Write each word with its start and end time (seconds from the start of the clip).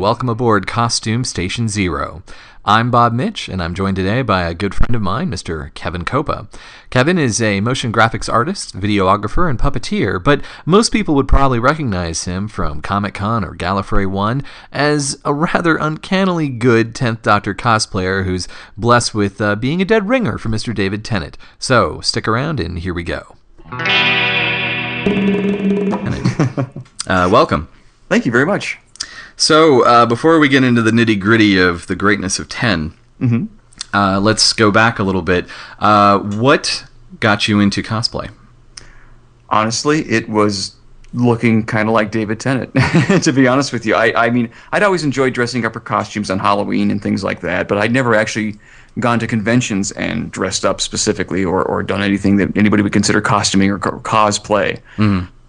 And 0.00 0.04
welcome 0.04 0.30
aboard 0.30 0.66
Costume 0.66 1.24
Station 1.24 1.68
Zero. 1.68 2.22
I'm 2.64 2.90
Bob 2.90 3.12
Mitch, 3.12 3.50
and 3.50 3.62
I'm 3.62 3.74
joined 3.74 3.96
today 3.96 4.22
by 4.22 4.44
a 4.44 4.54
good 4.54 4.74
friend 4.74 4.96
of 4.96 5.02
mine, 5.02 5.30
Mr. 5.30 5.74
Kevin 5.74 6.06
Copa. 6.06 6.48
Kevin 6.88 7.18
is 7.18 7.42
a 7.42 7.60
motion 7.60 7.92
graphics 7.92 8.32
artist, 8.32 8.74
videographer, 8.74 9.50
and 9.50 9.58
puppeteer, 9.58 10.24
but 10.24 10.40
most 10.64 10.90
people 10.90 11.14
would 11.16 11.28
probably 11.28 11.58
recognize 11.58 12.24
him 12.24 12.48
from 12.48 12.80
Comic 12.80 13.12
Con 13.12 13.44
or 13.44 13.54
Gallifrey 13.54 14.06
1 14.06 14.42
as 14.72 15.20
a 15.22 15.34
rather 15.34 15.76
uncannily 15.76 16.48
good 16.48 16.94
10th 16.94 17.20
Doctor 17.20 17.54
cosplayer 17.54 18.24
who's 18.24 18.48
blessed 18.78 19.14
with 19.14 19.38
uh, 19.38 19.54
being 19.54 19.82
a 19.82 19.84
dead 19.84 20.08
ringer 20.08 20.38
for 20.38 20.48
Mr. 20.48 20.74
David 20.74 21.04
Tennant. 21.04 21.36
So 21.58 22.00
stick 22.00 22.26
around, 22.26 22.58
and 22.58 22.78
here 22.78 22.94
we 22.94 23.02
go. 23.02 23.36
Uh, 27.06 27.28
welcome. 27.28 27.66
Thank 28.08 28.24
you 28.24 28.30
very 28.30 28.46
much. 28.46 28.78
So, 29.40 29.82
uh, 29.86 30.04
before 30.04 30.38
we 30.38 30.50
get 30.50 30.64
into 30.64 30.82
the 30.82 30.90
nitty 30.90 31.18
gritty 31.18 31.58
of 31.58 31.86
the 31.86 31.96
greatness 31.96 32.38
of 32.38 32.50
10, 32.50 32.92
uh, 33.94 34.20
let's 34.20 34.52
go 34.52 34.70
back 34.70 34.98
a 34.98 35.02
little 35.02 35.22
bit. 35.22 35.46
Uh, 35.78 36.18
what 36.18 36.84
got 37.20 37.48
you 37.48 37.58
into 37.58 37.82
cosplay? 37.82 38.30
Honestly, 39.48 40.02
it 40.10 40.28
was 40.28 40.76
looking 41.14 41.64
kind 41.64 41.88
of 41.88 41.94
like 41.94 42.10
David 42.10 42.38
Tennant. 42.38 42.70
to 43.22 43.32
be 43.32 43.48
honest 43.48 43.72
with 43.72 43.86
you, 43.86 43.94
I, 43.94 44.26
I 44.26 44.30
mean, 44.30 44.50
I'd 44.72 44.82
always 44.82 45.04
enjoyed 45.04 45.32
dressing 45.32 45.64
up 45.64 45.72
for 45.72 45.80
costumes 45.80 46.30
on 46.30 46.38
Halloween 46.38 46.90
and 46.90 47.02
things 47.02 47.24
like 47.24 47.40
that, 47.40 47.66
but 47.66 47.78
I'd 47.78 47.92
never 47.92 48.14
actually 48.14 48.58
gone 48.98 49.18
to 49.20 49.26
conventions 49.26 49.90
and 49.92 50.30
dressed 50.30 50.66
up 50.66 50.82
specifically 50.82 51.46
or, 51.46 51.62
or 51.64 51.82
done 51.82 52.02
anything 52.02 52.36
that 52.36 52.54
anybody 52.56 52.82
would 52.82 52.92
consider 52.92 53.22
costuming 53.22 53.70
or 53.70 53.78
co- 53.78 54.00
cosplay. 54.00 54.80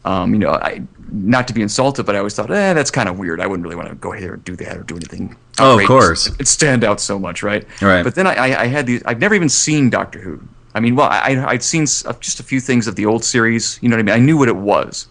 Um, 0.04 0.34
you 0.34 0.40
know, 0.40 0.52
I 0.52 0.82
not 1.12 1.48
to 1.50 1.54
be 1.54 1.62
insulted, 1.62 2.06
but 2.06 2.16
I 2.16 2.20
always 2.20 2.34
thought, 2.34 2.50
eh, 2.50 2.74
that's 2.74 2.90
kind 2.90 3.10
of 3.10 3.20
weird. 3.20 3.42
I 3.42 3.48
wouldn't 3.48 3.64
really 3.64 3.76
want 3.76 3.90
to 3.90 3.96
go 3.96 4.12
here 4.12 4.36
and 4.36 4.44
do 4.46 4.56
that 4.56 4.78
or 4.78 4.84
do 4.84 4.96
anything. 4.96 5.36
Oh, 5.60 5.78
of 5.78 5.86
course. 5.86 6.28
it 6.40 6.48
stand 6.48 6.84
out 6.84 7.02
so 7.02 7.20
much, 7.20 7.44
right? 7.44 7.68
Right. 7.82 8.04
But 8.04 8.16
then 8.16 8.28
I, 8.28 8.36
I, 8.36 8.62
I 8.62 8.66
had 8.68 8.86
these. 8.88 9.04
I've 9.04 9.20
never 9.20 9.36
even 9.36 9.50
seen 9.50 9.90
Doctor 9.90 10.20
Who. 10.20 10.42
I 10.74 10.80
mean, 10.80 10.96
well, 10.96 11.10
I, 11.12 11.44
I'd 11.48 11.64
seen 11.64 11.84
uh, 11.84 12.14
just 12.20 12.40
a 12.40 12.44
few 12.44 12.62
things 12.62 12.88
of 12.88 12.96
the 12.96 13.06
old 13.06 13.26
series. 13.26 13.78
You 13.82 13.90
know 13.90 13.98
what 13.98 14.00
I 14.00 14.04
mean? 14.04 14.16
I 14.16 14.26
knew 14.26 14.38
what 14.38 14.48
it 14.48 14.56
was, 14.56 15.08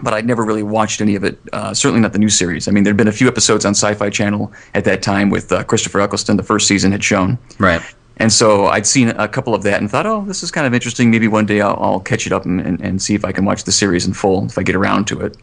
but 0.00 0.14
I'd 0.14 0.26
never 0.26 0.44
really 0.44 0.62
watched 0.62 1.00
any 1.00 1.16
of 1.16 1.24
it. 1.24 1.38
Uh, 1.52 1.74
certainly 1.74 2.00
not 2.00 2.12
the 2.12 2.20
new 2.20 2.28
series. 2.28 2.68
I 2.68 2.70
mean, 2.70 2.84
there'd 2.84 2.96
been 2.96 3.08
a 3.08 3.12
few 3.12 3.26
episodes 3.26 3.64
on 3.64 3.72
Sci-Fi 3.72 4.10
Channel 4.10 4.52
at 4.74 4.84
that 4.84 5.02
time 5.02 5.28
with 5.28 5.50
uh, 5.50 5.64
Christopher 5.64 6.00
Eccleston. 6.00 6.36
The 6.36 6.44
first 6.44 6.68
season 6.68 6.92
had 6.92 7.02
shown. 7.02 7.36
Right. 7.58 7.82
And 8.18 8.32
so 8.32 8.66
I'd 8.66 8.86
seen 8.86 9.10
a 9.10 9.28
couple 9.28 9.54
of 9.54 9.62
that 9.64 9.80
and 9.80 9.90
thought, 9.90 10.06
oh, 10.06 10.24
this 10.24 10.42
is 10.42 10.50
kind 10.50 10.66
of 10.66 10.72
interesting. 10.72 11.10
Maybe 11.10 11.28
one 11.28 11.44
day 11.44 11.60
I'll, 11.60 11.76
I'll 11.78 12.00
catch 12.00 12.26
it 12.26 12.32
up 12.32 12.44
and, 12.46 12.60
and, 12.60 12.80
and 12.80 13.02
see 13.02 13.14
if 13.14 13.24
I 13.24 13.32
can 13.32 13.44
watch 13.44 13.64
the 13.64 13.72
series 13.72 14.06
in 14.06 14.14
full 14.14 14.46
if 14.46 14.56
I 14.56 14.62
get 14.62 14.74
around 14.74 15.06
to 15.08 15.20
it. 15.20 15.36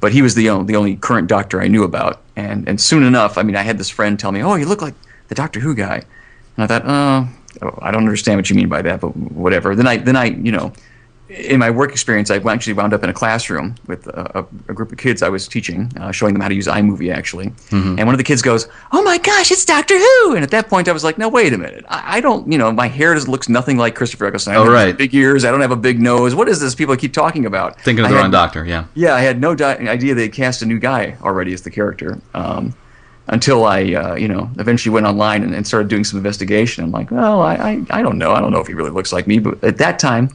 But 0.00 0.12
he 0.12 0.22
was 0.22 0.34
the 0.34 0.50
only, 0.50 0.66
the 0.66 0.76
only 0.76 0.96
current 0.96 1.28
Doctor 1.28 1.60
I 1.60 1.68
knew 1.68 1.82
about. 1.82 2.20
And, 2.36 2.68
and 2.68 2.80
soon 2.80 3.02
enough, 3.02 3.38
I 3.38 3.42
mean, 3.42 3.56
I 3.56 3.62
had 3.62 3.78
this 3.78 3.90
friend 3.90 4.18
tell 4.18 4.32
me, 4.32 4.42
oh, 4.42 4.54
you 4.54 4.66
look 4.66 4.82
like 4.82 4.94
the 5.28 5.34
Doctor 5.34 5.60
Who 5.60 5.74
guy. 5.74 6.02
And 6.56 6.64
I 6.64 6.66
thought, 6.66 6.82
oh, 6.84 7.78
I 7.80 7.90
don't 7.90 8.02
understand 8.02 8.38
what 8.38 8.50
you 8.50 8.56
mean 8.56 8.68
by 8.68 8.82
that, 8.82 9.00
but 9.00 9.16
whatever. 9.16 9.74
Then 9.74 9.86
I, 9.86 9.96
then 9.96 10.16
I, 10.16 10.26
you 10.26 10.52
know, 10.52 10.72
in 11.30 11.60
my 11.60 11.70
work 11.70 11.92
experience, 11.92 12.30
I 12.30 12.36
actually 12.36 12.72
wound 12.72 12.92
up 12.92 13.04
in 13.04 13.10
a 13.10 13.12
classroom 13.12 13.76
with 13.86 14.06
a, 14.08 14.46
a, 14.68 14.74
group 14.74 14.90
of 14.90 14.98
kids 14.98 15.22
I 15.22 15.28
was 15.28 15.46
teaching, 15.46 15.90
uh, 16.00 16.10
showing 16.10 16.34
them 16.34 16.40
how 16.42 16.48
to 16.48 16.54
use 16.54 16.66
iMovie 16.66 17.14
actually. 17.14 17.52
And 17.70 17.98
one 17.98 18.10
of 18.10 18.18
the 18.18 18.24
kids 18.24 18.42
goes, 18.42 18.66
"Oh 18.92 19.02
my 19.02 19.16
gosh, 19.18 19.50
it's 19.52 19.64
Doctor 19.64 19.96
Who!" 19.96 20.34
And 20.34 20.42
at 20.42 20.50
that 20.50 20.68
point, 20.68 20.88
I 20.88 20.92
was 20.92 21.04
like, 21.04 21.18
"No, 21.18 21.28
wait 21.28 21.52
a 21.52 21.58
minute. 21.58 21.84
I, 21.88 22.16
I 22.16 22.20
don't, 22.20 22.50
you 22.50 22.58
know, 22.58 22.72
my 22.72 22.88
hair 22.88 23.14
just 23.14 23.28
looks 23.28 23.48
nothing 23.48 23.76
like 23.76 23.94
Christopher 23.94 24.26
Eccleston. 24.26 24.54
I 24.54 24.56
Oh, 24.56 24.64
have 24.64 24.72
right. 24.72 24.96
big 24.98 25.14
ears. 25.14 25.44
I 25.44 25.50
don't 25.52 25.60
have 25.60 25.70
a 25.70 25.76
big 25.76 26.00
nose. 26.00 26.34
What 26.34 26.48
is 26.48 26.60
this? 26.60 26.74
People 26.74 26.96
keep 26.96 27.12
talking 27.12 27.46
about." 27.46 27.80
Thinking 27.80 28.04
of 28.04 28.10
the 28.10 28.16
had- 28.16 28.22
wrong 28.22 28.30
doctor, 28.32 28.64
yeah. 28.64 28.84
yeah, 28.94 29.14
I 29.14 29.20
had 29.20 29.40
no 29.40 29.54
di- 29.54 29.76
idea 29.88 30.14
they 30.14 30.28
cast 30.28 30.62
a 30.62 30.66
new 30.66 30.78
guy 30.78 31.16
already 31.22 31.52
as 31.52 31.62
the 31.62 31.70
character. 31.70 32.18
Um, 32.34 32.74
until 33.28 33.64
I, 33.64 33.94
uh, 33.94 34.14
you 34.16 34.26
know, 34.26 34.50
eventually 34.58 34.92
went 34.92 35.06
online 35.06 35.44
and, 35.44 35.54
and 35.54 35.64
started 35.64 35.86
doing 35.88 36.02
some 36.02 36.16
investigation. 36.16 36.82
I'm 36.82 36.90
like, 36.90 37.12
well, 37.12 37.40
I, 37.42 37.54
I, 37.54 37.86
I 37.98 38.02
don't 38.02 38.18
know. 38.18 38.32
I 38.32 38.40
don't 38.40 38.50
know 38.50 38.58
if 38.58 38.66
he 38.66 38.74
really 38.74 38.90
looks 38.90 39.12
like 39.12 39.28
me. 39.28 39.38
But 39.38 39.62
at 39.62 39.78
that 39.78 40.00
time, 40.00 40.30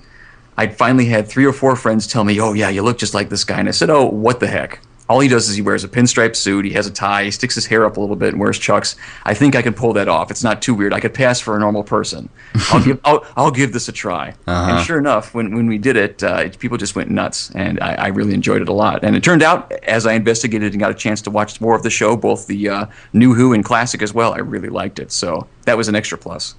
I'd 0.58 0.78
finally 0.78 1.06
had 1.06 1.28
three 1.28 1.46
or 1.46 1.54
four 1.54 1.76
friends 1.76 2.08
tell 2.08 2.24
me, 2.24 2.40
oh, 2.40 2.54
yeah, 2.54 2.70
you 2.70 2.82
look 2.82 2.98
just 2.98 3.14
like 3.14 3.30
this 3.30 3.44
guy. 3.44 3.60
And 3.60 3.68
I 3.68 3.72
said, 3.72 3.90
oh, 3.90 4.06
what 4.06 4.40
the 4.40 4.48
heck? 4.48 4.80
All 5.08 5.20
he 5.20 5.28
does 5.28 5.48
is 5.50 5.56
he 5.56 5.62
wears 5.62 5.84
a 5.84 5.88
pinstripe 5.88 6.36
suit, 6.36 6.66
he 6.66 6.72
has 6.72 6.88
a 6.88 6.92
tie, 6.92 7.26
he 7.26 7.30
sticks 7.30 7.54
his 7.54 7.68
hair 7.68 7.86
up 7.86 7.98
a 7.98 8.00
little 8.02 8.16
bit, 8.16 8.30
and 8.30 8.40
wears 8.40 8.58
chucks. 8.58 8.96
I 9.24 9.36
think 9.36 9.56
I 9.56 9.62
can 9.62 9.76
pull 9.76 9.94
that 9.94 10.08
off. 10.08 10.32
It's 10.32 10.44
not 10.44 10.64
too 10.64 10.74
weird. 10.74 10.94
I 10.94 11.00
could 11.00 11.14
pass 11.14 11.40
for 11.40 11.56
a 11.56 11.60
normal 11.60 11.84
person. 11.84 12.28
I'll 12.72 12.84
give, 12.84 13.00
I'll, 13.06 13.24
I'll 13.38 13.52
give 13.52 13.72
this 13.72 13.88
a 13.88 13.92
try. 13.92 14.34
Uh-huh. 14.48 14.78
And 14.78 14.84
sure 14.84 14.98
enough, 14.98 15.36
when, 15.36 15.54
when 15.54 15.68
we 15.68 15.78
did 15.78 15.96
it, 15.96 16.24
uh, 16.24 16.38
it- 16.46 16.58
people 16.58 16.80
just 16.80 16.96
went 16.96 17.12
nuts, 17.12 17.52
and 17.54 17.80
I, 17.82 17.94
I 17.94 18.08
really 18.08 18.34
enjoyed 18.34 18.64
it 18.64 18.68
a 18.70 18.74
lot. 18.74 19.04
And 19.04 19.16
it 19.16 19.24
turned 19.24 19.44
out, 19.44 19.72
as 19.84 20.08
I 20.08 20.14
investigated 20.14 20.74
and 20.74 20.80
got 20.80 20.90
a 20.90 20.96
chance 20.96 21.22
to 21.24 21.30
watch 21.30 21.62
more 21.62 21.76
of 21.76 21.84
the 21.84 21.92
show, 21.92 22.18
both 22.18 22.48
the 22.48 22.68
uh, 22.70 22.86
New 23.14 23.36
Who 23.36 23.54
and 23.54 23.64
Classic 23.64 24.02
as 24.02 24.12
well, 24.12 24.34
I 24.34 24.40
really 24.40 24.70
liked 24.70 24.98
it. 24.98 25.12
So 25.12 25.46
that 25.66 25.78
was 25.78 25.88
an 25.88 25.94
extra 25.94 26.18
plus. 26.18 26.56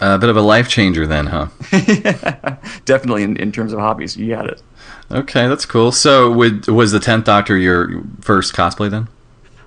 A 0.00 0.18
bit 0.18 0.28
of 0.28 0.36
a 0.36 0.40
life 0.40 0.68
changer 0.68 1.06
then, 1.06 1.26
huh? 1.26 1.46
Definitely 2.84 3.22
in, 3.22 3.36
in 3.36 3.52
terms 3.52 3.72
of 3.72 3.78
hobbies, 3.78 4.16
you 4.16 4.34
got 4.34 4.48
it. 4.48 4.62
Okay, 5.10 5.48
that's 5.48 5.66
cool. 5.66 5.92
So, 5.92 6.30
would, 6.32 6.66
was 6.68 6.92
the 6.92 6.98
10th 6.98 7.24
Doctor 7.24 7.56
your 7.56 8.02
first 8.20 8.54
cosplay 8.54 8.90
then? 8.90 9.08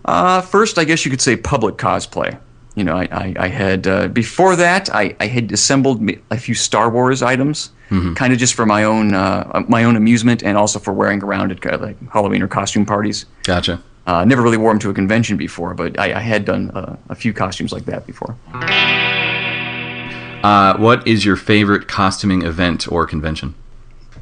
Uh, 0.06 0.42
first, 0.42 0.78
I 0.78 0.84
guess 0.84 1.06
you 1.06 1.12
could 1.12 1.22
say 1.22 1.36
public 1.36 1.78
cosplay. 1.78 2.38
You 2.76 2.84
know, 2.84 2.98
I, 2.98 3.08
I, 3.12 3.36
I 3.38 3.48
had 3.50 3.88
uh, 3.88 4.08
before 4.08 4.56
that 4.56 4.90
I, 4.94 5.16
I 5.20 5.28
had 5.28 5.52
assembled 5.52 6.10
a 6.32 6.38
few 6.38 6.56
Star 6.56 6.90
Wars 6.90 7.22
items, 7.22 7.70
kind 8.16 8.34
of 8.34 8.40
just 8.40 8.56
for 8.56 8.66
my 8.66 8.84
own 8.84 9.14
uh, 9.14 9.64
my 9.68 9.84
own 9.84 9.96
amusement 9.96 10.42
and 10.42 10.58
also 10.58 10.80
for 10.80 10.92
wearing 10.92 11.24
around 11.24 11.52
at 11.52 11.64
uh, 11.64 11.78
like 11.78 12.10
Halloween 12.10 12.42
or 12.42 12.48
costume 12.48 12.84
parties. 12.88 13.28
Gotcha. 13.44 13.80
Uh, 14.08 14.26
never 14.26 14.42
really 14.42 14.58
wore 14.58 14.72
them 14.72 14.80
to 14.80 14.90
a 14.90 14.94
convention 14.94 15.38
before, 15.38 15.76
but 15.76 16.00
I, 16.00 16.16
I 16.16 16.20
had 16.20 16.46
done 16.46 16.72
uh, 16.72 16.98
a 17.10 17.16
few 17.16 17.32
costumes 17.32 17.72
like 17.72 17.86
that 17.86 18.08
before. 18.08 18.36
Uh, 20.44 20.78
what 20.78 21.08
is 21.08 21.24
your 21.26 21.36
favorite 21.36 21.88
costuming 21.88 22.44
event 22.44 22.92
or 22.92 23.08
convention? 23.08 23.56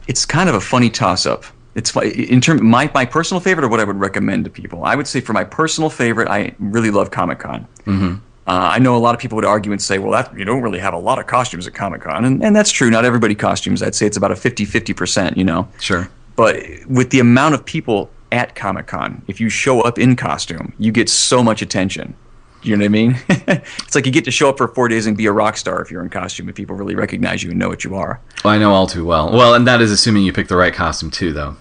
It's 0.08 0.26
kind 0.26 0.48
of 0.48 0.56
a 0.56 0.62
funny 0.62 0.90
toss 0.90 1.26
up. 1.26 1.44
It's 1.74 1.96
in 1.96 2.42
terms 2.42 2.62
my 2.62 2.92
my 2.94 3.06
personal 3.06 3.40
favorite 3.40 3.66
or 3.66 3.70
what 3.70 3.80
I 3.80 3.86
would 3.86 4.00
recommend 4.00 4.44
to 4.46 4.52
people. 4.52 4.84
I 4.84 4.96
would 4.96 5.08
say 5.08 5.22
for 5.22 5.34
my 5.34 5.44
personal 5.44 5.90
favorite, 5.90 6.28
I 6.28 6.54
really 6.60 6.92
love 6.92 7.12
Comic 7.12 7.40
Con. 7.40 7.68
Mm-hmm. 7.86 8.16
Uh, 8.48 8.72
I 8.74 8.80
know 8.80 8.98
a 8.98 9.00
lot 9.00 9.16
of 9.16 9.22
people 9.22 9.38
would 9.38 9.46
argue 9.46 9.72
and 9.72 9.82
say, 9.82 10.00
well, 10.00 10.12
that, 10.12 10.38
you 10.38 10.44
don't 10.44 10.62
really 10.62 10.80
have 10.80 10.94
a 10.94 10.98
lot 10.98 11.20
of 11.20 11.28
costumes 11.28 11.68
at 11.68 11.74
Comic 11.74 12.02
Con. 12.02 12.26
And, 12.26 12.44
and 12.44 12.56
that's 12.56 12.72
true. 12.72 12.90
Not 12.90 13.06
everybody 13.06 13.36
costumes. 13.36 13.82
I'd 13.84 13.96
say 13.96 14.08
it's 14.08 14.18
about 14.18 14.32
a 14.32 14.36
50 14.36 14.66
50%, 14.66 15.38
you 15.38 15.44
know. 15.44 15.68
Sure. 15.80 16.10
But 16.36 16.58
with 16.88 17.12
the 17.12 17.20
amount 17.20 17.54
of 17.54 17.64
people 17.64 18.10
at 18.32 18.56
Comic 18.56 18.88
Con, 18.88 19.22
if 19.28 19.40
you 19.40 19.48
show 19.48 19.82
up 19.82 20.00
in 20.00 20.16
costume, 20.16 20.74
you 20.80 20.92
get 20.92 21.08
so 21.08 21.44
much 21.44 21.62
attention. 21.62 22.16
You 22.64 22.78
know 22.78 22.84
what 22.84 22.86
I 22.86 22.90
mean? 22.90 23.20
it's 23.30 23.96
like 23.96 24.06
you 24.06 24.12
get 24.12 24.26
to 24.26 24.32
show 24.32 24.50
up 24.50 24.58
for 24.58 24.68
four 24.68 24.88
days 24.88 25.08
and 25.08 25.18
be 25.18 25.26
a 25.26 25.32
rock 25.32 25.58
star 25.58 25.82
if 25.82 25.90
you're 25.90 26.04
in 26.04 26.10
costume, 26.10 26.48
if 26.50 26.56
people 26.56 26.76
really 26.76 26.96
recognize 26.96 27.44
you 27.44 27.50
and 27.50 27.60
know 27.60 27.70
what 27.70 27.84
you 27.84 27.96
are. 27.96 28.22
Well, 28.44 28.54
I 28.54 28.58
know 28.58 28.72
all 28.72 28.88
too 28.88 29.06
well. 29.06 29.32
Well, 29.32 29.56
and 29.56 29.66
that 29.68 29.82
is 29.82 29.92
assuming 29.92 30.24
you 30.24 30.34
pick 30.34 30.48
the 30.48 30.56
right 30.56 30.74
costume 30.74 31.10
too, 31.10 31.34
though. 31.34 31.56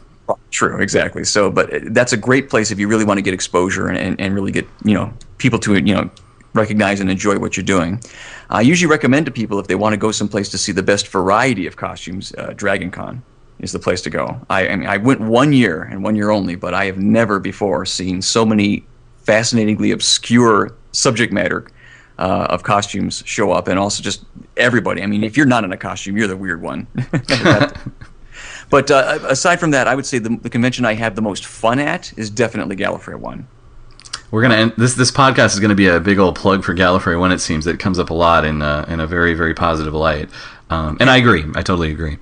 True, 0.50 0.81
exactly. 0.81 1.25
So, 1.25 1.50
but 1.50 1.70
that's 1.94 2.12
a 2.12 2.17
great 2.17 2.50
place 2.50 2.70
if 2.70 2.79
you 2.79 2.88
really 2.88 3.05
want 3.05 3.19
to 3.19 3.23
get 3.23 3.35
exposure 3.35 3.88
and, 3.88 3.99
and, 3.99 4.20
and 4.20 4.35
really 4.35 4.52
get 4.52 4.67
you 4.85 4.94
know 4.94 5.12
people 5.38 5.58
to 5.61 5.75
you 5.75 5.94
know 5.94 6.11
recognize 6.55 7.00
and 7.00 7.11
enjoy 7.11 7.38
what 7.38 7.56
you're 7.56 7.64
doing. 7.64 8.00
I 8.49 8.61
usually 8.61 8.91
recommend 8.91 9.26
to 9.26 9.32
people 9.32 9.58
if 9.58 9.69
they 9.69 9.75
want 9.75 9.93
to 9.93 9.97
go 9.97 10.11
someplace 10.11 10.49
to 10.50 10.58
see 10.58 10.73
the 10.73 10.82
best 10.82 11.08
variety 11.08 11.67
of 11.67 11.76
costumes, 11.76 12.35
uh, 12.37 12.52
Dragon 12.56 12.91
Con 12.91 13.23
is 13.61 13.73
the 13.73 13.79
place 13.79 14.02
to 14.02 14.11
go. 14.11 14.41
I, 14.49 14.69
I 14.69 14.76
mean, 14.76 14.88
I 14.88 14.97
went 14.97 15.20
one 15.20 15.52
year 15.52 15.82
and 15.82 16.02
one 16.02 16.17
year 16.17 16.31
only, 16.31 16.56
but 16.56 16.75
I 16.75 16.87
have 16.87 16.99
never 16.99 17.38
before 17.38 17.87
seen 17.87 18.23
so 18.23 18.44
many 18.44 18.85
fascinatingly 19.23 19.93
obscure 19.93 20.75
subject 20.93 21.33
matter 21.33 21.67
uh, 22.19 22.47
of 22.51 22.63
costumes 22.63 23.23
show 23.27 23.51
up, 23.51 23.69
and 23.69 23.79
also 23.79 24.03
just 24.03 24.25
everybody. 24.57 25.03
I 25.03 25.07
mean, 25.07 25.25
if 25.25 25.37
you're 25.37 25.47
not 25.47 25.65
in 25.65 25.73
a 25.73 25.77
costume, 25.77 26.17
you're 26.17 26.29
the 26.29 26.37
weird 26.37 26.61
one. 26.61 26.87
but 28.71 28.91
uh, 28.91 29.19
aside 29.29 29.59
from 29.59 29.71
that, 29.73 29.89
I 29.89 29.95
would 29.95 30.07
say 30.07 30.19
the, 30.19 30.37
the 30.37 30.51
convention 30.51 30.85
I 30.85 30.95
have 30.95 31.17
the 31.17 31.23
most 31.23 31.47
fun 31.47 31.79
at 31.79 32.17
is 32.19 32.31
definitely 32.31 32.77
Gallifrey 32.77 33.19
One. 33.19 33.49
We're 34.31 34.43
gonna 34.43 34.57
end 34.57 34.75
this. 34.77 34.95
This 34.95 35.11
podcast 35.11 35.55
is 35.55 35.61
gonna 35.61 35.75
be 35.75 35.89
a 35.89 35.99
big 35.99 36.19
old 36.19 36.37
plug 36.37 36.63
for 36.63 36.75
Gallifrey 36.75 37.19
One. 37.19 37.33
It 37.33 37.41
seems 37.41 37.67
it 37.67 37.81
comes 37.81 37.99
up 37.99 38.11
a 38.11 38.15
lot 38.15 38.45
in 38.45 38.63
uh, 38.63 38.85
in 38.89 39.01
a 39.01 39.07
very 39.07 39.35
very 39.35 39.55
positive 39.55 39.95
light, 39.95 40.29
um, 40.69 40.99
and 41.01 41.11
I 41.11 41.17
agree. 41.17 41.45
I 41.55 41.63
totally 41.63 41.91
agree. 41.91 42.19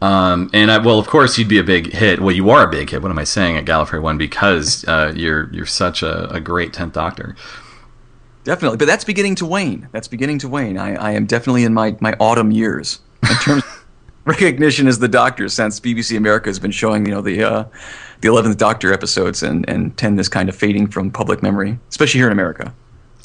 Um, 0.00 0.50
and 0.52 0.70
I, 0.70 0.78
well, 0.78 0.98
of 0.98 1.08
course, 1.08 1.38
you'd 1.38 1.48
be 1.48 1.58
a 1.58 1.64
big 1.64 1.92
hit. 1.92 2.20
Well, 2.20 2.34
you 2.34 2.50
are 2.50 2.66
a 2.66 2.70
big 2.70 2.90
hit. 2.90 3.02
What 3.02 3.10
am 3.10 3.18
I 3.18 3.24
saying 3.24 3.56
at 3.56 3.64
Gallifrey 3.64 4.00
One? 4.00 4.16
Because 4.16 4.84
uh, 4.86 5.12
you're 5.14 5.52
you're 5.52 5.66
such 5.66 6.02
a, 6.02 6.30
a 6.30 6.40
great 6.40 6.72
Tenth 6.72 6.92
Doctor. 6.92 7.34
Definitely, 8.44 8.78
but 8.78 8.86
that's 8.86 9.04
beginning 9.04 9.34
to 9.36 9.46
wane. 9.46 9.88
That's 9.92 10.08
beginning 10.08 10.38
to 10.38 10.48
wane. 10.48 10.78
I, 10.78 10.94
I 10.94 11.10
am 11.12 11.26
definitely 11.26 11.64
in 11.64 11.74
my, 11.74 11.96
my 12.00 12.14
autumn 12.18 12.50
years 12.50 13.00
in 13.28 13.36
terms 13.36 13.62
of 13.62 13.86
recognition 14.24 14.86
as 14.86 15.00
the 15.00 15.08
Doctor. 15.08 15.48
Since 15.48 15.80
BBC 15.80 16.16
America 16.16 16.48
has 16.48 16.58
been 16.58 16.70
showing, 16.70 17.04
you 17.04 17.12
know, 17.12 17.20
the 17.20 17.42
uh, 17.42 17.64
the 18.20 18.28
Eleventh 18.28 18.56
Doctor 18.56 18.92
episodes 18.92 19.42
and 19.42 19.68
and 19.68 19.96
Ten 19.96 20.18
is 20.18 20.28
kind 20.28 20.48
of 20.48 20.54
fading 20.54 20.86
from 20.86 21.10
public 21.10 21.42
memory, 21.42 21.78
especially 21.90 22.20
here 22.20 22.28
in 22.28 22.32
America. 22.32 22.72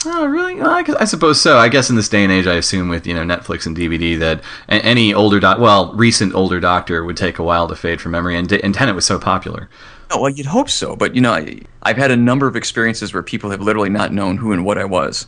Oh, 0.05 0.25
really? 0.25 0.55
Well, 0.55 0.69
I, 0.69 0.83
I 0.99 1.05
suppose 1.05 1.39
so. 1.41 1.57
I 1.57 1.69
guess 1.69 1.89
in 1.89 1.95
this 1.95 2.09
day 2.09 2.23
and 2.23 2.31
age, 2.31 2.45
I 2.45 2.55
assume 2.55 2.89
with 2.89 3.07
you 3.07 3.13
know 3.13 3.23
Netflix 3.23 3.65
and 3.65 3.75
DVD 3.75 4.19
that 4.19 4.41
any 4.67 5.13
older 5.13 5.39
doc, 5.39 5.59
well, 5.59 5.93
recent 5.93 6.33
older 6.35 6.59
Doctor 6.59 7.05
would 7.05 7.15
take 7.17 7.39
a 7.39 7.43
while 7.43 7.67
to 7.69 7.75
fade 7.75 8.01
from 8.01 8.11
memory, 8.11 8.35
and, 8.37 8.51
and 8.51 8.73
Tennant 8.75 8.95
was 8.95 9.05
so 9.05 9.17
popular. 9.17 9.69
Oh, 10.11 10.21
well, 10.21 10.29
you'd 10.29 10.45
hope 10.47 10.69
so, 10.69 10.95
but 10.95 11.15
you 11.15 11.21
know, 11.21 11.31
I, 11.33 11.61
I've 11.83 11.97
had 11.97 12.11
a 12.11 12.17
number 12.17 12.47
of 12.47 12.55
experiences 12.55 13.13
where 13.13 13.23
people 13.23 13.49
have 13.51 13.61
literally 13.61 13.89
not 13.89 14.11
known 14.13 14.37
who 14.37 14.51
and 14.51 14.65
what 14.65 14.77
I 14.77 14.85
was. 14.85 15.25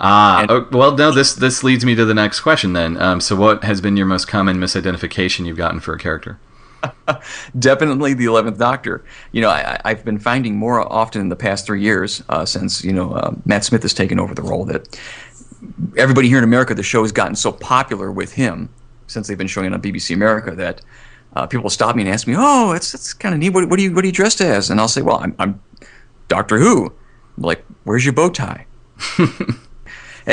Ah, 0.00 0.42
And- 0.42 0.50
oh, 0.50 0.68
well, 0.70 0.94
no. 0.96 1.10
This 1.10 1.32
this 1.34 1.64
leads 1.64 1.84
me 1.84 1.94
to 1.94 2.04
the 2.04 2.14
next 2.14 2.40
question 2.40 2.74
then. 2.74 3.00
Um, 3.00 3.20
so, 3.20 3.34
what 3.36 3.64
has 3.64 3.80
been 3.80 3.96
your 3.96 4.06
most 4.06 4.26
common 4.26 4.58
misidentification 4.58 5.46
you've 5.46 5.56
gotten 5.56 5.80
for 5.80 5.94
a 5.94 5.98
character? 5.98 6.38
definitely 7.58 8.14
the 8.14 8.26
11th 8.26 8.58
doctor. 8.58 9.04
You 9.32 9.42
know 9.42 9.50
I, 9.50 9.80
i've 9.84 10.04
been 10.04 10.18
finding 10.18 10.56
more 10.56 10.80
often 10.92 11.20
in 11.20 11.28
the 11.28 11.36
past 11.36 11.66
three 11.66 11.82
years 11.82 12.22
uh, 12.28 12.44
since 12.44 12.84
you 12.84 12.92
know 12.92 13.12
uh, 13.12 13.34
matt 13.44 13.64
smith 13.64 13.82
has 13.82 13.94
taken 13.94 14.18
over 14.18 14.34
the 14.34 14.42
role 14.42 14.64
that 14.66 14.98
everybody 15.96 16.28
here 16.28 16.38
in 16.38 16.44
america 16.44 16.74
the 16.74 16.82
show 16.82 17.02
has 17.02 17.12
gotten 17.12 17.34
so 17.34 17.52
popular 17.52 18.12
with 18.12 18.32
him 18.32 18.68
since 19.06 19.26
they've 19.26 19.38
been 19.38 19.46
showing 19.46 19.66
it 19.66 19.74
on 19.74 19.82
bbc 19.82 20.14
america 20.14 20.54
that 20.54 20.80
uh, 21.34 21.46
people 21.46 21.70
stop 21.70 21.94
me 21.94 22.02
and 22.02 22.10
ask 22.10 22.26
me 22.26 22.34
oh 22.36 22.72
it's, 22.72 22.94
it's 22.94 23.12
kind 23.12 23.34
of 23.34 23.40
neat. 23.40 23.50
What, 23.50 23.68
what, 23.68 23.78
are 23.78 23.82
you, 23.82 23.94
what 23.94 24.04
are 24.04 24.06
you 24.06 24.12
dressed 24.12 24.40
as? 24.40 24.70
And 24.70 24.80
i'll 24.80 24.88
say 24.88 25.02
well 25.02 25.18
i'm, 25.18 25.34
I'm 25.38 25.60
doctor 26.28 26.58
who. 26.58 26.86
I'm 27.36 27.42
like 27.42 27.64
where's 27.84 28.04
your 28.04 28.14
bow 28.14 28.30
tie 28.30 28.66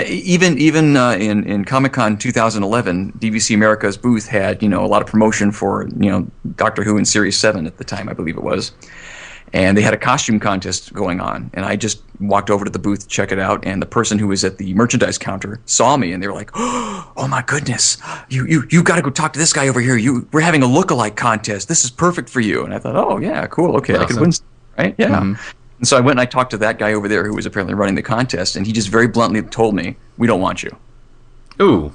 even 0.04 0.58
even 0.58 0.98
uh, 0.98 1.12
in 1.12 1.44
in 1.46 1.64
Comic 1.66 1.94
Con 1.94 2.18
2011, 2.18 3.14
BBC 3.14 3.56
America's 3.56 3.98
booth 3.98 4.28
had 4.28 4.62
you 4.62 4.70
know 4.70 4.84
a 4.84 4.88
lot 4.88 5.02
of 5.02 5.08
promotion 5.08 5.52
for 5.52 5.88
you 6.00 6.12
know 6.12 6.28
Doctor 6.56 6.84
Who 6.84 6.98
in 6.98 7.06
Series 7.06 7.38
Seven 7.38 7.66
at 7.66 7.78
the 7.78 7.84
time, 7.84 8.10
I 8.10 8.14
believe 8.14 8.36
it 8.36 8.44
was, 8.44 8.74
and 9.54 9.78
they 9.78 9.82
had 9.82 9.94
a 9.94 9.98
costume 9.98 10.40
contest 10.40 10.94
going 10.94 11.22
on. 11.22 11.50
And 11.54 11.66
I 11.66 11.78
just 11.78 12.02
walked 12.20 12.50
over 12.50 12.66
to 12.66 12.72
the 12.72 12.80
booth 12.80 13.02
to 13.02 13.08
check 13.08 13.32
it 13.32 13.40
out, 13.40 13.66
and 13.66 13.82
the 13.82 13.86
person 13.86 14.20
who 14.20 14.28
was 14.28 14.44
at 14.44 14.58
the 14.58 14.74
merchandise 14.74 15.18
counter 15.18 15.62
saw 15.66 15.96
me, 15.96 16.12
and 16.12 16.22
they 16.22 16.28
were 16.28 16.34
like, 16.34 16.52
"Oh 16.56 17.28
my 17.30 17.44
goodness, 17.48 17.98
you 18.30 18.46
you 18.48 18.64
you 18.70 18.84
got 18.84 18.98
to 18.98 19.02
go 19.02 19.10
talk 19.10 19.32
to 19.34 19.40
this 19.40 19.54
guy 19.54 19.68
over 19.70 19.80
here. 19.80 19.96
You 19.96 20.28
we're 20.34 20.42
having 20.42 20.64
a 20.64 20.68
look-alike 20.68 21.16
contest. 21.16 21.70
This 21.70 21.86
is 21.86 21.92
perfect 21.92 22.30
for 22.30 22.42
you." 22.42 22.66
And 22.66 22.74
I 22.74 22.80
thought, 22.80 22.98
"Oh 22.98 23.18
yeah, 23.18 23.48
cool. 23.48 23.78
Okay, 23.78 23.96
I 23.96 24.06
could 24.06 24.20
win." 24.20 24.34
Right? 24.78 24.94
Yeah. 24.98 25.22
Mhm. 25.22 25.40
And 25.86 25.88
so 25.88 25.98
I 25.98 26.00
went 26.00 26.14
and 26.14 26.22
I 26.22 26.26
talked 26.26 26.50
to 26.50 26.58
that 26.58 26.80
guy 26.80 26.94
over 26.94 27.08
there 27.08 27.28
who 27.28 27.36
was 27.36 27.46
apparently 27.46 27.76
running 27.76 27.94
the 27.94 28.02
contest, 28.02 28.56
and 28.56 28.66
he 28.66 28.74
just 28.74 28.90
very 28.90 29.08
bluntly 29.08 29.44
told 29.44 29.76
me, 29.76 29.98
"We 30.18 30.26
don't 30.26 30.42
want 30.42 30.64
you." 30.64 30.76
Ooh, 31.62 31.94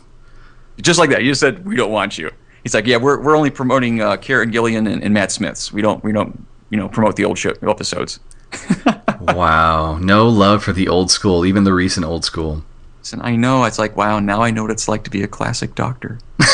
Just 0.81 1.01
like 1.01 1.11
that. 1.11 1.25
You 1.25 1.33
just 1.33 1.41
said, 1.41 1.67
"We 1.67 1.75
don't 1.75 1.91
want 1.91 2.17
you." 2.17 2.31
He's 2.63 2.73
like, 2.73 2.87
"Yeah, 2.87 2.99
we're, 2.99 3.21
we're 3.21 3.37
only 3.37 3.51
promoting 3.51 4.01
uh, 4.01 4.17
Karen 4.19 4.53
Gillan 4.53 4.89
and, 4.89 5.03
and 5.03 5.13
Matt 5.13 5.33
Smiths. 5.33 5.73
We 5.73 5.83
don't 5.83 6.05
we 6.05 6.13
don't 6.13 6.47
you 6.71 6.79
know 6.79 6.89
promote 6.89 7.17
the 7.17 7.25
old 7.25 7.37
show 7.37 7.53
episodes." 7.63 8.21
wow. 9.21 9.99
No 9.99 10.29
love 10.29 10.63
for 10.63 10.73
the 10.73 10.87
old 10.87 11.11
school, 11.11 11.45
even 11.45 11.65
the 11.65 11.75
recent 11.75 12.07
old 12.07 12.25
school. 12.25 12.63
And 13.13 13.21
I 13.23 13.35
know 13.35 13.65
it's 13.65 13.81
like, 13.81 13.97
wow, 13.97 14.21
now 14.21 14.41
I 14.41 14.53
know 14.53 14.63
what 14.63 14.71
it's 14.71 14.87
like 14.87 15.03
to 15.03 15.11
be 15.11 15.25
a 15.25 15.27
classic 15.27 15.75
doctor. 15.75 16.21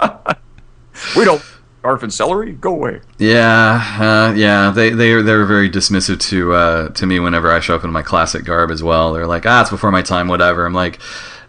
we 1.14 1.26
don't 1.26 1.42
garf 1.82 2.02
and 2.02 2.12
celery. 2.12 2.52
Go 2.52 2.72
away. 2.72 3.00
Yeah, 3.18 3.96
uh, 3.98 4.34
yeah. 4.34 4.70
They 4.70 4.90
they 4.90 5.12
are 5.12 5.22
they're 5.22 5.44
very 5.44 5.68
dismissive 5.68 6.20
to 6.30 6.54
uh, 6.54 6.88
to 6.90 7.06
me 7.06 7.18
whenever 7.20 7.50
I 7.50 7.60
show 7.60 7.74
up 7.74 7.84
in 7.84 7.90
my 7.90 8.02
classic 8.02 8.44
garb 8.44 8.70
as 8.70 8.82
well. 8.82 9.12
They're 9.12 9.26
like, 9.26 9.46
ah, 9.46 9.62
it's 9.62 9.70
before 9.70 9.90
my 9.90 10.02
time, 10.02 10.28
whatever. 10.28 10.64
I'm 10.64 10.74
like, 10.74 10.98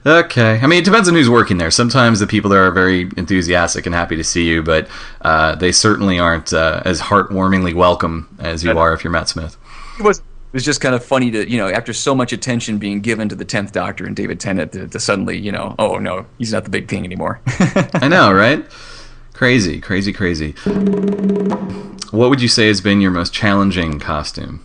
okay. 0.06 0.59
I 0.62 0.68
mean, 0.68 0.80
it 0.80 0.85
depends 0.85 1.07
on 1.07 1.15
who's 1.15 1.30
working 1.30 1.57
there. 1.57 1.71
Sometimes 1.71 2.19
the 2.19 2.27
people 2.27 2.50
there 2.50 2.65
are 2.68 2.71
very 2.71 3.09
enthusiastic 3.18 3.85
and 3.85 3.95
happy 3.95 4.15
to 4.15 4.24
see 4.24 4.47
you, 4.47 4.63
but 4.63 4.88
uh, 5.21 5.56
they 5.56 5.71
certainly 5.71 6.19
aren't 6.19 6.53
uh, 6.53 6.81
as 6.86 7.00
heartwarmingly 7.01 7.74
welcome 7.74 8.36
as 8.39 8.63
you 8.63 8.77
are 8.77 8.94
if 8.94 9.03
you're 9.03 9.12
Matt 9.12 9.29
Smith. 9.29 9.57
It 10.00 10.03
was 10.03 10.19
it 10.19 10.57
was 10.57 10.65
just 10.65 10.81
kind 10.81 10.94
of 10.94 11.03
funny 11.03 11.31
to 11.31 11.50
you 11.50 11.57
know 11.57 11.69
after 11.69 11.94
so 11.94 12.13
much 12.13 12.33
attention 12.33 12.77
being 12.77 13.01
given 13.01 13.29
to 13.29 13.36
the 13.36 13.45
tenth 13.45 13.71
Doctor 13.71 14.06
and 14.06 14.15
David 14.15 14.39
Tennant 14.39 14.71
to, 14.74 14.88
to 14.88 15.00
suddenly 15.00 15.38
you 15.38 15.51
know 15.51 15.75
oh 15.79 15.97
no 15.97 16.25
he's 16.38 16.53
not 16.53 16.63
the 16.63 16.69
big 16.69 16.88
thing 16.88 17.06
anymore. 17.06 17.39
I 17.94 18.07
know, 18.07 18.31
right? 18.31 18.65
Crazy, 19.33 19.81
crazy, 19.81 20.13
crazy. 20.13 20.51
What 22.12 22.30
would 22.30 22.41
you 22.41 22.47
say 22.47 22.68
has 22.68 22.81
been 22.81 23.01
your 23.01 23.12
most 23.12 23.33
challenging 23.33 24.00
costume? 24.00 24.63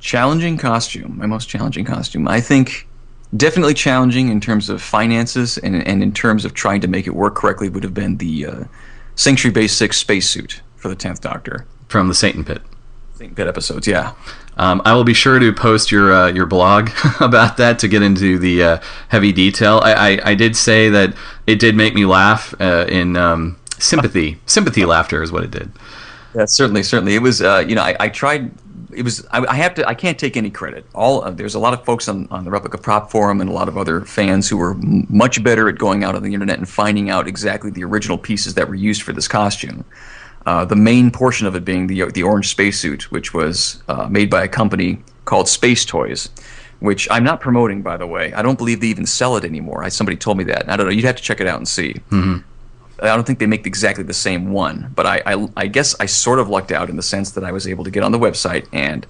challenging 0.00 0.56
costume 0.56 1.18
my 1.18 1.26
most 1.26 1.48
challenging 1.48 1.84
costume 1.84 2.26
i 2.26 2.40
think 2.40 2.88
definitely 3.36 3.74
challenging 3.74 4.28
in 4.28 4.40
terms 4.40 4.68
of 4.68 4.82
finances 4.82 5.58
and, 5.58 5.86
and 5.86 6.02
in 6.02 6.12
terms 6.12 6.44
of 6.44 6.54
trying 6.54 6.80
to 6.80 6.88
make 6.88 7.06
it 7.06 7.14
work 7.14 7.36
correctly 7.36 7.68
would 7.68 7.84
have 7.84 7.94
been 7.94 8.16
the 8.16 8.46
uh, 8.46 8.64
sanctuary 9.14 9.52
base 9.52 9.72
6 9.74 9.96
spacesuit 9.96 10.62
for 10.76 10.88
the 10.88 10.96
10th 10.96 11.20
doctor 11.20 11.66
From 11.88 12.08
the 12.08 12.14
Satan 12.14 12.44
Pit. 12.44 12.62
Think 13.14 13.36
pit 13.36 13.46
episodes 13.46 13.86
yeah 13.86 14.14
Um, 14.56 14.80
I 14.84 14.94
will 14.94 15.04
be 15.04 15.14
sure 15.14 15.38
to 15.38 15.52
post 15.52 15.92
your 15.92 16.12
uh, 16.12 16.32
your 16.32 16.46
blog 16.46 16.90
about 17.20 17.58
that 17.58 17.78
to 17.80 17.88
get 17.88 18.02
into 18.02 18.38
the 18.38 18.62
uh, 18.62 18.78
heavy 19.08 19.32
detail. 19.32 19.80
I, 19.82 19.92
I, 19.92 20.30
I 20.30 20.34
did 20.34 20.56
say 20.56 20.88
that 20.88 21.14
it 21.46 21.58
did 21.60 21.76
make 21.76 21.94
me 21.94 22.04
laugh 22.06 22.54
uh, 22.60 22.86
in 22.88 23.16
um, 23.16 23.56
sympathy. 23.80 24.38
Sympathy 24.46 24.84
laughter 24.84 25.22
is 25.22 25.32
what 25.32 25.42
it 25.42 25.50
did. 25.50 25.70
Yeah, 26.34 26.44
certainly, 26.44 26.82
certainly. 26.82 27.14
It 27.14 27.22
was, 27.22 27.42
uh, 27.42 27.64
you 27.66 27.74
know, 27.74 27.82
I, 27.82 27.96
I 27.98 28.08
tried. 28.08 28.52
It 28.92 29.02
was. 29.02 29.26
I, 29.32 29.44
I 29.46 29.54
have 29.54 29.74
to. 29.74 29.86
I 29.86 29.94
can't 29.94 30.18
take 30.18 30.36
any 30.36 30.50
credit. 30.50 30.86
All 30.94 31.24
uh, 31.24 31.30
there's 31.30 31.54
a 31.54 31.58
lot 31.58 31.74
of 31.74 31.84
folks 31.84 32.08
on, 32.08 32.28
on 32.30 32.44
the 32.44 32.50
replica 32.50 32.78
prop 32.78 33.10
forum 33.10 33.40
and 33.40 33.50
a 33.50 33.52
lot 33.52 33.68
of 33.68 33.76
other 33.76 34.02
fans 34.02 34.48
who 34.48 34.56
were 34.56 34.72
m- 34.72 35.06
much 35.08 35.42
better 35.42 35.68
at 35.68 35.78
going 35.78 36.04
out 36.04 36.14
on 36.14 36.22
the 36.22 36.32
internet 36.32 36.58
and 36.58 36.68
finding 36.68 37.10
out 37.10 37.26
exactly 37.26 37.70
the 37.70 37.82
original 37.84 38.16
pieces 38.18 38.54
that 38.54 38.68
were 38.68 38.74
used 38.76 39.02
for 39.02 39.12
this 39.12 39.26
costume. 39.26 39.84
Uh, 40.46 40.64
the 40.64 40.76
main 40.76 41.10
portion 41.10 41.46
of 41.46 41.54
it 41.54 41.64
being 41.64 41.86
the 41.86 42.04
the 42.12 42.22
orange 42.22 42.48
spacesuit, 42.48 43.10
which 43.10 43.34
was 43.34 43.82
uh, 43.88 44.08
made 44.08 44.30
by 44.30 44.42
a 44.44 44.48
company 44.48 45.02
called 45.24 45.48
Space 45.48 45.84
Toys, 45.84 46.28
which 46.80 47.08
I'm 47.10 47.24
not 47.24 47.40
promoting, 47.40 47.82
by 47.82 47.96
the 47.96 48.06
way. 48.06 48.32
I 48.32 48.42
don't 48.42 48.56
believe 48.56 48.80
they 48.80 48.88
even 48.88 49.06
sell 49.06 49.36
it 49.36 49.44
anymore. 49.44 49.84
I, 49.84 49.88
somebody 49.90 50.16
told 50.16 50.38
me 50.38 50.44
that. 50.44 50.68
I 50.68 50.76
don't 50.76 50.86
know. 50.86 50.92
You'd 50.92 51.04
have 51.04 51.16
to 51.16 51.22
check 51.22 51.40
it 51.40 51.46
out 51.46 51.58
and 51.58 51.68
see. 51.68 51.96
I 53.02 53.06
don't 53.14 53.26
think 53.26 53.38
they 53.38 53.46
make 53.46 53.66
exactly 53.66 54.04
the 54.04 54.12
same 54.14 54.52
one, 54.52 54.92
but 54.94 55.06
I, 55.06 55.22
I, 55.26 55.48
I 55.56 55.66
guess 55.66 55.94
I 56.00 56.06
sort 56.06 56.38
of 56.38 56.48
lucked 56.48 56.70
out 56.72 56.90
in 56.90 56.96
the 56.96 57.02
sense 57.02 57.30
that 57.32 57.44
I 57.44 57.52
was 57.52 57.66
able 57.66 57.84
to 57.84 57.90
get 57.90 58.02
on 58.02 58.12
the 58.12 58.18
website 58.18 58.66
and 58.72 59.06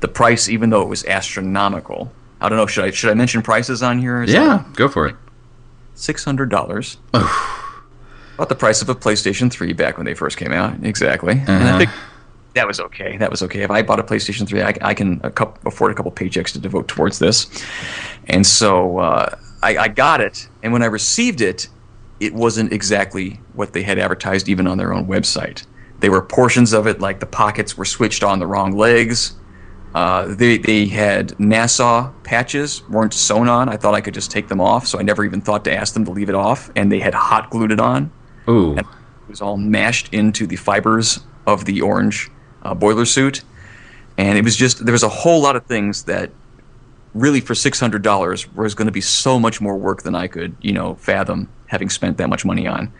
the 0.00 0.08
price, 0.08 0.48
even 0.48 0.70
though 0.70 0.82
it 0.82 0.88
was 0.88 1.04
astronomical. 1.04 2.10
I 2.40 2.48
don't 2.48 2.58
know. 2.58 2.66
Should 2.66 2.84
I 2.84 2.90
should 2.90 3.10
I 3.10 3.14
mention 3.14 3.42
prices 3.42 3.82
on 3.82 3.98
here? 3.98 4.22
Is 4.22 4.32
Yeah, 4.32 4.64
go 4.74 4.88
for 4.88 5.06
it. 5.06 5.16
six 5.94 6.24
hundred 6.24 6.50
dollars. 6.50 6.96
About 7.12 8.48
the 8.48 8.54
price 8.56 8.82
of 8.82 8.88
a 8.88 8.94
PlayStation 8.94 9.50
Three 9.50 9.72
back 9.72 9.96
when 9.96 10.04
they 10.06 10.14
first 10.14 10.36
came 10.36 10.52
out. 10.52 10.82
Exactly. 10.84 11.34
And 11.34 11.48
Uh-huh. 11.48 11.74
I 11.74 11.78
think 11.78 11.90
that 12.54 12.66
was 12.66 12.80
okay. 12.80 13.16
That 13.16 13.30
was 13.30 13.42
okay. 13.44 13.62
If 13.62 13.70
I 13.70 13.82
bought 13.82 14.00
a 14.00 14.02
PlayStation 14.02 14.46
Three, 14.46 14.62
I, 14.62 14.74
I 14.82 14.92
can 14.94 15.20
a 15.22 15.30
couple, 15.30 15.68
afford 15.68 15.92
a 15.92 15.94
couple 15.94 16.10
paychecks 16.12 16.52
to 16.52 16.58
devote 16.58 16.88
towards 16.88 17.18
this. 17.20 17.46
And 18.26 18.44
so 18.46 18.98
uh, 18.98 19.36
I, 19.62 19.76
I 19.76 19.88
got 19.88 20.20
it, 20.20 20.48
and 20.62 20.72
when 20.72 20.82
I 20.82 20.86
received 20.86 21.40
it, 21.40 21.68
it 22.24 22.34
wasn't 22.34 22.72
exactly 22.72 23.40
what 23.52 23.72
they 23.72 23.82
had 23.82 23.98
advertised 23.98 24.48
even 24.48 24.66
on 24.66 24.78
their 24.78 24.92
own 24.92 25.06
website. 25.06 25.64
There 26.00 26.10
were 26.10 26.22
portions 26.22 26.72
of 26.72 26.86
it, 26.86 27.00
like 27.00 27.20
the 27.20 27.26
pockets 27.26 27.76
were 27.76 27.84
switched 27.84 28.22
on 28.24 28.38
the 28.38 28.46
wrong 28.46 28.72
legs. 28.76 29.34
Uh, 29.94 30.34
they, 30.34 30.58
they 30.58 30.86
had 30.86 31.28
NASA 31.38 32.12
patches 32.24 32.82
weren't 32.88 33.14
sewn 33.14 33.48
on. 33.48 33.68
I 33.68 33.76
thought 33.76 33.94
I 33.94 34.00
could 34.00 34.14
just 34.14 34.30
take 34.30 34.48
them 34.48 34.60
off, 34.60 34.86
so 34.86 34.98
I 34.98 35.02
never 35.02 35.24
even 35.24 35.40
thought 35.40 35.64
to 35.66 35.72
ask 35.72 35.94
them 35.94 36.04
to 36.06 36.10
leave 36.10 36.28
it 36.28 36.34
off. 36.34 36.70
And 36.74 36.90
they 36.90 36.98
had 36.98 37.14
hot 37.14 37.50
glued 37.50 37.70
it 37.70 37.78
on. 37.80 38.10
Ooh, 38.48 38.76
It 38.76 38.84
was 39.28 39.40
all 39.40 39.56
mashed 39.56 40.12
into 40.12 40.46
the 40.46 40.56
fibers 40.56 41.20
of 41.46 41.64
the 41.64 41.80
orange 41.80 42.28
uh, 42.64 42.74
boiler 42.74 43.04
suit, 43.04 43.42
and 44.18 44.36
it 44.36 44.44
was 44.44 44.56
just 44.56 44.84
there 44.84 44.92
was 44.92 45.02
a 45.02 45.08
whole 45.08 45.40
lot 45.40 45.56
of 45.56 45.64
things 45.66 46.02
that 46.04 46.30
really 47.14 47.40
for 47.40 47.54
six 47.54 47.80
hundred 47.80 48.02
dollars 48.02 48.52
was 48.54 48.74
going 48.74 48.86
to 48.86 48.92
be 48.92 49.00
so 49.00 49.38
much 49.38 49.60
more 49.60 49.76
work 49.76 50.02
than 50.02 50.14
I 50.14 50.26
could 50.26 50.56
you 50.60 50.72
know 50.72 50.96
fathom 50.96 51.48
having 51.66 51.88
spent 51.88 52.18
that 52.18 52.28
much 52.28 52.44
money 52.44 52.66
on. 52.66 52.92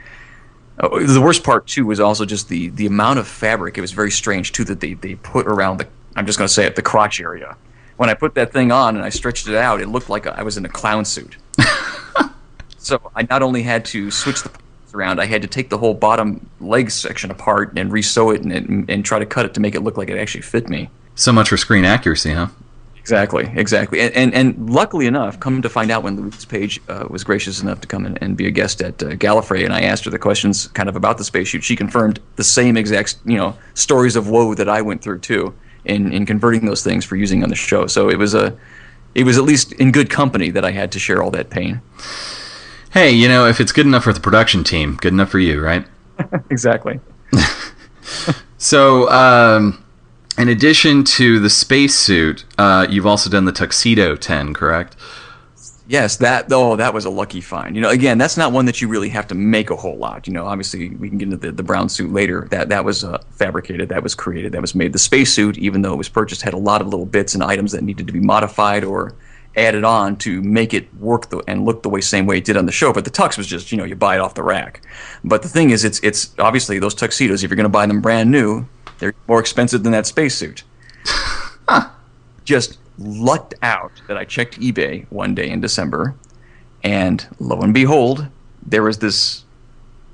Uh, 0.79 0.89
the 1.07 1.21
worst 1.21 1.45
part 1.45 1.67
too 1.67 1.87
was 1.87 2.01
also 2.01 2.25
just 2.25 2.49
the 2.49 2.69
the 2.71 2.87
amount 2.87 3.19
of 3.19 3.29
fabric. 3.29 3.79
It 3.79 3.81
was 3.81 3.93
very 3.93 4.11
strange 4.11 4.53
too 4.53 4.65
that 4.65 4.81
they 4.81 4.95
they 4.95 5.17
put 5.17 5.47
around 5.47 5.79
the 5.79 5.87
I'm 6.17 6.27
just 6.27 6.39
going 6.39 6.49
to 6.49 6.53
say 6.53 6.67
it 6.67 6.77
the 6.77 6.83
crotch 6.83 7.21
area. 7.21 7.57
when 7.97 8.09
I 8.09 8.15
put 8.15 8.35
that 8.35 8.53
thing 8.53 8.73
on 8.73 8.97
and 8.97 9.05
I 9.05 9.09
stretched 9.09 9.49
it 9.49 9.55
out, 9.55 9.81
it 9.81 9.89
looked 9.89 10.09
like 10.09 10.27
I 10.27 10.43
was 10.43 10.57
in 10.57 10.65
a 10.65 10.69
clown 10.69 11.05
suit. 11.05 11.37
so 12.79 13.11
I 13.15 13.27
not 13.29 13.43
only 13.43 13.63
had 13.63 13.85
to 13.87 14.11
switch 14.11 14.43
the 14.43 14.49
parts 14.49 14.95
around, 14.95 15.21
I 15.21 15.27
had 15.27 15.43
to 15.43 15.49
take 15.49 15.71
the 15.71 15.79
whole 15.79 15.95
bottom 15.95 16.49
leg 16.61 16.91
section 16.91 17.31
apart 17.31 17.73
and 17.77 17.91
resew 17.91 18.35
it 18.35 18.43
and, 18.43 18.53
and, 18.53 18.91
and 18.91 19.05
try 19.05 19.19
to 19.19 19.27
cut 19.27 19.45
it 19.45 19.55
to 19.55 19.61
make 19.61 19.75
it 19.75 19.81
look 19.81 19.97
like 19.97 20.09
it 20.09 20.19
actually 20.19 20.43
fit 20.43 20.69
me. 20.69 20.91
So 21.15 21.33
much 21.33 21.49
for 21.49 21.57
screen 21.57 21.85
accuracy, 21.85 22.33
huh? 22.33 22.49
Exactly, 23.05 23.53
exactly. 23.55 24.01
And, 24.01 24.15
and, 24.15 24.35
and 24.35 24.71
luckily 24.71 25.07
enough, 25.07 25.39
come 25.39 25.61
to 25.61 25.69
find 25.69 25.91
out 25.91 26.03
when 26.03 26.17
Louise 26.17 26.47
Page 26.47 26.81
uh, 26.89 27.07
was 27.11 27.23
gracious 27.23 27.61
enough 27.61 27.83
to 27.83 27.87
come 27.87 28.07
in 28.07 28.17
and 28.19 28.35
be 28.35 28.47
a 28.47 28.51
guest 28.51 28.81
at 28.81 29.03
uh, 29.03 29.11
Gallifrey, 29.11 29.63
and 29.63 29.75
I 29.75 29.83
asked 29.83 30.07
her 30.07 30.11
the 30.11 30.19
questions 30.19 30.69
kind 30.69 30.89
of 30.89 30.97
about 30.97 31.19
the 31.19 31.25
space 31.25 31.49
shoot, 31.49 31.63
she 31.63 31.77
confirmed 31.77 32.19
the 32.37 32.45
same 32.45 32.79
exact, 32.79 33.17
you 33.27 33.37
know, 33.37 33.59
stories 33.75 34.17
of 34.17 34.31
woe 34.31 34.55
that 34.55 34.71
I 34.71 34.81
went 34.81 35.03
through 35.03 35.19
too 35.19 35.55
in, 35.85 36.15
in 36.15 36.25
converting 36.25 36.65
those 36.65 36.83
things 36.83 37.05
for 37.05 37.17
using 37.17 37.43
on 37.43 37.51
the 37.51 37.55
show. 37.55 37.87
So 37.87 38.09
it 38.09 38.17
was 38.17 38.33
a, 38.33 38.57
it 39.15 39.25
was 39.25 39.37
at 39.37 39.45
least 39.45 39.73
in 39.73 39.93
good 39.93 40.09
company 40.09 40.49
that 40.49 40.65
I 40.65 40.71
had 40.71 40.91
to 40.93 40.99
share 40.99 41.23
all 41.23 41.31
that 41.33 41.51
pain. 41.51 41.83
Hey, 42.91 43.11
you 43.11 43.29
know, 43.29 43.47
if 43.47 43.61
it's 43.61 43.73
good 43.73 43.85
enough 43.85 44.05
for 44.05 44.15
the 44.15 44.21
production 44.21 44.65
team, 44.65 44.97
good 44.97 45.13
enough 45.13 45.29
for 45.29 45.41
you, 45.41 45.63
right? 45.63 45.87
exactly. 46.49 47.01
So, 48.65 49.11
um, 49.11 49.84
in 50.39 50.49
addition 50.49 51.05
to 51.05 51.39
the 51.39 51.51
spacesuit, 51.51 52.45
uh, 52.59 52.87
you've 52.89 53.07
also 53.07 53.31
done 53.31 53.45
the 53.45 53.53
Tuxedo 53.53 54.17
10, 54.17 54.55
correct? 54.55 54.97
Yes, 55.87 56.17
that 56.17 56.47
oh, 56.51 56.77
that 56.77 56.95
was 56.95 57.05
a 57.05 57.11
lucky 57.11 57.43
find. 57.43 57.77
You 57.77 57.83
know, 57.83 57.91
again, 57.91 58.17
that's 58.17 58.39
not 58.39 58.53
one 58.53 58.65
that 58.65 58.81
you 58.81 58.89
really 58.89 59.11
have 59.11 59.27
to 59.29 59.35
make 59.35 59.69
a 59.69 59.77
whole 59.77 59.99
lot. 59.99 60.27
You 60.27 60.33
know, 60.33 60.47
obviously 60.47 60.89
we 60.91 61.11
can 61.11 61.19
get 61.19 61.27
into 61.27 61.37
the, 61.37 61.53
the 61.53 61.63
brown 61.63 61.91
suit 61.91 62.11
later. 62.11 62.49
That 62.51 62.71
that 62.71 62.87
was 62.87 63.05
uh, 63.05 63.23
fabricated, 63.33 63.91
that 63.91 64.03
was 64.03 64.15
created, 64.15 64.53
that 64.53 64.63
was 64.63 64.75
made. 64.75 64.95
The 64.95 64.99
spacesuit, 64.99 65.59
even 65.59 65.83
though 65.83 65.93
it 65.93 65.97
was 65.99 66.09
purchased, 66.09 66.41
had 66.41 66.55
a 66.55 66.59
lot 66.59 66.81
of 66.81 66.87
little 66.87 67.05
bits 67.05 67.35
and 67.35 67.43
items 67.43 67.73
that 67.73 67.83
needed 67.83 68.07
to 68.07 68.15
be 68.15 68.21
modified 68.21 68.83
or 68.83 69.15
added 69.57 69.85
on 69.85 70.17
to 70.17 70.43
make 70.43 70.73
it 70.73 70.93
work 70.97 71.29
the, 71.29 71.39
and 71.47 71.65
look 71.67 71.83
the 71.83 71.91
way 71.91 72.01
same 72.01 72.27
way 72.27 72.39
it 72.39 72.45
did 72.45 72.57
on 72.57 72.65
the 72.65 72.73
show. 72.73 72.93
But 72.93 73.05
the 73.05 73.11
tux 73.11 73.37
was 73.37 73.47
just 73.47 73.71
you 73.71 73.77
know 73.77 73.85
you 73.85 73.95
buy 73.95 74.15
it 74.15 74.21
off 74.21 74.35
the 74.35 74.43
rack. 74.43 74.81
But 75.23 75.43
the 75.43 75.51
thing 75.51 75.69
is, 75.69 75.85
it's 75.85 76.01
it's 76.01 76.35
obviously 76.39 76.79
those 76.79 76.95
tuxedos. 76.95 77.45
If 77.45 77.51
you're 77.51 77.57
going 77.57 77.65
to 77.65 77.69
buy 77.69 77.85
them 77.85 78.01
brand 78.01 78.31
new, 78.31 78.67
they're 79.05 79.15
more 79.29 79.39
expensive 79.39 79.83
than 79.83 79.93
that 79.93 80.07
spacesuit. 80.07 80.65
Just 82.45 82.79
lucked 82.99 83.53
out 83.61 83.93
that 84.09 84.17
I 84.17 84.25
checked 84.25 84.59
eBay 84.59 85.05
one 85.11 85.35
day 85.35 85.51
in 85.51 85.61
December, 85.61 86.15
and 86.83 87.27
lo 87.39 87.61
and 87.61 87.75
behold, 87.75 88.27
there 88.65 88.83
was 88.83 88.99
this 89.01 89.45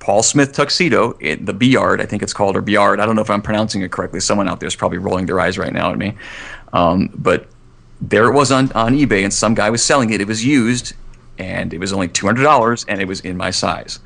Paul 0.00 0.24
Smith 0.24 0.52
tuxedo, 0.52 1.16
it, 1.20 1.46
the 1.46 1.54
Byard, 1.54 2.00
I 2.00 2.06
think 2.06 2.20
it's 2.20 2.32
called, 2.32 2.56
or 2.56 2.62
Byard. 2.62 2.98
I 2.98 3.06
don't 3.06 3.14
know 3.14 3.22
if 3.22 3.30
I'm 3.30 3.42
pronouncing 3.42 3.82
it 3.82 3.92
correctly. 3.92 4.18
Someone 4.18 4.48
out 4.48 4.58
there 4.58 4.66
is 4.66 4.74
probably 4.74 4.98
rolling 4.98 5.26
their 5.26 5.38
eyes 5.38 5.56
right 5.56 5.72
now 5.72 5.92
at 5.92 5.98
me. 5.98 6.14
Um, 6.72 7.10
but 7.14 7.46
there 8.00 8.26
it 8.26 8.32
was 8.32 8.50
on, 8.50 8.72
on 8.72 8.96
eBay, 8.96 9.22
and 9.22 9.32
some 9.32 9.54
guy 9.54 9.70
was 9.70 9.84
selling 9.84 10.10
it. 10.10 10.20
It 10.20 10.26
was 10.26 10.44
used, 10.44 10.94
and 11.38 11.72
it 11.72 11.78
was 11.78 11.92
only 11.92 12.08
$200, 12.08 12.84
and 12.88 13.00
it 13.00 13.06
was 13.06 13.20
in 13.20 13.36
my 13.36 13.52
size. 13.52 14.00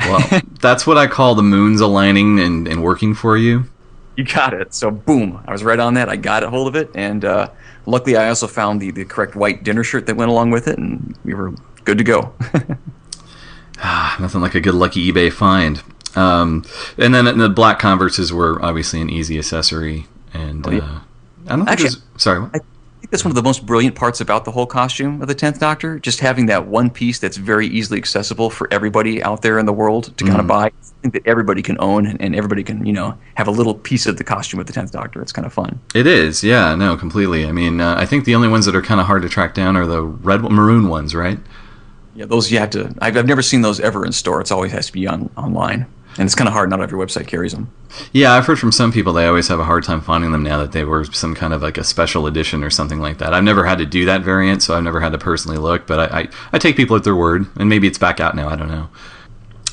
Well, 0.00 0.42
that's 0.60 0.88
what 0.88 0.98
I 0.98 1.06
call 1.06 1.36
the 1.36 1.42
moons 1.42 1.80
aligning 1.80 2.40
and, 2.40 2.66
and 2.66 2.82
working 2.82 3.14
for 3.14 3.36
you. 3.36 3.64
You 4.16 4.24
got 4.24 4.54
it. 4.54 4.72
So 4.74 4.90
boom, 4.90 5.42
I 5.46 5.52
was 5.52 5.62
right 5.62 5.78
on 5.78 5.94
that. 5.94 6.08
I 6.08 6.16
got 6.16 6.42
a 6.42 6.50
hold 6.50 6.68
of 6.68 6.74
it, 6.76 6.90
and 6.94 7.24
uh, 7.24 7.50
luckily 7.84 8.16
I 8.16 8.28
also 8.28 8.46
found 8.46 8.80
the, 8.80 8.90
the 8.90 9.04
correct 9.04 9.36
white 9.36 9.62
dinner 9.62 9.84
shirt 9.84 10.06
that 10.06 10.16
went 10.16 10.30
along 10.30 10.50
with 10.50 10.68
it, 10.68 10.78
and 10.78 11.16
we 11.24 11.34
were 11.34 11.52
good 11.84 11.98
to 11.98 12.04
go. 12.04 12.32
Ah, 13.78 14.16
nothing 14.18 14.40
like 14.40 14.54
a 14.54 14.60
good 14.60 14.74
lucky 14.74 15.12
eBay 15.12 15.30
find. 15.30 15.82
Um, 16.14 16.64
and 16.96 17.14
then 17.14 17.36
the 17.36 17.50
black 17.50 17.78
Converses 17.78 18.32
were 18.32 18.58
obviously 18.64 19.02
an 19.02 19.10
easy 19.10 19.38
accessory. 19.38 20.06
And 20.32 20.66
Oh, 20.66 20.70
yeah. 20.70 20.78
uh, 20.78 21.00
I 21.46 21.56
don't 21.56 21.66
think 21.66 21.68
Actually, 21.68 22.02
sorry. 22.16 22.40
What? 22.40 22.54
I 22.54 22.60
think 23.06 23.12
that's 23.12 23.24
one 23.24 23.30
of 23.30 23.36
the 23.36 23.42
most 23.42 23.64
brilliant 23.64 23.94
parts 23.94 24.20
about 24.20 24.44
the 24.44 24.50
whole 24.50 24.66
costume 24.66 25.22
of 25.22 25.28
the 25.28 25.34
Tenth 25.34 25.60
Doctor. 25.60 26.00
Just 26.00 26.18
having 26.18 26.46
that 26.46 26.66
one 26.66 26.90
piece 26.90 27.20
that's 27.20 27.36
very 27.36 27.68
easily 27.68 27.98
accessible 27.98 28.50
for 28.50 28.66
everybody 28.72 29.22
out 29.22 29.42
there 29.42 29.60
in 29.60 29.66
the 29.66 29.72
world 29.72 30.16
to 30.16 30.24
kind 30.24 30.40
of 30.40 30.48
buy. 30.48 30.72
Something 30.80 31.12
that 31.12 31.24
everybody 31.24 31.62
can 31.62 31.76
own 31.78 32.08
and 32.08 32.34
everybody 32.34 32.64
can, 32.64 32.84
you 32.84 32.92
know, 32.92 33.16
have 33.36 33.46
a 33.46 33.52
little 33.52 33.74
piece 33.74 34.06
of 34.06 34.16
the 34.16 34.24
costume 34.24 34.58
of 34.58 34.66
the 34.66 34.72
Tenth 34.72 34.90
Doctor. 34.90 35.22
It's 35.22 35.30
kind 35.30 35.46
of 35.46 35.52
fun. 35.52 35.78
It 35.94 36.08
is, 36.08 36.42
yeah, 36.42 36.74
no, 36.74 36.96
completely. 36.96 37.46
I 37.46 37.52
mean, 37.52 37.80
uh, 37.80 37.94
I 37.96 38.06
think 38.06 38.24
the 38.24 38.34
only 38.34 38.48
ones 38.48 38.66
that 38.66 38.74
are 38.74 38.82
kind 38.82 39.00
of 39.00 39.06
hard 39.06 39.22
to 39.22 39.28
track 39.28 39.54
down 39.54 39.76
are 39.76 39.86
the 39.86 40.02
red, 40.02 40.42
maroon 40.42 40.88
ones, 40.88 41.14
right? 41.14 41.38
Yeah, 42.16 42.24
those 42.24 42.50
you 42.50 42.58
have 42.58 42.70
to. 42.70 42.92
I've, 43.00 43.16
I've 43.16 43.26
never 43.26 43.42
seen 43.42 43.60
those 43.60 43.78
ever 43.78 44.04
in 44.04 44.10
store. 44.10 44.40
It's 44.40 44.50
always 44.50 44.72
has 44.72 44.86
to 44.86 44.92
be 44.92 45.06
on 45.06 45.30
online, 45.36 45.86
and 46.18 46.26
it's 46.26 46.34
kind 46.34 46.48
of 46.48 46.54
hard. 46.54 46.70
Not 46.70 46.80
every 46.80 46.98
website 46.98 47.26
carries 47.26 47.52
them. 47.52 47.70
Yeah, 48.12 48.32
I've 48.32 48.46
heard 48.46 48.58
from 48.58 48.72
some 48.72 48.92
people 48.92 49.12
they 49.12 49.26
always 49.26 49.48
have 49.48 49.60
a 49.60 49.64
hard 49.64 49.84
time 49.84 50.00
finding 50.00 50.32
them 50.32 50.42
now 50.42 50.58
that 50.58 50.72
they 50.72 50.84
were 50.84 51.04
some 51.04 51.34
kind 51.34 51.52
of 51.52 51.62
like 51.62 51.78
a 51.78 51.84
special 51.84 52.26
edition 52.26 52.64
or 52.64 52.70
something 52.70 53.00
like 53.00 53.18
that. 53.18 53.34
I've 53.34 53.44
never 53.44 53.64
had 53.64 53.78
to 53.78 53.86
do 53.86 54.04
that 54.06 54.22
variant, 54.22 54.62
so 54.62 54.76
I've 54.76 54.84
never 54.84 55.00
had 55.00 55.12
to 55.12 55.18
personally 55.18 55.58
look, 55.58 55.86
but 55.86 56.12
I, 56.12 56.20
I, 56.20 56.28
I 56.52 56.58
take 56.58 56.76
people 56.76 56.96
at 56.96 57.04
their 57.04 57.16
word, 57.16 57.46
and 57.56 57.68
maybe 57.68 57.86
it's 57.86 57.98
back 57.98 58.20
out 58.20 58.34
now. 58.34 58.48
I 58.48 58.56
don't 58.56 58.68
know. 58.68 58.88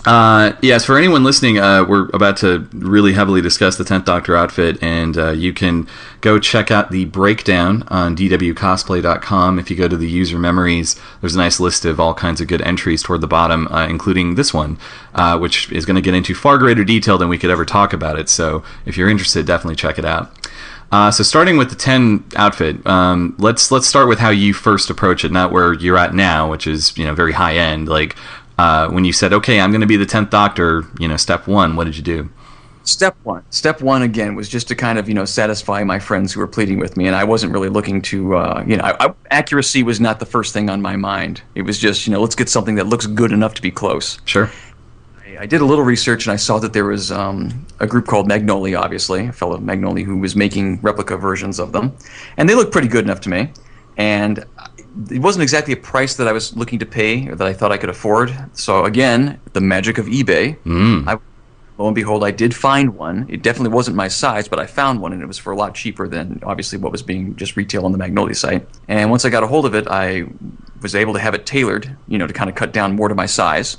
Uh, 0.06 0.52
yes, 0.62 0.84
for 0.84 0.98
anyone 0.98 1.24
listening, 1.24 1.60
uh, 1.60 1.86
we're 1.86 2.10
about 2.14 2.36
to 2.36 2.68
really 2.74 3.14
heavily 3.14 3.42
discuss 3.42 3.78
the 3.78 3.86
10th 3.86 4.04
Doctor 4.04 4.36
outfit, 4.36 4.78
and 4.84 5.18
uh, 5.18 5.32
you 5.32 5.54
can 5.54 5.88
go 6.20 6.40
check 6.40 6.72
out 6.72 6.92
the 6.92 7.06
breakdown 7.06 7.84
on 7.88 8.14
dwcosplay.com. 8.14 9.60
If 9.60 9.72
you 9.72 9.78
go 9.78 9.88
to 9.88 9.96
the 9.96 10.10
user 10.10 10.38
memories, 10.38 11.00
there's 11.22 11.36
a 11.36 11.38
nice 11.38 11.58
list 11.58 11.86
of 11.86 12.02
all 12.02 12.14
kinds 12.14 12.42
of 12.42 12.50
good 12.50 12.62
entries 12.64 13.02
toward 13.02 13.22
the 13.22 13.28
bottom, 13.28 13.66
uh, 13.70 13.88
including 13.88 14.36
this 14.36 14.54
one, 14.54 14.78
uh, 15.16 15.40
which 15.40 15.72
is 15.72 15.86
going 15.86 15.96
to 15.96 16.02
get 16.02 16.14
into 16.14 16.36
far 16.36 16.58
greater 16.58 16.84
detail 16.84 17.18
than 17.18 17.30
we 17.30 17.38
could 17.38 17.50
ever 17.50 17.64
talk 17.64 17.94
about 17.94 18.20
it. 18.20 18.28
So 18.28 18.62
if 18.86 18.98
you're 18.98 19.10
interested, 19.10 19.46
definitely 19.46 19.78
check 19.78 19.98
it 19.98 20.06
out. 20.06 20.34
Uh, 20.92 21.10
so 21.10 21.24
starting 21.24 21.58
with 21.58 21.70
the 21.70 21.76
10 21.76 22.24
outfit, 22.36 22.86
um, 22.86 23.36
let's 23.40 23.72
let's 23.72 23.88
start 23.88 24.08
with 24.08 24.20
how 24.20 24.30
you 24.30 24.54
first 24.54 24.92
approach 24.92 25.26
it, 25.26 25.32
not 25.32 25.52
where 25.52 25.74
you're 25.74 25.98
at 25.98 26.14
now, 26.14 26.52
which 26.52 26.68
is 26.68 26.96
you 26.96 27.04
know 27.04 27.16
very 27.16 27.32
high 27.32 27.56
end. 27.56 27.90
Like 27.90 28.16
uh, 28.58 28.90
when 28.90 29.06
you 29.06 29.14
said, 29.14 29.34
"Okay, 29.34 29.60
I'm 29.60 29.72
going 29.72 29.82
to 29.82 29.88
be 29.88 29.98
the 29.98 30.06
10th 30.06 30.30
Doctor," 30.30 30.86
you 31.00 31.08
know, 31.08 31.18
step 31.18 31.48
one, 31.48 31.76
what 31.76 31.86
did 31.86 31.98
you 31.98 32.04
do? 32.04 32.30
Step 32.84 33.16
one. 33.24 33.44
Step 33.50 33.82
one 33.82 34.02
again 34.02 34.36
was 34.36 34.50
just 34.50 34.68
to 34.68 34.76
kind 34.76 35.00
of 35.00 35.08
you 35.08 35.14
know 35.14 35.24
satisfy 35.24 35.84
my 35.86 36.00
friends 36.00 36.34
who 36.34 36.42
were 36.42 36.48
pleading 36.48 36.80
with 36.80 36.98
me, 36.98 37.08
and 37.08 37.16
I 37.16 37.24
wasn't 37.24 37.54
really 37.54 37.70
looking 37.70 38.02
to 38.04 38.36
uh, 38.36 38.64
you 38.68 38.76
know 38.76 38.84
I, 38.84 39.08
I, 39.08 39.14
accuracy 39.32 39.84
was 39.84 40.02
not 40.02 40.20
the 40.20 40.26
first 40.26 40.52
thing 40.54 40.70
on 40.70 40.82
my 40.82 40.98
mind. 40.98 41.42
It 41.56 41.62
was 41.62 41.80
just 41.80 42.06
you 42.06 42.12
know 42.12 42.20
let's 42.22 42.36
get 42.36 42.50
something 42.50 42.76
that 42.76 42.88
looks 42.88 43.08
good 43.08 43.32
enough 43.32 43.54
to 43.56 43.62
be 43.62 43.72
close. 43.72 44.20
Sure. 44.26 44.52
I- 45.26 45.38
I 45.40 45.46
did 45.48 45.62
a 45.62 45.66
little 45.66 45.84
research 45.84 46.28
and 46.28 46.32
I 46.32 46.36
saw 46.36 46.60
that 46.60 46.74
there 46.74 46.86
was 46.86 47.12
um, 47.12 47.66
a 47.80 47.88
group 47.88 48.06
called 48.06 48.28
Magnolia, 48.28 48.78
obviously, 48.78 49.26
a 49.26 49.32
fellow 49.32 49.56
of 49.56 49.64
Magnolia 49.64 50.06
who 50.06 50.18
was 50.18 50.36
making 50.36 50.80
replica 50.82 51.18
versions 51.18 51.60
of 51.60 51.72
them, 51.72 51.92
and 52.38 52.48
they 52.48 52.54
looked 52.54 52.72
pretty 52.72 52.88
good 52.88 53.04
enough 53.04 53.22
to 53.22 53.30
me. 53.30 53.52
And 53.98 54.46
it 55.10 55.20
wasn't 55.20 55.44
exactly 55.44 55.74
a 55.74 55.78
price 55.78 56.16
that 56.16 56.28
I 56.28 56.32
was 56.32 56.56
looking 56.56 56.80
to 56.80 56.86
pay 56.86 57.28
or 57.28 57.36
that 57.36 57.48
I 57.48 57.54
thought 57.54 57.72
I 57.72 57.78
could 57.78 57.90
afford. 57.90 58.34
So 58.54 58.86
again, 58.86 59.40
the 59.54 59.62
magic 59.62 59.98
of 59.98 60.06
eBay. 60.06 60.58
Mm. 60.66 61.08
I, 61.08 61.14
lo 61.78 61.88
and 61.88 61.96
behold, 61.96 62.24
I 62.24 62.32
did 62.32 62.56
find 62.56 62.96
one. 62.96 63.26
It 63.30 63.42
definitely 63.42 63.74
wasn't 63.74 63.98
my 63.98 64.08
size, 64.08 64.48
but 64.48 64.60
I 64.60 64.68
found 64.68 65.02
one, 65.02 65.14
and 65.14 65.22
it 65.22 65.26
was 65.26 65.38
for 65.38 65.52
a 65.52 65.56
lot 65.56 65.74
cheaper 65.74 66.08
than 66.08 66.40
obviously 66.44 66.78
what 66.78 66.92
was 66.92 67.02
being 67.02 67.36
just 67.36 67.56
retail 67.56 67.86
on 67.86 67.92
the 67.92 67.98
Magnolia 67.98 68.36
site. 68.36 68.68
And 68.88 69.10
once 69.10 69.26
I 69.26 69.30
got 69.30 69.44
a 69.44 69.48
hold 69.48 69.66
of 69.66 69.74
it, 69.74 69.88
I 69.88 70.26
was 70.82 70.96
able 70.96 71.14
to 71.14 71.20
have 71.20 71.34
it 71.34 71.46
tailored, 71.46 71.96
you 72.08 72.18
know, 72.18 72.28
to 72.28 72.34
kind 72.34 72.50
of 72.50 72.56
cut 72.56 72.74
down 72.74 72.96
more 72.96 73.08
to 73.08 73.16
my 73.16 73.26
size. 73.26 73.78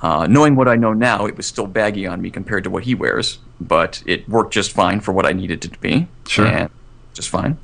Uh, 0.00 0.28
knowing 0.28 0.54
what 0.54 0.68
I 0.68 0.76
know 0.76 0.92
now, 0.92 1.26
it 1.26 1.36
was 1.36 1.46
still 1.46 1.66
baggy 1.66 2.06
on 2.06 2.22
me 2.22 2.30
compared 2.30 2.62
to 2.64 2.70
what 2.70 2.84
he 2.84 2.94
wears, 2.94 3.38
but 3.60 4.00
it 4.06 4.28
worked 4.28 4.52
just 4.52 4.70
fine 4.70 5.00
for 5.00 5.10
what 5.10 5.26
I 5.26 5.32
needed 5.32 5.64
it 5.64 5.72
to 5.72 5.80
be. 5.80 6.06
Sure. 6.28 6.46
And 6.46 6.70
just 7.14 7.30
fine. 7.30 7.58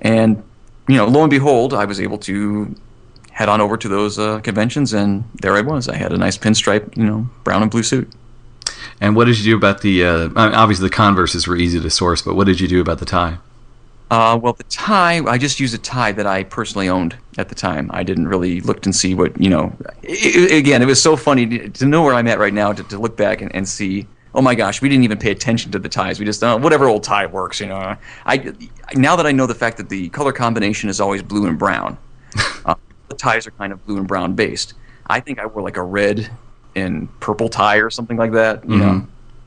And, 0.00 0.42
you 0.88 0.96
know, 0.96 1.06
lo 1.06 1.22
and 1.22 1.30
behold, 1.30 1.74
I 1.74 1.84
was 1.84 2.00
able 2.00 2.18
to 2.18 2.74
head 3.30 3.48
on 3.48 3.60
over 3.60 3.76
to 3.76 3.88
those 3.88 4.18
uh, 4.18 4.40
conventions, 4.40 4.92
and 4.92 5.24
there 5.42 5.54
I 5.54 5.60
was. 5.60 5.88
I 5.88 5.96
had 5.96 6.12
a 6.12 6.18
nice 6.18 6.36
pinstripe, 6.36 6.96
you 6.96 7.04
know, 7.04 7.28
brown 7.44 7.62
and 7.62 7.70
blue 7.70 7.82
suit. 7.82 8.10
And 9.00 9.14
what 9.14 9.26
did 9.26 9.38
you 9.38 9.44
do 9.44 9.56
about 9.56 9.82
the? 9.82 10.04
Uh, 10.04 10.30
obviously, 10.34 10.88
the 10.88 10.94
Converses 10.94 11.46
were 11.46 11.56
easy 11.56 11.80
to 11.80 11.90
source, 11.90 12.22
but 12.22 12.34
what 12.34 12.46
did 12.46 12.60
you 12.60 12.66
do 12.66 12.80
about 12.80 12.98
the 12.98 13.04
tie? 13.04 13.38
Uh, 14.10 14.38
well, 14.42 14.54
the 14.54 14.64
tie, 14.64 15.22
I 15.26 15.36
just 15.36 15.60
used 15.60 15.74
a 15.74 15.78
tie 15.78 16.12
that 16.12 16.26
I 16.26 16.42
personally 16.44 16.88
owned 16.88 17.14
at 17.36 17.50
the 17.50 17.54
time. 17.54 17.90
I 17.92 18.02
didn't 18.02 18.28
really 18.28 18.62
look 18.62 18.86
and 18.86 18.96
see 18.96 19.14
what, 19.14 19.38
you 19.40 19.50
know. 19.50 19.76
i 20.02 20.48
i 20.50 20.54
again, 20.54 20.80
it 20.80 20.86
was 20.86 21.02
so 21.02 21.14
funny 21.14 21.46
to, 21.46 21.68
to 21.68 21.84
know 21.84 22.02
where 22.02 22.14
I'm 22.14 22.26
at 22.26 22.38
right 22.38 22.54
now, 22.54 22.72
to, 22.72 22.82
to 22.84 22.98
look 22.98 23.18
back 23.18 23.42
and, 23.42 23.54
and 23.54 23.68
see, 23.68 24.06
oh 24.34 24.42
my 24.42 24.54
gosh, 24.54 24.82
we 24.82 24.88
didn't 24.88 25.04
even 25.04 25.18
pay 25.18 25.30
attention 25.30 25.72
to 25.72 25.78
the 25.78 25.88
ties. 25.88 26.18
We 26.18 26.24
just, 26.24 26.42
uh, 26.42 26.58
whatever 26.58 26.86
old 26.86 27.02
tie 27.02 27.26
works, 27.26 27.60
you 27.60 27.66
know. 27.66 27.96
I, 28.26 28.52
now 28.94 29.16
that 29.16 29.26
I 29.26 29.32
know 29.32 29.46
the 29.46 29.54
fact 29.54 29.76
that 29.78 29.88
the 29.88 30.08
color 30.10 30.32
combination 30.32 30.88
is 30.88 31.00
always 31.00 31.22
blue 31.22 31.46
and 31.46 31.58
brown, 31.58 31.96
uh, 32.64 32.74
the 33.08 33.14
ties 33.14 33.46
are 33.46 33.50
kind 33.52 33.72
of 33.72 33.84
blue 33.86 33.96
and 33.96 34.06
brown 34.06 34.34
based. 34.34 34.74
I 35.06 35.20
think 35.20 35.38
I 35.38 35.46
wore 35.46 35.62
like 35.62 35.76
a 35.76 35.82
red 35.82 36.30
and 36.74 37.08
purple 37.20 37.48
tie 37.48 37.76
or 37.76 37.90
something 37.90 38.16
like 38.16 38.32
that, 38.32 38.68
you 38.68 38.76
know. 38.76 39.06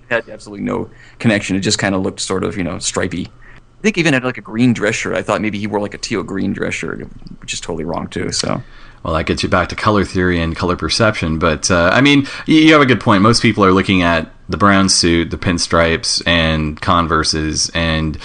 It 0.09 0.13
had 0.13 0.29
absolutely 0.29 0.65
no 0.65 0.89
connection. 1.19 1.55
It 1.55 1.61
just 1.61 1.79
kind 1.79 1.95
of 1.95 2.01
looked 2.01 2.19
sort 2.19 2.43
of, 2.43 2.57
you 2.57 2.63
know, 2.63 2.79
stripy. 2.79 3.27
I 3.27 3.81
think 3.81 3.97
even 3.97 4.13
had 4.13 4.23
like 4.23 4.37
a 4.37 4.41
green 4.41 4.73
dress 4.73 4.95
shirt. 4.95 5.15
I 5.15 5.21
thought 5.21 5.41
maybe 5.41 5.57
he 5.57 5.67
wore 5.67 5.79
like 5.79 5.93
a 5.93 5.97
teal 5.97 6.23
green 6.23 6.53
dress 6.53 6.73
shirt, 6.73 7.07
which 7.39 7.53
is 7.53 7.61
totally 7.61 7.83
wrong 7.83 8.07
too. 8.07 8.31
So 8.31 8.61
Well, 9.03 9.13
that 9.15 9.25
gets 9.25 9.41
you 9.41 9.49
back 9.49 9.69
to 9.69 9.75
color 9.75 10.05
theory 10.05 10.39
and 10.39 10.55
color 10.55 10.75
perception. 10.75 11.39
But 11.39 11.71
uh, 11.71 11.89
I 11.93 12.01
mean, 12.01 12.27
you 12.45 12.71
have 12.73 12.81
a 12.81 12.85
good 12.85 13.01
point. 13.01 13.23
Most 13.23 13.41
people 13.41 13.65
are 13.65 13.71
looking 13.71 14.03
at 14.03 14.31
the 14.51 14.57
brown 14.57 14.89
suit, 14.89 15.31
the 15.31 15.37
pinstripes, 15.37 16.21
and 16.27 16.79
Converses, 16.79 17.69
and 17.73 18.17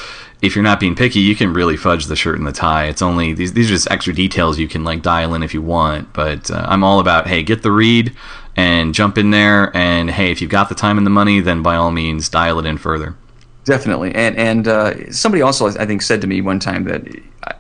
if 0.43 0.55
you're 0.55 0.63
not 0.63 0.81
being 0.81 0.95
picky, 0.95 1.21
you 1.21 1.35
can 1.35 1.53
really 1.53 1.77
fudge 1.77 2.07
the 2.07 2.17
shirt 2.17 2.39
and 2.39 2.47
the 2.47 2.53
tie. 2.53 2.87
It's 2.87 3.03
only 3.03 3.33
these 3.33 3.55
these 3.55 3.71
are 3.71 3.75
just 3.75 3.91
extra 3.91 4.13
details 4.15 4.59
you 4.59 4.69
can 4.69 4.85
like 4.85 5.03
dial 5.03 5.35
in 5.35 5.43
if 5.43 5.55
you 5.55 5.63
want. 5.63 6.13
But 6.13 6.51
uh, 6.51 6.67
I'm 6.69 6.85
all 6.85 7.01
about 7.01 7.27
hey, 7.27 7.43
get 7.43 7.63
the 7.63 7.73
read 7.73 8.15
and 8.55 8.95
jump 8.95 9.19
in 9.19 9.31
there. 9.31 9.75
And 9.77 10.11
hey, 10.11 10.31
if 10.31 10.41
you've 10.41 10.51
got 10.51 10.69
the 10.69 10.75
time 10.75 10.99
and 10.99 11.07
the 11.07 11.11
money, 11.11 11.41
then 11.41 11.63
by 11.63 11.77
all 11.77 11.91
means 11.91 12.29
dial 12.29 12.59
it 12.59 12.67
in 12.67 12.77
further. 12.79 13.17
Definitely, 13.65 14.15
and 14.15 14.37
and 14.37 14.69
uh, 14.69 15.11
somebody 15.11 15.43
also 15.43 15.67
I 15.67 15.87
think 15.87 16.03
said 16.03 16.21
to 16.21 16.27
me 16.29 16.41
one 16.41 16.61
time 16.61 16.85
that 16.85 17.03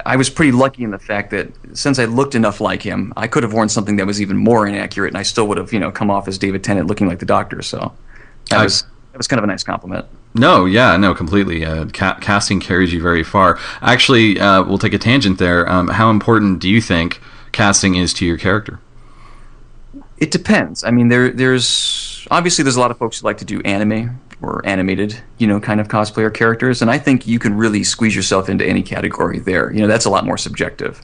I- 0.05 0.15
was 0.15 0.31
pretty 0.31 0.53
lucky 0.53 0.85
in 0.85 0.93
the 0.93 1.01
fact 1.01 1.31
that 1.31 1.49
since 1.73 1.99
I 1.99 2.05
looked 2.05 2.37
enough 2.37 2.61
like 2.61 2.81
him, 2.81 3.13
I 3.17 3.27
could 3.27 3.43
have 3.43 3.53
worn 3.53 3.69
something 3.69 3.97
that 3.97 4.07
was 4.07 4.21
even 4.21 4.37
more 4.37 4.69
inaccurate, 4.69 5.09
and 5.09 5.19
I 5.19 5.25
still 5.25 5.49
would 5.49 5.59
have 5.59 5.73
you 5.73 5.81
know 5.81 5.91
come 5.91 6.09
off 6.11 6.29
as 6.29 6.39
David 6.39 6.63
Tennant 6.63 6.87
looking 6.87 7.09
like 7.09 7.19
the 7.19 7.27
Doctor. 7.27 7.61
So 7.61 7.93
that 8.51 8.61
I- 8.61 8.65
was 8.65 8.83
that 9.13 9.19
was 9.19 9.27
kind 9.29 9.39
of 9.39 9.45
a 9.45 9.47
nice 9.47 9.63
compliment. 9.65 10.05
No, 10.35 10.67
yeah, 10.67 10.99
no, 10.99 11.15
completely. 11.15 11.65
Uh, 11.65 11.87
ca- 11.87 12.19
casting 12.21 12.61
carries 12.61 12.93
you 12.93 13.01
very 13.01 13.23
far. 13.23 13.59
Actually, 13.81 14.39
uh, 14.39 14.63
we'll 14.65 14.77
take 14.77 14.93
a 14.93 14.99
tangent 14.99 15.39
there. 15.39 15.67
Um, 15.71 15.89
how 15.89 16.11
important 16.11 16.59
do 16.59 16.69
you 16.69 16.83
think 16.83 17.21
casting 17.53 17.95
is 17.95 18.13
to 18.15 18.27
your 18.27 18.37
character? 18.37 18.79
It 20.19 20.31
depends. 20.31 20.85
I 20.85 20.91
mean, 20.91 21.09
there 21.09 21.31
there's 21.31 22.27
obviously 22.31 22.63
there's 22.65 22.77
a 22.77 22.81
lot 22.81 22.91
of 22.91 22.99
folks 22.99 23.21
who 23.21 23.25
like 23.27 23.39
to 23.39 23.45
do 23.47 23.61
anime 23.63 24.21
or 24.43 24.61
animated, 24.67 25.19
you 25.39 25.47
know, 25.47 25.59
kind 25.61 25.81
of 25.81 25.89
cosplayer 25.89 26.33
characters, 26.33 26.83
and 26.83 26.91
I 26.91 26.99
think 26.99 27.27
you 27.27 27.39
can 27.39 27.55
really 27.57 27.83
squeeze 27.83 28.15
yourself 28.15 28.51
into 28.51 28.67
any 28.67 28.83
category 28.83 29.39
there. 29.39 29.73
You 29.73 29.81
know, 29.81 29.87
that's 29.89 30.05
a 30.05 30.11
lot 30.11 30.27
more 30.27 30.37
subjective. 30.37 31.03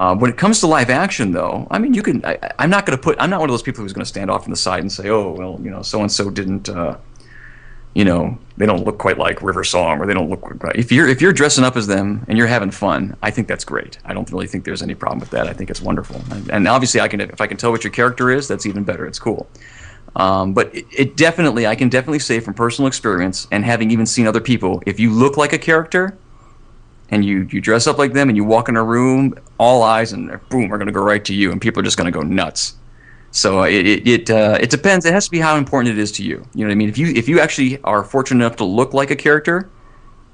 Uh, 0.00 0.14
when 0.14 0.30
it 0.30 0.38
comes 0.38 0.60
to 0.60 0.66
live 0.66 0.88
action, 0.88 1.30
though, 1.30 1.68
I 1.70 1.78
mean, 1.78 1.92
you 1.92 2.02
can. 2.02 2.24
I, 2.24 2.38
I'm 2.58 2.70
not 2.70 2.86
going 2.86 2.96
to 2.96 3.02
put. 3.02 3.20
I'm 3.20 3.28
not 3.28 3.38
one 3.38 3.50
of 3.50 3.52
those 3.52 3.62
people 3.62 3.82
who's 3.82 3.92
going 3.92 4.02
to 4.02 4.08
stand 4.08 4.30
off 4.30 4.44
on 4.44 4.50
the 4.50 4.56
side 4.56 4.80
and 4.80 4.90
say, 4.90 5.10
"Oh, 5.10 5.32
well, 5.32 5.60
you 5.62 5.70
know, 5.70 5.82
so 5.82 6.00
and 6.00 6.10
so 6.10 6.30
didn't." 6.30 6.70
Uh, 6.70 6.96
you 7.92 8.04
know, 8.06 8.38
they 8.56 8.64
don't 8.64 8.84
look 8.84 8.96
quite 8.96 9.18
like 9.18 9.42
River 9.42 9.62
Song, 9.62 10.00
or 10.00 10.06
they 10.06 10.14
don't 10.14 10.30
look. 10.30 10.40
Quite, 10.40 10.76
if 10.76 10.90
you're 10.90 11.06
if 11.06 11.20
you're 11.20 11.34
dressing 11.34 11.64
up 11.64 11.76
as 11.76 11.86
them 11.86 12.24
and 12.28 12.38
you're 12.38 12.46
having 12.46 12.70
fun, 12.70 13.14
I 13.20 13.30
think 13.30 13.46
that's 13.46 13.62
great. 13.62 13.98
I 14.06 14.14
don't 14.14 14.30
really 14.32 14.46
think 14.46 14.64
there's 14.64 14.80
any 14.80 14.94
problem 14.94 15.20
with 15.20 15.28
that. 15.30 15.46
I 15.48 15.52
think 15.52 15.68
it's 15.68 15.82
wonderful, 15.82 16.22
and, 16.30 16.50
and 16.50 16.66
obviously, 16.66 17.02
I 17.02 17.08
can 17.08 17.20
if 17.20 17.42
I 17.42 17.46
can 17.46 17.58
tell 17.58 17.70
what 17.70 17.84
your 17.84 17.92
character 17.92 18.30
is, 18.30 18.48
that's 18.48 18.64
even 18.64 18.84
better. 18.84 19.04
It's 19.04 19.18
cool. 19.18 19.50
Um, 20.16 20.54
but 20.54 20.74
it, 20.74 20.86
it 20.96 21.16
definitely, 21.18 21.66
I 21.66 21.74
can 21.74 21.90
definitely 21.90 22.20
say 22.20 22.40
from 22.40 22.54
personal 22.54 22.88
experience 22.88 23.46
and 23.52 23.66
having 23.66 23.90
even 23.90 24.06
seen 24.06 24.26
other 24.26 24.40
people, 24.40 24.82
if 24.86 24.98
you 24.98 25.10
look 25.12 25.36
like 25.36 25.52
a 25.52 25.58
character 25.58 26.16
and 27.10 27.24
you, 27.24 27.48
you 27.50 27.60
dress 27.60 27.86
up 27.86 27.98
like 27.98 28.12
them 28.12 28.28
and 28.28 28.36
you 28.36 28.44
walk 28.44 28.68
in 28.68 28.76
a 28.76 28.84
room, 28.84 29.34
all 29.58 29.82
eyes 29.82 30.12
and 30.12 30.28
boom 30.48 30.72
are 30.72 30.78
going 30.78 30.86
to 30.86 30.92
go 30.92 31.02
right 31.02 31.24
to 31.24 31.34
you, 31.34 31.52
and 31.52 31.60
people 31.60 31.80
are 31.80 31.84
just 31.84 31.96
going 31.96 32.10
to 32.10 32.16
go 32.16 32.22
nuts. 32.24 32.74
So 33.32 33.60
uh, 33.60 33.64
it 33.64 33.86
it 33.86 34.08
it, 34.08 34.30
uh, 34.30 34.58
it 34.60 34.70
depends. 34.70 35.06
It 35.06 35.12
has 35.12 35.26
to 35.26 35.30
be 35.30 35.38
how 35.38 35.56
important 35.56 35.96
it 35.96 36.00
is 36.00 36.10
to 36.12 36.24
you. 36.24 36.46
You 36.54 36.64
know 36.64 36.68
what 36.68 36.72
I 36.72 36.74
mean? 36.76 36.88
If 36.88 36.98
you 36.98 37.08
if 37.08 37.28
you 37.28 37.40
actually 37.40 37.80
are 37.82 38.02
fortunate 38.02 38.44
enough 38.44 38.56
to 38.56 38.64
look 38.64 38.92
like 38.92 39.10
a 39.10 39.16
character, 39.16 39.70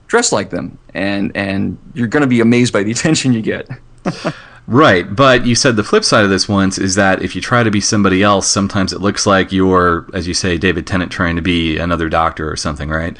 dress 0.06 0.32
like 0.32 0.50
them, 0.50 0.78
and 0.94 1.30
and 1.36 1.78
you're 1.94 2.06
going 2.06 2.22
to 2.22 2.26
be 2.26 2.40
amazed 2.40 2.72
by 2.72 2.82
the 2.82 2.90
attention 2.96 3.32
you 3.32 3.42
get. 3.42 3.68
Right, 4.68 5.14
but 5.14 5.46
you 5.46 5.54
said 5.54 5.76
the 5.76 5.84
flip 5.84 6.02
side 6.02 6.24
of 6.24 6.30
this 6.30 6.48
once 6.48 6.76
is 6.76 6.96
that 6.96 7.22
if 7.22 7.36
you 7.36 7.40
try 7.40 7.62
to 7.62 7.70
be 7.70 7.80
somebody 7.80 8.24
else, 8.24 8.48
sometimes 8.48 8.92
it 8.92 9.00
looks 9.00 9.24
like 9.24 9.52
you're, 9.52 10.08
as 10.12 10.26
you 10.26 10.34
say, 10.34 10.58
David 10.58 10.88
Tennant 10.88 11.12
trying 11.12 11.36
to 11.36 11.42
be 11.42 11.78
another 11.78 12.08
doctor 12.08 12.50
or 12.50 12.56
something, 12.56 12.88
right? 12.88 13.16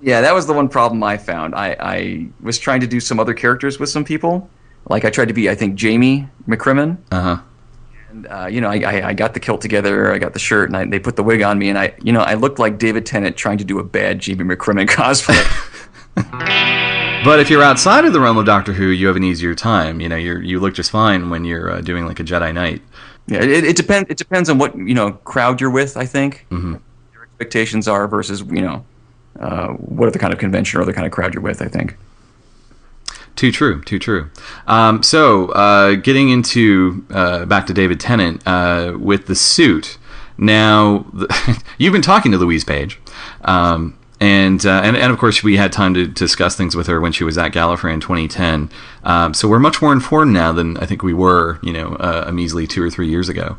Yeah, 0.00 0.20
that 0.20 0.34
was 0.34 0.46
the 0.46 0.52
one 0.52 0.68
problem 0.68 1.02
I 1.02 1.16
found. 1.16 1.54
I, 1.54 1.76
I 1.80 2.28
was 2.40 2.58
trying 2.58 2.80
to 2.80 2.86
do 2.86 3.00
some 3.00 3.18
other 3.18 3.34
characters 3.34 3.80
with 3.80 3.88
some 3.88 4.04
people. 4.04 4.48
Like 4.88 5.04
I 5.04 5.10
tried 5.10 5.28
to 5.28 5.34
be, 5.34 5.50
I 5.50 5.54
think, 5.54 5.74
Jamie 5.74 6.28
McCrimmon. 6.46 6.98
Uh 7.10 7.20
huh. 7.20 7.42
And, 8.10 8.26
uh, 8.26 8.46
you 8.46 8.60
know, 8.60 8.68
I, 8.68 8.76
I, 8.76 9.08
I 9.08 9.12
got 9.12 9.34
the 9.34 9.40
kilt 9.40 9.60
together, 9.60 10.14
I 10.14 10.18
got 10.18 10.32
the 10.32 10.38
shirt, 10.38 10.70
and 10.70 10.76
I, 10.76 10.86
they 10.86 10.98
put 10.98 11.16
the 11.16 11.22
wig 11.22 11.42
on 11.42 11.58
me, 11.58 11.68
and 11.68 11.78
I, 11.78 11.94
you 12.02 12.12
know, 12.12 12.20
I 12.20 12.34
looked 12.34 12.58
like 12.58 12.78
David 12.78 13.04
Tennant 13.04 13.36
trying 13.36 13.58
to 13.58 13.64
do 13.64 13.78
a 13.80 13.84
bad 13.84 14.18
Jamie 14.18 14.44
McCrimmon 14.44 14.86
cosplay. 14.88 15.44
But 17.24 17.40
if 17.40 17.50
you're 17.50 17.64
outside 17.64 18.04
of 18.04 18.12
the 18.12 18.20
realm 18.20 18.38
of 18.38 18.46
Doctor 18.46 18.72
Who, 18.72 18.86
you 18.86 19.08
have 19.08 19.16
an 19.16 19.24
easier 19.24 19.54
time. 19.54 20.00
You 20.00 20.08
know, 20.08 20.16
you 20.16 20.38
you 20.38 20.60
look 20.60 20.74
just 20.74 20.90
fine 20.90 21.30
when 21.30 21.44
you're 21.44 21.70
uh, 21.70 21.80
doing 21.80 22.06
like 22.06 22.20
a 22.20 22.24
Jedi 22.24 22.54
Knight. 22.54 22.80
yeah, 23.26 23.42
it, 23.42 23.64
it 23.64 23.76
depends. 23.76 24.08
It 24.08 24.16
depends 24.18 24.48
on 24.48 24.58
what 24.58 24.76
you 24.76 24.94
know 24.94 25.12
crowd 25.12 25.60
you're 25.60 25.70
with. 25.70 25.96
I 25.96 26.06
think 26.06 26.46
your 26.50 27.24
expectations 27.24 27.88
are 27.88 28.06
versus 28.06 28.42
you 28.42 28.62
know 28.62 28.84
uh, 29.38 29.68
what 29.68 30.08
other 30.08 30.18
kind 30.18 30.32
of 30.32 30.38
convention 30.38 30.78
or 30.78 30.82
other 30.82 30.92
kind 30.92 31.06
of 31.06 31.12
crowd 31.12 31.34
you're 31.34 31.42
with. 31.42 31.62
I 31.62 31.68
think. 31.68 31.96
Too 33.38 33.52
true, 33.52 33.80
too 33.82 34.00
true. 34.00 34.30
Um, 34.66 35.04
so, 35.04 35.50
uh, 35.50 35.94
getting 35.94 36.28
into 36.28 37.06
uh, 37.10 37.44
back 37.44 37.68
to 37.68 37.72
David 37.72 38.00
Tennant 38.00 38.42
uh, 38.44 38.96
with 38.98 39.26
the 39.26 39.36
suit. 39.36 39.96
Now, 40.36 41.06
the, 41.12 41.62
you've 41.78 41.92
been 41.92 42.02
talking 42.02 42.32
to 42.32 42.38
Louise 42.38 42.64
Page, 42.64 42.98
um, 43.42 43.96
and, 44.20 44.66
uh, 44.66 44.80
and 44.82 44.96
and 44.96 45.12
of 45.12 45.20
course 45.20 45.44
we 45.44 45.56
had 45.56 45.72
time 45.72 45.94
to 45.94 46.08
discuss 46.08 46.56
things 46.56 46.74
with 46.74 46.88
her 46.88 47.00
when 47.00 47.12
she 47.12 47.22
was 47.22 47.38
at 47.38 47.52
Gallifrey 47.52 47.94
in 47.94 48.00
2010. 48.00 48.70
Um, 49.04 49.34
so 49.34 49.46
we're 49.46 49.60
much 49.60 49.80
more 49.80 49.92
informed 49.92 50.32
now 50.32 50.50
than 50.50 50.76
I 50.78 50.86
think 50.86 51.04
we 51.04 51.14
were, 51.14 51.60
you 51.62 51.72
know, 51.72 51.94
uh, 51.94 52.24
a 52.26 52.32
measly 52.32 52.66
two 52.66 52.82
or 52.82 52.90
three 52.90 53.08
years 53.08 53.28
ago. 53.28 53.56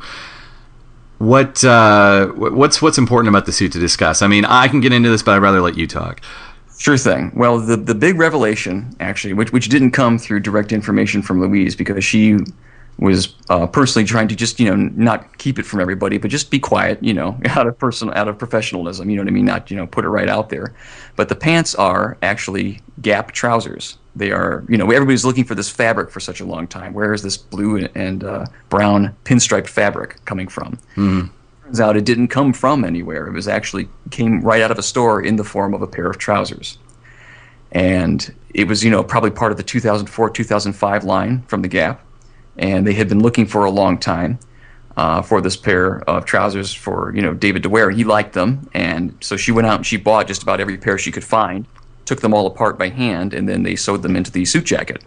What 1.19 1.63
uh, 1.65 2.27
what's 2.27 2.81
what's 2.81 2.97
important 2.97 3.29
about 3.29 3.45
the 3.45 3.51
suit 3.51 3.73
to 3.73 3.79
discuss? 3.79 4.21
I 4.21 4.27
mean, 4.27 4.45
I 4.45 4.67
can 4.69 4.79
get 4.79 4.93
into 4.93 5.09
this, 5.09 5.21
but 5.21 5.35
I'd 5.35 5.41
rather 5.41 5.61
let 5.61 5.77
you 5.77 5.85
talk. 5.85 6.21
Sure 6.77 6.97
thing. 6.97 7.33
Well, 7.35 7.59
the 7.59 7.75
the 7.75 7.93
big 7.93 8.17
revelation, 8.17 8.95
actually, 9.01 9.33
which 9.33 9.51
which 9.51 9.67
didn't 9.67 9.91
come 9.91 10.17
through 10.17 10.39
direct 10.39 10.71
information 10.71 11.21
from 11.21 11.41
Louise 11.41 11.75
because 11.75 12.05
she 12.05 12.37
was 12.99 13.35
uh, 13.49 13.65
personally 13.67 14.05
trying 14.05 14.29
to 14.29 14.35
just 14.35 14.61
you 14.61 14.69
know 14.69 14.75
not 14.95 15.37
keep 15.39 15.59
it 15.59 15.65
from 15.65 15.81
everybody, 15.81 16.17
but 16.17 16.31
just 16.31 16.49
be 16.49 16.59
quiet, 16.59 17.03
you 17.03 17.13
know, 17.13 17.37
out 17.47 17.67
of 17.67 17.77
personal 17.77 18.13
out 18.15 18.29
of 18.29 18.37
professionalism. 18.37 19.09
You 19.09 19.17
know 19.17 19.23
what 19.23 19.29
I 19.29 19.33
mean? 19.33 19.45
Not 19.45 19.69
you 19.69 19.75
know 19.75 19.87
put 19.87 20.05
it 20.05 20.09
right 20.09 20.29
out 20.29 20.47
there. 20.47 20.73
But 21.17 21.27
the 21.27 21.35
pants 21.35 21.75
are 21.75 22.17
actually 22.21 22.81
Gap 23.01 23.31
trousers. 23.33 23.97
They 24.15 24.31
are 24.31 24.63
you 24.67 24.77
know 24.77 24.91
everybody's 24.91 25.25
looking 25.25 25.45
for 25.45 25.55
this 25.55 25.69
fabric 25.69 26.09
for 26.09 26.19
such 26.19 26.41
a 26.41 26.45
long 26.45 26.67
time. 26.67 26.93
Where 26.93 27.13
is 27.13 27.21
this 27.21 27.37
blue 27.37 27.77
and 27.95 28.23
uh, 28.23 28.45
brown 28.69 29.15
pinstriped 29.23 29.67
fabric 29.67 30.23
coming 30.25 30.47
from? 30.47 30.79
turns 31.69 31.79
out 31.79 31.95
it 31.95 32.03
didn't 32.03 32.29
come 32.29 32.51
from 32.51 32.83
anywhere. 32.83 33.27
It 33.27 33.33
was 33.33 33.47
actually 33.47 33.89
came 34.09 34.41
right 34.41 34.61
out 34.61 34.71
of 34.71 34.79
a 34.79 34.83
store 34.83 35.21
in 35.21 35.35
the 35.35 35.43
form 35.43 35.75
of 35.75 35.83
a 35.83 35.87
pair 35.87 36.09
of 36.09 36.17
trousers. 36.17 36.79
And 37.71 38.33
it 38.55 38.67
was, 38.67 38.83
you 38.83 38.89
know, 38.89 39.03
probably 39.03 39.29
part 39.29 39.51
of 39.51 39.57
the 39.57 39.63
2004 39.63 40.31
2005 40.31 41.03
line 41.03 41.43
from 41.43 41.61
the 41.61 41.67
Gap. 41.67 42.03
And 42.57 42.87
they 42.87 42.93
had 42.93 43.07
been 43.07 43.19
looking 43.19 43.45
for 43.45 43.65
a 43.65 43.69
long 43.69 43.99
time 43.99 44.39
uh, 44.97 45.21
for 45.21 45.41
this 45.41 45.55
pair 45.55 46.01
of 46.09 46.25
trousers 46.25 46.73
for, 46.73 47.13
you 47.15 47.21
know, 47.21 47.35
David 47.35 47.61
to 47.63 47.69
wear. 47.69 47.91
He 47.91 48.03
liked 48.03 48.33
them. 48.33 48.67
And 48.73 49.15
so 49.21 49.37
she 49.37 49.51
went 49.51 49.67
out 49.67 49.75
and 49.75 49.85
she 49.85 49.97
bought 49.97 50.27
just 50.27 50.41
about 50.41 50.59
every 50.59 50.77
pair 50.77 50.97
she 50.97 51.11
could 51.11 51.23
find, 51.23 51.67
took 52.09 52.21
them 52.21 52.33
all 52.33 52.47
apart 52.47 52.77
by 52.77 52.89
hand, 52.89 53.33
and 53.33 53.47
then 53.47 53.61
they 53.63 53.75
sewed 53.75 54.01
them 54.01 54.15
into 54.15 54.31
the 54.31 54.43
suit 54.43 54.65
jacket. 54.65 55.03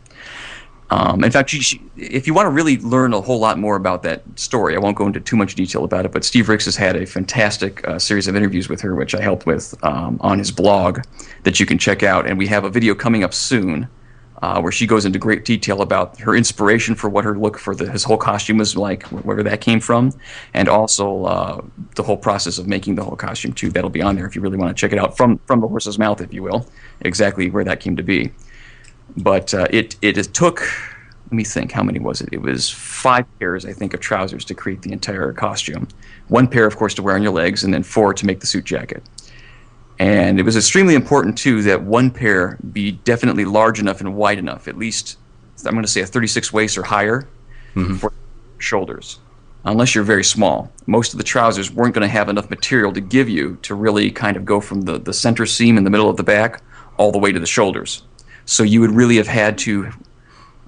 Um, 0.90 1.24
in 1.24 1.32
fact, 1.32 1.50
she, 1.50 1.60
she, 1.60 1.82
if 1.96 2.26
you 2.26 2.34
want 2.34 2.46
to 2.46 2.50
really 2.50 2.76
learn 2.78 3.12
a 3.12 3.20
whole 3.20 3.40
lot 3.40 3.58
more 3.58 3.76
about 3.76 4.02
that 4.04 4.22
story, 4.36 4.76
I 4.76 4.78
won't 4.78 4.96
go 4.96 5.06
into 5.06 5.20
too 5.20 5.36
much 5.36 5.54
detail 5.56 5.82
about 5.84 6.04
it, 6.04 6.12
but 6.12 6.22
Steve 6.22 6.48
Ricks 6.48 6.66
has 6.66 6.76
had 6.76 6.94
a 6.94 7.04
fantastic 7.04 7.86
uh, 7.88 7.98
series 7.98 8.28
of 8.28 8.36
interviews 8.36 8.68
with 8.68 8.80
her, 8.82 8.94
which 8.94 9.14
I 9.14 9.20
helped 9.20 9.46
with 9.46 9.74
um, 9.82 10.18
on 10.20 10.38
his 10.38 10.52
blog 10.52 11.00
that 11.42 11.58
you 11.58 11.66
can 11.66 11.78
check 11.78 12.02
out. 12.02 12.26
And 12.26 12.38
we 12.38 12.46
have 12.46 12.64
a 12.64 12.70
video 12.70 12.94
coming 12.94 13.24
up 13.24 13.34
soon 13.34 13.88
uh, 14.42 14.60
where 14.60 14.72
she 14.72 14.86
goes 14.86 15.04
into 15.04 15.18
great 15.18 15.44
detail 15.44 15.82
about 15.82 16.18
her 16.18 16.34
inspiration 16.34 16.96
for 16.96 17.08
what 17.08 17.24
her 17.24 17.38
look 17.38 17.56
for 17.56 17.76
the, 17.76 17.90
his 17.90 18.02
whole 18.02 18.16
costume 18.16 18.58
was 18.58 18.76
like, 18.76 19.04
where 19.04 19.42
that 19.42 19.60
came 19.60 19.78
from, 19.78 20.12
and 20.52 20.68
also 20.68 21.24
uh, 21.24 21.62
the 21.94 22.02
whole 22.02 22.16
process 22.16 22.58
of 22.58 22.66
making 22.66 22.96
the 22.96 23.04
whole 23.04 23.16
costume, 23.16 23.52
too. 23.52 23.70
That'll 23.70 23.88
be 23.88 24.02
on 24.02 24.16
there 24.16 24.26
if 24.26 24.34
you 24.34 24.42
really 24.42 24.58
want 24.58 24.76
to 24.76 24.80
check 24.80 24.92
it 24.92 24.98
out 24.98 25.16
from, 25.16 25.38
from 25.46 25.60
the 25.60 25.68
horse's 25.68 25.98
mouth, 25.98 26.20
if 26.20 26.34
you 26.34 26.42
will, 26.42 26.66
exactly 27.02 27.50
where 27.50 27.64
that 27.64 27.78
came 27.78 27.96
to 27.96 28.02
be. 28.02 28.32
But 29.16 29.54
uh, 29.54 29.68
it 29.70 29.96
it 30.02 30.14
took 30.34 30.62
let 31.26 31.32
me 31.36 31.44
think 31.44 31.70
how 31.72 31.82
many 31.82 31.98
was 31.98 32.20
it? 32.20 32.28
It 32.32 32.40
was 32.40 32.68
five 32.68 33.26
pairs 33.38 33.64
i 33.64 33.72
think 33.72 33.94
of 33.94 34.00
trousers 34.00 34.44
to 34.46 34.54
create 34.54 34.82
the 34.82 34.92
entire 34.92 35.32
costume. 35.32 35.86
One 36.28 36.48
pair 36.48 36.66
of 36.66 36.76
course 36.76 36.94
to 36.94 37.02
wear 37.02 37.14
on 37.14 37.22
your 37.22 37.32
legs 37.32 37.62
and 37.62 37.74
then 37.74 37.82
four 37.82 38.14
to 38.14 38.26
make 38.26 38.40
the 38.40 38.46
suit 38.46 38.64
jacket 38.64 39.02
and 40.02 40.40
it 40.40 40.42
was 40.42 40.56
extremely 40.56 40.94
important 40.94 41.36
too 41.36 41.62
that 41.62 41.82
one 41.82 42.10
pair 42.10 42.58
be 42.72 42.92
definitely 42.92 43.44
large 43.44 43.78
enough 43.78 44.00
and 44.00 44.14
wide 44.14 44.38
enough 44.38 44.68
at 44.68 44.76
least 44.76 45.18
i'm 45.66 45.72
going 45.72 45.82
to 45.82 45.88
say 45.90 46.00
a 46.00 46.06
36 46.06 46.52
waist 46.52 46.76
or 46.76 46.82
higher 46.82 47.28
for 47.98 48.12
shoulders 48.58 49.18
unless 49.64 49.94
you're 49.94 50.04
very 50.04 50.24
small 50.24 50.70
most 50.86 51.12
of 51.14 51.18
the 51.18 51.24
trousers 51.24 51.70
weren't 51.70 51.94
going 51.94 52.06
to 52.06 52.12
have 52.12 52.28
enough 52.28 52.50
material 52.50 52.92
to 52.92 53.00
give 53.00 53.28
you 53.28 53.56
to 53.62 53.74
really 53.74 54.10
kind 54.10 54.36
of 54.36 54.44
go 54.44 54.60
from 54.60 54.82
the, 54.82 54.98
the 54.98 55.12
center 55.12 55.46
seam 55.46 55.78
in 55.78 55.84
the 55.84 55.90
middle 55.90 56.10
of 56.10 56.16
the 56.16 56.22
back 56.22 56.62
all 56.98 57.12
the 57.12 57.18
way 57.18 57.32
to 57.32 57.40
the 57.40 57.46
shoulders 57.46 58.02
so 58.44 58.62
you 58.62 58.80
would 58.80 58.90
really 58.90 59.16
have 59.16 59.26
had 59.26 59.58
to, 59.58 59.90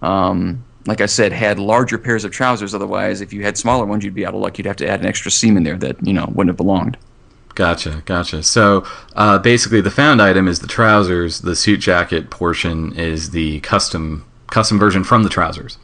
um, 0.02 0.64
like 0.86 1.00
I 1.00 1.06
said, 1.06 1.32
had 1.32 1.58
larger 1.58 1.98
pairs 1.98 2.24
of 2.24 2.30
trousers. 2.30 2.74
Otherwise, 2.74 3.20
if 3.20 3.32
you 3.32 3.42
had 3.42 3.56
smaller 3.56 3.84
ones, 3.84 4.04
you'd 4.04 4.14
be 4.14 4.26
out 4.26 4.34
of 4.34 4.40
luck. 4.40 4.58
You'd 4.58 4.66
have 4.66 4.76
to 4.76 4.88
add 4.88 5.00
an 5.00 5.06
extra 5.06 5.30
seam 5.30 5.56
in 5.56 5.64
there 5.64 5.76
that 5.78 6.04
you 6.06 6.12
know 6.12 6.26
wouldn't 6.28 6.50
have 6.50 6.56
belonged. 6.56 6.96
Gotcha, 7.54 8.02
gotcha. 8.04 8.42
So 8.42 8.84
uh, 9.14 9.38
basically, 9.38 9.80
the 9.80 9.90
found 9.90 10.20
item 10.20 10.48
is 10.48 10.58
the 10.58 10.66
trousers. 10.66 11.40
The 11.42 11.54
suit 11.54 11.78
jacket 11.80 12.30
portion 12.30 12.92
is 12.98 13.30
the 13.30 13.60
custom 13.60 14.24
custom 14.48 14.78
version 14.78 15.04
from 15.04 15.22
the 15.22 15.28
trousers. 15.28 15.78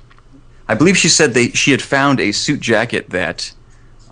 I 0.68 0.74
believe 0.74 0.96
she 0.96 1.08
said 1.08 1.34
they 1.34 1.50
she 1.50 1.70
had 1.70 1.82
found 1.82 2.20
a 2.20 2.32
suit 2.32 2.60
jacket 2.60 3.10
that 3.10 3.52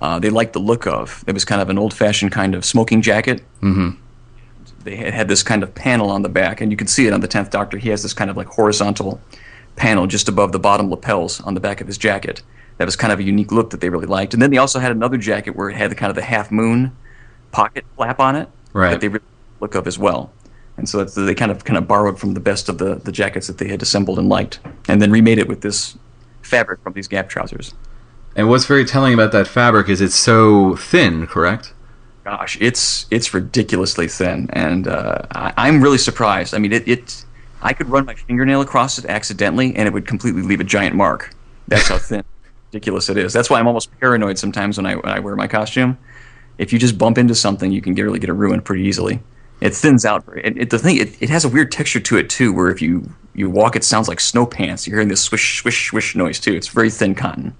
uh, 0.01 0.19
they 0.21 0.31
liked 0.31 0.53
the 0.53 0.61
look 0.61 0.87
of. 0.87 1.25
It 1.27 1.33
was 1.35 1.45
kind 1.45 1.61
of 1.61 1.69
an 1.69 1.79
old-fashioned 1.79 2.31
kind 2.31 2.55
of 2.55 2.65
smoking 2.65 3.03
jacket. 3.03 3.43
Mhm. 3.61 3.97
they 4.85 4.95
had, 4.95 5.13
had 5.13 5.29
this 5.29 5.43
kind 5.43 5.65
of 5.65 5.75
panel 5.75 6.09
on 6.11 6.23
the 6.23 6.29
back, 6.29 6.61
and 6.61 6.71
you 6.71 6.77
can 6.77 6.87
see 6.87 7.07
it 7.09 7.13
on 7.13 7.21
the 7.21 7.29
Tenth 7.29 7.51
Doctor. 7.51 7.77
He 7.79 7.89
has 7.89 8.03
this 8.05 8.15
kind 8.15 8.31
of 8.31 8.37
like 8.37 8.47
horizontal 8.47 9.21
panel 9.75 10.07
just 10.07 10.29
above 10.29 10.53
the 10.53 10.59
bottom 10.61 10.89
lapels 10.91 11.41
on 11.41 11.55
the 11.55 11.61
back 11.61 11.81
of 11.81 11.89
his 11.89 11.99
jacket. 11.99 12.43
That 12.79 12.85
was 12.85 12.95
kind 12.95 13.13
of 13.13 13.19
a 13.19 13.25
unique 13.25 13.51
look 13.51 13.71
that 13.71 13.81
they 13.81 13.89
really 13.89 14.07
liked. 14.07 14.33
And 14.35 14.41
then 14.43 14.51
they 14.51 14.59
also 14.59 14.79
had 14.79 14.93
another 14.93 15.17
jacket 15.19 15.57
where 15.57 15.69
it 15.69 15.77
had 15.77 15.91
the 15.91 15.97
kind 15.97 16.11
of 16.11 16.17
the 16.17 16.23
half 16.23 16.53
moon 16.53 16.97
pocket 17.53 17.85
flap 17.97 18.21
on 18.21 18.37
it 18.37 18.49
Right. 18.73 18.91
that 18.91 19.01
they 19.01 19.09
really 19.09 19.25
look 19.61 19.75
of 19.75 19.87
as 19.87 19.99
well. 19.99 20.31
And 20.77 20.89
so 20.89 20.99
that's, 20.99 21.15
they 21.15 21.35
kind 21.35 21.51
of 21.51 21.65
kind 21.65 21.77
of 21.77 21.89
borrowed 21.89 22.21
from 22.21 22.35
the 22.35 22.41
best 22.41 22.69
of 22.69 22.79
the, 22.79 22.97
the 22.97 23.11
jackets 23.11 23.49
that 23.49 23.59
they 23.59 23.69
had 23.69 23.83
assembled 23.83 24.19
and 24.19 24.29
liked, 24.29 24.61
and 24.89 25.03
then 25.03 25.11
remade 25.11 25.39
it 25.39 25.49
with 25.49 25.61
this 25.63 25.97
fabric 26.43 26.81
from 26.83 26.93
these 26.93 27.09
Gap 27.09 27.29
trousers. 27.29 27.75
And 28.37 28.49
what's 28.49 28.67
very 28.67 28.85
telling 28.85 29.13
about 29.15 29.33
that 29.33 29.49
fabric 29.49 29.89
is 29.89 30.01
it's 30.01 30.15
so 30.15 30.77
thin, 30.77 31.27
correct? 31.27 31.73
Gosh, 32.23 32.57
it's 32.61 33.07
it's 33.11 33.33
ridiculously 33.35 34.07
thin, 34.07 34.49
and 34.53 34.87
uh, 34.87 35.23
I, 35.33 35.53
I'm 35.57 35.83
really 35.83 35.99
surprised. 35.99 36.55
I 36.55 36.59
mean, 36.59 36.73
it, 36.73 36.87
it 36.87 37.25
I 37.63 37.73
could 37.73 37.89
run 37.89 38.05
my 38.05 38.15
fingernail 38.15 38.61
across 38.61 38.99
it 38.99 39.07
accidentally, 39.07 39.75
and 39.75 39.89
it 39.89 39.93
would 39.93 40.07
completely 40.07 40.43
leave 40.43 40.61
a 40.61 40.65
giant 40.65 40.95
mark. 40.95 41.35
That's 41.67 41.89
how 41.89 41.99
thin, 42.11 42.23
ridiculous 42.71 43.09
it 43.09 43.17
is. 43.17 43.33
That's 43.33 43.49
why 43.51 43.59
I'm 43.59 43.67
almost 43.67 43.91
paranoid 43.99 44.39
sometimes 44.39 44.77
when 44.77 44.87
I 44.87 44.95
when 44.95 45.09
I 45.09 45.19
wear 45.19 45.35
my 45.37 45.49
costume. 45.49 45.97
If 46.59 46.73
you 46.73 46.79
just 46.79 46.99
bump 46.99 47.19
into 47.19 47.35
something, 47.35 47.73
you 47.73 47.81
can 47.81 47.95
get, 47.95 48.03
really 48.03 48.19
get 48.19 48.31
it 48.31 48.35
ruined 48.35 48.65
pretty 48.65 48.85
easily. 48.85 49.21
It 49.61 49.75
thins 49.75 50.05
out. 50.05 50.25
It, 50.37 50.59
it, 50.59 50.71
the 50.71 50.79
thing, 50.79 50.97
it, 50.97 51.21
it 51.23 51.31
has 51.31 51.45
a 51.45 51.49
weird 51.49 51.73
texture 51.73 52.01
to 52.01 52.17
it 52.17 52.29
too, 52.29 52.53
where 52.53 52.69
if 52.69 52.83
you 52.83 53.11
you 53.35 53.49
walk, 53.49 53.77
it 53.77 53.85
sounds 53.85 54.09
like 54.09 54.21
snow 54.21 54.47
pants. 54.47 54.87
You're 54.87 54.97
hearing 54.97 55.09
this 55.09 55.23
swish 55.23 55.61
swish 55.61 55.89
swish 55.89 56.15
noise 56.15 56.41
too. 56.41 56.55
It's 56.55 56.69
very 56.69 56.91
thin 56.91 57.15
cotton. 57.15 57.57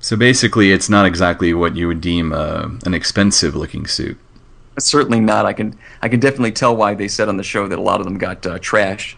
So 0.00 0.16
basically, 0.16 0.72
it's 0.72 0.88
not 0.88 1.06
exactly 1.06 1.54
what 1.54 1.76
you 1.76 1.86
would 1.86 2.00
deem 2.00 2.32
uh, 2.32 2.68
an 2.84 2.92
expensive 2.92 3.54
looking 3.54 3.86
suit. 3.86 4.18
Certainly 4.78 5.20
not. 5.20 5.46
I 5.46 5.52
can 5.52 5.78
I 6.00 6.08
can 6.08 6.20
definitely 6.20 6.52
tell 6.52 6.74
why 6.74 6.94
they 6.94 7.08
said 7.08 7.28
on 7.28 7.36
the 7.36 7.42
show 7.42 7.68
that 7.68 7.78
a 7.78 7.82
lot 7.82 8.00
of 8.00 8.04
them 8.04 8.18
got 8.18 8.46
uh, 8.46 8.58
trashed 8.58 9.16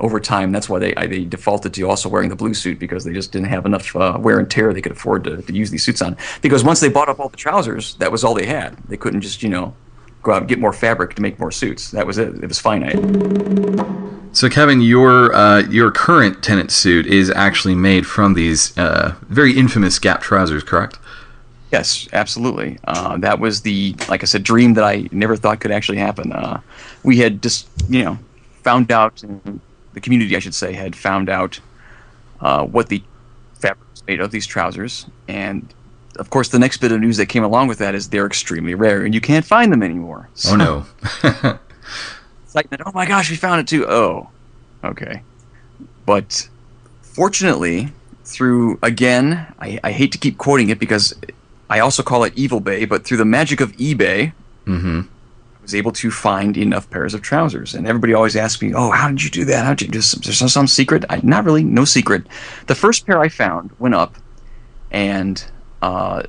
over 0.00 0.18
time. 0.18 0.52
That's 0.52 0.68
why 0.68 0.78
they 0.78 0.94
I, 0.96 1.06
they 1.06 1.24
defaulted 1.24 1.74
to 1.74 1.88
also 1.88 2.08
wearing 2.08 2.28
the 2.28 2.36
blue 2.36 2.54
suit 2.54 2.78
because 2.78 3.04
they 3.04 3.12
just 3.12 3.32
didn't 3.32 3.48
have 3.48 3.66
enough 3.66 3.94
uh, 3.94 4.18
wear 4.20 4.38
and 4.38 4.50
tear 4.50 4.72
they 4.72 4.80
could 4.82 4.92
afford 4.92 5.24
to, 5.24 5.42
to 5.42 5.52
use 5.52 5.70
these 5.70 5.82
suits 5.82 6.02
on. 6.02 6.16
Because 6.42 6.64
once 6.64 6.80
they 6.80 6.88
bought 6.88 7.08
up 7.08 7.20
all 7.20 7.28
the 7.28 7.36
trousers, 7.36 7.94
that 7.96 8.10
was 8.10 8.24
all 8.24 8.34
they 8.34 8.46
had. 8.46 8.76
They 8.88 8.96
couldn't 8.96 9.20
just 9.20 9.42
you 9.42 9.48
know 9.48 9.74
go 10.22 10.32
out 10.32 10.42
and 10.42 10.48
get 10.48 10.58
more 10.58 10.72
fabric 10.72 11.14
to 11.14 11.22
make 11.22 11.38
more 11.38 11.50
suits. 11.50 11.90
That 11.92 12.06
was 12.06 12.18
it. 12.18 12.42
It 12.42 12.48
was 12.48 12.58
finite. 12.58 12.98
So, 14.32 14.48
Kevin, 14.48 14.80
your 14.80 15.34
uh, 15.34 15.60
your 15.68 15.90
current 15.90 16.42
Tennant 16.42 16.70
suit 16.70 17.06
is 17.06 17.30
actually 17.30 17.74
made 17.74 18.06
from 18.06 18.34
these 18.34 18.76
uh, 18.78 19.14
very 19.22 19.56
infamous 19.56 19.98
Gap 19.98 20.22
trousers, 20.22 20.62
correct? 20.62 20.98
Yes, 21.72 22.08
absolutely. 22.12 22.78
Uh, 22.84 23.16
that 23.18 23.38
was 23.38 23.62
the, 23.62 23.94
like 24.08 24.22
I 24.22 24.26
said, 24.26 24.42
dream 24.42 24.74
that 24.74 24.82
I 24.82 25.08
never 25.12 25.36
thought 25.36 25.60
could 25.60 25.70
actually 25.70 25.98
happen. 25.98 26.32
Uh, 26.32 26.60
we 27.04 27.18
had 27.18 27.42
just, 27.42 27.68
you 27.88 28.04
know, 28.04 28.18
found 28.62 28.90
out, 28.90 29.22
and 29.22 29.60
the 29.92 30.00
community, 30.00 30.36
I 30.36 30.38
should 30.38 30.54
say, 30.54 30.72
had 30.72 30.94
found 30.96 31.28
out 31.28 31.60
uh, 32.40 32.64
what 32.64 32.88
the 32.88 33.02
fabric 33.54 33.88
was 33.90 34.06
made 34.06 34.20
of 34.20 34.30
these 34.30 34.46
trousers. 34.46 35.06
And 35.28 35.72
of 36.16 36.30
course, 36.30 36.48
the 36.48 36.58
next 36.58 36.78
bit 36.78 36.92
of 36.92 37.00
news 37.00 37.16
that 37.16 37.26
came 37.26 37.44
along 37.44 37.68
with 37.68 37.78
that 37.78 37.94
is 37.94 38.08
they're 38.08 38.26
extremely 38.26 38.74
rare 38.74 39.04
and 39.04 39.14
you 39.14 39.20
can't 39.20 39.44
find 39.44 39.72
them 39.72 39.82
anymore. 39.82 40.28
Oh 40.48 40.56
no. 40.56 40.86
excitement. 42.44 42.82
Oh 42.84 42.92
my 42.92 43.06
gosh, 43.06 43.30
we 43.30 43.36
found 43.36 43.60
it 43.60 43.68
too. 43.68 43.86
Oh, 43.88 44.28
okay. 44.82 45.22
But 46.04 46.48
fortunately, 47.02 47.92
through 48.24 48.78
again, 48.82 49.46
I, 49.60 49.78
I 49.84 49.92
hate 49.92 50.12
to 50.12 50.18
keep 50.18 50.36
quoting 50.36 50.68
it 50.68 50.78
because 50.78 51.14
I 51.68 51.78
also 51.78 52.02
call 52.02 52.24
it 52.24 52.32
Evil 52.34 52.60
Bay, 52.60 52.84
but 52.84 53.04
through 53.04 53.18
the 53.18 53.24
magic 53.24 53.60
of 53.60 53.72
eBay, 53.76 54.32
hmm 54.64 55.02
I 55.02 55.04
was 55.70 55.74
able 55.76 55.92
to 55.92 56.10
find 56.10 56.56
enough 56.56 56.90
pairs 56.90 57.14
of 57.14 57.22
trousers. 57.22 57.74
And 57.74 57.86
everybody 57.86 58.12
always 58.12 58.34
asks 58.34 58.60
me, 58.60 58.74
"Oh, 58.74 58.90
how 58.90 59.08
did 59.08 59.22
you 59.22 59.30
do 59.30 59.44
that? 59.44 59.64
How 59.64 59.74
did 59.74 59.86
you 59.86 59.92
just? 59.92 60.26
Is 60.26 60.40
there 60.40 60.48
some 60.48 60.66
secret?" 60.66 61.04
I, 61.08 61.20
not 61.22 61.44
really, 61.44 61.62
no 61.62 61.84
secret. 61.84 62.26
The 62.66 62.74
first 62.74 63.06
pair 63.06 63.20
I 63.20 63.28
found 63.28 63.70
went 63.78 63.94
up, 63.94 64.16
and 64.90 65.42
uh, 65.80 66.22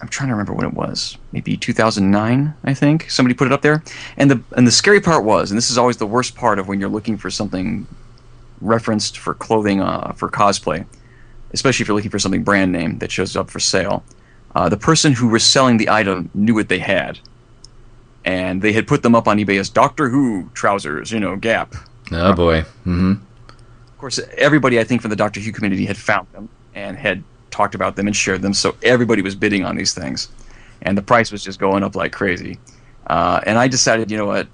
I'm 0.00 0.08
trying 0.08 0.30
to 0.30 0.34
remember 0.34 0.52
when 0.52 0.66
it 0.66 0.74
was. 0.74 1.16
Maybe 1.30 1.56
2009, 1.56 2.54
I 2.64 2.74
think. 2.74 3.08
Somebody 3.08 3.34
put 3.34 3.46
it 3.46 3.52
up 3.52 3.62
there. 3.62 3.84
And 4.16 4.30
the 4.30 4.42
and 4.56 4.66
the 4.66 4.72
scary 4.72 5.00
part 5.00 5.22
was, 5.24 5.52
and 5.52 5.56
this 5.56 5.70
is 5.70 5.78
always 5.78 5.98
the 5.98 6.06
worst 6.06 6.34
part 6.34 6.58
of 6.58 6.66
when 6.66 6.80
you're 6.80 6.88
looking 6.96 7.16
for 7.16 7.30
something 7.30 7.86
referenced 8.60 9.18
for 9.18 9.34
clothing 9.34 9.80
uh, 9.80 10.12
for 10.12 10.28
cosplay, 10.28 10.84
especially 11.52 11.84
if 11.84 11.88
you're 11.88 11.96
looking 11.96 12.10
for 12.10 12.18
something 12.18 12.42
brand 12.42 12.72
name 12.72 12.98
that 12.98 13.12
shows 13.12 13.36
up 13.36 13.48
for 13.48 13.60
sale. 13.60 14.02
Uh, 14.54 14.68
the 14.68 14.76
person 14.76 15.12
who 15.12 15.28
was 15.28 15.44
selling 15.44 15.78
the 15.78 15.88
item 15.88 16.30
knew 16.34 16.54
what 16.54 16.68
they 16.68 16.78
had, 16.78 17.18
and 18.24 18.62
they 18.62 18.72
had 18.72 18.86
put 18.86 19.02
them 19.02 19.14
up 19.14 19.26
on 19.28 19.38
eBay 19.38 19.58
as 19.58 19.68
Doctor 19.68 20.08
Who 20.08 20.50
trousers, 20.54 21.10
you 21.10 21.20
know, 21.20 21.36
Gap. 21.36 21.74
Oh 22.10 22.32
boy. 22.34 22.62
hmm 22.84 23.12
Of 23.12 23.98
course, 23.98 24.20
everybody 24.36 24.78
I 24.78 24.84
think 24.84 25.02
from 25.02 25.10
the 25.10 25.16
Doctor 25.16 25.40
Who 25.40 25.52
community 25.52 25.86
had 25.86 25.96
found 25.96 26.28
them 26.32 26.48
and 26.74 26.96
had 26.96 27.22
talked 27.50 27.74
about 27.74 27.96
them 27.96 28.06
and 28.06 28.16
shared 28.16 28.42
them, 28.42 28.54
so 28.54 28.76
everybody 28.82 29.22
was 29.22 29.34
bidding 29.34 29.64
on 29.64 29.76
these 29.76 29.94
things, 29.94 30.28
and 30.82 30.96
the 30.96 31.02
price 31.02 31.30
was 31.30 31.42
just 31.44 31.58
going 31.58 31.82
up 31.82 31.94
like 31.94 32.12
crazy. 32.12 32.58
Uh, 33.06 33.40
and 33.46 33.58
I 33.58 33.68
decided, 33.68 34.10
you 34.10 34.16
know 34.16 34.26
what, 34.26 34.46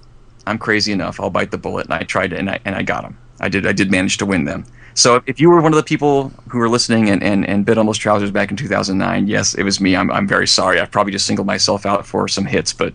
I'm 0.47 0.57
crazy 0.57 0.91
enough. 0.91 1.19
I'll 1.19 1.29
bite 1.29 1.51
the 1.51 1.57
bullet, 1.57 1.85
and 1.85 1.93
I 1.93 2.03
tried, 2.03 2.33
and 2.33 2.49
I 2.49 2.59
and 2.65 2.75
I 2.75 2.83
got 2.83 3.03
them. 3.03 3.17
I 3.39 3.49
did. 3.49 3.65
I 3.65 3.71
did 3.71 3.91
manage 3.91 4.17
to 4.17 4.25
win 4.25 4.45
them. 4.45 4.65
So 4.99 5.23
if- 5.25 5.39
you 5.39 5.49
were 5.49 5.61
one 5.61 5.71
of 5.71 5.77
the 5.77 5.83
people 5.83 6.33
who 6.49 6.57
were 6.57 6.67
listening 6.67 7.09
and, 7.09 7.23
and, 7.23 7.47
and 7.47 7.65
bid 7.65 7.77
on 7.77 7.85
those 7.85 7.97
trousers 7.97 8.31
back 8.31 8.51
in 8.51 8.57
2009, 8.57 9.27
yes, 9.27 9.53
it 9.53 9.63
was 9.63 9.79
me. 9.79 9.95
I'm, 9.95 10.11
I'm 10.11 10.27
very 10.27 10.47
sorry. 10.47 10.79
I've 10.79 10.91
probably 10.91 11.13
just 11.13 11.25
singled 11.25 11.47
myself 11.47 11.85
out 11.85 12.05
for 12.05 12.27
some 12.27 12.45
hits, 12.45 12.73
but 12.73 12.93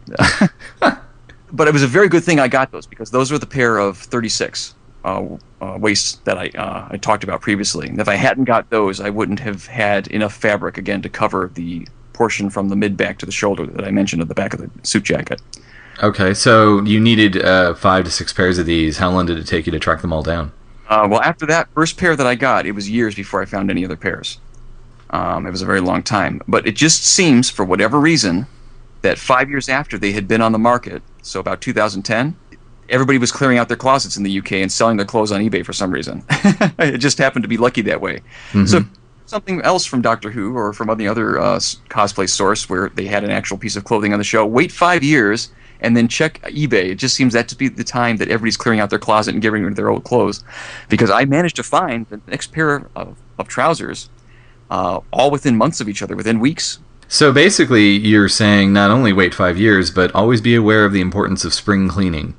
but 1.53 1.67
it 1.67 1.73
was 1.73 1.83
a 1.83 1.87
very 1.87 2.09
good 2.11 2.23
thing 2.23 2.39
I 2.39 2.49
got 2.49 2.73
those 2.73 2.87
because 2.87 3.11
those 3.11 3.33
were 3.33 3.39
the 3.39 3.47
pair 3.47 3.79
of 3.79 3.97
36 3.97 4.75
uh, 5.05 5.25
uh, 5.63 5.79
waists 5.81 6.17
that 6.25 6.37
I 6.37 6.49
uh, 6.49 6.89
I 6.91 6.99
talked 6.99 7.25
about 7.25 7.41
previously. 7.41 7.89
And 7.89 7.99
if 7.99 8.09
I 8.09 8.17
hadn't 8.17 8.45
got 8.45 8.69
those, 8.69 9.01
I 9.01 9.09
wouldn't 9.09 9.41
have 9.41 9.67
had 9.67 10.07
enough 10.09 10.35
fabric 10.35 10.77
again 10.77 11.01
to 11.03 11.09
cover 11.09 11.51
the 11.55 11.89
portion 12.13 12.51
from 12.51 12.69
the 12.69 12.77
mid 12.77 12.99
back 12.99 13.19
to 13.19 13.27
the 13.27 13.33
shoulder 13.33 13.65
that 13.65 13.85
I 13.85 13.91
mentioned 13.91 14.21
at 14.21 14.29
the 14.29 14.35
back 14.35 14.53
of 14.53 14.61
the 14.61 14.71
suit 14.87 15.05
jacket. 15.05 15.41
Okay, 16.03 16.35
so 16.35 16.83
you 16.83 17.01
needed 17.01 17.43
uh, 17.43 17.73
five 17.75 18.05
to 18.05 18.11
six 18.11 18.33
pairs 18.33 18.59
of 18.59 18.67
these. 18.67 18.99
How 18.99 19.11
long 19.11 19.25
did 19.25 19.39
it 19.39 19.47
take 19.47 19.65
you 19.65 19.73
to 19.73 19.79
track 19.79 20.03
them 20.03 20.13
all 20.13 20.23
down? 20.23 20.53
Uh, 20.89 21.07
well, 21.11 21.21
after 21.23 21.47
that 21.47 21.69
first 21.75 21.97
pair 21.97 22.15
that 22.17 22.27
I 22.27 22.35
got, 22.35 22.67
it 22.67 22.73
was 22.73 22.91
years 22.91 23.15
before 23.15 23.43
I 23.43 23.47
found 23.47 23.71
any 23.71 23.85
other 23.85 23.97
pairs. 23.97 24.39
Um, 25.11 25.47
it 25.47 25.51
was 25.51 25.63
a 25.63 25.67
very 25.67 25.81
long 25.81 26.03
time. 26.03 26.43
But 26.49 26.67
it 26.67 26.77
just 26.77 27.05
seems, 27.05 27.49
for 27.51 27.65
whatever 27.65 28.01
reason, 28.01 28.47
that 29.03 29.19
five 29.19 29.49
years 29.49 29.69
after 29.69 29.99
they 29.99 30.13
had 30.13 30.27
been 30.27 30.41
on 30.41 30.53
the 30.53 30.59
market, 30.59 31.03
so 31.23 31.41
about 31.41 31.61
2010, 31.61 32.37
everybody 32.89 33.19
was 33.19 33.33
clearing 33.33 33.59
out 33.59 33.69
their 33.69 33.77
closets 33.77 34.17
in 34.17 34.23
the 34.23 34.39
UK 34.39 34.53
and 34.53 34.71
selling 34.71 34.97
their 34.97 35.07
clothes 35.07 35.33
on 35.33 35.41
eBay 35.41 35.65
for 35.65 35.73
some 35.73 35.91
reason. 35.91 36.25
it 36.31 36.99
just 36.99 37.19
happened 37.19 37.43
to 37.45 37.49
be 37.49 37.57
lucky 37.57 37.83
that 37.83 38.01
way. 38.01 38.21
So 38.67 38.81
something 39.27 39.61
else 39.63 39.87
from 39.87 40.03
Doctor 40.03 40.31
Who 40.31 40.57
or 40.57 40.73
from 40.73 40.91
any 40.91 41.09
other 41.09 41.39
uh, 41.39 41.57
cosplay 41.89 42.29
source 42.29 42.69
where 42.69 42.91
they 42.91 43.07
had 43.07 43.25
an 43.25 43.31
actual 43.31 43.57
piece 43.57 43.77
of 43.77 43.85
clothing 43.85 44.13
on 44.13 44.19
the 44.19 44.25
show, 44.25 44.45
wait 44.45 44.71
five 44.71 45.03
years 45.03 45.51
and 45.85 45.97
then 45.97 46.09
check 46.09 46.41
eBay. 46.43 46.87
It 46.91 46.97
just 46.97 47.15
seems 47.15 47.33
that 47.35 47.49
to 47.49 47.57
be 47.57 47.69
the 47.69 47.85
time 47.85 48.17
that 48.17 48.29
everybody's 48.29 48.57
clearing 48.57 48.81
out 48.81 48.91
their 48.91 48.99
closet 48.99 49.35
and 49.35 49.43
getting 49.43 49.63
rid 49.63 49.73
of 49.73 49.77
their 49.77 49.91
old 49.91 50.05
clothes. 50.05 50.43
Because 50.89 51.11
I 51.11 51.25
managed 51.25 51.57
to 51.57 51.63
find 51.63 52.07
the 52.09 52.21
next 52.27 52.53
pair 52.53 52.89
of, 52.97 53.17
of 53.39 53.49
trousers 53.49 54.09
uh, 54.71 55.01
all 55.13 55.31
within 55.31 55.57
months 55.57 55.81
of 55.81 55.89
each 55.89 56.03
other, 56.03 56.17
within 56.17 56.41
weeks. 56.41 56.79
So 57.09 57.33
basically, 57.33 57.91
you're 57.91 58.29
saying 58.29 58.73
not 58.73 58.91
only 58.91 59.13
wait 59.13 59.35
five 59.35 59.59
years, 59.59 59.91
but 59.91 60.13
always 60.15 60.41
be 60.41 60.55
aware 60.55 60.85
of 60.85 60.93
the 60.93 61.01
importance 61.01 61.45
of 61.45 61.55
spring 61.55 61.89
cleaning. 61.89 62.35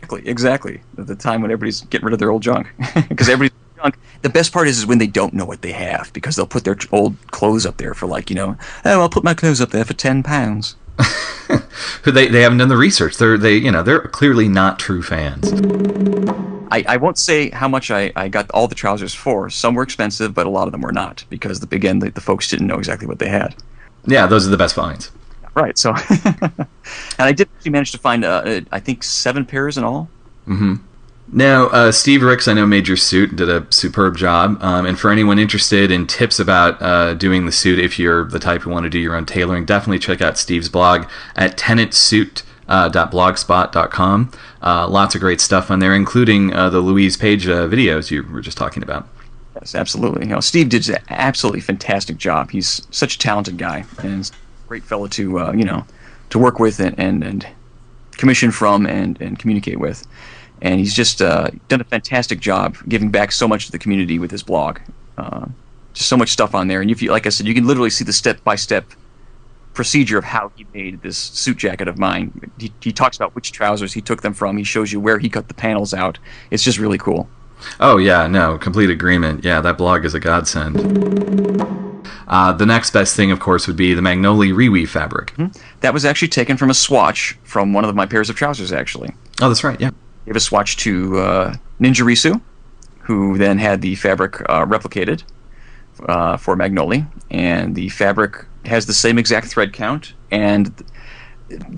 Exactly, 0.00 0.22
exactly. 0.26 0.80
The 0.94 1.14
time 1.14 1.42
when 1.42 1.50
everybody's 1.50 1.82
getting 1.82 2.06
rid 2.06 2.14
of 2.14 2.18
their 2.18 2.30
old 2.30 2.42
junk, 2.42 2.68
because 3.08 3.28
everybody's 3.28 3.58
junk. 3.76 3.98
The 4.22 4.30
best 4.30 4.52
part 4.52 4.68
is, 4.68 4.78
is 4.78 4.86
when 4.86 4.98
they 4.98 5.06
don't 5.06 5.34
know 5.34 5.44
what 5.44 5.60
they 5.60 5.72
have, 5.72 6.10
because 6.14 6.36
they'll 6.36 6.46
put 6.46 6.64
their 6.64 6.78
old 6.90 7.16
clothes 7.32 7.66
up 7.66 7.76
there 7.76 7.92
for 7.92 8.06
like, 8.06 8.30
you 8.30 8.36
know, 8.36 8.56
oh, 8.86 9.00
I'll 9.00 9.10
put 9.10 9.24
my 9.24 9.34
clothes 9.34 9.60
up 9.60 9.70
there 9.70 9.84
for 9.84 9.94
ten 9.94 10.22
pounds. 10.22 10.76
Who 12.02 12.12
they 12.12 12.28
they 12.28 12.42
haven't 12.42 12.58
done 12.58 12.68
the 12.68 12.76
research. 12.76 13.16
They're 13.16 13.38
they 13.38 13.56
you 13.56 13.70
know 13.70 13.82
they're 13.82 14.00
clearly 14.00 14.48
not 14.48 14.78
true 14.78 15.02
fans. 15.02 15.52
I, 16.70 16.84
I 16.86 16.96
won't 16.98 17.18
say 17.18 17.50
how 17.50 17.68
much 17.68 17.90
I, 17.90 18.12
I 18.14 18.28
got 18.28 18.50
all 18.50 18.68
the 18.68 18.74
trousers 18.74 19.14
for. 19.14 19.48
Some 19.48 19.74
were 19.74 19.82
expensive, 19.82 20.34
but 20.34 20.46
a 20.46 20.50
lot 20.50 20.68
of 20.68 20.72
them 20.72 20.82
were 20.82 20.92
not, 20.92 21.24
because 21.30 21.60
the, 21.60 21.74
again, 21.74 21.98
the, 22.00 22.10
the 22.10 22.20
folks 22.20 22.48
didn't 22.48 22.66
know 22.66 22.76
exactly 22.76 23.06
what 23.06 23.18
they 23.18 23.28
had. 23.28 23.54
Yeah, 24.06 24.26
those 24.26 24.46
are 24.46 24.50
the 24.50 24.58
best 24.58 24.74
finds. 24.74 25.10
Right. 25.54 25.78
So, 25.78 25.94
and 26.24 26.66
I 27.18 27.32
did 27.32 27.48
actually 27.56 27.70
manage 27.70 27.92
to 27.92 27.98
find, 27.98 28.24
uh, 28.24 28.42
uh, 28.44 28.60
I 28.70 28.80
think, 28.80 29.02
seven 29.02 29.44
pairs 29.44 29.78
in 29.78 29.84
all. 29.84 30.08
Now, 31.30 31.66
uh, 31.66 31.92
Steve 31.92 32.22
Ricks, 32.22 32.48
I 32.48 32.54
know 32.54 32.66
made 32.66 32.88
your 32.88 32.96
suit, 32.96 33.36
did 33.36 33.50
a 33.50 33.66
superb 33.70 34.16
job. 34.16 34.56
Um, 34.62 34.86
and 34.86 34.98
for 34.98 35.10
anyone 35.10 35.38
interested 35.38 35.90
in 35.90 36.06
tips 36.06 36.40
about 36.40 36.80
uh, 36.80 37.12
doing 37.14 37.44
the 37.44 37.52
suit, 37.52 37.78
if 37.78 37.98
you're 37.98 38.24
the 38.24 38.38
type 38.38 38.62
who 38.62 38.70
want 38.70 38.84
to 38.84 38.90
do 38.90 38.98
your 38.98 39.14
own 39.14 39.26
tailoring, 39.26 39.66
definitely 39.66 39.98
check 39.98 40.22
out 40.22 40.38
Steve's 40.38 40.70
blog 40.70 41.06
at 41.36 41.58
tenantsuit.blogspot.com. 41.58 44.32
Uh, 44.62 44.88
lots 44.88 45.14
of 45.14 45.20
great 45.20 45.42
stuff 45.42 45.70
on 45.70 45.80
there, 45.80 45.94
including 45.94 46.54
uh, 46.54 46.70
the 46.70 46.80
Louise 46.80 47.18
Page 47.18 47.46
uh, 47.46 47.68
videos 47.68 48.10
you 48.10 48.22
were 48.22 48.40
just 48.40 48.56
talking 48.56 48.82
about. 48.82 49.06
Yes, 49.56 49.74
absolutely. 49.74 50.22
You 50.22 50.30
know, 50.30 50.40
Steve 50.40 50.70
did 50.70 50.88
an 50.88 50.96
absolutely 51.10 51.60
fantastic 51.60 52.16
job. 52.16 52.52
He's 52.52 52.86
such 52.90 53.16
a 53.16 53.18
talented 53.18 53.58
guy 53.58 53.84
and 54.02 54.30
great 54.66 54.84
fellow 54.84 55.08
to, 55.08 55.40
uh, 55.40 55.52
you 55.52 55.64
know, 55.64 55.84
to 56.30 56.38
work 56.38 56.58
with 56.58 56.80
and, 56.80 56.98
and, 56.98 57.22
and 57.22 57.46
commission 58.12 58.50
from 58.50 58.86
and, 58.86 59.20
and 59.20 59.38
communicate 59.38 59.78
with. 59.78 60.06
And 60.60 60.80
he's 60.80 60.94
just 60.94 61.22
uh, 61.22 61.50
done 61.68 61.80
a 61.80 61.84
fantastic 61.84 62.40
job 62.40 62.76
giving 62.88 63.10
back 63.10 63.32
so 63.32 63.46
much 63.46 63.66
to 63.66 63.72
the 63.72 63.78
community 63.78 64.18
with 64.18 64.30
his 64.30 64.42
blog. 64.42 64.80
Uh, 65.16 65.46
just 65.94 66.08
so 66.08 66.16
much 66.16 66.30
stuff 66.30 66.54
on 66.54 66.68
there. 66.68 66.80
And 66.80 66.90
if 66.90 67.02
you, 67.02 67.10
like 67.10 67.26
I 67.26 67.30
said, 67.30 67.46
you 67.46 67.54
can 67.54 67.66
literally 67.66 67.90
see 67.90 68.04
the 68.04 68.12
step 68.12 68.42
by 68.44 68.56
step 68.56 68.92
procedure 69.74 70.18
of 70.18 70.24
how 70.24 70.50
he 70.56 70.66
made 70.74 71.02
this 71.02 71.16
suit 71.16 71.56
jacket 71.56 71.86
of 71.86 71.98
mine. 71.98 72.50
He, 72.58 72.72
he 72.80 72.92
talks 72.92 73.16
about 73.16 73.34
which 73.34 73.52
trousers 73.52 73.92
he 73.92 74.00
took 74.00 74.22
them 74.22 74.34
from. 74.34 74.56
He 74.56 74.64
shows 74.64 74.92
you 74.92 74.98
where 74.98 75.18
he 75.18 75.28
cut 75.28 75.48
the 75.48 75.54
panels 75.54 75.94
out. 75.94 76.18
It's 76.50 76.64
just 76.64 76.78
really 76.78 76.98
cool. 76.98 77.28
Oh 77.80 77.96
yeah, 77.96 78.26
no, 78.26 78.58
complete 78.58 78.90
agreement. 78.90 79.44
Yeah, 79.44 79.60
that 79.60 79.78
blog 79.78 80.04
is 80.04 80.14
a 80.14 80.20
godsend. 80.20 80.78
Uh, 82.28 82.52
the 82.52 82.66
next 82.66 82.90
best 82.90 83.16
thing, 83.16 83.30
of 83.30 83.40
course, 83.40 83.66
would 83.66 83.76
be 83.76 83.94
the 83.94 84.02
Magnoli 84.02 84.52
reweave 84.52 84.88
fabric. 84.88 85.32
That 85.80 85.94
was 85.94 86.04
actually 86.04 86.28
taken 86.28 86.56
from 86.56 86.70
a 86.70 86.74
swatch 86.74 87.38
from 87.42 87.72
one 87.72 87.84
of 87.84 87.94
my 87.94 88.04
pairs 88.04 88.28
of 88.28 88.36
trousers, 88.36 88.70
actually. 88.72 89.14
Oh, 89.40 89.48
that's 89.48 89.64
right. 89.64 89.80
Yeah. 89.80 89.90
Gave 90.28 90.36
a 90.36 90.40
swatch 90.40 90.76
to 90.78 91.18
uh, 91.20 91.54
Ninja 91.80 92.04
Risu, 92.04 92.38
who 93.00 93.38
then 93.38 93.56
had 93.56 93.80
the 93.80 93.94
fabric 93.94 94.42
uh, 94.42 94.66
replicated 94.66 95.22
uh, 96.06 96.36
for 96.36 96.54
Magnoli, 96.54 97.10
and 97.30 97.74
the 97.74 97.88
fabric 97.88 98.44
has 98.66 98.84
the 98.84 98.92
same 98.92 99.16
exact 99.16 99.46
thread 99.46 99.72
count. 99.72 100.12
And 100.30 100.84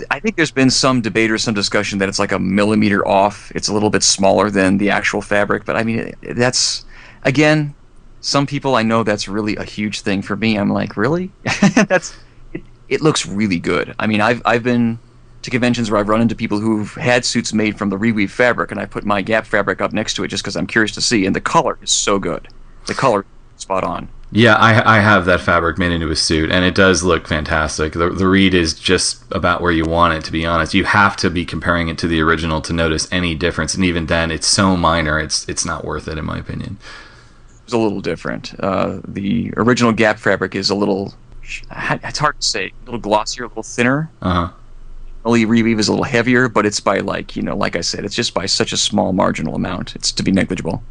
I 0.09 0.19
think 0.19 0.35
there's 0.35 0.51
been 0.51 0.69
some 0.69 0.99
debate 0.99 1.31
or 1.31 1.37
some 1.37 1.53
discussion 1.53 1.99
that 1.99 2.09
it's 2.09 2.19
like 2.19 2.33
a 2.33 2.39
millimeter 2.39 3.07
off. 3.07 3.53
It's 3.55 3.69
a 3.69 3.73
little 3.73 3.89
bit 3.89 4.03
smaller 4.03 4.49
than 4.51 4.79
the 4.79 4.89
actual 4.89 5.21
fabric, 5.21 5.63
but 5.63 5.77
I 5.77 5.83
mean 5.83 6.13
that's 6.21 6.83
again, 7.23 7.73
some 8.19 8.45
people 8.45 8.75
I 8.75 8.83
know 8.83 9.03
that's 9.03 9.29
really 9.29 9.55
a 9.55 9.63
huge 9.63 10.01
thing 10.01 10.21
for 10.21 10.35
me. 10.35 10.57
I'm 10.57 10.69
like, 10.69 10.97
really? 10.97 11.31
that's 11.87 12.13
it, 12.51 12.63
it 12.89 12.99
looks 12.99 13.25
really 13.25 13.59
good. 13.59 13.95
I 13.97 14.07
mean, 14.07 14.19
I've 14.19 14.41
I've 14.43 14.63
been 14.63 14.99
to 15.41 15.49
conventions 15.49 15.89
where 15.89 15.99
I've 15.99 16.09
run 16.09 16.21
into 16.21 16.35
people 16.35 16.59
who've 16.59 16.93
had 16.95 17.25
suits 17.25 17.53
made 17.53 17.77
from 17.77 17.89
the 17.89 17.97
reweave 17.97 18.29
fabric, 18.29 18.71
and 18.71 18.79
I 18.79 18.85
put 18.85 19.05
my 19.05 19.21
Gap 19.21 19.45
fabric 19.45 19.81
up 19.81 19.93
next 19.93 20.13
to 20.15 20.23
it 20.23 20.27
just 20.27 20.43
because 20.43 20.55
I'm 20.55 20.67
curious 20.67 20.91
to 20.93 21.01
see. 21.01 21.25
And 21.25 21.35
the 21.35 21.41
color 21.41 21.77
is 21.81 21.91
so 21.91 22.19
good. 22.19 22.47
The 22.87 22.93
color, 22.93 23.25
spot 23.57 23.83
on. 23.83 24.09
Yeah, 24.33 24.55
I, 24.55 24.97
I 24.97 24.99
have 25.01 25.25
that 25.25 25.41
fabric 25.41 25.77
made 25.77 25.91
into 25.91 26.09
a 26.09 26.15
suit, 26.15 26.51
and 26.51 26.63
it 26.63 26.73
does 26.73 27.03
look 27.03 27.27
fantastic. 27.27 27.93
The, 27.93 28.09
the 28.09 28.27
read 28.27 28.53
is 28.53 28.73
just 28.73 29.23
about 29.31 29.61
where 29.61 29.73
you 29.73 29.83
want 29.83 30.13
it, 30.13 30.23
to 30.23 30.31
be 30.31 30.45
honest. 30.45 30.73
You 30.73 30.85
have 30.85 31.17
to 31.17 31.29
be 31.29 31.45
comparing 31.45 31.89
it 31.89 31.97
to 31.97 32.07
the 32.07 32.21
original 32.21 32.61
to 32.61 32.71
notice 32.71 33.11
any 33.11 33.35
difference, 33.35 33.75
and 33.75 33.83
even 33.83 34.05
then, 34.05 34.31
it's 34.31 34.47
so 34.47 34.77
minor, 34.77 35.19
it's 35.19 35.47
it's 35.49 35.65
not 35.65 35.83
worth 35.83 36.07
it, 36.07 36.17
in 36.17 36.23
my 36.23 36.37
opinion. 36.37 36.77
It's 37.65 37.73
a 37.73 37.77
little 37.77 37.99
different. 37.99 38.57
Uh, 38.57 39.01
the 39.05 39.53
original 39.57 39.91
Gap 39.91 40.17
fabric 40.17 40.55
is 40.55 40.69
a 40.69 40.75
little, 40.75 41.13
it's 41.43 42.19
hard 42.19 42.39
to 42.39 42.47
say, 42.47 42.67
a 42.67 42.85
little 42.85 43.01
glossier, 43.01 43.43
a 43.43 43.47
little 43.49 43.63
thinner. 43.63 44.09
Uh 44.21 44.33
huh. 44.33 44.53
Only 45.23 45.45
reweave 45.45 45.79
is 45.79 45.87
a 45.87 45.91
little 45.91 46.05
heavier, 46.05 46.49
but 46.49 46.65
it's 46.65 46.79
by 46.79 46.99
like 46.99 47.35
you 47.35 47.41
know, 47.41 47.55
like 47.55 47.75
I 47.75 47.81
said, 47.81 48.05
it's 48.05 48.15
just 48.15 48.33
by 48.33 48.45
such 48.45 48.73
a 48.73 48.77
small 48.77 49.13
marginal 49.13 49.55
amount. 49.55 49.95
It's 49.95 50.11
to 50.13 50.23
be 50.23 50.31
negligible. 50.31 50.83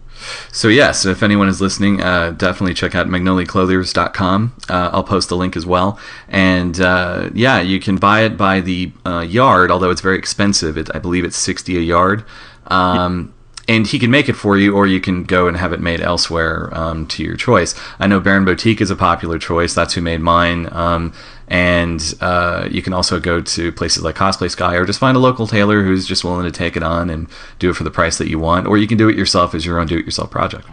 So 0.53 0.69
yes, 0.69 1.07
if 1.07 1.23
anyone 1.23 1.49
is 1.49 1.61
listening, 1.61 2.03
uh, 2.03 2.33
definitely 2.33 2.75
check 2.75 2.95
out 2.95 3.07
magnoliclothiers.com. 3.07 4.55
Uh, 4.69 4.91
I'll 4.93 5.05
post 5.05 5.31
the 5.31 5.37
link 5.37 5.57
as 5.57 5.65
well. 5.65 5.99
And 6.29 6.81
uh, 6.81 7.31
yeah, 7.33 7.61
you 7.61 7.81
can 7.81 7.97
buy 7.97 8.23
it 8.23 8.37
by 8.37 8.61
the 8.61 8.93
uh, 9.07 9.21
yard, 9.21 9.71
although 9.71 9.91
it's 9.91 10.03
very 10.03 10.19
expensive. 10.19 10.77
It, 10.77 10.91
I 10.95 10.99
believe 10.99 11.25
it's 11.25 11.37
sixty 11.37 11.77
a 11.77 11.81
yard. 11.81 12.25
Um, 12.67 13.35
and 13.69 13.87
he 13.87 14.01
can 14.01 14.11
make 14.11 14.29
it 14.29 14.33
for 14.33 14.57
you, 14.57 14.75
or 14.75 14.87
you 14.87 15.01
can 15.01 15.23
go 15.23 15.47
and 15.47 15.57
have 15.57 15.73
it 15.73 15.81
made 15.81 16.01
elsewhere 16.01 16.71
um, 16.77 17.07
to 17.07 17.23
your 17.23 17.37
choice. 17.37 17.73
I 18.01 18.09
know 18.09 18.19
Baron 18.19 18.45
Boutique 18.45 18.81
is 18.81 18.91
a 18.91 18.97
popular 18.97 19.39
choice. 19.39 19.75
That's 19.75 19.95
who 19.95 20.01
made 20.01 20.21
mine. 20.21 20.69
Um, 20.73 21.13
and 21.51 22.15
uh, 22.21 22.67
you 22.71 22.81
can 22.81 22.93
also 22.93 23.21
go 23.21 23.41
to 23.41 23.73
places 23.73 24.03
like 24.03 24.15
Cosplay 24.15 24.51
Sky, 24.51 24.77
or 24.77 24.87
just 24.87 24.99
find 25.01 25.17
a 25.17 25.21
local 25.21 25.47
tailor 25.47 25.83
who's 25.83 26.07
just 26.07 26.25
willing 26.25 26.45
to 26.45 26.53
take 26.53 26.77
it 26.77 26.83
on 26.83 27.11
and 27.11 27.29
do 27.59 27.69
it 27.71 27.75
for 27.75 27.85
the 27.85 27.91
price 27.91 28.17
that 28.19 28.29
you 28.29 28.39
want, 28.39 28.67
or 28.67 28.79
you 28.79 28.87
can 28.87 28.97
do 28.97 29.09
it 29.09 29.17
yourself 29.17 29.55
as 29.55 29.67
your 29.67 29.79
own 29.79 29.87
do-it-yourself 29.89 30.31
project. 30.31 30.67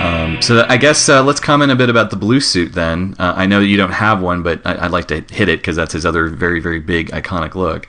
Um, 0.00 0.40
so 0.40 0.64
I 0.68 0.76
guess 0.78 1.08
uh, 1.08 1.22
let's 1.22 1.40
comment 1.40 1.70
a 1.70 1.76
bit 1.76 1.88
about 1.90 2.10
the 2.10 2.16
blue 2.16 2.40
suit. 2.40 2.72
Then 2.72 3.14
uh, 3.18 3.34
I 3.36 3.46
know 3.46 3.60
you 3.60 3.76
don't 3.76 3.92
have 3.92 4.20
one, 4.22 4.42
but 4.42 4.60
I- 4.64 4.84
I'd 4.86 4.90
like 4.90 5.08
to 5.08 5.20
hit 5.34 5.48
it 5.48 5.58
because 5.60 5.76
that's 5.76 5.92
his 5.92 6.06
other 6.06 6.28
very, 6.28 6.60
very 6.60 6.80
big, 6.80 7.10
iconic 7.10 7.54
look. 7.54 7.88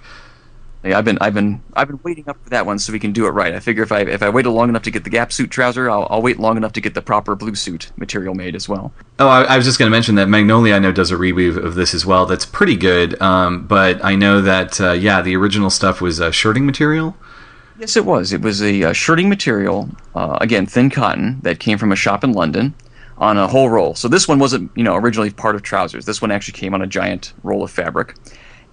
Yeah, 0.83 0.97
I've 0.97 1.05
been 1.05 1.17
I've 1.21 1.33
been 1.33 1.61
I've 1.75 1.87
been 1.87 1.99
waiting 2.03 2.27
up 2.27 2.43
for 2.43 2.49
that 2.49 2.65
one 2.65 2.77
so 2.77 2.91
we 2.91 2.99
can 2.99 3.13
do 3.13 3.25
it 3.25 3.29
right. 3.29 3.53
I 3.53 3.61
figure 3.61 3.83
if 3.83 3.91
I 3.93 4.01
if 4.01 4.21
I 4.21 4.29
waited 4.29 4.49
long 4.49 4.67
enough 4.67 4.83
to 4.83 4.91
get 4.91 5.05
the 5.05 5.09
Gap 5.09 5.31
suit 5.31 5.49
trouser, 5.49 5.89
I'll, 5.89 6.07
I'll 6.09 6.21
wait 6.21 6.39
long 6.39 6.57
enough 6.57 6.73
to 6.73 6.81
get 6.81 6.93
the 6.93 7.01
proper 7.01 7.35
blue 7.35 7.55
suit 7.55 7.91
material 7.95 8.35
made 8.35 8.53
as 8.53 8.67
well. 8.67 8.91
Oh, 9.17 9.27
I, 9.27 9.43
I 9.43 9.57
was 9.57 9.65
just 9.65 9.79
going 9.79 9.89
to 9.89 9.95
mention 9.95 10.15
that 10.15 10.27
Magnolia, 10.27 10.75
I 10.75 10.79
know, 10.79 10.91
does 10.91 11.11
a 11.11 11.15
reweave 11.15 11.55
of 11.55 11.75
this 11.75 11.93
as 11.93 12.05
well. 12.05 12.25
That's 12.25 12.45
pretty 12.45 12.75
good. 12.75 13.21
Um, 13.21 13.65
but 13.65 14.03
I 14.03 14.15
know 14.15 14.41
that, 14.41 14.81
uh, 14.81 14.91
yeah, 14.91 15.21
the 15.21 15.35
original 15.37 15.69
stuff 15.69 16.01
was 16.01 16.19
uh, 16.19 16.31
shirting 16.31 16.65
material. 16.65 17.15
Yes, 17.79 17.95
it 17.95 18.05
was. 18.05 18.33
It 18.33 18.41
was 18.41 18.61
a 18.61 18.83
uh, 18.83 18.93
shirting 18.93 19.29
material, 19.29 19.89
uh, 20.15 20.37
again 20.41 20.65
thin 20.65 20.89
cotton 20.89 21.39
that 21.43 21.59
came 21.59 21.77
from 21.77 21.91
a 21.91 21.95
shop 21.95 22.23
in 22.23 22.33
London 22.33 22.73
on 23.17 23.37
a 23.37 23.47
whole 23.47 23.69
roll. 23.69 23.95
So 23.95 24.07
this 24.07 24.27
one 24.27 24.39
wasn't 24.39 24.71
you 24.75 24.83
know 24.83 24.95
originally 24.95 25.31
part 25.31 25.55
of 25.55 25.63
trousers. 25.63 26.05
This 26.05 26.21
one 26.21 26.31
actually 26.31 26.53
came 26.53 26.73
on 26.73 26.81
a 26.81 26.87
giant 26.87 27.33
roll 27.43 27.63
of 27.63 27.71
fabric. 27.71 28.15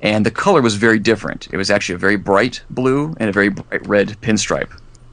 And 0.02 0.24
the 0.24 0.30
color 0.30 0.62
was 0.62 0.76
very 0.76 0.98
different. 0.98 1.48
It 1.52 1.56
was 1.56 1.70
actually 1.70 1.96
a 1.96 1.98
very 1.98 2.16
bright 2.16 2.62
blue 2.70 3.14
and 3.18 3.28
a 3.28 3.32
very 3.32 3.50
bright 3.50 3.86
red 3.86 4.16
pinstripe. 4.20 4.70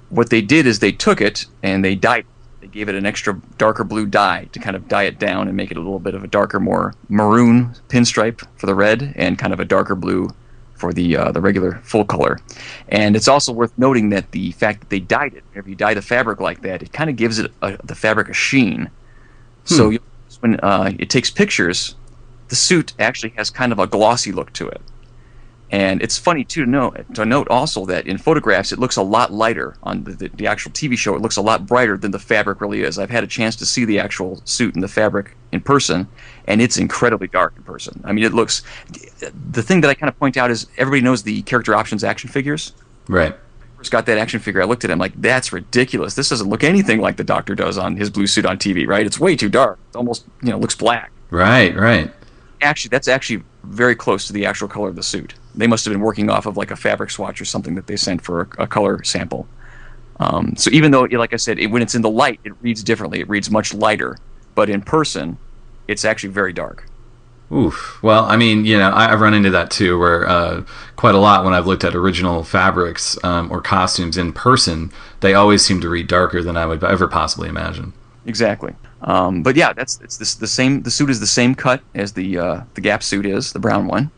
What 0.10 0.30
they 0.30 0.41
did 0.41 0.65
is 0.65 0.80
they 0.80 0.93
took 0.93 1.19
it 1.19 1.45
and 1.62 1.84
they 1.84 1.95
dyed 1.95 2.21
it. 2.21 2.26
They 2.62 2.67
gave 2.67 2.89
it 2.89 2.95
an 2.95 3.06
extra 3.06 3.39
darker 3.58 3.84
blue 3.84 4.06
dye 4.06 4.47
to 4.52 4.60
kind 4.60 4.76
of 4.76 4.88
dye 4.88 5.04
it 5.04 5.19
down 5.19 5.47
and 5.47 5.56
make 5.56 5.71
it 5.71 5.78
a 5.78 5.82
little 5.82 6.00
bit 6.00 6.15
of 6.15 6.23
a 6.23 6.28
darker, 6.28 6.60
more 6.60 6.95
maroon 7.10 7.76
pinstripe 7.89 8.45
for 8.56 8.65
the 8.65 8.76
red 8.76 9.13
and 9.15 9.38
kind 9.38 9.54
of 9.54 9.60
a 9.60 9.65
darker 9.65 9.95
blue 9.95 10.30
for 10.73 10.93
the 10.93 11.17
uh, 11.17 11.32
the 11.32 11.41
regular 11.41 11.82
full 11.84 12.06
color. 12.06 12.39
And 12.89 13.15
it's 13.15 13.28
also 13.28 13.52
worth 13.52 13.73
noting 13.78 14.10
that 14.10 14.32
the 14.32 14.52
fact 14.54 14.80
that 14.82 14.89
they 14.89 15.00
dyed 15.00 15.34
it, 15.34 15.43
whenever 15.50 15.69
you 15.69 15.76
dye 15.76 15.93
the 15.93 16.02
fabric 16.02 16.39
like 16.39 16.62
that, 16.62 16.82
it 16.82 16.93
kind 16.93 17.10
of 17.10 17.15
gives 17.15 17.39
it 17.39 17.52
a, 17.62 17.78
the 17.84 17.95
fabric 17.95 18.30
a 18.30 18.34
sheen. 18.34 18.89
So 19.65 19.89
you, 19.89 20.00
when 20.39 20.60
uh, 20.62 20.93
it 20.97 21.10
takes 21.10 21.30
pictures, 21.30 21.95
the 22.49 22.55
suit 22.55 22.93
actually 22.99 23.33
has 23.38 23.49
kind 23.49 23.71
of 23.71 23.79
a 23.79 23.88
glossy 23.88 24.31
look 24.31 24.53
to 24.53 24.67
it. 24.67 24.81
And 25.69 26.01
it's 26.01 26.17
funny 26.17 26.45
too 26.45 26.63
to 26.63 26.69
note 26.69 27.13
to 27.15 27.25
note 27.25 27.49
also 27.49 27.86
that 27.88 28.07
in 28.07 28.17
photographs 28.17 28.71
it 28.71 28.79
looks 28.79 28.95
a 28.95 29.01
lot 29.01 29.33
lighter 29.33 29.75
on 29.83 30.05
the, 30.05 30.12
the, 30.12 30.27
the 30.29 30.47
actual 30.47 30.71
TV 30.71 30.97
show. 30.97 31.13
It 31.13 31.21
looks 31.21 31.36
a 31.36 31.41
lot 31.41 31.67
brighter 31.67 31.97
than 31.97 32.12
the 32.12 32.19
fabric 32.19 32.62
really 32.62 32.83
is. 32.83 32.97
I've 32.97 33.10
had 33.10 33.25
a 33.25 33.27
chance 33.27 33.57
to 33.57 33.65
see 33.65 33.83
the 33.83 33.99
actual 33.99 34.41
suit 34.45 34.75
and 34.75 34.83
the 34.83 34.88
fabric 34.88 35.36
in 35.51 35.60
person, 35.60 36.07
and 36.45 36.62
it's 36.62 36.77
incredibly 36.77 37.27
dark 37.27 37.53
in 37.57 37.63
person. 37.63 38.01
I 38.05 38.13
mean, 38.13 38.23
it 38.23 38.33
looks. 38.33 38.62
The 39.51 39.62
thing 39.62 39.81
that 39.81 39.89
I 39.89 39.93
kind 39.93 40.07
of 40.07 40.17
point 40.17 40.38
out 40.38 40.51
is 40.51 40.67
everybody 40.77 41.01
knows 41.01 41.23
the 41.23 41.41
character 41.41 41.75
options 41.75 42.01
action 42.01 42.29
figures. 42.29 42.71
Right. 43.10 43.36
First 43.75 43.91
got 43.91 44.05
that 44.05 44.17
action 44.17 44.39
figure, 44.39 44.62
I 44.62 44.65
looked 44.65 44.86
at 44.86 44.89
him 44.89 44.99
like, 44.99 45.13
that's 45.21 45.53
ridiculous. 45.53 46.15
This 46.15 46.29
doesn't 46.29 46.49
look 46.49 46.63
anything 46.63 46.99
like 46.99 47.17
the 47.17 47.23
Doctor 47.23 47.53
does 47.55 47.77
on 47.77 47.95
his 47.97 48.10
blue 48.10 48.25
suit 48.25 48.45
on 48.45 48.57
TV, 48.57 48.88
right? 48.88 49.05
It's 49.05 49.19
way 49.19 49.36
too 49.36 49.49
dark. 49.49 49.79
It 49.89 49.97
almost 49.97 50.25
you 50.41 50.49
know 50.49 50.57
looks 50.57 50.75
black 50.75 51.12
Right, 51.29 51.75
right. 51.75 52.12
Actually 52.62 52.89
that's 52.89 53.08
actually 53.08 53.43
very 53.63 53.96
close 53.96 54.28
to 54.28 54.34
the 54.34 54.46
actual 54.46 54.67
color 54.67 54.89
of 54.89 54.96
the 54.96 55.04
suit. 55.04 55.36
They 55.56 55.67
must 55.67 55.86
have 55.86 55.93
been 55.93 56.02
working 56.02 56.30
off 56.30 56.46
of 56.46 56.58
like 56.58 56.72
a 56.72 56.76
fabric 56.76 57.10
swatch 57.10 57.41
or 57.41 57.46
something 57.46 57.76
that 57.76 57.88
they 57.88 57.96
sent 57.96 58.22
for 58.22 58.41
a, 58.41 58.63
a 58.63 58.67
color 58.67 59.04
sample. 59.04 59.48
Um, 60.20 60.56
so 60.56 60.72
even 60.72 60.91
though, 60.91 61.04
like 61.04 61.34
I 61.34 61.38
said, 61.38 61.60
it, 61.60 61.67
when 61.67 61.82
it's 61.82 61.96
in 61.96 62.02
the 62.02 62.10
light, 62.10 62.39
it 62.43 62.54
reads 62.62 62.84
differently. 62.84 63.20
It 63.20 63.30
reads 63.30 63.52
much 63.52 63.74
lighter, 63.74 64.17
but 64.56 64.70
in 64.70 64.82
person, 64.82 65.38
it's 65.88 66.06
actually 66.06 66.30
very 66.30 66.54
dark. 66.54 66.89
Oof. 67.52 68.00
Well, 68.02 68.26
I 68.26 68.36
mean, 68.36 68.65
you 68.65 68.78
know, 68.78 68.89
I, 68.89 69.13
I've 69.13 69.22
run 69.22 69.34
into 69.34 69.52
that 69.52 69.72
too, 69.72 69.98
where 69.98 70.28
uh, 70.28 70.63
quite 70.96 71.15
a 71.15 71.20
lot 71.20 71.46
when 71.46 71.54
I've 71.54 71.67
looked 71.67 71.86
at 71.86 71.96
original 71.96 72.43
fabrics 72.43 73.17
um, 73.24 73.50
or 73.52 73.62
costumes 73.62 74.17
in 74.17 74.34
person, 74.34 74.91
they 75.22 75.34
always 75.34 75.63
seem 75.63 75.80
to 75.82 75.89
read 75.89 76.08
darker 76.08 76.43
than 76.43 76.58
I 76.58 76.65
would 76.65 76.84
ever 76.84 77.08
possibly 77.08 77.48
imagine. 77.48 77.93
Exactly. 78.28 78.74
Um, 79.02 79.42
but 79.42 79.56
yeah, 79.56 79.74
that's 79.74 80.00
it's 80.02 80.18
this, 80.18 80.36
the 80.36 80.48
same. 80.48 80.84
The 80.84 80.92
suit 80.92 81.10
is 81.10 81.20
the 81.20 81.28
same 81.28 81.56
cut 81.56 81.82
as 81.96 82.13
the 82.13 82.38
uh, 82.38 82.62
the 82.76 82.82
Gap 82.82 83.02
suit 83.02 83.26
is, 83.26 83.54
the 83.54 83.60
brown 83.60 83.88
one. 83.88 84.12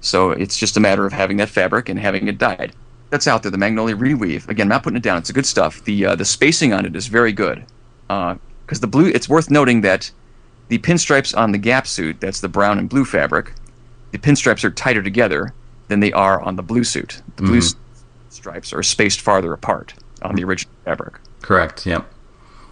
So 0.00 0.30
it's 0.30 0.56
just 0.56 0.76
a 0.76 0.80
matter 0.80 1.06
of 1.06 1.12
having 1.12 1.38
that 1.38 1.48
fabric 1.48 1.88
and 1.88 1.98
having 1.98 2.28
it 2.28 2.38
dyed. 2.38 2.74
That's 3.10 3.26
out 3.26 3.42
there. 3.42 3.50
The 3.50 3.58
Magnolia 3.58 3.96
reweave. 3.96 4.48
Again, 4.48 4.64
I'm 4.64 4.68
not 4.68 4.82
putting 4.82 4.98
it 4.98 5.02
down. 5.02 5.18
It's 5.18 5.30
a 5.30 5.32
good 5.32 5.46
stuff. 5.46 5.82
The 5.84 6.06
uh, 6.06 6.14
the 6.14 6.24
spacing 6.24 6.72
on 6.72 6.84
it 6.84 6.94
is 6.94 7.06
very 7.06 7.32
good. 7.32 7.64
Because 8.08 8.80
the 8.80 8.86
blue, 8.86 9.08
it's 9.08 9.28
worth 9.28 9.50
noting 9.50 9.80
that 9.80 10.10
the 10.68 10.78
pinstripes 10.78 11.36
on 11.36 11.52
the 11.52 11.58
Gap 11.58 11.86
suit, 11.86 12.20
that's 12.20 12.40
the 12.40 12.48
brown 12.48 12.78
and 12.78 12.88
blue 12.88 13.04
fabric, 13.04 13.52
the 14.12 14.18
pinstripes 14.18 14.64
are 14.64 14.70
tighter 14.70 15.02
together 15.02 15.52
than 15.88 16.00
they 16.00 16.12
are 16.12 16.40
on 16.42 16.56
the 16.56 16.62
blue 16.62 16.84
suit. 16.84 17.22
The 17.36 17.42
blue 17.42 17.58
s- 17.58 17.74
stripes 18.30 18.72
are 18.72 18.82
spaced 18.82 19.20
farther 19.20 19.52
apart 19.52 19.94
on 20.22 20.34
the 20.34 20.44
original 20.44 20.72
fabric. 20.84 21.14
Correct. 21.42 21.86
Yep. 21.86 22.06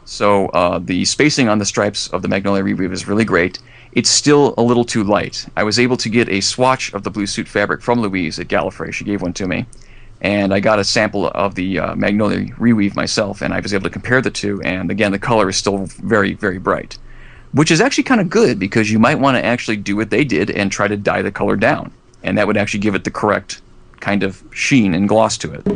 So 0.04 0.46
uh, 0.48 0.78
the 0.78 1.04
spacing 1.04 1.48
on 1.48 1.58
the 1.58 1.64
stripes 1.64 2.08
of 2.08 2.22
the 2.22 2.28
Magnolia 2.28 2.62
Reweave 2.62 2.92
is 2.92 3.06
really 3.06 3.24
great. 3.24 3.58
It's 3.92 4.10
still 4.10 4.54
a 4.56 4.62
little 4.62 4.84
too 4.84 5.04
light. 5.04 5.46
I 5.56 5.62
was 5.62 5.78
able 5.78 5.96
to 5.98 6.08
get 6.08 6.28
a 6.28 6.40
swatch 6.40 6.92
of 6.92 7.02
the 7.02 7.10
blue 7.10 7.26
suit 7.26 7.46
fabric 7.46 7.82
from 7.82 8.00
Louise 8.00 8.38
at 8.38 8.48
Gallifrey. 8.48 8.92
She 8.92 9.04
gave 9.04 9.22
one 9.22 9.32
to 9.34 9.46
me. 9.46 9.66
And 10.20 10.54
I 10.54 10.60
got 10.60 10.78
a 10.78 10.84
sample 10.84 11.28
of 11.34 11.56
the 11.56 11.78
uh, 11.78 11.96
Magnolia 11.96 12.46
Reweave 12.54 12.94
myself, 12.94 13.42
and 13.42 13.52
I 13.52 13.60
was 13.60 13.74
able 13.74 13.84
to 13.84 13.90
compare 13.90 14.22
the 14.22 14.30
two. 14.30 14.62
And 14.62 14.90
again, 14.90 15.12
the 15.12 15.18
color 15.18 15.48
is 15.48 15.56
still 15.56 15.86
very, 15.86 16.34
very 16.34 16.58
bright. 16.58 16.96
Which 17.52 17.70
is 17.70 17.80
actually 17.80 18.04
kind 18.04 18.20
of 18.20 18.30
good 18.30 18.58
because 18.58 18.90
you 18.90 18.98
might 18.98 19.18
want 19.18 19.36
to 19.36 19.44
actually 19.44 19.76
do 19.76 19.96
what 19.96 20.10
they 20.10 20.24
did 20.24 20.50
and 20.50 20.70
try 20.70 20.88
to 20.88 20.96
dye 20.96 21.22
the 21.22 21.32
color 21.32 21.56
down. 21.56 21.92
And 22.22 22.38
that 22.38 22.46
would 22.46 22.56
actually 22.56 22.80
give 22.80 22.94
it 22.94 23.04
the 23.04 23.10
correct 23.10 23.60
kind 24.02 24.22
of 24.22 24.42
sheen 24.52 24.94
and 24.94 25.08
gloss 25.08 25.38
to 25.38 25.54
it. 25.54 25.66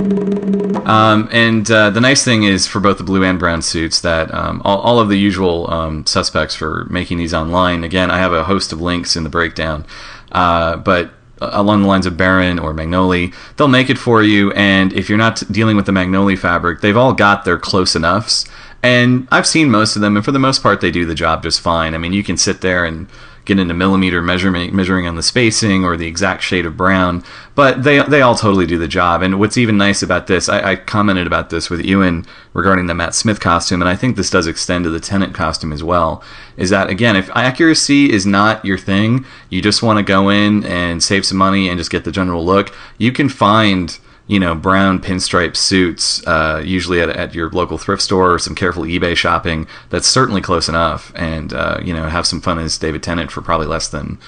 Um, 0.87 1.29
and 1.33 1.71
uh, 1.71 1.91
the 1.91 2.01
nice 2.01 2.23
thing 2.23 2.43
is 2.43 2.67
for 2.67 2.81
both 2.81 2.99
the 2.99 3.05
blue 3.05 3.25
and 3.25 3.39
brown 3.39 3.63
suits 3.63 4.01
that 4.03 4.33
um, 4.35 4.61
all, 4.65 4.79
all 4.81 5.01
of 5.01 5.09
the 5.09 5.17
usual 5.17 5.71
um, 5.71 6.05
suspects 6.05 6.55
for 6.55 6.85
making 6.91 7.19
these 7.19 7.33
online. 7.33 7.83
Again, 7.85 8.11
I 8.11 8.19
have 8.19 8.33
a 8.33 8.45
host 8.45 8.73
of 8.73 8.81
links 8.81 9.17
in 9.17 9.23
the 9.23 9.31
breakdown, 9.31 9.87
uh, 10.33 10.77
but 10.77 11.13
along 11.41 11.83
the 11.83 11.89
lines 11.89 12.07
of 12.07 12.17
Baron 12.17 12.59
or 12.59 12.75
Magnoli, 12.75 13.35
they'll 13.57 13.69
make 13.69 13.91
it 13.91 13.99
for 13.99 14.23
you. 14.23 14.53
And 14.53 14.93
if 14.93 15.09
you're 15.09 15.19
not 15.19 15.43
dealing 15.51 15.77
with 15.77 15.87
the 15.87 15.93
Magnoli 15.93 16.39
fabric, 16.39 16.81
they've 16.81 16.97
all 16.97 17.13
got 17.13 17.45
their 17.45 17.59
close 17.59 17.95
enoughs. 17.95 18.47
And 18.83 19.27
I've 19.31 19.47
seen 19.47 19.71
most 19.71 19.97
of 19.97 20.03
them, 20.03 20.17
and 20.17 20.25
for 20.25 20.33
the 20.33 20.39
most 20.39 20.63
part, 20.63 20.81
they 20.81 20.91
do 20.91 21.05
the 21.05 21.15
job 21.15 21.43
just 21.43 21.61
fine. 21.61 21.95
I 21.95 21.99
mean, 21.99 22.13
you 22.13 22.23
can 22.23 22.37
sit 22.37 22.61
there 22.61 22.85
and 22.85 23.09
get 23.47 23.59
into 23.59 23.73
millimeter 23.73 24.21
measurement, 24.21 24.75
measuring 24.75 25.07
on 25.07 25.15
the 25.15 25.23
spacing 25.23 25.85
or 25.85 25.97
the 25.97 26.07
exact 26.07 26.43
shade 26.43 26.67
of 26.67 26.77
brown, 26.77 27.25
but 27.55 27.85
they 27.85 28.03
they 28.03 28.21
all 28.21 28.35
totally 28.35 28.67
do 28.67 28.77
the 28.77 28.89
job. 28.89 29.23
And 29.23 29.39
what's 29.39 29.57
even 29.57 29.79
nice 29.79 30.03
about 30.03 30.27
this, 30.27 30.49
I, 30.49 30.73
I 30.73 30.77
commented 30.77 31.27
about 31.27 31.49
this 31.49 31.71
with 31.71 31.85
Ewan 31.85 32.27
regarding 32.53 32.87
the 32.87 32.95
Matt 32.95 33.15
Smith 33.15 33.41
costume, 33.41 33.81
and 33.81 33.89
I 33.89 33.97
think 33.97 34.17
this 34.17 34.31
does 34.31 34.47
extend 34.47 34.85
to 34.85 34.91
the 34.91 35.01
Tennant 35.01 35.33
costume 35.33 35.73
as 35.73 35.83
well. 35.83 36.23
Is 36.57 36.71
that 36.71 36.91
again, 36.91 37.17
if 37.17 37.31
accuracy 37.31 38.13
is 38.13 38.27
not 38.27 38.65
your 38.65 38.79
thing, 38.79 39.25
you 39.49 39.63
just 39.63 39.83
want 39.83 39.99
to 39.99 40.03
go 40.03 40.29
in 40.29 40.65
and 40.65 41.03
save 41.03 41.25
some 41.25 41.39
money 41.39 41.69
and 41.69 41.79
just 41.79 41.91
get 41.91 42.05
the 42.05 42.13
general 42.13 42.45
look, 42.45 42.75
you 42.99 43.13
can 43.13 43.29
find 43.29 43.99
you 44.29 44.41
know, 44.41 44.55
brown 44.55 45.01
pinstripe 45.01 45.57
suits, 45.57 46.27
uh, 46.27 46.61
usually 46.65 47.01
at, 47.01 47.09
at 47.11 47.35
your 47.35 47.49
local 47.51 47.79
thrift 47.79 48.03
store 48.03 48.35
or 48.35 48.39
some 48.39 48.55
careful 48.55 48.83
eBay 48.83 49.17
shopping, 49.17 49.67
that's 49.91 50.09
certainly 50.09 50.41
close 50.41 50.69
enough. 50.69 51.13
And, 51.15 51.53
uh, 51.53 51.81
you 51.83 51.95
know, 51.95 52.09
have 52.09 52.27
some 52.27 52.41
fun 52.41 52.59
as 52.59 52.77
David 52.77 53.03
Tennant 53.03 53.31
for 53.31 53.41
probably 53.41 53.69
less 53.69 53.89
than, 53.89 54.19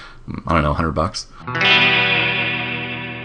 I 0.46 0.54
don't 0.54 0.62
know, 0.62 0.70
100 0.70 0.92
bucks. 0.92 1.26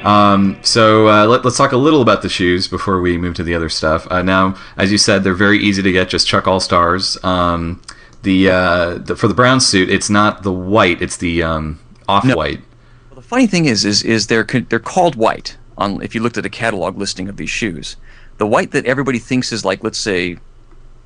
Um, 0.03 0.59
so 0.63 1.07
uh, 1.07 1.27
let, 1.27 1.45
us 1.45 1.55
talk 1.55 1.71
a 1.71 1.77
little 1.77 2.01
about 2.01 2.23
the 2.23 2.29
shoes 2.29 2.67
before 2.67 2.99
we 2.99 3.17
move 3.17 3.36
to 3.36 3.43
the 3.43 3.53
other 3.53 3.69
stuff. 3.69 4.07
Uh, 4.12 4.23
now, 4.23 4.57
as 4.75 4.91
you 4.91 4.97
said, 4.97 5.23
they're 5.23 5.33
very 5.33 5.59
easy 5.59 5.81
to 5.81 5.91
get. 5.91 6.09
Just 6.09 6.27
Chuck 6.27 6.47
All 6.47 6.59
Stars. 6.59 7.23
Um, 7.23 7.81
the, 8.23 8.49
uh, 8.49 8.97
the, 8.97 9.15
for 9.15 9.27
the 9.27 9.33
brown 9.33 9.62
suit, 9.62 9.89
it's 9.89 10.09
not 10.09 10.43
the 10.43 10.51
white; 10.51 11.01
it's 11.01 11.17
the 11.17 11.43
um, 11.43 11.79
off 12.07 12.25
white. 12.36 12.59
No. 12.59 12.65
Well, 13.12 13.15
the 13.15 13.27
funny 13.27 13.47
thing 13.47 13.65
is, 13.65 13.86
is, 13.86 14.03
is 14.03 14.27
they're 14.27 14.43
they're 14.43 14.79
called 14.79 15.15
white 15.15 15.57
on 15.77 16.01
if 16.01 16.13
you 16.15 16.21
looked 16.21 16.38
at 16.38 16.45
a 16.45 16.49
catalog 16.49 16.97
listing 16.97 17.29
of 17.29 17.38
these 17.38 17.49
shoes. 17.49 17.95
The 18.38 18.47
white 18.47 18.71
that 18.71 18.86
everybody 18.86 19.19
thinks 19.19 19.51
is 19.51 19.63
like, 19.63 19.83
let's 19.83 19.99
say, 19.99 20.38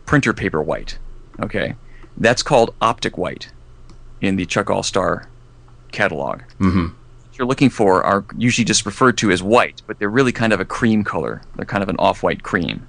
printer 0.05 0.33
paper 0.33 0.61
white. 0.61 0.97
Okay, 1.39 1.75
that's 2.17 2.43
called 2.43 2.73
optic 2.81 3.17
white 3.17 3.51
in 4.21 4.35
the 4.35 4.45
Chuck 4.45 4.69
All 4.69 4.83
Star 4.83 5.29
catalog. 5.91 6.41
Mm-hmm. 6.59 6.85
What 6.85 7.37
you're 7.37 7.47
looking 7.47 7.69
for 7.69 8.03
are 8.03 8.25
usually 8.35 8.65
just 8.65 8.85
referred 8.85 9.17
to 9.19 9.31
as 9.31 9.43
white, 9.43 9.81
but 9.85 9.99
they're 9.99 10.09
really 10.09 10.31
kind 10.31 10.53
of 10.53 10.59
a 10.59 10.65
cream 10.65 11.03
color. 11.03 11.41
They're 11.55 11.65
kind 11.65 11.83
of 11.83 11.89
an 11.89 11.97
off-white 11.99 12.41
cream, 12.41 12.87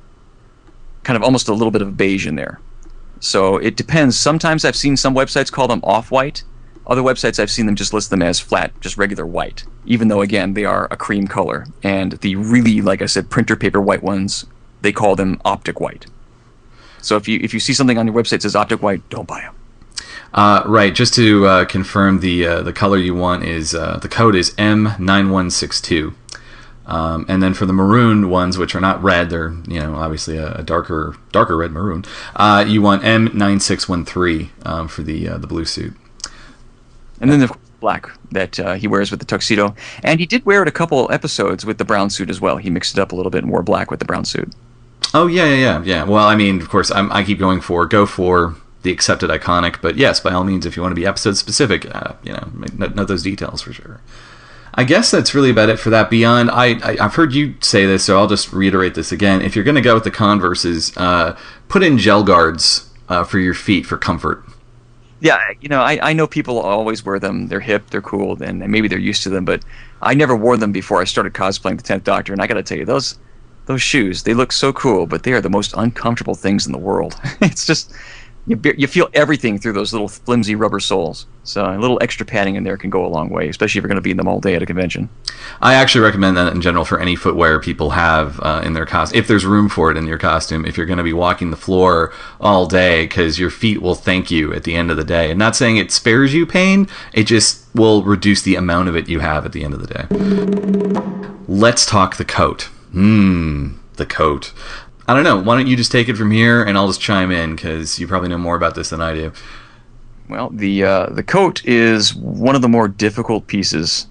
kind 1.03 1.17
of 1.17 1.23
almost 1.23 1.49
a 1.49 1.53
little 1.53 1.71
bit 1.71 1.83
of 1.83 1.97
beige 1.97 2.27
in 2.27 2.37
there. 2.37 2.61
So 3.21 3.57
it 3.59 3.77
depends. 3.77 4.19
Sometimes 4.19 4.65
I've 4.65 4.77
seen 4.77 4.97
some 4.97 5.15
websites 5.15 5.53
call 5.53 5.69
them 5.69 5.81
off-white, 5.83 6.45
other 6.89 7.03
websites 7.03 7.39
I've 7.39 7.51
seen 7.51 7.67
them 7.67 7.77
just 7.77 7.93
list 7.93 8.11
them 8.11 8.23
as 8.23 8.41
flat, 8.41 8.73
just 8.81 8.97
regular 8.97 9.27
white, 9.27 9.65
even 9.85 10.09
though 10.09 10.23
again 10.23 10.55
they 10.55 10.65
are 10.65 10.89
a 10.91 10.97
cream 10.97 11.27
color. 11.27 11.67
And 11.83 12.13
the 12.13 12.37
really, 12.37 12.81
like 12.81 13.03
I 13.03 13.07
said, 13.07 13.31
printer 13.31 13.57
paper 13.57 13.81
white 13.81 14.03
ones, 14.03 14.47
they 14.81 14.93
call 14.93 15.15
them 15.15 15.41
optic 15.45 15.81
white. 15.81 16.07
So 17.03 17.17
if 17.17 17.29
you 17.29 17.39
if 17.43 17.53
you 17.53 17.61
see 17.61 17.75
something 17.75 17.99
on 17.99 18.07
your 18.07 18.17
website 18.17 18.31
that 18.31 18.43
says 18.43 18.57
optic 18.57 18.83
white, 18.83 19.09
don't 19.11 19.29
buy 19.29 19.43
them. 19.43 19.55
Uh, 20.33 20.63
right. 20.67 20.95
Just 20.95 21.15
to 21.15 21.47
uh, 21.47 21.65
confirm, 21.67 22.21
the 22.21 22.47
uh, 22.47 22.63
the 22.63 22.73
color 22.73 22.99
you 22.99 23.15
want 23.15 23.45
is 23.45 23.75
uh, 23.75 23.99
the 23.99 24.09
code 24.09 24.35
is 24.35 24.51
M9162. 24.53 26.15
Um, 26.87 27.27
and 27.29 27.43
then 27.43 27.53
for 27.53 27.67
the 27.67 27.75
maroon 27.75 28.31
ones, 28.31 28.57
which 28.57 28.75
are 28.75 28.81
not 28.81 29.03
red, 29.03 29.29
they're 29.29 29.55
you 29.67 29.81
know 29.81 29.97
obviously 29.97 30.39
a, 30.39 30.55
a 30.55 30.63
darker 30.63 31.17
darker 31.33 31.57
red 31.57 31.71
maroon. 31.71 32.05
Uh, 32.35 32.65
you 32.67 32.81
want 32.81 33.03
M9613 33.03 34.49
um, 34.65 34.89
for 34.89 35.03
the 35.03 35.29
uh, 35.29 35.39
the 35.39 35.47
blue 35.47 35.67
suit 35.67 35.95
and 37.21 37.31
then 37.31 37.41
the 37.41 37.57
black 37.81 38.11
that 38.31 38.59
uh, 38.61 38.75
he 38.75 38.87
wears 38.89 39.11
with 39.11 39.21
the 39.21 39.27
tuxedo. 39.27 39.75
And 40.03 40.21
he 40.21 40.27
did 40.27 40.45
wear 40.45 40.63
it 40.63 40.69
a 40.69 40.73
couple 40.73 41.11
episodes 41.13 41.65
with 41.65 41.79
the 41.79 41.85
brown 41.85 42.11
suit 42.11 42.31
as 42.31 42.41
well. 42.41 42.57
He 42.57 42.71
mixed 42.71 42.97
it 42.97 43.01
up 43.01 43.13
a 43.13 43.17
little 43.17 43.31
bit 43.31 43.43
and 43.43 43.53
wore 43.53 43.63
black 43.63 43.91
with 43.91 44.01
the 44.01 44.07
brown 44.07 44.25
suit. 44.25 44.53
Oh 45.15 45.27
yeah, 45.27 45.47
yeah, 45.47 45.55
yeah, 45.55 45.83
yeah. 45.85 46.05
Well, 46.05 46.27
I 46.27 46.37
mean, 46.37 46.61
of 46.61 46.69
course, 46.69 46.91
I'm, 46.91 47.11
i 47.13 47.23
keep 47.23 47.39
going 47.39 47.61
for 47.61 47.87
go 47.87 48.05
for 48.05 48.57
the 48.83 48.93
accepted 48.93 49.31
iconic, 49.31 49.81
but 49.81 49.97
yes, 49.97 50.21
by 50.21 50.33
all 50.33 50.45
means, 50.45 50.67
if 50.67 50.77
you 50.77 50.83
want 50.83 50.93
to 50.93 51.01
be 51.01 51.07
episode 51.07 51.37
specific, 51.37 51.93
uh, 51.95 52.13
you 52.23 52.33
know, 52.33 52.49
know 52.89 53.05
those 53.05 53.23
details 53.23 53.63
for 53.63 53.73
sure. 53.73 54.01
I 54.75 54.85
guess 54.85 55.11
that's 55.11 55.35
really 55.35 55.51
about 55.51 55.71
it 55.71 55.79
for 55.79 55.91
that. 55.91 56.11
Beyond, 56.11 56.51
I, 56.51 56.79
I 56.85 57.03
have 57.03 57.15
heard 57.15 57.33
you 57.33 57.55
say 57.61 57.87
this, 57.87 58.05
so 58.05 58.19
I'll 58.19 58.29
just 58.29 58.53
reiterate 58.53 58.95
this 58.95 59.11
again. 59.11 59.43
If 59.43 59.57
you're 59.57 59.65
going 59.65 59.75
to 59.75 59.81
go 59.81 59.95
with 59.95 60.05
the 60.05 60.11
Converses, 60.11 60.97
uh, 60.97 61.37
put 61.69 61.83
in 61.83 61.99
gel 61.99 62.23
guards 62.23 62.89
uh, 63.09 63.25
for 63.25 63.39
your 63.41 63.55
feet 63.55 63.87
for 63.87 63.97
comfort 63.97 64.45
yeah, 65.21 65.39
you 65.61 65.69
know, 65.69 65.81
I, 65.81 66.11
I 66.11 66.13
know 66.13 66.27
people 66.27 66.59
always 66.61 67.05
wear 67.05 67.19
them. 67.19 67.49
They're 67.49 67.61
hip, 67.61 67.91
they're 67.91 68.03
cool, 68.03 68.41
and 68.43 68.61
maybe 68.71 68.89
they're 68.89 68.99
used 68.99 69.23
to 69.25 69.31
them. 69.31 69.45
But 69.45 69.65
I 70.01 70.15
never 70.15 70.37
wore 70.37 70.57
them 70.57 70.73
before 70.73 71.01
I 71.01 71.05
started 71.05 71.33
cosplaying 71.33 71.77
the 71.77 71.83
Tenth 71.83 72.05
Doctor, 72.05 72.33
and 72.33 72.41
I 72.41 72.47
got 72.47 72.55
to 72.55 72.63
tell 72.63 72.79
you, 72.79 72.85
those 72.85 73.19
those 73.67 73.83
shoes 73.83 74.23
they 74.23 74.35
look 74.35 74.53
so 74.53 74.73
cool, 74.73 75.07
but 75.07 75.25
they 75.25 75.33
are 75.33 75.41
the 75.41 75.51
most 75.51 75.75
uncomfortable 75.77 76.35
things 76.35 76.67
in 76.67 76.73
the 76.73 76.79
world. 76.79 77.17
it's 77.41 77.67
just 77.67 77.93
you, 78.49 78.61
you 78.77 78.87
feel 78.87 79.09
everything 79.13 79.59
through 79.59 79.75
those 79.75 79.93
little 79.93 80.09
flimsy 80.09 80.55
rubber 80.55 80.81
soles. 80.81 81.27
So 81.45 81.65
a 81.65 81.79
little 81.79 81.99
extra 82.03 82.27
padding 82.27 82.57
in 82.57 82.65
there 82.65 82.77
can 82.77 82.91
go 82.91 83.05
a 83.05 83.09
long 83.09 83.29
way, 83.29 83.49
especially 83.49 83.79
if 83.79 83.83
you're 83.83 83.89
going 83.89 83.97
to 83.97 84.03
be 84.03 84.11
in 84.11 84.17
them 84.17 84.27
all 84.27 84.41
day 84.41 84.55
at 84.55 84.63
a 84.63 84.67
convention. 84.67 85.09
I 85.61 85.75
actually 85.75 86.01
recommend 86.03 86.37
that 86.37 86.53
in 86.53 86.61
general 86.61 86.85
for 86.85 86.99
any 86.99 87.15
footwear 87.15 87.61
people 87.61 87.91
have 87.91 88.41
uh, 88.41 88.63
in 88.65 88.73
their 88.73 88.87
costume, 88.87 89.19
if 89.19 89.29
there's 89.29 89.47
room 89.47 89.69
for 89.69 89.91
it 89.91 89.97
in 89.97 90.07
your 90.07 90.19
costume. 90.19 90.65
If 90.65 90.77
you're 90.77 90.87
going 90.87 90.99
to 90.99 91.05
be 91.05 91.13
walking 91.13 91.51
the 91.51 91.57
floor 91.57 92.13
all 92.41 92.67
day, 92.67 93.05
because 93.05 93.39
your 93.39 93.51
feet 93.51 93.83
will 93.83 93.95
thank 93.95 94.31
you 94.31 94.53
at 94.55 94.65
the 94.65 94.75
end 94.75 94.91
of 94.91 94.97
the 94.97 95.05
day. 95.05 95.31
And 95.31 95.39
not 95.39 95.55
saying 95.55 95.77
it 95.77 95.93
spares 95.93 96.35
you 96.35 96.47
pain, 96.47 96.89
it 97.13 97.25
just 97.25 97.67
will 97.75 98.03
reduce 98.03 98.43
the 98.43 98.57
amount 98.57 98.89
of 98.89 98.97
it 98.97 99.09
you 99.09 99.21
have 99.21 99.45
at 99.45 99.53
the 99.53 99.65
end 99.65 99.75
of 99.75 99.87
the 99.87 99.95
day. 99.95 101.35
Let's 101.47 101.87
talk 101.87 102.17
the 102.17 102.25
coat. 102.25 102.63
Hmm, 102.93 103.75
the 103.97 104.07
coat. 104.07 104.53
I 105.09 105.15
don't 105.15 105.25
know. 105.25 105.39
Why 105.39 105.57
don't 105.57 105.67
you 105.67 105.75
just 105.75 105.91
take 105.91 106.11
it 106.11 106.19
from 106.19 106.31
here, 106.31 106.63
and 106.63 106.77
I'll 106.77 106.87
just 106.87 107.01
chime 107.01 107.31
in 107.31 107.57
because 107.57 107.99
you 107.99 108.07
probably 108.07 108.29
know 108.29 108.37
more 108.37 108.57
about 108.57 108.75
this 108.75 108.91
than 108.91 109.01
I 109.01 109.15
do. 109.15 109.33
Well, 110.29 110.51
the 110.51 110.85
uh, 110.85 111.07
the 111.07 111.23
coat 111.23 111.65
is 111.65 112.15
one 112.15 112.55
of 112.55 112.61
the 112.61 112.69
more 112.69 112.89
difficult 112.89 113.47
pieces 113.47 114.07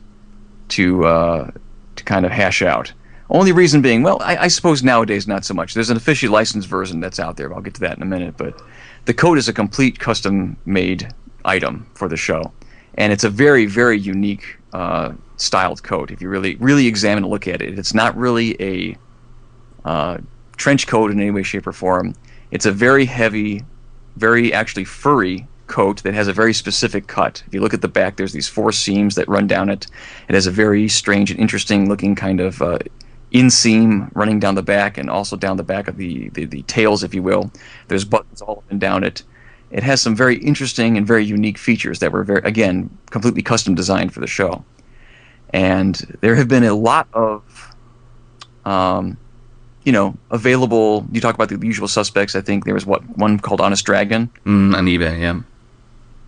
to 0.70 1.06
uh, 1.06 1.52
to 1.96 2.04
kind 2.04 2.26
of 2.26 2.32
hash 2.32 2.64
out. 2.64 2.92
Only 3.30 3.52
reason 3.52 3.82
being, 3.82 4.04
well, 4.04 4.22
I, 4.22 4.38
I, 4.38 4.48
suppose 4.48 4.84
nowadays 4.84 5.28
not 5.28 5.44
so 5.44 5.54
much. 5.54 5.74
There's 5.74 5.90
an 5.90 5.98
officially 5.98 6.32
licensed 6.32 6.70
version 6.70 7.02
that's 7.02 7.20
out 7.20 7.36
there. 7.36 7.54
I'll 7.54 7.62
get 7.62 7.74
to 7.74 7.82
that 7.82 7.98
in 7.98 8.02
a 8.02 8.06
minute. 8.06 8.36
But 8.38 8.60
the 9.04 9.14
coat 9.14 9.38
is 9.38 9.50
a 9.50 9.54
complete 9.54 10.00
custom-made 10.00 11.14
item 11.44 11.86
for 11.94 12.08
the 12.08 12.16
show, 12.16 12.54
and 12.96 13.12
it's 13.12 13.26
a 13.26 13.30
very, 13.30 13.66
very 13.66 14.00
unique 14.00 14.58
uh, 14.72 15.12
styled 15.36 15.84
coat. 15.84 16.10
If 16.10 16.22
you 16.22 16.30
really, 16.30 16.56
really 16.56 16.88
examine 16.88 17.26
and 17.26 17.32
look 17.32 17.50
at 17.50 17.62
it, 17.62 17.78
it's 17.78 17.94
not 17.94 18.18
really 18.18 18.56
a 18.62 18.98
uh, 19.84 20.20
trench 20.58 20.88
coat 20.88 21.12
in 21.12 21.20
any 21.20 21.32
way, 21.32 21.44
shape, 21.44 21.68
or 21.68 21.74
form. 21.74 22.16
It's 22.52 22.66
a 22.66 22.72
very 22.72 23.06
heavy, 23.06 23.64
very 24.16 24.52
actually 24.54 24.86
furry 24.86 25.48
coat 25.68 26.04
that 26.04 26.14
has 26.14 26.28
a 26.28 26.34
very 26.34 26.54
specific 26.54 27.08
cut. 27.08 27.44
If 27.46 27.54
you 27.54 27.62
look 27.62 27.74
at 27.74 27.82
the 27.82 27.88
back, 27.88 28.16
there's 28.16 28.34
these 28.34 28.48
four 28.48 28.72
seams 28.72 29.16
that 29.16 29.28
run 29.28 29.48
down 29.48 29.70
it. 29.70 29.88
It 30.28 30.34
has 30.34 30.48
a 30.48 30.52
very 30.52 30.88
strange 30.88 31.30
and 31.30 31.40
interesting 31.40 31.90
looking 31.90 32.16
kind 32.16 32.40
of 32.40 32.62
uh, 32.62 32.80
inseam 33.32 34.10
running 34.16 34.40
down 34.40 34.56
the 34.56 34.64
back 34.64 34.98
and 34.98 35.10
also 35.10 35.36
down 35.36 35.58
the 35.58 35.64
back 35.64 35.88
of 35.88 35.98
the, 35.98 36.30
the, 36.30 36.46
the 36.46 36.64
tails, 36.64 37.04
if 37.04 37.14
you 37.14 37.22
will. 37.22 37.52
There's 37.88 38.06
buttons 38.06 38.42
all 38.42 38.60
up 38.60 38.72
and 38.72 38.80
down 38.80 39.04
it. 39.04 39.24
It 39.70 39.84
has 39.84 40.02
some 40.02 40.16
very 40.16 40.38
interesting 40.38 40.98
and 40.98 41.06
very 41.06 41.26
unique 41.26 41.58
features 41.58 42.00
that 42.00 42.14
were 42.14 42.24
very, 42.24 42.42
again, 42.44 42.90
completely 43.10 43.42
custom 43.42 43.76
designed 43.76 44.14
for 44.14 44.22
the 44.22 44.28
show. 44.28 44.64
And 45.52 45.96
there 46.22 46.36
have 46.36 46.48
been 46.48 46.64
a 46.64 46.74
lot 46.74 47.08
of 47.12 47.76
um, 48.64 49.18
you 49.88 49.94
know, 49.94 50.14
available. 50.32 51.08
You 51.14 51.22
talk 51.22 51.34
about 51.34 51.48
the 51.48 51.58
usual 51.66 51.88
suspects. 51.88 52.36
I 52.36 52.42
think 52.42 52.66
there 52.66 52.74
was 52.74 52.86
what 52.86 53.02
one 53.18 53.40
called 53.40 53.62
Honest 53.62 53.86
Dragon 53.86 54.30
mm, 54.46 54.76
on 54.76 54.86
eBay. 54.86 55.18
Yeah. 55.22 55.40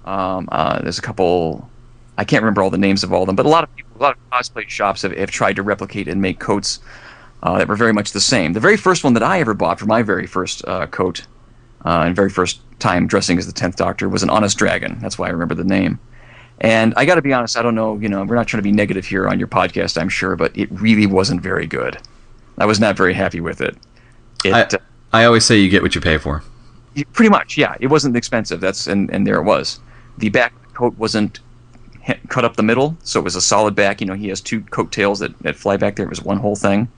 Um, 0.05 0.47
uh, 0.49 0.81
there's 0.81 0.97
a 0.97 1.01
couple. 1.01 1.69
I 2.17 2.23
can't 2.23 2.41
remember 2.41 2.63
all 2.63 2.69
the 2.69 2.77
names 2.77 3.03
of 3.03 3.11
all 3.11 3.23
of 3.23 3.27
them, 3.27 3.35
but 3.35 3.45
a 3.45 3.49
lot 3.49 3.65
of 3.65 3.75
people, 3.75 3.91
a 3.99 4.01
lot 4.01 4.15
of 4.15 4.29
cosplay 4.31 4.69
shops 4.69 5.01
have, 5.01 5.11
have 5.11 5.29
tried 5.29 5.57
to 5.57 5.61
replicate 5.61 6.07
and 6.07 6.21
make 6.21 6.39
coats 6.39 6.79
uh, 7.43 7.57
that 7.57 7.67
were 7.67 7.75
very 7.75 7.91
much 7.91 8.13
the 8.13 8.21
same. 8.21 8.53
The 8.53 8.61
very 8.61 8.77
first 8.77 9.03
one 9.03 9.13
that 9.15 9.23
I 9.23 9.41
ever 9.41 9.53
bought 9.53 9.77
for 9.77 9.87
my 9.87 10.03
very 10.03 10.25
first 10.25 10.65
uh, 10.65 10.87
coat 10.87 11.27
uh, 11.83 12.03
and 12.05 12.15
very 12.15 12.29
first 12.29 12.61
time 12.79 13.07
dressing 13.07 13.37
as 13.37 13.45
the 13.45 13.51
Tenth 13.51 13.75
Doctor 13.75 14.07
was 14.07 14.23
an 14.23 14.29
Honest 14.29 14.57
Dragon. 14.57 14.99
That's 15.01 15.19
why 15.19 15.27
I 15.27 15.31
remember 15.31 15.55
the 15.55 15.65
name. 15.65 15.99
And 16.61 16.93
I 16.95 17.03
got 17.03 17.15
to 17.15 17.21
be 17.21 17.33
honest, 17.33 17.57
I 17.57 17.61
don't 17.61 17.75
know. 17.75 17.97
You 17.97 18.07
know, 18.07 18.23
we're 18.23 18.35
not 18.35 18.47
trying 18.47 18.59
to 18.59 18.69
be 18.69 18.71
negative 18.71 19.05
here 19.05 19.27
on 19.27 19.37
your 19.37 19.49
podcast, 19.49 19.99
I'm 19.99 20.07
sure, 20.07 20.37
but 20.37 20.57
it 20.57 20.69
really 20.71 21.07
wasn't 21.07 21.41
very 21.41 21.67
good. 21.67 21.97
I 22.59 22.65
was 22.65 22.79
not 22.79 22.97
very 22.97 23.13
happy 23.13 23.39
with 23.39 23.61
it. 23.61 23.77
it 24.43 24.53
I, 24.53 24.61
uh, 24.63 24.77
I 25.13 25.25
always 25.25 25.45
say 25.45 25.57
you 25.57 25.69
get 25.69 25.81
what 25.81 25.95
you 25.95 26.01
pay 26.01 26.17
for. 26.17 26.43
Pretty 27.13 27.29
much, 27.29 27.57
yeah. 27.57 27.75
It 27.79 27.87
wasn't 27.87 28.17
expensive. 28.17 28.59
That's 28.59 28.87
and, 28.87 29.09
and 29.11 29.25
there 29.25 29.35
it 29.35 29.43
was. 29.43 29.79
The 30.17 30.29
back 30.29 30.53
coat 30.73 30.97
wasn't 30.97 31.39
cut 32.27 32.45
up 32.45 32.55
the 32.55 32.63
middle, 32.63 32.97
so 33.03 33.19
it 33.19 33.23
was 33.23 33.35
a 33.35 33.41
solid 33.41 33.75
back. 33.75 34.01
You 34.01 34.07
know, 34.07 34.13
he 34.13 34.29
has 34.29 34.41
two 34.41 34.61
coattails 34.61 35.19
that, 35.19 35.37
that 35.39 35.55
fly 35.55 35.77
back 35.77 35.95
there. 35.95 36.05
It 36.05 36.09
was 36.09 36.21
one 36.21 36.37
whole 36.37 36.55
thing. 36.55 36.89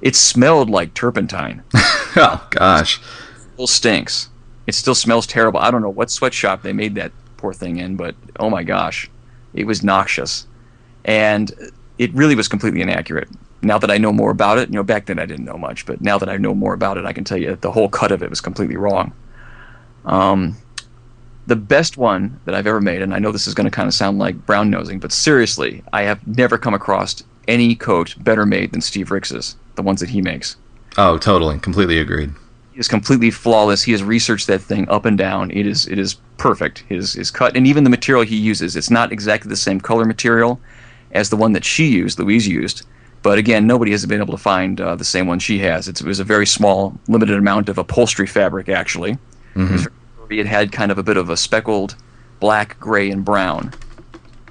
It 0.00 0.16
smelled 0.16 0.70
like 0.70 0.94
turpentine. 0.94 1.62
oh 1.74 2.46
gosh. 2.50 2.98
it 2.98 3.52
still 3.54 3.66
stinks. 3.66 4.30
It 4.66 4.74
still 4.74 4.94
smells 4.94 5.26
terrible. 5.26 5.60
I 5.60 5.70
don't 5.70 5.82
know 5.82 5.90
what 5.90 6.10
sweatshop 6.10 6.62
they 6.62 6.72
made 6.72 6.94
that 6.94 7.12
poor 7.36 7.52
thing 7.52 7.78
in, 7.78 7.96
but 7.96 8.14
oh 8.38 8.48
my 8.48 8.62
gosh, 8.62 9.10
it 9.52 9.66
was 9.66 9.82
noxious, 9.82 10.46
and 11.04 11.52
it 11.98 12.12
really 12.14 12.34
was 12.34 12.48
completely 12.48 12.80
inaccurate. 12.80 13.28
Now 13.62 13.78
that 13.78 13.90
I 13.90 13.98
know 13.98 14.12
more 14.12 14.30
about 14.30 14.58
it, 14.58 14.68
you 14.70 14.74
know, 14.74 14.82
back 14.82 15.06
then 15.06 15.18
I 15.18 15.26
didn't 15.26 15.44
know 15.44 15.58
much, 15.58 15.84
but 15.84 16.00
now 16.00 16.18
that 16.18 16.28
I 16.28 16.36
know 16.36 16.54
more 16.54 16.72
about 16.72 16.96
it, 16.96 17.04
I 17.04 17.12
can 17.12 17.24
tell 17.24 17.36
you 17.36 17.48
that 17.48 17.60
the 17.60 17.72
whole 17.72 17.88
cut 17.88 18.12
of 18.12 18.22
it 18.22 18.30
was 18.30 18.40
completely 18.40 18.76
wrong. 18.76 19.12
Um, 20.04 20.56
the 21.46 21.56
best 21.56 21.96
one 21.96 22.40
that 22.44 22.54
I've 22.54 22.66
ever 22.66 22.80
made, 22.80 23.02
and 23.02 23.12
I 23.12 23.18
know 23.18 23.32
this 23.32 23.46
is 23.46 23.54
going 23.54 23.66
to 23.66 23.70
kind 23.70 23.88
of 23.88 23.94
sound 23.94 24.18
like 24.18 24.46
brown 24.46 24.70
nosing, 24.70 24.98
but 24.98 25.12
seriously, 25.12 25.82
I 25.92 26.02
have 26.02 26.26
never 26.26 26.56
come 26.56 26.74
across 26.74 27.22
any 27.48 27.74
coat 27.74 28.14
better 28.20 28.46
made 28.46 28.72
than 28.72 28.80
Steve 28.80 29.10
Ricks's, 29.10 29.56
the 29.74 29.82
ones 29.82 30.00
that 30.00 30.10
he 30.10 30.22
makes. 30.22 30.56
Oh, 30.96 31.18
totally, 31.18 31.58
completely 31.58 31.98
agreed. 31.98 32.30
He 32.72 32.78
is 32.78 32.88
completely 32.88 33.30
flawless. 33.30 33.82
He 33.82 33.92
has 33.92 34.02
researched 34.02 34.46
that 34.46 34.62
thing 34.62 34.88
up 34.88 35.04
and 35.04 35.18
down. 35.18 35.50
It 35.50 35.66
is 35.66 35.86
it 35.86 35.98
is 35.98 36.14
perfect. 36.36 36.84
His 36.88 37.14
his 37.14 37.30
cut 37.30 37.56
and 37.56 37.66
even 37.66 37.84
the 37.84 37.90
material 37.90 38.24
he 38.24 38.36
uses. 38.36 38.76
It's 38.76 38.90
not 38.90 39.12
exactly 39.12 39.48
the 39.48 39.56
same 39.56 39.80
color 39.80 40.04
material 40.04 40.60
as 41.12 41.30
the 41.30 41.36
one 41.36 41.52
that 41.52 41.64
she 41.64 41.88
used, 41.88 42.18
Louise 42.18 42.46
used. 42.46 42.86
But 43.22 43.38
again, 43.38 43.66
nobody 43.66 43.90
has 43.92 44.06
been 44.06 44.20
able 44.20 44.32
to 44.36 44.42
find 44.42 44.80
uh, 44.80 44.96
the 44.96 45.04
same 45.04 45.26
one 45.26 45.38
she 45.38 45.58
has. 45.60 45.88
It's, 45.88 46.00
it 46.00 46.06
was 46.06 46.20
a 46.20 46.24
very 46.24 46.46
small, 46.46 46.98
limited 47.08 47.36
amount 47.36 47.68
of 47.68 47.76
upholstery 47.78 48.26
fabric 48.26 48.68
actually. 48.68 49.18
It, 49.56 49.72
was- 49.72 49.88
it 50.30 50.46
had 50.46 50.70
kind 50.72 50.92
of 50.92 50.98
a 50.98 51.02
bit 51.02 51.16
of 51.16 51.28
a 51.28 51.36
speckled 51.36 51.96
black, 52.38 52.78
gray, 52.78 53.10
and 53.10 53.24
brown. 53.24 53.72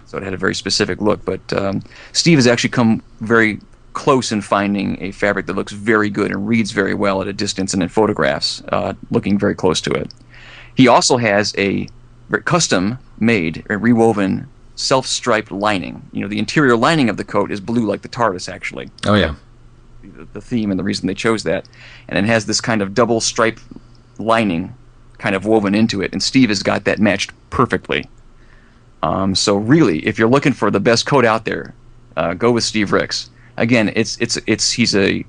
So 0.05 0.17
it 0.17 0.23
had 0.23 0.33
a 0.33 0.37
very 0.37 0.53
specific 0.53 0.99
look. 1.01 1.23
But 1.23 1.53
um, 1.53 1.81
Steve 2.11 2.37
has 2.37 2.47
actually 2.47 2.71
come 2.71 3.01
very 3.21 3.59
close 3.93 4.31
in 4.31 4.41
finding 4.41 5.01
a 5.01 5.11
fabric 5.11 5.45
that 5.47 5.55
looks 5.55 5.71
very 5.71 6.09
good 6.09 6.31
and 6.31 6.47
reads 6.47 6.71
very 6.71 6.93
well 6.93 7.21
at 7.21 7.27
a 7.27 7.33
distance 7.33 7.73
and 7.73 7.81
in 7.81 7.89
photographs, 7.89 8.61
uh, 8.69 8.93
looking 9.09 9.39
very 9.39 9.55
close 9.55 9.79
to 9.81 9.91
it. 9.91 10.11
He 10.75 10.87
also 10.87 11.17
has 11.17 11.53
a 11.57 11.87
custom 12.45 12.99
made, 13.19 13.65
a 13.69 13.77
rewoven, 13.77 14.47
self 14.79 15.05
striped 15.05 15.51
lining. 15.51 16.01
You 16.13 16.21
know, 16.21 16.27
the 16.27 16.39
interior 16.39 16.77
lining 16.77 17.09
of 17.09 17.17
the 17.17 17.25
coat 17.25 17.51
is 17.51 17.59
blue 17.59 17.85
like 17.85 18.01
the 18.01 18.09
TARDIS, 18.09 18.47
actually 18.47 18.89
Oh 19.05 19.15
yeah. 19.15 19.35
the, 20.01 20.25
the 20.33 20.41
theme 20.41 20.71
and 20.71 20.79
the 20.79 20.83
reason 20.83 21.05
they 21.05 21.13
chose 21.13 21.43
that. 21.43 21.67
And 22.07 22.17
it 22.17 22.25
has 22.25 22.45
this 22.45 22.61
kind 22.61 22.81
of 22.81 22.93
double 22.93 23.19
stripe 23.19 23.59
lining 24.17 24.73
kind 25.17 25.35
of 25.35 25.45
woven 25.45 25.75
into 25.75 26.01
it. 26.01 26.13
And 26.13 26.23
Steve 26.23 26.47
has 26.49 26.63
got 26.63 26.85
that 26.85 26.99
matched 26.99 27.31
perfectly. 27.49 28.05
Um, 29.03 29.35
so 29.35 29.57
really, 29.57 29.99
if 30.05 30.17
you're 30.17 30.29
looking 30.29 30.53
for 30.53 30.71
the 30.71 30.79
best 30.79 31.05
coat 31.05 31.25
out 31.25 31.43
there, 31.45 31.73
uh, 32.15 32.33
go 32.33 32.51
with 32.51 32.63
Steve 32.63 32.91
Ricks. 32.93 33.29
Again, 33.57 33.91
it's 33.95 34.17
it's 34.19 34.37
it's 34.47 34.71
he's 34.71 34.95
a 34.95 35.25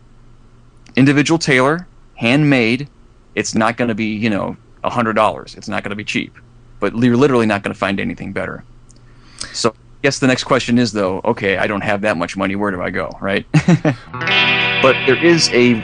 individual 0.97 1.39
tailor, 1.39 1.87
handmade. 2.15 2.89
It's 3.35 3.55
not 3.55 3.77
going 3.77 3.89
to 3.89 3.95
be 3.95 4.07
you 4.07 4.31
know 4.31 4.57
a 4.85 4.91
hundred 4.91 5.15
dollars. 5.15 5.55
It's 5.57 5.69
not 5.69 5.83
going 5.83 5.91
to 5.91 5.97
be 5.97 6.05
cheap, 6.05 6.37
but 6.79 6.95
you're 6.97 7.17
literally 7.17 7.47
not 7.47 7.63
going 7.63 7.73
to 7.73 7.79
find 7.79 7.99
anything 8.01 8.33
better. 8.33 8.65
So, 9.53 9.71
I 9.71 10.03
guess 10.03 10.19
the 10.19 10.27
next 10.27 10.45
question 10.45 10.79
is 10.79 10.93
though, 10.93 11.21
okay, 11.25 11.57
I 11.59 11.67
don't 11.67 11.83
have 11.83 12.01
that 12.03 12.17
much 12.17 12.37
money. 12.37 12.57
Where 12.57 12.71
do 12.71 12.81
I 12.83 12.91
go, 12.91 13.11
right? 13.21 13.47
but 13.53 14.95
there 15.07 15.23
is 15.25 15.49
a 15.53 15.75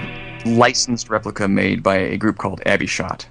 licensed 0.47 1.11
replica 1.11 1.49
made 1.49 1.83
by 1.83 1.97
a 1.97 2.17
group 2.17 2.39
called 2.39 2.61
AbbyShot, 2.67 3.27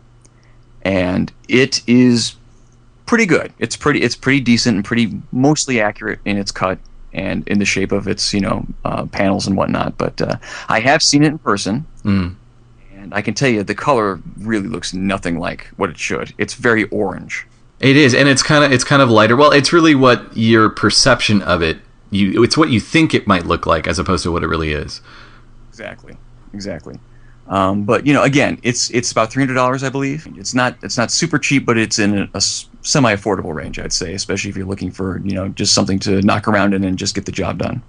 and 0.83 1.31
it 1.47 1.81
is 1.87 2.35
pretty 3.05 3.25
good. 3.25 3.53
It's 3.59 3.75
pretty 3.75 4.01
it's 4.01 4.15
pretty 4.15 4.39
decent 4.41 4.75
and 4.75 4.85
pretty 4.85 5.19
mostly 5.31 5.79
accurate 5.81 6.19
in 6.25 6.37
its 6.37 6.51
cut 6.51 6.77
and 7.13 7.47
in 7.47 7.59
the 7.59 7.65
shape 7.65 7.91
of 7.91 8.07
its 8.07 8.33
you 8.33 8.41
know 8.41 8.65
uh, 8.83 9.05
panels 9.07 9.47
and 9.47 9.55
whatnot. 9.57 9.97
But 9.97 10.21
uh, 10.21 10.37
I 10.69 10.79
have 10.81 11.01
seen 11.01 11.23
it 11.23 11.27
in 11.27 11.37
person, 11.39 11.85
Mm. 12.03 12.35
and 12.95 13.13
I 13.13 13.21
can 13.21 13.33
tell 13.33 13.49
you 13.49 13.63
the 13.63 13.73
color 13.75 14.19
really 14.37 14.67
looks 14.67 14.93
nothing 14.93 15.39
like 15.39 15.67
what 15.77 15.89
it 15.89 15.97
should. 15.97 16.33
It's 16.37 16.53
very 16.53 16.83
orange. 16.85 17.47
It 17.79 17.97
is, 17.97 18.13
and 18.13 18.29
it's 18.29 18.41
kind 18.41 18.63
of 18.63 18.71
it's 18.71 18.83
kind 18.83 19.01
of 19.01 19.09
lighter. 19.09 19.35
Well, 19.35 19.51
it's 19.51 19.73
really 19.73 19.95
what 19.95 20.35
your 20.35 20.69
perception 20.69 21.41
of 21.41 21.61
it. 21.61 21.77
You, 22.09 22.43
it's 22.43 22.55
what 22.55 22.69
you 22.69 22.79
think 22.79 23.13
it 23.13 23.27
might 23.27 23.45
look 23.45 23.65
like, 23.65 23.87
as 23.87 23.99
opposed 23.99 24.23
to 24.23 24.31
what 24.31 24.43
it 24.43 24.47
really 24.47 24.71
is. 24.71 25.01
Exactly, 25.69 26.15
exactly. 26.53 26.97
Um, 27.47 27.83
but 27.83 28.07
you 28.07 28.13
know, 28.13 28.23
again, 28.23 28.59
it's 28.63 28.89
it's 28.91 29.11
about 29.11 29.31
three 29.31 29.43
hundred 29.43 29.55
dollars, 29.55 29.83
I 29.83 29.89
believe. 29.89 30.27
It's 30.37 30.53
not 30.53 30.77
it's 30.83 30.97
not 30.97 31.11
super 31.11 31.37
cheap, 31.37 31.65
but 31.65 31.77
it's 31.77 31.99
in 31.99 32.29
a 32.33 32.41
semi-affordable 32.41 33.53
range, 33.53 33.77
I'd 33.77 33.93
say, 33.93 34.13
especially 34.13 34.49
if 34.49 34.57
you're 34.57 34.65
looking 34.65 34.91
for 34.91 35.19
you 35.19 35.33
know 35.33 35.49
just 35.49 35.73
something 35.73 35.99
to 35.99 36.21
knock 36.21 36.47
around 36.47 36.73
in 36.73 36.83
and 36.83 36.97
just 36.97 37.13
get 37.13 37.25
the 37.25 37.31
job 37.31 37.57
done. 37.59 37.83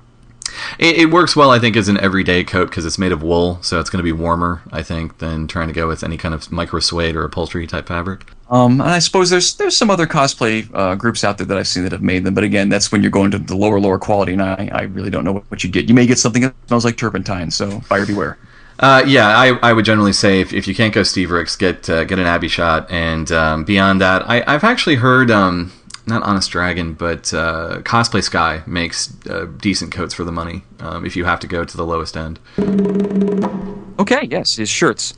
It, 0.79 0.97
it 0.97 1.11
works 1.11 1.37
well, 1.37 1.51
I 1.51 1.59
think, 1.59 1.77
as 1.77 1.89
an 1.89 1.99
everyday 1.99 2.45
coat 2.45 2.71
because 2.71 2.85
it's 2.85 2.99
made 2.99 3.13
of 3.13 3.23
wool, 3.23 3.59
so 3.63 3.81
it's 3.81 3.91
going 3.91 3.99
to 3.99 4.05
be 4.05 4.13
warmer, 4.13 4.63
I 4.73 4.83
think, 4.83 5.19
than 5.19 5.47
trying 5.49 5.69
to 5.69 5.75
go 5.75 5.89
with 5.89 6.03
any 6.03 6.17
kind 6.17 6.35
of 6.35 6.51
micro 6.51 6.81
suede 6.81 7.17
or 7.17 7.25
upholstery 7.25 7.67
type 7.67 7.89
fabric. 7.89 8.31
Um, 8.49 8.81
and 8.81 8.91
I 8.91 9.01
suppose 9.01 9.29
there's 9.31 9.55
there's 9.57 9.77
some 9.77 9.91
other 9.91 10.07
cosplay 10.07 10.69
uh, 10.73 10.95
groups 10.95 11.25
out 11.25 11.39
there 11.39 11.47
that 11.47 11.59
I've 11.59 11.67
seen 11.67 11.83
that 11.83 11.93
have 11.93 12.03
made 12.03 12.25
them, 12.25 12.35
but 12.35 12.45
again, 12.45 12.69
that's 12.69 12.93
when 12.93 13.03
you're 13.03 13.11
going 13.11 13.33
to 13.33 13.39
the 13.39 13.57
lower 13.57 13.81
lower 13.81 13.99
quality, 13.99 14.33
and 14.33 14.43
I, 14.43 14.71
I 14.73 14.83
really 14.83 15.11
don't 15.11 15.25
know 15.25 15.33
what, 15.33 15.51
what 15.51 15.65
you 15.65 15.71
get. 15.71 15.89
You 15.89 15.95
may 15.95 16.07
get 16.07 16.19
something 16.19 16.43
that 16.43 16.55
smells 16.69 16.85
like 16.85 16.97
turpentine, 16.97 17.51
so 17.51 17.83
buyer 17.89 18.07
beware. 18.07 18.39
Uh, 18.79 19.03
yeah, 19.07 19.29
I, 19.29 19.59
I 19.63 19.73
would 19.73 19.85
generally 19.87 20.13
say 20.13 20.41
if, 20.41 20.53
if 20.53 20.69
you 20.69 20.75
can't 20.75 20.93
go 20.93 21.03
Steve 21.03 21.31
Ricks, 21.31 21.57
get 21.57 21.89
uh, 21.91 22.05
get 22.05 22.19
an 22.19 22.27
AbbyShot, 22.27 22.91
and 22.91 23.33
um, 23.33 23.65
beyond 23.65 24.01
that, 24.01 24.29
I, 24.29 24.45
I've 24.47 24.65
actually 24.65 24.97
heard 24.97 25.31
um, 25.31 25.73
not 26.07 26.23
Honest 26.23 26.51
Dragon, 26.51 26.95
but 26.95 27.35
uh, 27.35 27.81
Cosplay 27.83 28.23
Sky 28.23 28.63
makes 28.67 29.13
uh, 29.29 29.47
decent 29.59 29.93
coats 29.93 30.15
for 30.15 30.25
the 30.25 30.33
money 30.33 30.63
um, 30.79 31.05
if 31.05 31.17
you 31.17 31.25
have 31.25 31.41
to 31.41 31.49
go 31.49 31.65
to 31.65 31.77
the 31.77 31.85
lowest 31.85 32.17
end. 32.17 32.39
Okay, 33.99 34.29
yes, 34.31 34.57
his 34.57 34.69
shirts. 34.69 35.15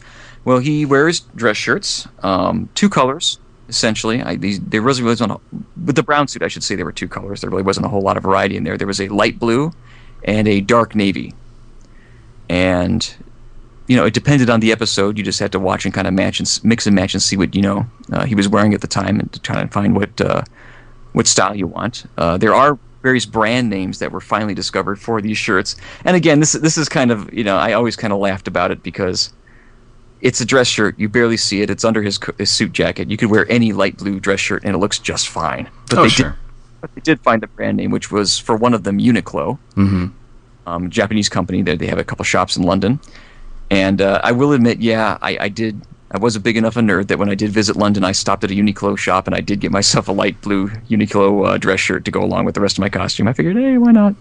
Well, 0.48 0.60
he 0.60 0.86
wears 0.86 1.20
dress 1.36 1.58
shirts, 1.58 2.08
um, 2.22 2.70
two 2.74 2.88
colors 2.88 3.38
essentially. 3.68 4.22
I, 4.22 4.36
these, 4.36 4.58
there 4.60 4.80
really 4.80 5.02
wasn't 5.02 5.38
with 5.84 5.94
the 5.94 6.02
brown 6.02 6.26
suit. 6.26 6.42
I 6.42 6.48
should 6.48 6.64
say 6.64 6.74
there 6.74 6.86
were 6.86 6.90
two 6.92 7.06
colors. 7.06 7.42
There 7.42 7.50
really 7.50 7.62
wasn't 7.62 7.84
a 7.84 7.90
whole 7.90 8.00
lot 8.00 8.16
of 8.16 8.22
variety 8.22 8.56
in 8.56 8.64
there. 8.64 8.78
There 8.78 8.86
was 8.86 8.98
a 8.98 9.08
light 9.08 9.38
blue 9.38 9.72
and 10.24 10.48
a 10.48 10.62
dark 10.62 10.94
navy, 10.94 11.34
and 12.48 13.14
you 13.88 13.96
know 13.98 14.06
it 14.06 14.14
depended 14.14 14.48
on 14.48 14.60
the 14.60 14.72
episode. 14.72 15.18
You 15.18 15.22
just 15.22 15.38
had 15.38 15.52
to 15.52 15.58
watch 15.58 15.84
and 15.84 15.92
kind 15.92 16.06
of 16.06 16.14
match 16.14 16.40
and 16.40 16.60
mix 16.64 16.86
and 16.86 16.96
match 16.96 17.12
and 17.12 17.22
see 17.22 17.36
what 17.36 17.54
you 17.54 17.60
know 17.60 17.86
uh, 18.10 18.24
he 18.24 18.34
was 18.34 18.48
wearing 18.48 18.72
at 18.72 18.80
the 18.80 18.86
time 18.86 19.20
and 19.20 19.30
to 19.34 19.40
try 19.40 19.60
and 19.60 19.70
find 19.70 19.94
what 19.94 20.18
uh, 20.18 20.44
what 21.12 21.26
style 21.26 21.54
you 21.54 21.66
want. 21.66 22.06
Uh, 22.16 22.38
there 22.38 22.54
are 22.54 22.78
various 23.02 23.26
brand 23.26 23.68
names 23.68 23.98
that 23.98 24.12
were 24.12 24.20
finally 24.22 24.54
discovered 24.54 24.98
for 24.98 25.20
these 25.20 25.36
shirts. 25.36 25.76
And 26.06 26.16
again, 26.16 26.40
this 26.40 26.52
this 26.52 26.78
is 26.78 26.88
kind 26.88 27.10
of 27.10 27.30
you 27.34 27.44
know 27.44 27.58
I 27.58 27.74
always 27.74 27.96
kind 27.96 28.14
of 28.14 28.18
laughed 28.18 28.48
about 28.48 28.70
it 28.70 28.82
because 28.82 29.30
it's 30.20 30.40
a 30.40 30.44
dress 30.44 30.66
shirt. 30.66 30.98
You 30.98 31.08
barely 31.08 31.36
see 31.36 31.62
it. 31.62 31.70
It's 31.70 31.84
under 31.84 32.02
his, 32.02 32.18
co- 32.18 32.34
his 32.38 32.50
suit 32.50 32.72
jacket. 32.72 33.10
You 33.10 33.16
could 33.16 33.30
wear 33.30 33.50
any 33.50 33.72
light 33.72 33.96
blue 33.96 34.20
dress 34.20 34.40
shirt 34.40 34.64
and 34.64 34.74
it 34.74 34.78
looks 34.78 34.98
just 34.98 35.28
fine. 35.28 35.68
But 35.88 35.98
oh, 35.98 36.02
they 36.02 36.08
sure. 36.08 36.30
did, 36.30 36.38
but 36.80 36.94
they 36.94 37.00
did 37.00 37.20
find 37.20 37.42
the 37.42 37.46
brand 37.46 37.76
name, 37.76 37.90
which 37.90 38.10
was 38.10 38.38
for 38.38 38.56
one 38.56 38.74
of 38.74 38.84
them 38.84 38.98
Uniqlo, 38.98 39.58
hmm 39.74 40.06
um, 40.68 40.90
Japanese 40.90 41.28
company. 41.28 41.62
They 41.62 41.76
they 41.76 41.86
have 41.86 41.98
a 41.98 42.04
couple 42.04 42.24
shops 42.24 42.56
in 42.56 42.62
London. 42.62 43.00
And 43.70 44.00
uh, 44.00 44.20
I 44.24 44.32
will 44.32 44.52
admit, 44.52 44.80
yeah, 44.80 45.18
I, 45.20 45.38
I 45.40 45.48
did. 45.48 45.80
I 46.10 46.16
was 46.16 46.36
a 46.36 46.40
big 46.40 46.56
enough 46.56 46.78
a 46.78 46.80
nerd 46.80 47.08
that 47.08 47.18
when 47.18 47.28
I 47.28 47.34
did 47.34 47.50
visit 47.50 47.76
London, 47.76 48.02
I 48.02 48.12
stopped 48.12 48.42
at 48.42 48.50
a 48.50 48.54
Uniqlo 48.54 48.96
shop 48.96 49.26
and 49.26 49.36
I 49.36 49.42
did 49.42 49.60
get 49.60 49.70
myself 49.70 50.08
a 50.08 50.12
light 50.12 50.40
blue 50.40 50.68
Uniqlo 50.88 51.46
uh, 51.46 51.58
dress 51.58 51.80
shirt 51.80 52.06
to 52.06 52.10
go 52.10 52.24
along 52.24 52.46
with 52.46 52.54
the 52.54 52.62
rest 52.62 52.78
of 52.78 52.80
my 52.80 52.88
costume. 52.88 53.28
I 53.28 53.34
figured, 53.34 53.56
hey, 53.56 53.76
why 53.76 53.92
not? 53.92 54.14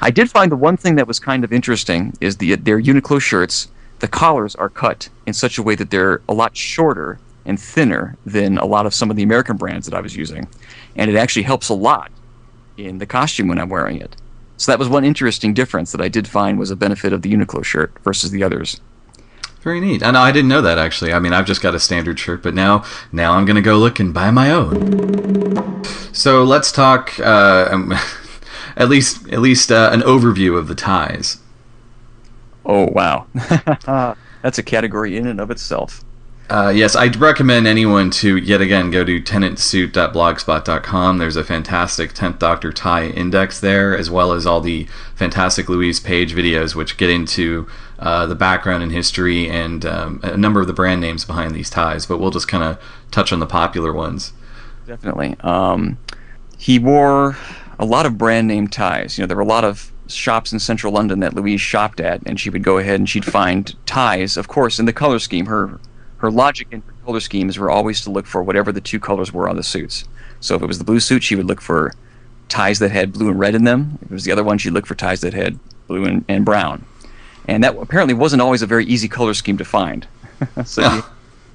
I 0.00 0.10
did 0.12 0.30
find 0.30 0.52
the 0.52 0.56
one 0.56 0.76
thing 0.76 0.94
that 0.96 1.08
was 1.08 1.18
kind 1.18 1.42
of 1.42 1.52
interesting 1.52 2.16
is 2.20 2.36
the 2.36 2.54
their 2.54 2.80
Uniqlo 2.80 3.20
shirts. 3.20 3.68
The 4.02 4.08
collars 4.08 4.56
are 4.56 4.68
cut 4.68 5.10
in 5.26 5.32
such 5.32 5.58
a 5.58 5.62
way 5.62 5.76
that 5.76 5.90
they're 5.90 6.22
a 6.28 6.34
lot 6.34 6.56
shorter 6.56 7.20
and 7.46 7.58
thinner 7.58 8.16
than 8.26 8.58
a 8.58 8.64
lot 8.64 8.84
of 8.84 8.92
some 8.92 9.12
of 9.12 9.16
the 9.16 9.22
American 9.22 9.56
brands 9.56 9.86
that 9.86 9.96
I 9.96 10.00
was 10.00 10.16
using, 10.16 10.48
and 10.96 11.08
it 11.08 11.16
actually 11.16 11.44
helps 11.44 11.68
a 11.68 11.74
lot 11.74 12.10
in 12.76 12.98
the 12.98 13.06
costume 13.06 13.46
when 13.46 13.60
I'm 13.60 13.68
wearing 13.68 14.00
it. 14.00 14.16
So 14.56 14.72
that 14.72 14.80
was 14.80 14.88
one 14.88 15.04
interesting 15.04 15.54
difference 15.54 15.92
that 15.92 16.00
I 16.00 16.08
did 16.08 16.26
find 16.26 16.58
was 16.58 16.72
a 16.72 16.76
benefit 16.76 17.12
of 17.12 17.22
the 17.22 17.32
Uniqlo 17.32 17.64
shirt 17.64 17.96
versus 18.02 18.32
the 18.32 18.42
others. 18.42 18.80
Very 19.60 19.78
neat. 19.78 20.02
I 20.02 20.10
know 20.10 20.20
I 20.20 20.32
didn't 20.32 20.48
know 20.48 20.62
that 20.62 20.78
actually. 20.78 21.12
I 21.12 21.20
mean, 21.20 21.32
I've 21.32 21.46
just 21.46 21.62
got 21.62 21.76
a 21.76 21.78
standard 21.78 22.18
shirt, 22.18 22.42
but 22.42 22.54
now 22.54 22.84
now 23.12 23.34
I'm 23.34 23.44
gonna 23.44 23.62
go 23.62 23.78
look 23.78 24.00
and 24.00 24.12
buy 24.12 24.32
my 24.32 24.50
own. 24.50 25.84
So 26.12 26.42
let's 26.42 26.72
talk 26.72 27.20
uh, 27.20 27.96
at 28.76 28.88
least 28.88 29.28
at 29.28 29.38
least 29.38 29.70
uh, 29.70 29.90
an 29.92 30.00
overview 30.00 30.58
of 30.58 30.66
the 30.66 30.74
ties. 30.74 31.38
Oh 32.64 32.86
wow, 32.86 33.26
that's 34.42 34.58
a 34.58 34.62
category 34.62 35.16
in 35.16 35.26
and 35.26 35.40
of 35.40 35.50
itself. 35.50 36.04
Uh, 36.50 36.68
yes, 36.68 36.94
I'd 36.94 37.16
recommend 37.16 37.66
anyone 37.66 38.10
to 38.10 38.36
yet 38.36 38.60
again 38.60 38.90
go 38.90 39.04
to 39.04 39.22
tenantsuit.blogspot.com. 39.22 41.16
There's 41.16 41.36
a 41.36 41.44
fantastic 41.44 42.12
10th 42.12 42.38
Doctor 42.38 42.72
tie 42.72 43.06
index 43.06 43.58
there, 43.60 43.96
as 43.96 44.10
well 44.10 44.32
as 44.32 44.44
all 44.44 44.60
the 44.60 44.86
fantastic 45.14 45.70
Louise 45.70 45.98
Page 45.98 46.34
videos, 46.34 46.74
which 46.74 46.98
get 46.98 47.08
into 47.08 47.66
uh, 47.98 48.26
the 48.26 48.34
background 48.34 48.82
and 48.82 48.92
history 48.92 49.48
and 49.48 49.86
um, 49.86 50.20
a 50.22 50.36
number 50.36 50.60
of 50.60 50.66
the 50.66 50.74
brand 50.74 51.00
names 51.00 51.24
behind 51.24 51.54
these 51.54 51.70
ties. 51.70 52.04
But 52.04 52.18
we'll 52.18 52.30
just 52.30 52.48
kind 52.48 52.64
of 52.64 52.78
touch 53.10 53.32
on 53.32 53.40
the 53.40 53.46
popular 53.46 53.92
ones. 53.92 54.34
Definitely. 54.86 55.36
Um, 55.40 55.96
he 56.58 56.78
wore 56.78 57.36
a 57.78 57.84
lot 57.84 58.04
of 58.04 58.18
brand 58.18 58.48
name 58.48 58.68
ties. 58.68 59.16
You 59.16 59.22
know, 59.22 59.26
there 59.26 59.36
were 59.36 59.42
a 59.42 59.46
lot 59.46 59.64
of 59.64 59.91
shops 60.14 60.52
in 60.52 60.58
central 60.58 60.92
London 60.92 61.20
that 61.20 61.34
Louise 61.34 61.60
shopped 61.60 62.00
at, 62.00 62.20
and 62.26 62.38
she 62.38 62.50
would 62.50 62.62
go 62.62 62.78
ahead 62.78 63.00
and 63.00 63.08
she'd 63.08 63.24
find 63.24 63.74
ties. 63.86 64.36
Of 64.36 64.48
course, 64.48 64.78
in 64.78 64.86
the 64.86 64.92
color 64.92 65.18
scheme, 65.18 65.46
her 65.46 65.78
her 66.18 66.30
logic 66.30 66.68
in 66.70 66.82
her 66.82 66.92
color 67.04 67.20
schemes 67.20 67.58
were 67.58 67.70
always 67.70 68.00
to 68.02 68.10
look 68.10 68.26
for 68.26 68.42
whatever 68.42 68.70
the 68.70 68.80
two 68.80 69.00
colors 69.00 69.32
were 69.32 69.48
on 69.48 69.56
the 69.56 69.62
suits. 69.62 70.04
So 70.40 70.54
if 70.54 70.62
it 70.62 70.66
was 70.66 70.78
the 70.78 70.84
blue 70.84 71.00
suit, 71.00 71.22
she 71.22 71.34
would 71.36 71.46
look 71.46 71.60
for 71.60 71.92
ties 72.48 72.78
that 72.78 72.90
had 72.90 73.12
blue 73.12 73.28
and 73.28 73.38
red 73.38 73.54
in 73.54 73.64
them. 73.64 73.98
If 74.02 74.10
it 74.10 74.14
was 74.14 74.24
the 74.24 74.32
other 74.32 74.44
one, 74.44 74.58
she'd 74.58 74.70
look 74.70 74.86
for 74.86 74.94
ties 74.94 75.20
that 75.22 75.34
had 75.34 75.58
blue 75.88 76.04
and, 76.04 76.24
and 76.28 76.44
brown. 76.44 76.84
And 77.48 77.64
that 77.64 77.76
apparently 77.76 78.14
wasn't 78.14 78.42
always 78.42 78.62
a 78.62 78.66
very 78.66 78.84
easy 78.86 79.08
color 79.08 79.34
scheme 79.34 79.58
to 79.58 79.64
find. 79.64 80.06
so 80.64 80.82
you- 80.82 81.02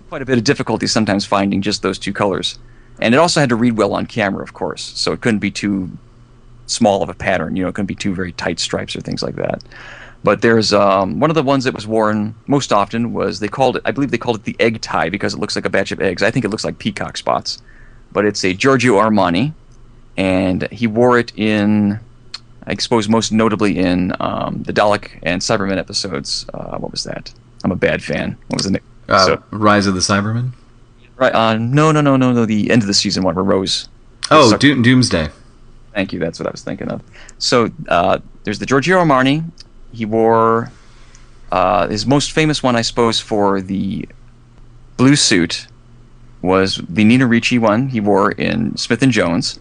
quite 0.09 0.21
a 0.21 0.25
bit 0.25 0.37
of 0.37 0.43
difficulty 0.43 0.87
sometimes 0.87 1.25
finding 1.25 1.61
just 1.61 1.81
those 1.81 1.99
two 1.99 2.13
colors. 2.13 2.57
And 2.99 3.13
it 3.13 3.17
also 3.17 3.39
had 3.39 3.49
to 3.49 3.55
read 3.55 3.77
well 3.77 3.93
on 3.93 4.05
camera, 4.05 4.41
of 4.41 4.53
course. 4.53 4.81
So 4.81 5.11
it 5.11 5.21
couldn't 5.21 5.39
be 5.39 5.51
too 5.51 5.91
small 6.67 7.01
of 7.03 7.09
a 7.09 7.13
pattern. 7.13 7.55
You 7.55 7.63
know, 7.63 7.69
it 7.69 7.73
couldn't 7.75 7.87
be 7.87 7.95
two 7.95 8.13
very 8.13 8.31
tight 8.33 8.59
stripes 8.59 8.95
or 8.95 9.01
things 9.01 9.23
like 9.23 9.35
that. 9.35 9.63
But 10.23 10.41
there's 10.41 10.73
um, 10.73 11.19
one 11.19 11.29
of 11.29 11.35
the 11.35 11.43
ones 11.43 11.63
that 11.63 11.73
was 11.73 11.87
worn 11.87 12.35
most 12.47 12.71
often 12.73 13.13
was 13.13 13.39
they 13.39 13.47
called 13.47 13.77
it, 13.77 13.83
I 13.85 13.91
believe 13.91 14.11
they 14.11 14.17
called 14.17 14.37
it 14.37 14.43
the 14.43 14.55
egg 14.59 14.81
tie 14.81 15.09
because 15.09 15.33
it 15.33 15.39
looks 15.39 15.55
like 15.55 15.65
a 15.65 15.69
batch 15.69 15.91
of 15.91 16.01
eggs. 16.01 16.21
I 16.23 16.31
think 16.31 16.43
it 16.45 16.49
looks 16.49 16.63
like 16.65 16.79
peacock 16.79 17.17
spots. 17.17 17.61
But 18.11 18.25
it's 18.25 18.43
a 18.43 18.53
Giorgio 18.53 18.95
Armani, 18.95 19.53
and 20.17 20.67
he 20.71 20.87
wore 20.87 21.17
it 21.19 21.31
in, 21.37 21.99
I 22.65 22.75
suppose, 22.75 23.07
most 23.07 23.31
notably 23.31 23.77
in 23.77 24.13
um, 24.19 24.63
the 24.63 24.73
Dalek 24.73 25.19
and 25.23 25.41
Cybermen 25.41 25.77
episodes. 25.77 26.45
Uh, 26.53 26.77
what 26.77 26.91
was 26.91 27.03
that? 27.03 27.31
I'm 27.63 27.71
a 27.71 27.75
bad 27.75 28.03
fan. 28.03 28.37
What 28.47 28.59
was 28.59 28.65
the 28.65 28.71
name? 28.71 28.83
Uh, 29.07 29.25
So- 29.25 29.43
Rise 29.51 29.87
of 29.87 29.93
the 29.93 29.99
Cybermen. 30.01 30.51
Right. 31.17 31.33
Uh, 31.33 31.57
no, 31.57 31.91
no, 31.91 32.01
no, 32.01 32.15
no, 32.15 32.31
no. 32.31 32.45
The 32.45 32.69
end 32.69 32.81
of 32.83 32.87
the 32.87 32.93
season 32.93 33.23
one 33.23 33.35
where 33.35 33.43
Rose. 33.43 33.87
Oh, 34.29 34.55
Doom, 34.57 34.81
Doomsday. 34.83 35.29
Thank 35.97 36.13
you. 36.13 36.19
That's 36.19 36.39
what 36.39 36.45
I 36.45 36.51
was 36.51 36.61
thinking 36.61 36.89
of. 36.89 37.01
So 37.39 37.71
uh, 37.87 38.19
there's 38.43 38.59
the 38.59 38.67
Giorgio 38.67 38.99
Armani. 38.99 39.43
He 39.91 40.05
wore 40.05 40.71
uh, 41.51 41.87
his 41.87 42.05
most 42.05 42.33
famous 42.33 42.61
one, 42.61 42.75
I 42.75 42.83
suppose, 42.83 43.19
for 43.19 43.61
the 43.61 44.07
blue 44.97 45.15
suit 45.15 45.65
was 46.43 46.79
the 46.87 47.03
Nina 47.03 47.25
Ricci 47.25 47.57
one 47.57 47.87
he 47.87 47.99
wore 47.99 48.31
in 48.33 48.77
Smith 48.77 49.01
and 49.01 49.11
Jones. 49.11 49.59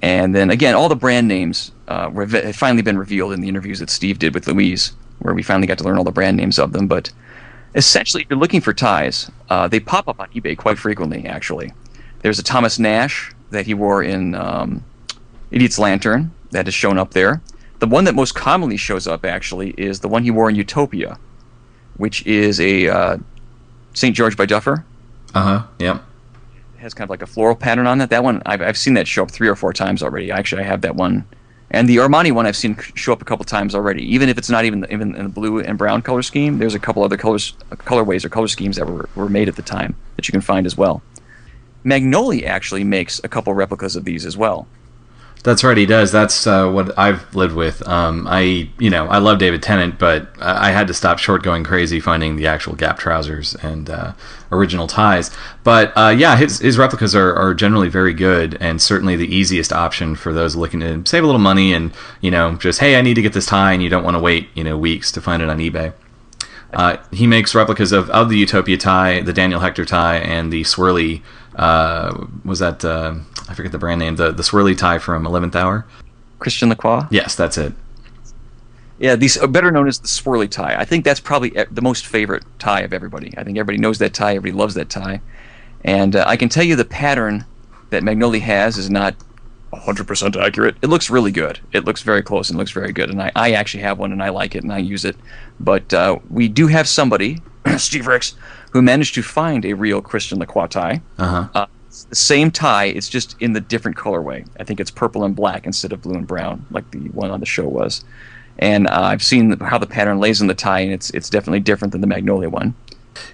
And 0.00 0.34
then 0.34 0.48
again, 0.48 0.74
all 0.74 0.88
the 0.88 0.96
brand 0.96 1.28
names 1.28 1.70
uh, 1.88 2.08
were 2.10 2.24
have 2.24 2.56
finally 2.56 2.80
been 2.80 2.96
revealed 2.96 3.34
in 3.34 3.42
the 3.42 3.48
interviews 3.48 3.78
that 3.80 3.90
Steve 3.90 4.18
did 4.18 4.32
with 4.32 4.46
Louise, 4.48 4.94
where 5.18 5.34
we 5.34 5.42
finally 5.42 5.66
got 5.66 5.76
to 5.76 5.84
learn 5.84 5.98
all 5.98 6.04
the 6.04 6.10
brand 6.10 6.38
names 6.38 6.58
of 6.58 6.72
them. 6.72 6.86
But 6.86 7.12
essentially, 7.74 8.22
if 8.22 8.30
you're 8.30 8.38
looking 8.38 8.62
for 8.62 8.72
ties, 8.72 9.30
uh, 9.50 9.68
they 9.68 9.80
pop 9.80 10.08
up 10.08 10.18
on 10.18 10.30
eBay 10.30 10.56
quite 10.56 10.78
frequently. 10.78 11.26
Actually, 11.26 11.74
there's 12.22 12.38
a 12.38 12.42
Thomas 12.42 12.78
Nash 12.78 13.34
that 13.50 13.66
he 13.66 13.74
wore 13.74 14.02
in 14.02 14.34
um, 14.34 14.82
Idiot's 15.50 15.78
Lantern 15.78 16.32
that 16.50 16.66
has 16.66 16.74
shown 16.74 16.98
up 16.98 17.12
there. 17.12 17.42
The 17.78 17.86
one 17.86 18.04
that 18.04 18.14
most 18.14 18.34
commonly 18.34 18.76
shows 18.76 19.06
up 19.06 19.24
actually 19.24 19.70
is 19.78 20.00
the 20.00 20.08
one 20.08 20.24
he 20.24 20.30
wore 20.30 20.50
in 20.50 20.56
Utopia, 20.56 21.18
which 21.96 22.26
is 22.26 22.60
a 22.60 22.88
uh, 22.88 23.18
St. 23.94 24.14
George 24.14 24.36
by 24.36 24.46
Duffer. 24.46 24.84
Uh 25.34 25.42
huh. 25.42 25.66
Yep. 25.78 26.04
It 26.76 26.80
has 26.80 26.94
kind 26.94 27.06
of 27.06 27.10
like 27.10 27.22
a 27.22 27.26
floral 27.26 27.56
pattern 27.56 27.86
on 27.86 27.98
that. 27.98 28.10
That 28.10 28.24
one 28.24 28.42
I've, 28.46 28.62
I've 28.62 28.78
seen 28.78 28.94
that 28.94 29.06
show 29.06 29.22
up 29.22 29.30
three 29.30 29.48
or 29.48 29.56
four 29.56 29.72
times 29.72 30.02
already. 30.02 30.30
Actually, 30.30 30.62
I 30.62 30.66
have 30.66 30.80
that 30.80 30.96
one, 30.96 31.24
and 31.70 31.88
the 31.88 31.96
Armani 31.96 32.32
one 32.32 32.46
I've 32.46 32.56
seen 32.56 32.76
show 32.94 33.12
up 33.12 33.22
a 33.22 33.24
couple 33.24 33.44
times 33.44 33.74
already. 33.74 34.02
Even 34.12 34.28
if 34.28 34.38
it's 34.38 34.50
not 34.50 34.64
even 34.64 34.86
even 34.90 35.14
in 35.14 35.24
the 35.24 35.28
blue 35.28 35.60
and 35.60 35.78
brown 35.78 36.02
color 36.02 36.22
scheme, 36.22 36.58
there's 36.58 36.74
a 36.74 36.78
couple 36.80 37.04
other 37.04 37.16
colors, 37.16 37.54
colorways 37.70 38.24
or 38.24 38.28
color 38.28 38.48
schemes 38.48 38.76
that 38.76 38.88
were, 38.88 39.08
were 39.14 39.28
made 39.28 39.48
at 39.48 39.56
the 39.56 39.62
time 39.62 39.94
that 40.16 40.26
you 40.26 40.32
can 40.32 40.40
find 40.40 40.66
as 40.66 40.76
well. 40.76 41.02
Magnoli 41.84 42.44
actually 42.44 42.84
makes 42.84 43.20
a 43.22 43.28
couple 43.28 43.54
replicas 43.54 43.94
of 43.94 44.04
these 44.04 44.26
as 44.26 44.36
well. 44.36 44.66
That's 45.44 45.62
right. 45.62 45.76
He 45.76 45.86
does. 45.86 46.10
That's 46.10 46.46
uh, 46.46 46.68
what 46.68 46.98
I've 46.98 47.34
lived 47.34 47.54
with. 47.54 47.86
Um, 47.86 48.26
I, 48.28 48.68
you 48.78 48.90
know, 48.90 49.06
I 49.06 49.18
love 49.18 49.38
David 49.38 49.62
Tennant, 49.62 49.98
but 49.98 50.28
I 50.40 50.72
had 50.72 50.88
to 50.88 50.94
stop 50.94 51.18
short 51.18 51.42
going 51.42 51.64
crazy 51.64 52.00
finding 52.00 52.36
the 52.36 52.46
actual 52.46 52.74
Gap 52.74 52.98
trousers 52.98 53.54
and 53.56 53.88
uh, 53.88 54.12
original 54.50 54.86
ties. 54.86 55.30
But 55.62 55.92
uh, 55.96 56.14
yeah, 56.16 56.36
his 56.36 56.58
his 56.58 56.76
replicas 56.76 57.14
are, 57.14 57.34
are 57.34 57.54
generally 57.54 57.88
very 57.88 58.14
good 58.14 58.56
and 58.60 58.82
certainly 58.82 59.16
the 59.16 59.32
easiest 59.32 59.72
option 59.72 60.16
for 60.16 60.32
those 60.32 60.56
looking 60.56 60.80
to 60.80 61.04
save 61.06 61.22
a 61.22 61.26
little 61.26 61.40
money 61.40 61.72
and 61.72 61.92
you 62.20 62.30
know 62.30 62.56
just 62.56 62.80
hey, 62.80 62.96
I 62.96 63.02
need 63.02 63.14
to 63.14 63.22
get 63.22 63.32
this 63.32 63.46
tie 63.46 63.72
and 63.72 63.82
you 63.82 63.88
don't 63.88 64.04
want 64.04 64.16
to 64.16 64.20
wait 64.20 64.48
you 64.54 64.64
know 64.64 64.76
weeks 64.76 65.12
to 65.12 65.20
find 65.20 65.42
it 65.42 65.48
on 65.48 65.58
eBay. 65.58 65.92
Uh, 66.72 66.98
he 67.12 67.26
makes 67.26 67.54
replicas 67.54 67.92
of, 67.92 68.10
of 68.10 68.28
the 68.28 68.36
Utopia 68.36 68.76
tie, 68.76 69.20
the 69.20 69.32
Daniel 69.32 69.60
Hechter 69.60 69.86
tie, 69.86 70.18
and 70.18 70.52
the 70.52 70.62
swirly. 70.62 71.22
Uh, 71.58 72.26
was 72.44 72.60
that 72.60 72.84
uh, 72.84 73.14
I 73.48 73.54
forget 73.54 73.72
the 73.72 73.78
brand 73.78 73.98
name? 73.98 74.16
The 74.16 74.30
the 74.30 74.42
swirly 74.42 74.76
tie 74.76 74.98
from 74.98 75.26
Eleventh 75.26 75.56
Hour. 75.56 75.84
Christian 76.38 76.68
Lacroix. 76.68 77.06
Yes, 77.10 77.34
that's 77.34 77.58
it. 77.58 77.72
Yeah, 78.98 79.16
these 79.16 79.36
are 79.36 79.46
better 79.46 79.70
known 79.70 79.88
as 79.88 79.98
the 79.98 80.08
swirly 80.08 80.48
tie. 80.48 80.76
I 80.76 80.84
think 80.84 81.04
that's 81.04 81.20
probably 81.20 81.50
e- 81.50 81.64
the 81.70 81.82
most 81.82 82.06
favorite 82.06 82.44
tie 82.58 82.80
of 82.80 82.92
everybody. 82.92 83.32
I 83.36 83.44
think 83.44 83.58
everybody 83.58 83.78
knows 83.78 83.98
that 83.98 84.14
tie. 84.14 84.36
Everybody 84.36 84.52
loves 84.52 84.74
that 84.74 84.88
tie, 84.88 85.20
and 85.84 86.16
uh, 86.16 86.24
I 86.26 86.36
can 86.36 86.48
tell 86.48 86.64
you 86.64 86.76
the 86.76 86.84
pattern 86.84 87.44
that 87.90 88.02
Magnoli 88.02 88.40
has 88.40 88.78
is 88.78 88.90
not 88.90 89.14
100% 89.72 90.36
accurate. 90.36 90.76
It 90.82 90.88
looks 90.88 91.10
really 91.10 91.32
good. 91.32 91.60
It 91.72 91.84
looks 91.84 92.02
very 92.02 92.22
close 92.22 92.48
and 92.50 92.58
looks 92.58 92.70
very 92.70 92.92
good. 92.92 93.10
And 93.10 93.20
I, 93.20 93.32
I 93.34 93.52
actually 93.52 93.82
have 93.82 93.98
one 93.98 94.12
and 94.12 94.22
I 94.22 94.30
like 94.30 94.54
it 94.54 94.62
and 94.62 94.72
I 94.72 94.78
use 94.78 95.04
it. 95.04 95.16
But 95.60 95.92
uh, 95.92 96.18
we 96.30 96.48
do 96.48 96.66
have 96.66 96.88
somebody, 96.88 97.40
Steve 97.76 98.06
Ricks, 98.06 98.34
who 98.72 98.82
managed 98.82 99.14
to 99.14 99.22
find 99.22 99.64
a 99.64 99.72
real 99.74 100.00
Christian 100.02 100.38
Lacroix 100.38 100.66
tie. 100.66 101.00
Uh 101.18 101.26
huh. 101.26 101.48
Uh, 101.54 101.66
it's 101.86 102.04
the 102.04 102.14
same 102.16 102.50
tie, 102.50 102.84
it's 102.84 103.08
just 103.08 103.34
in 103.40 103.54
the 103.54 103.60
different 103.60 103.96
colorway. 103.96 104.46
I 104.60 104.64
think 104.64 104.78
it's 104.78 104.90
purple 104.90 105.24
and 105.24 105.34
black 105.34 105.64
instead 105.66 105.92
of 105.92 106.02
blue 106.02 106.14
and 106.14 106.26
brown, 106.26 106.66
like 106.70 106.90
the 106.90 106.98
one 107.08 107.30
on 107.30 107.40
the 107.40 107.46
show 107.46 107.66
was. 107.66 108.04
And 108.58 108.86
uh, 108.88 109.00
I've 109.02 109.22
seen 109.22 109.58
how 109.60 109.78
the 109.78 109.86
pattern 109.86 110.18
lays 110.20 110.40
in 110.40 110.48
the 110.48 110.54
tie, 110.54 110.80
and 110.80 110.92
it's 110.92 111.10
it's 111.10 111.30
definitely 111.30 111.60
different 111.60 111.92
than 111.92 112.00
the 112.02 112.06
Magnoli 112.06 112.48
one. 112.50 112.74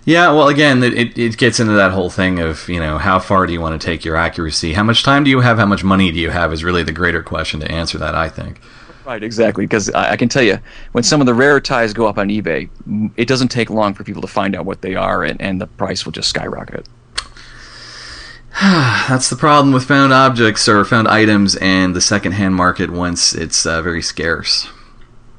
Yeah, 0.04 0.32
well, 0.32 0.48
again, 0.48 0.82
it- 0.82 1.18
it 1.18 1.36
gets 1.36 1.60
into 1.60 1.72
that 1.74 1.90
whole 1.90 2.08
thing 2.08 2.38
of, 2.38 2.68
you 2.70 2.80
know, 2.80 2.96
how 2.96 3.18
far 3.18 3.46
do 3.46 3.52
you 3.52 3.60
want 3.60 3.78
to 3.78 3.84
take 3.84 4.02
your 4.04 4.16
accuracy? 4.16 4.72
How 4.72 4.82
much 4.82 5.02
time 5.02 5.24
do 5.24 5.30
you 5.30 5.40
have? 5.40 5.58
How 5.58 5.66
much 5.66 5.84
money 5.84 6.10
do 6.10 6.18
you 6.18 6.30
have 6.30 6.52
is 6.54 6.64
really 6.64 6.82
the 6.82 6.92
greater 6.92 7.22
question 7.22 7.60
to 7.60 7.70
answer 7.70 7.98
that, 7.98 8.14
I 8.14 8.28
think. 8.30 8.60
Right, 9.04 9.22
exactly. 9.22 9.66
Because 9.66 9.90
I, 9.90 10.12
I 10.12 10.16
can 10.16 10.28
tell 10.28 10.42
you, 10.42 10.58
when 10.92 11.04
some 11.04 11.20
of 11.20 11.26
the 11.26 11.34
rare 11.34 11.60
ties 11.60 11.92
go 11.92 12.06
up 12.06 12.18
on 12.18 12.28
eBay, 12.28 12.68
it 13.16 13.28
doesn't 13.28 13.48
take 13.48 13.70
long 13.70 13.94
for 13.94 14.04
people 14.04 14.22
to 14.22 14.28
find 14.28 14.56
out 14.56 14.64
what 14.64 14.80
they 14.80 14.94
are, 14.94 15.22
and, 15.22 15.40
and 15.40 15.60
the 15.60 15.66
price 15.66 16.04
will 16.04 16.12
just 16.12 16.28
skyrocket. 16.30 16.88
That's 18.60 19.28
the 19.30 19.36
problem 19.36 19.74
with 19.74 19.84
found 19.84 20.12
objects 20.12 20.68
or 20.68 20.84
found 20.84 21.08
items 21.08 21.56
and 21.56 21.94
the 21.94 22.00
secondhand 22.00 22.54
market 22.54 22.90
once 22.90 23.34
it's 23.34 23.66
uh, 23.66 23.82
very 23.82 24.00
scarce. 24.00 24.68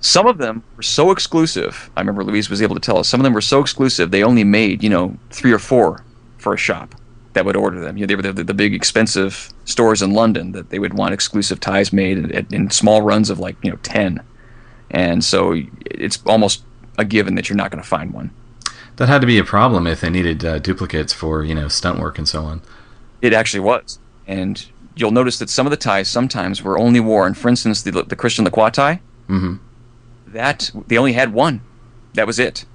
Some 0.01 0.27
of 0.27 0.37
them 0.37 0.63
were 0.75 0.83
so 0.83 1.09
exclusive. 1.11 1.89
I 1.95 2.01
remember 2.01 2.23
Louise 2.23 2.49
was 2.49 2.61
able 2.61 2.75
to 2.75 2.81
tell 2.81 2.99
us. 2.99 3.07
Some 3.07 3.19
of 3.19 3.23
them 3.23 3.33
were 3.33 3.41
so 3.41 3.61
exclusive 3.61 4.11
they 4.11 4.23
only 4.23 4.43
made 4.43 4.83
you 4.83 4.89
know 4.89 5.17
three 5.31 5.51
or 5.51 5.59
four 5.59 6.03
for 6.37 6.53
a 6.53 6.57
shop 6.57 6.93
that 7.35 7.45
would 7.45 7.55
order 7.55 7.79
them. 7.79 7.97
You 7.97 8.03
know, 8.03 8.07
they 8.07 8.15
were 8.15 8.33
the, 8.33 8.43
the 8.43 8.53
big 8.53 8.73
expensive 8.73 9.53
stores 9.65 10.01
in 10.01 10.13
London 10.13 10.53
that 10.53 10.71
they 10.71 10.79
would 10.79 10.95
want 10.95 11.13
exclusive 11.13 11.59
ties 11.59 11.93
made 11.93 12.17
in, 12.17 12.47
in 12.51 12.71
small 12.71 13.01
runs 13.03 13.29
of 13.29 13.37
like 13.39 13.55
you 13.61 13.69
know 13.69 13.77
ten, 13.83 14.21
and 14.89 15.23
so 15.23 15.55
it's 15.85 16.19
almost 16.25 16.63
a 16.97 17.05
given 17.05 17.35
that 17.35 17.47
you're 17.49 17.57
not 17.57 17.69
going 17.71 17.83
to 17.83 17.87
find 17.87 18.13
one. 18.13 18.31
That 18.95 19.09
had 19.09 19.21
to 19.21 19.27
be 19.27 19.37
a 19.37 19.43
problem 19.43 19.85
if 19.85 19.99
they 20.01 20.09
needed 20.09 20.45
uh, 20.45 20.59
duplicates 20.59 21.11
for, 21.11 21.43
you 21.43 21.53
know, 21.53 21.67
stunt 21.67 21.99
work 21.99 22.17
and 22.17 22.27
so 22.27 22.43
on. 22.43 22.61
It 23.21 23.33
actually 23.33 23.59
was, 23.59 23.99
and 24.25 24.65
you'll 24.95 25.11
notice 25.11 25.37
that 25.39 25.49
some 25.49 25.67
of 25.67 25.71
the 25.71 25.77
ties 25.77 26.07
sometimes 26.07 26.63
were 26.63 26.79
only 26.79 27.01
worn. 27.01 27.33
For 27.33 27.49
instance, 27.49 27.81
the 27.81 27.91
the 27.91 28.15
Christian 28.15 28.45
Lacroix 28.45 28.69
tie. 28.69 29.01
mm-hmm. 29.27 29.55
that 30.27 30.71
they 30.87 30.97
only 30.97 31.13
had 31.13 31.33
one. 31.33 31.61
That 32.13 32.27
was 32.27 32.39
it. 32.39 32.65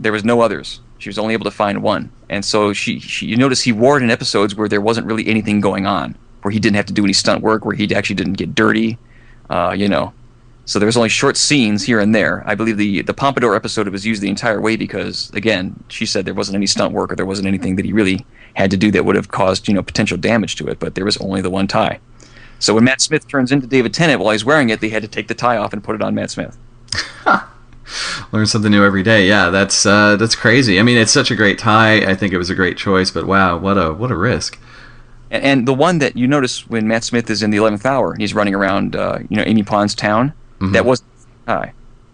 There 0.00 0.12
was 0.12 0.24
no 0.24 0.40
others. 0.40 0.80
She 0.98 1.08
was 1.08 1.18
only 1.18 1.34
able 1.34 1.44
to 1.44 1.50
find 1.50 1.82
one, 1.82 2.10
and 2.28 2.44
so 2.44 2.72
she, 2.72 2.98
she 3.00 3.26
you 3.26 3.36
notice 3.36 3.62
he 3.62 3.72
wore 3.72 3.98
it 3.98 4.02
in 4.02 4.10
episodes 4.10 4.54
where 4.54 4.68
there 4.68 4.80
wasn't 4.80 5.06
really 5.06 5.26
anything 5.26 5.60
going 5.60 5.86
on, 5.86 6.16
where 6.42 6.52
he 6.52 6.58
didn't 6.58 6.76
have 6.76 6.86
to 6.86 6.92
do 6.92 7.04
any 7.04 7.12
stunt 7.12 7.42
work, 7.42 7.64
where 7.64 7.76
he 7.76 7.94
actually 7.94 8.16
didn't 8.16 8.34
get 8.34 8.54
dirty, 8.54 8.98
uh, 9.50 9.74
you 9.76 9.88
know. 9.88 10.12
So 10.64 10.80
there 10.80 10.86
was 10.86 10.96
only 10.96 11.08
short 11.08 11.36
scenes 11.36 11.84
here 11.84 12.00
and 12.00 12.12
there. 12.14 12.42
I 12.46 12.54
believe 12.54 12.76
the 12.76 13.02
the 13.02 13.14
Pompadour 13.14 13.54
episode 13.54 13.88
was 13.88 14.04
used 14.04 14.20
the 14.20 14.28
entire 14.28 14.60
way 14.60 14.76
because 14.76 15.30
again, 15.30 15.82
she 15.88 16.06
said 16.06 16.24
there 16.24 16.34
wasn't 16.34 16.56
any 16.56 16.66
stunt 16.66 16.92
work 16.92 17.12
or 17.12 17.16
there 17.16 17.26
wasn't 17.26 17.46
anything 17.46 17.76
that 17.76 17.84
he 17.84 17.92
really 17.92 18.26
had 18.54 18.70
to 18.72 18.76
do 18.76 18.90
that 18.90 19.04
would 19.04 19.16
have 19.16 19.28
caused 19.28 19.68
you 19.68 19.74
know 19.74 19.82
potential 19.82 20.16
damage 20.16 20.56
to 20.56 20.66
it. 20.66 20.80
But 20.80 20.94
there 20.94 21.04
was 21.04 21.16
only 21.18 21.40
the 21.40 21.50
one 21.50 21.68
tie. 21.68 22.00
So 22.58 22.74
when 22.74 22.84
Matt 22.84 23.00
Smith 23.00 23.28
turns 23.28 23.52
into 23.52 23.66
David 23.66 23.92
Tennant 23.94 24.20
while 24.20 24.32
he's 24.32 24.44
wearing 24.44 24.70
it, 24.70 24.80
they 24.80 24.88
had 24.88 25.02
to 25.02 25.08
take 25.08 25.28
the 25.28 25.34
tie 25.34 25.58
off 25.58 25.72
and 25.72 25.84
put 25.84 25.94
it 25.94 26.02
on 26.02 26.14
Matt 26.14 26.30
Smith. 26.30 26.56
Learn 28.32 28.46
something 28.46 28.70
new 28.70 28.84
every 28.84 29.02
day. 29.02 29.28
Yeah, 29.28 29.50
that's 29.50 29.86
uh, 29.86 30.16
that's 30.16 30.34
crazy. 30.34 30.78
I 30.78 30.82
mean, 30.82 30.96
it's 30.96 31.12
such 31.12 31.30
a 31.30 31.36
great 31.36 31.58
tie. 31.58 31.98
I 31.98 32.14
think 32.14 32.32
it 32.32 32.38
was 32.38 32.50
a 32.50 32.54
great 32.54 32.76
choice, 32.76 33.10
but 33.10 33.26
wow, 33.26 33.56
what 33.58 33.76
a 33.78 33.92
what 33.92 34.10
a 34.10 34.16
risk. 34.16 34.58
And, 35.30 35.44
and 35.44 35.68
the 35.68 35.74
one 35.74 35.98
that 35.98 36.16
you 36.16 36.26
notice 36.26 36.68
when 36.68 36.88
Matt 36.88 37.04
Smith 37.04 37.30
is 37.30 37.42
in 37.42 37.50
the 37.50 37.56
eleventh 37.58 37.86
hour, 37.86 38.14
he's 38.16 38.34
running 38.34 38.54
around, 38.54 38.96
uh, 38.96 39.18
you 39.28 39.36
know, 39.36 39.44
Amy 39.46 39.62
Pond's 39.62 39.94
town. 39.94 40.32
That 40.72 40.86
wasn't 40.86 41.10
tie. 41.46 41.72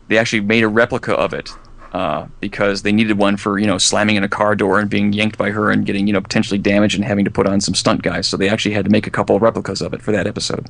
They 0.09 0.19
actually 0.19 0.41
made 0.41 0.65
a 0.65 0.69
replica 0.69 1.15
of 1.15 1.33
it 1.33 1.51
uh, 1.93 2.27
because 2.41 2.83
they 2.83 2.93
needed 2.93 3.19
one 3.19 3.37
for 3.37 3.59
you 3.59 3.67
know 3.67 3.79
slamming 3.79 4.17
in 4.17 4.25
a 4.25 4.29
car 4.29 4.55
door 4.55 4.81
and 4.81 4.91
being 4.91 5.13
yanked 5.13 5.39
by 5.39 5.51
her 5.51 5.71
and 5.71 5.87
getting 5.87 6.07
you 6.07 6.13
know 6.13 6.21
potentially 6.21 6.59
damaged 6.59 6.95
and 6.97 7.05
having 7.05 7.25
to 7.25 7.31
put 7.31 7.47
on 7.47 7.61
some 7.61 7.75
stunt 7.75 8.03
guys. 8.03 8.27
So 8.27 8.37
they 8.37 8.49
actually 8.49 8.75
had 8.75 8.85
to 8.85 8.91
make 8.91 9.07
a 9.07 9.11
couple 9.11 9.37
of 9.37 9.43
replicas 9.43 9.81
of 9.81 9.95
it 9.95 10.03
for 10.03 10.13
that 10.13 10.27
episode. 10.27 10.69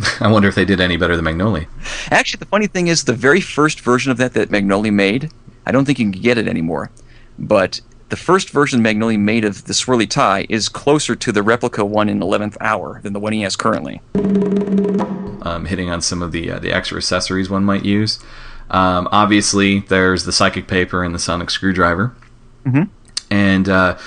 I 0.20 0.28
wonder 0.28 0.48
if 0.48 0.54
they 0.54 0.64
did 0.64 0.80
any 0.80 0.96
better 0.96 1.16
than 1.16 1.24
Magnoli. 1.24 1.66
Actually, 2.10 2.38
the 2.38 2.46
funny 2.46 2.66
thing 2.66 2.86
is, 2.88 3.04
the 3.04 3.12
very 3.12 3.40
first 3.40 3.80
version 3.80 4.12
of 4.12 4.18
that 4.18 4.34
that 4.34 4.50
Magnoli 4.50 4.92
made, 4.92 5.30
I 5.66 5.72
don't 5.72 5.84
think 5.84 5.98
you 5.98 6.10
can 6.10 6.20
get 6.20 6.38
it 6.38 6.46
anymore. 6.48 6.90
But 7.38 7.80
the 8.08 8.16
first 8.16 8.50
version 8.50 8.80
Magnoli 8.82 9.18
made 9.18 9.44
of 9.44 9.64
the 9.64 9.72
swirly 9.72 10.08
tie 10.08 10.46
is 10.48 10.68
closer 10.68 11.14
to 11.16 11.32
the 11.32 11.42
replica 11.42 11.84
one 11.84 12.08
in 12.08 12.20
11th 12.20 12.56
hour 12.60 13.00
than 13.02 13.12
the 13.12 13.20
one 13.20 13.32
he 13.32 13.42
has 13.42 13.56
currently. 13.56 14.00
Um, 15.42 15.66
hitting 15.66 15.90
on 15.90 16.00
some 16.00 16.22
of 16.22 16.32
the 16.32 16.50
uh, 16.50 16.58
the 16.58 16.72
extra 16.72 16.96
accessories 16.98 17.48
one 17.50 17.64
might 17.64 17.84
use. 17.84 18.18
Um, 18.70 19.08
obviously, 19.12 19.80
there's 19.80 20.24
the 20.24 20.32
psychic 20.32 20.68
paper 20.68 21.02
and 21.02 21.14
the 21.14 21.18
sonic 21.18 21.50
screwdriver. 21.50 22.14
Mhm. 22.66 22.88
And 23.30 23.68
uh, 23.68 23.98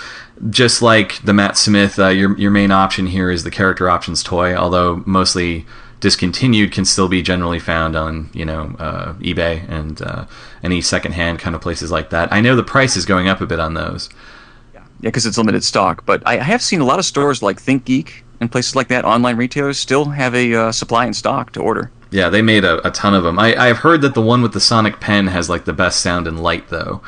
just 0.50 0.82
like 0.82 1.22
the 1.24 1.34
Matt 1.34 1.58
Smith, 1.58 1.98
uh, 2.00 2.08
your 2.10 2.38
your 2.38 2.52
main 2.52 2.72
option 2.72 3.08
here 3.08 3.30
is 3.32 3.44
the 3.44 3.52
character 3.52 3.89
options 3.89 4.24
toy, 4.24 4.56
although 4.56 5.04
mostly 5.06 5.66
discontinued, 6.02 6.74
can 6.74 6.84
still 6.84 7.08
be 7.08 7.22
generally 7.22 7.60
found 7.60 7.95
on 7.95 8.30
you 8.34 8.43
know 8.43 8.76
uh, 8.78 9.14
eBay 9.14 9.68
and 9.70 10.02
uh, 10.02 10.26
any 10.64 10.82
secondhand 10.82 11.39
kind 11.39 11.56
of 11.56 11.62
places 11.62 11.91
like 11.91 12.10
that. 12.10 12.32
I 12.34 12.41
know 12.41 12.56
the 12.56 12.64
price 12.64 12.97
is 12.97 13.06
going 13.06 13.30
up 13.30 13.39
a 13.39 13.45
bit 13.45 13.60
on 13.60 13.76
those. 13.76 14.10
Yeah, 14.74 14.84
because 14.99 15.26
it's 15.26 15.38
limited 15.38 15.64
stock. 15.64 16.06
But 16.06 16.22
I, 16.26 16.39
I 16.39 16.43
have 16.43 16.62
seen 16.62 16.82
a 16.82 16.86
lot 16.86 16.99
of 16.99 17.06
stores 17.06 17.41
like 17.41 17.62
ThinkGeek 17.62 18.24
and 18.41 18.52
places 18.52 18.76
like 18.76 18.89
that, 18.89 19.06
online 19.06 19.38
retailers, 19.38 19.80
still 19.80 20.06
have 20.06 20.36
a 20.36 20.54
uh, 20.54 20.72
supply 20.72 21.06
in 21.06 21.14
stock 21.14 21.54
to 21.54 21.62
order. 21.62 21.91
Yeah, 22.10 22.30
they 22.30 22.41
made 22.41 22.66
a, 22.66 22.86
a 22.86 22.91
ton 22.91 23.14
of 23.14 23.24
them. 23.24 23.39
I, 23.39 23.56
I've 23.56 23.78
heard 23.78 24.02
that 24.02 24.16
the 24.16 24.22
one 24.22 24.41
with 24.41 24.52
the 24.52 24.60
sonic 24.60 24.99
pen 24.99 25.28
has 25.28 25.49
like 25.49 25.64
the 25.64 25.74
best 25.74 26.02
sound 26.02 26.28
and 26.28 26.43
light, 26.43 26.68
though. 26.68 27.02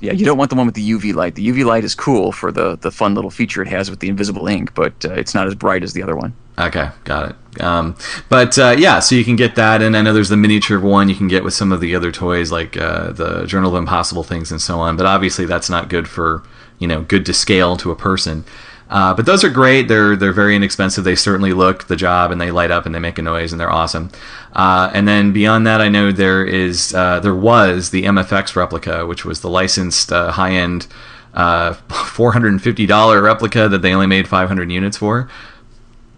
Yeah, 0.00 0.12
you 0.12 0.24
don't 0.24 0.38
want 0.38 0.50
the 0.50 0.56
one 0.56 0.66
with 0.66 0.74
the 0.74 0.90
UV 0.90 1.14
light. 1.14 1.34
The 1.34 1.46
UV 1.46 1.64
light 1.64 1.84
is 1.84 1.94
cool 1.94 2.32
for 2.32 2.50
the, 2.50 2.76
the 2.76 2.90
fun 2.90 3.14
little 3.14 3.30
feature 3.30 3.62
it 3.62 3.68
has 3.68 3.90
with 3.90 4.00
the 4.00 4.08
invisible 4.08 4.46
ink, 4.46 4.74
but 4.74 5.04
uh, 5.04 5.12
it's 5.12 5.34
not 5.34 5.46
as 5.46 5.54
bright 5.54 5.82
as 5.82 5.92
the 5.92 6.02
other 6.02 6.16
one. 6.16 6.34
Okay, 6.58 6.88
got 7.04 7.30
it. 7.30 7.36
Um, 7.58 7.96
but 8.28 8.56
uh, 8.58 8.76
yeah, 8.78 9.00
so 9.00 9.16
you 9.16 9.24
can 9.24 9.34
get 9.34 9.56
that, 9.56 9.82
and 9.82 9.96
I 9.96 10.02
know 10.02 10.12
there's 10.12 10.28
the 10.28 10.36
miniature 10.36 10.78
one 10.78 11.08
you 11.08 11.16
can 11.16 11.26
get 11.26 11.42
with 11.42 11.54
some 11.54 11.72
of 11.72 11.80
the 11.80 11.96
other 11.96 12.12
toys 12.12 12.52
like 12.52 12.76
uh, 12.76 13.10
the 13.12 13.44
Journal 13.46 13.74
of 13.74 13.78
Impossible 13.78 14.22
things 14.22 14.52
and 14.52 14.62
so 14.62 14.78
on. 14.78 14.96
But 14.96 15.06
obviously, 15.06 15.46
that's 15.46 15.68
not 15.68 15.88
good 15.88 16.08
for 16.08 16.44
you 16.78 16.86
know 16.86 17.02
good 17.02 17.26
to 17.26 17.34
scale 17.34 17.76
to 17.78 17.90
a 17.90 17.96
person. 17.96 18.44
Uh, 18.90 19.14
but 19.14 19.24
those 19.24 19.44
are 19.44 19.50
great. 19.50 19.86
They're 19.86 20.16
they're 20.16 20.32
very 20.32 20.56
inexpensive. 20.56 21.04
They 21.04 21.14
certainly 21.14 21.52
look 21.52 21.84
the 21.84 21.96
job, 21.96 22.32
and 22.32 22.40
they 22.40 22.50
light 22.50 22.72
up 22.72 22.86
and 22.86 22.94
they 22.94 22.98
make 22.98 23.18
a 23.18 23.22
noise, 23.22 23.52
and 23.52 23.60
they're 23.60 23.70
awesome. 23.70 24.10
Uh, 24.52 24.90
and 24.92 25.06
then 25.06 25.32
beyond 25.32 25.66
that, 25.66 25.80
I 25.80 25.88
know 25.88 26.10
there 26.10 26.44
is 26.44 26.92
uh, 26.94 27.20
there 27.20 27.34
was 27.34 27.90
the 27.90 28.04
MFX 28.04 28.56
replica, 28.56 29.06
which 29.06 29.24
was 29.24 29.40
the 29.40 29.50
licensed 29.50 30.12
uh, 30.12 30.32
high 30.32 30.52
end. 30.52 30.86
Uh, 31.32 31.74
$450 31.88 33.22
replica 33.22 33.68
that 33.68 33.82
they 33.82 33.94
only 33.94 34.08
made 34.08 34.26
500 34.26 34.72
units 34.72 34.96
for. 34.96 35.30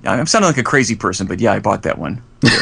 I'm 0.04 0.26
sounding 0.26 0.48
like 0.48 0.58
a 0.58 0.62
crazy 0.62 0.96
person, 0.96 1.26
but 1.26 1.40
yeah, 1.40 1.52
I 1.52 1.58
bought 1.58 1.82
that 1.82 1.98
one. 1.98 2.22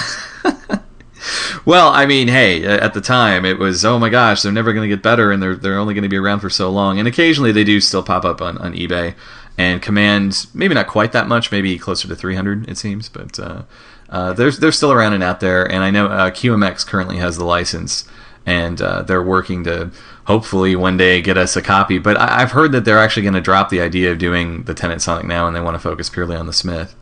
Well, 1.66 1.91
I 1.91 2.07
mean, 2.07 2.28
hey, 2.28 2.64
at 2.64 2.95
the 2.95 3.01
time 3.01 3.45
it 3.45 3.59
was, 3.59 3.84
oh 3.84 3.99
my 3.99 4.09
gosh, 4.09 4.43
they're 4.43 4.53
never 4.53 4.72
going 4.72 4.88
to 4.88 4.95
get 4.97 5.03
better, 5.03 5.30
and 5.30 5.43
they're 5.43 5.55
they're 5.55 5.78
only 5.78 5.95
going 5.95 6.03
to 6.03 6.09
be 6.09 6.16
around 6.16 6.41
for 6.41 6.51
so 6.51 6.70
long. 6.70 6.99
And 6.99 7.07
occasionally 7.07 7.53
they 7.53 7.64
do 7.64 7.80
still 7.80 8.03
pop 8.03 8.24
up 8.24 8.41
on, 8.41 8.57
on 8.59 8.72
eBay 8.72 9.14
and 9.59 9.82
command 9.82 10.47
maybe 10.55 10.74
not 10.74 10.86
quite 10.86 11.12
that 11.12 11.28
much, 11.28 11.53
maybe 11.53 11.78
closer 11.78 12.09
to 12.09 12.16
300 12.16 12.68
it 12.68 12.78
seems, 12.78 13.09
but 13.09 13.38
uh, 13.38 13.62
uh, 14.09 14.32
they're 14.32 14.51
they're 14.51 14.72
still 14.72 14.93
around 14.93 15.12
and 15.12 15.22
out 15.22 15.41
there. 15.41 15.70
And 15.70 15.84
I 15.84 15.91
know 15.91 16.07
uh, 16.07 16.30
QMX 16.30 16.86
currently 16.86 17.18
has 17.18 17.36
the 17.36 17.45
license, 17.45 18.09
and 18.47 18.80
uh, 18.80 19.03
they're 19.03 19.22
working 19.22 19.64
to 19.64 19.91
hopefully 20.24 20.74
one 20.76 20.97
day 20.97 21.20
get 21.20 21.36
us 21.36 21.57
a 21.57 21.62
copy. 21.62 21.99
But 21.99 22.18
I, 22.18 22.43
I've 22.43 22.53
heard 22.53 22.72
that 22.72 22.86
they're 22.86 22.99
actually 22.99 23.22
going 23.22 23.34
to 23.34 23.41
drop 23.41 23.68
the 23.68 23.82
idea 23.82 24.11
of 24.12 24.18
doing 24.18 24.62
the 24.62 24.74
Tennant 24.74 25.03
Sonic 25.03 25.26
now, 25.26 25.47
and 25.47 25.55
they 25.55 25.61
want 25.61 25.74
to 25.74 25.78
focus 25.78 26.09
purely 26.09 26.36
on 26.36 26.47
the 26.47 26.53
Smith. 26.55 26.97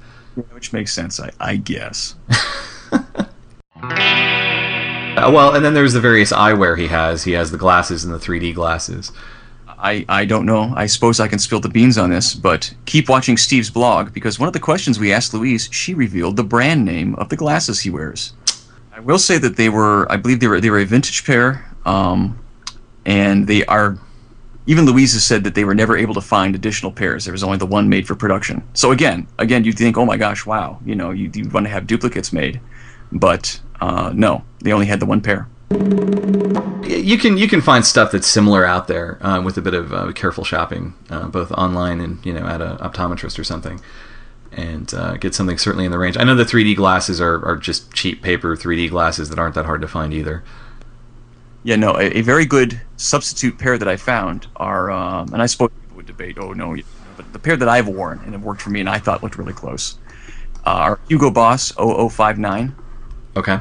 Which 0.52 0.72
makes 0.72 0.92
sense, 0.92 1.20
I, 1.20 1.30
I 1.40 1.56
guess. 1.56 2.14
Uh, 5.18 5.28
well, 5.32 5.56
and 5.56 5.64
then 5.64 5.74
there's 5.74 5.94
the 5.94 6.00
various 6.00 6.30
eyewear 6.30 6.78
he 6.78 6.86
has. 6.86 7.24
He 7.24 7.32
has 7.32 7.50
the 7.50 7.58
glasses 7.58 8.04
and 8.04 8.14
the 8.14 8.18
3D 8.18 8.54
glasses. 8.54 9.10
I, 9.66 10.04
I 10.08 10.24
don't 10.24 10.46
know. 10.46 10.72
I 10.76 10.86
suppose 10.86 11.18
I 11.18 11.26
can 11.26 11.40
spill 11.40 11.58
the 11.58 11.68
beans 11.68 11.98
on 11.98 12.10
this, 12.10 12.34
but 12.34 12.72
keep 12.84 13.08
watching 13.08 13.36
Steve's 13.36 13.68
blog 13.68 14.12
because 14.12 14.38
one 14.38 14.46
of 14.46 14.52
the 14.52 14.60
questions 14.60 14.98
we 14.98 15.12
asked 15.12 15.34
Louise, 15.34 15.68
she 15.72 15.92
revealed 15.92 16.36
the 16.36 16.44
brand 16.44 16.84
name 16.84 17.16
of 17.16 17.30
the 17.30 17.36
glasses 17.36 17.80
he 17.80 17.90
wears. 17.90 18.32
I 18.92 19.00
will 19.00 19.18
say 19.18 19.38
that 19.38 19.56
they 19.56 19.68
were, 19.68 20.10
I 20.10 20.16
believe 20.16 20.38
they 20.38 20.46
were, 20.46 20.60
they 20.60 20.70
were 20.70 20.78
a 20.80 20.84
vintage 20.84 21.24
pair, 21.24 21.64
um, 21.84 22.38
and 23.04 23.46
they 23.46 23.64
are. 23.66 23.98
Even 24.68 24.84
Louise 24.84 25.14
has 25.14 25.24
said 25.24 25.44
that 25.44 25.54
they 25.54 25.64
were 25.64 25.74
never 25.74 25.96
able 25.96 26.12
to 26.12 26.20
find 26.20 26.54
additional 26.54 26.92
pairs. 26.92 27.24
There 27.24 27.32
was 27.32 27.42
only 27.42 27.56
the 27.56 27.64
one 27.64 27.88
made 27.88 28.06
for 28.06 28.14
production. 28.14 28.62
So 28.74 28.92
again, 28.92 29.26
again, 29.38 29.64
you 29.64 29.72
think, 29.72 29.96
oh 29.96 30.04
my 30.04 30.18
gosh, 30.18 30.44
wow, 30.44 30.78
you 30.84 30.94
know, 30.94 31.10
you, 31.10 31.30
you 31.34 31.48
want 31.48 31.64
to 31.64 31.70
have 31.70 31.86
duplicates 31.86 32.34
made, 32.34 32.60
but 33.10 33.60
uh, 33.80 34.12
no, 34.14 34.44
they 34.62 34.74
only 34.74 34.84
had 34.84 35.00
the 35.00 35.06
one 35.06 35.22
pair. 35.22 35.48
You 35.70 37.16
can 37.16 37.38
you 37.38 37.48
can 37.48 37.62
find 37.62 37.84
stuff 37.84 38.12
that's 38.12 38.26
similar 38.26 38.66
out 38.66 38.88
there 38.88 39.18
uh, 39.24 39.40
with 39.40 39.56
a 39.56 39.62
bit 39.62 39.72
of 39.72 39.92
uh, 39.94 40.12
careful 40.12 40.44
shopping, 40.44 40.94
uh, 41.08 41.28
both 41.28 41.50
online 41.52 42.00
and 42.00 42.24
you 42.24 42.34
know 42.34 42.46
at 42.46 42.60
an 42.60 42.76
optometrist 42.78 43.38
or 43.38 43.44
something, 43.44 43.80
and 44.52 44.92
uh, 44.92 45.16
get 45.16 45.34
something 45.34 45.56
certainly 45.56 45.86
in 45.86 45.92
the 45.92 45.98
range. 45.98 46.18
I 46.18 46.24
know 46.24 46.34
the 46.34 46.44
3D 46.44 46.76
glasses 46.76 47.22
are, 47.22 47.42
are 47.42 47.56
just 47.56 47.92
cheap 47.94 48.20
paper 48.22 48.54
3D 48.54 48.90
glasses 48.90 49.30
that 49.30 49.38
aren't 49.38 49.54
that 49.54 49.64
hard 49.64 49.80
to 49.80 49.88
find 49.88 50.12
either. 50.12 50.42
Yeah, 51.68 51.76
no, 51.76 51.98
a, 51.98 52.04
a 52.16 52.20
very 52.22 52.46
good 52.46 52.80
substitute 52.96 53.58
pair 53.58 53.76
that 53.76 53.86
I 53.86 53.98
found 53.98 54.46
are, 54.56 54.90
um, 54.90 55.34
and 55.34 55.42
I 55.42 55.44
suppose 55.44 55.68
people 55.82 55.98
would 55.98 56.06
debate, 56.06 56.38
oh 56.40 56.54
no, 56.54 56.74
but 57.14 57.30
the 57.34 57.38
pair 57.38 57.58
that 57.58 57.68
I've 57.68 57.86
worn 57.86 58.22
and 58.24 58.32
have 58.32 58.42
worked 58.42 58.62
for 58.62 58.70
me 58.70 58.80
and 58.80 58.88
I 58.88 58.98
thought 58.98 59.22
looked 59.22 59.36
really 59.36 59.52
close 59.52 59.98
uh, 60.64 60.70
are 60.70 61.00
Hugo 61.10 61.30
Boss 61.30 61.70
0059, 61.72 62.74
Okay. 63.36 63.60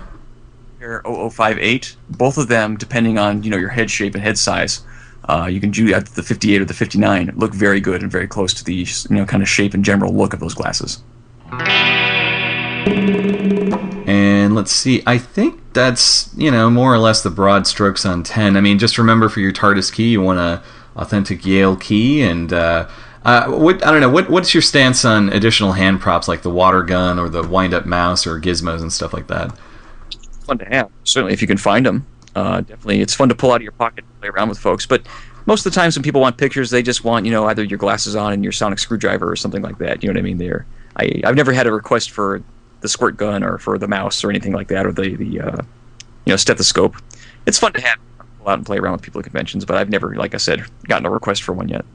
pair 0.80 1.01
0058. 1.03 1.97
Both 2.12 2.38
of 2.38 2.47
them, 2.47 2.78
depending 2.78 3.18
on 3.18 3.43
you 3.43 3.49
know 3.49 3.58
your 3.58 3.72
head 3.72 3.91
shape 3.91 4.16
and 4.16 4.24
head 4.24 4.38
size, 4.38 4.86
uh, 5.28 5.49
you 5.51 5.60
can 5.60 5.72
do 5.72 5.93
either 5.93 6.10
the 6.16 6.24
58 6.24 6.62
or 6.62 6.64
the 6.64 6.74
59. 6.74 7.34
Look 7.36 7.53
very 7.53 7.82
good 7.82 8.01
and 8.03 8.10
very 8.10 8.28
close 8.30 8.53
to 8.53 8.64
the 8.64 8.74
you 8.74 9.16
know 9.18 9.26
kind 9.26 9.43
of 9.43 9.49
shape 9.49 9.74
and 9.74 9.84
general 9.84 10.14
look 10.14 10.34
of 10.34 10.39
those 10.39 10.53
glasses. 10.53 11.03
And 14.18 14.55
let's 14.55 14.72
see. 14.72 15.03
I 15.05 15.18
think 15.20 15.61
that's 15.74 16.34
you 16.36 16.49
know 16.49 16.70
more 16.70 16.93
or 16.93 16.97
less 16.97 17.22
the 17.22 17.30
broad 17.30 17.68
strokes 17.68 18.05
on 18.05 18.24
ten. 18.24 18.57
I 18.57 18.61
mean, 18.61 18.80
just 18.80 18.97
remember 18.97 19.30
for 19.30 19.41
your 19.41 19.51
TARDIS 19.51 19.93
key, 19.93 20.09
you 20.09 20.22
want 20.22 20.39
a 20.39 20.63
authentic 20.95 21.45
Yale 21.45 21.76
key, 21.76 22.24
and 22.24 22.51
uh, 22.51 22.89
uh, 23.24 23.47
what 23.51 23.86
I 23.86 23.91
don't 23.91 24.01
know. 24.01 24.09
What 24.09 24.30
what's 24.30 24.53
your 24.55 24.61
stance 24.61 25.05
on 25.05 25.30
additional 25.30 25.74
hand 25.74 26.01
props 26.01 26.28
like 26.28 26.41
the 26.41 26.49
water 26.49 26.82
gun 26.82 27.20
or 27.20 27.30
the 27.30 27.47
wind 27.47 27.76
up 27.76 27.86
mouse 27.86 28.26
or 28.26 28.39
gizmos 28.39 28.82
and 28.82 28.91
stuff 28.91 29.13
like 29.13 29.28
that? 29.28 29.55
fun 30.47 30.57
to 30.57 30.65
have. 30.65 30.89
Certainly, 31.03 31.34
if 31.34 31.41
you 31.41 31.47
can 31.47 31.57
find 31.57 31.86
them, 31.86 32.07
uh, 32.36 32.61
definitely 32.61 33.01
it's 33.01 33.13
fun 33.13 33.30
to 33.30 33.36
pull 33.36 33.51
out 33.51 33.57
of 33.57 33.63
your 33.63 33.74
pocket 33.74 34.05
and 34.05 34.20
play 34.20 34.30
around 34.30 34.49
with 34.49 34.57
folks. 34.57 34.86
But 34.88 35.05
most 35.45 35.65
of 35.65 35.72
the 35.72 35.80
times, 35.80 35.95
when 35.95 36.03
people 36.03 36.22
want 36.22 36.38
pictures, 36.38 36.72
they 36.72 36.82
just 36.82 37.03
want 37.03 37.26
you 37.26 37.32
know 37.32 37.45
either 37.45 37.63
your 37.63 37.78
glasses 37.78 38.15
on 38.15 38.34
and 38.34 38.43
your 38.43 38.53
sonic 38.53 38.80
screwdriver 38.80 39.30
or 39.30 39.36
something 39.36 39.61
like 39.61 39.78
that. 39.78 40.01
You 40.01 40.07
know 40.07 40.13
what 40.13 40.20
I 40.20 40.24
mean? 40.24 40.38
There, 40.38 40.65
I 40.95 41.22
I've 41.24 41.36
never 41.36 41.53
had 41.53 41.68
a 41.68 41.72
request 41.72 42.11
for 42.11 42.41
the 42.82 42.88
squirt 42.88 43.17
gun 43.17 43.43
or 43.43 43.57
for 43.57 43.78
the 43.78 43.88
mouse 43.88 44.23
or 44.23 44.30
anything 44.30 44.53
like 44.53 44.67
that 44.67 44.86
or 44.86 44.91
the 44.91 45.15
the 45.15 45.41
uh, 45.41 45.57
you 46.25 46.34
know 46.34 46.38
stethoscope. 46.38 46.95
It's 47.45 47.57
fun 47.57 47.73
to 47.73 47.82
have 47.82 47.97
out 48.47 48.57
and 48.57 48.65
play 48.65 48.78
around 48.78 48.93
with 48.93 49.01
people 49.01 49.19
at 49.19 49.25
conventions, 49.25 49.65
but 49.65 49.78
I've 49.78 49.89
never, 49.89 50.15
like 50.15 50.34
I 50.34 50.38
said, 50.38 50.63
gotten 50.88 51.05
a 51.05 51.09
request 51.09 51.43
for 51.43 51.53
one 51.53 51.67
yet. 51.67 51.86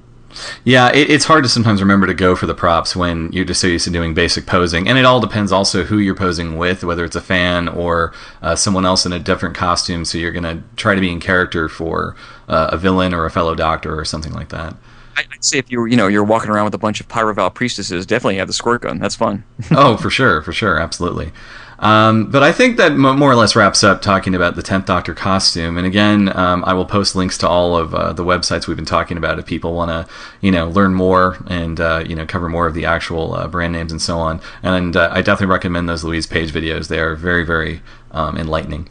Yeah, 0.65 0.91
it, 0.95 1.11
it's 1.11 1.27
hard 1.27 1.45
to 1.45 1.49
sometimes 1.49 1.83
remember 1.83 2.07
to 2.07 2.15
go 2.15 2.35
for 2.35 2.47
the 2.47 2.55
props 2.55 2.97
when 2.97 3.31
you're 3.33 3.45
just 3.45 3.61
so 3.61 3.67
used 3.67 3.85
to 3.85 3.91
doing 3.91 4.15
basic 4.15 4.47
posing, 4.47 4.89
and 4.89 4.97
it 4.97 5.05
all 5.05 5.21
depends 5.21 5.53
also 5.53 5.83
who 5.83 5.99
you're 5.99 6.15
posing 6.15 6.57
with, 6.57 6.85
whether 6.85 7.05
it's 7.05 7.17
a 7.17 7.21
fan 7.21 7.69
or 7.69 8.15
uh, 8.41 8.57
someone 8.57 8.87
else 8.87 9.05
in 9.05 9.13
a 9.13 9.19
different 9.19 9.55
costume. 9.55 10.07
So 10.07 10.17
you're 10.17 10.33
gonna 10.33 10.63
try 10.77 10.95
to 10.95 11.01
be 11.03 11.13
in 11.13 11.21
character 11.21 11.69
for 11.69 12.17
uh, 12.49 12.69
a 12.73 12.79
villain 12.79 13.13
or 13.13 13.27
a 13.27 13.31
fellow 13.31 13.55
doctor 13.55 13.99
or 13.99 14.07
something 14.07 14.33
like 14.33 14.49
that. 14.51 14.75
I- 15.17 15.25
I'd 15.33 15.45
say 15.45 15.59
if 15.59 15.71
you 15.71 15.81
were, 15.81 15.89
you 15.89 15.97
know, 15.97 16.07
you're 16.07 16.25
walking 16.25 16.51
around 16.51 16.65
with 16.67 16.75
a 16.75 16.79
bunch 16.79 17.01
of 17.01 17.09
Pyrovile 17.09 17.53
priestesses, 17.53 18.07
definitely 18.07 18.37
have 18.37 18.47
the 18.49 18.53
squirt 18.55 18.83
gun. 18.83 18.99
That's 18.99 19.15
fun. 19.17 19.45
oh, 19.73 19.97
for 19.97 20.11
sure, 20.11 20.43
for 20.43 20.53
sure, 20.53 20.79
absolutely. 20.79 21.33
Um, 21.79 22.31
but 22.31 22.45
I 22.45 22.53
think 22.53 22.77
that 22.77 22.97
more 22.97 23.29
or 23.29 23.35
less 23.35 23.57
wraps 23.57 23.83
up 23.83 24.03
talking 24.03 24.37
about 24.37 24.55
the 24.55 24.63
Tenth 24.63 24.87
Doctor 24.87 25.15
costume. 25.15 25.77
And 25.77 25.85
again, 25.85 26.35
um, 26.37 26.63
I 26.65 26.75
will 26.75 26.85
post 26.85 27.17
links 27.17 27.37
to 27.39 27.49
all 27.49 27.77
of 27.77 27.93
uh, 27.93 28.13
the 28.13 28.25
websites 28.25 28.69
we've 28.69 28.77
been 28.77 28.87
talking 28.87 29.17
about 29.17 29.41
if 29.41 29.47
people 29.47 29.75
want 29.75 29.91
to, 29.91 30.07
you 30.41 30.53
know, 30.53 30.69
learn 30.69 30.95
more 30.95 31.39
and 31.49 31.81
uh, 31.81 32.05
you 32.07 32.15
know 32.15 32.25
cover 32.25 32.49
more 32.49 32.69
of 32.69 32.75
the 32.75 32.85
actual 32.87 33.35
uh, 33.35 33.49
brand 33.49 33.73
names 33.73 33.91
and 33.91 34.01
so 34.01 34.17
on. 34.19 34.41
And 34.63 34.97
uh, 34.97 35.09
I 35.11 35.23
definitely 35.23 35.53
recommend 35.53 35.89
those 35.89 36.05
Louise 36.05 36.25
Page 36.29 36.53
videos. 36.53 36.87
They 36.87 37.01
are 37.01 37.17
very, 37.17 37.45
very 37.45 37.83
um, 38.13 38.39
enlightening. 38.39 38.89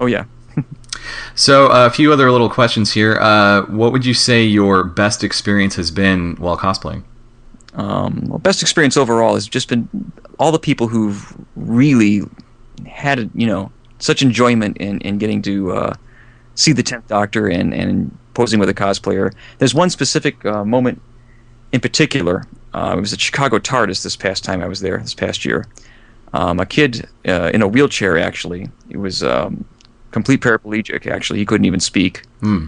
oh 0.00 0.06
yeah. 0.06 0.24
So 1.34 1.66
uh, 1.66 1.86
a 1.86 1.90
few 1.90 2.12
other 2.12 2.30
little 2.30 2.50
questions 2.50 2.92
here. 2.92 3.16
Uh, 3.20 3.62
what 3.66 3.92
would 3.92 4.04
you 4.04 4.14
say 4.14 4.44
your 4.44 4.84
best 4.84 5.24
experience 5.24 5.74
has 5.76 5.90
been 5.90 6.36
while 6.36 6.56
cosplaying? 6.56 7.02
Um, 7.74 8.24
well, 8.28 8.38
best 8.38 8.62
experience 8.62 8.96
overall 8.96 9.34
has 9.34 9.48
just 9.48 9.68
been 9.68 9.88
all 10.38 10.52
the 10.52 10.58
people 10.58 10.88
who've 10.88 11.34
really 11.56 12.22
had, 12.86 13.30
you 13.34 13.46
know, 13.46 13.72
such 13.98 14.22
enjoyment 14.22 14.76
in, 14.76 15.00
in 15.00 15.18
getting 15.18 15.42
to 15.42 15.72
uh, 15.72 15.94
see 16.54 16.72
the 16.72 16.82
Tenth 16.82 17.08
Doctor 17.08 17.48
and, 17.48 17.72
and 17.72 18.16
posing 18.34 18.60
with 18.60 18.68
a 18.68 18.74
cosplayer. 18.74 19.32
There's 19.58 19.74
one 19.74 19.90
specific 19.90 20.44
uh, 20.44 20.64
moment 20.64 21.00
in 21.72 21.80
particular. 21.80 22.44
Uh, 22.74 22.94
it 22.96 23.00
was 23.00 23.12
at 23.12 23.20
Chicago 23.20 23.58
TARDIS 23.58 24.02
this 24.02 24.16
past 24.16 24.44
time 24.44 24.62
I 24.62 24.68
was 24.68 24.80
there, 24.80 24.98
this 24.98 25.14
past 25.14 25.44
year. 25.44 25.66
um, 26.32 26.60
a 26.60 26.66
kid 26.66 27.08
uh, 27.26 27.50
in 27.52 27.62
a 27.62 27.68
wheelchair. 27.68 28.18
Actually, 28.18 28.68
he 28.88 28.96
was 28.96 29.22
um, 29.22 29.64
complete 30.12 30.40
paraplegic. 30.40 31.10
Actually, 31.10 31.40
he 31.40 31.46
couldn't 31.46 31.64
even 31.64 31.80
speak. 31.80 32.22
Hmm. 32.40 32.66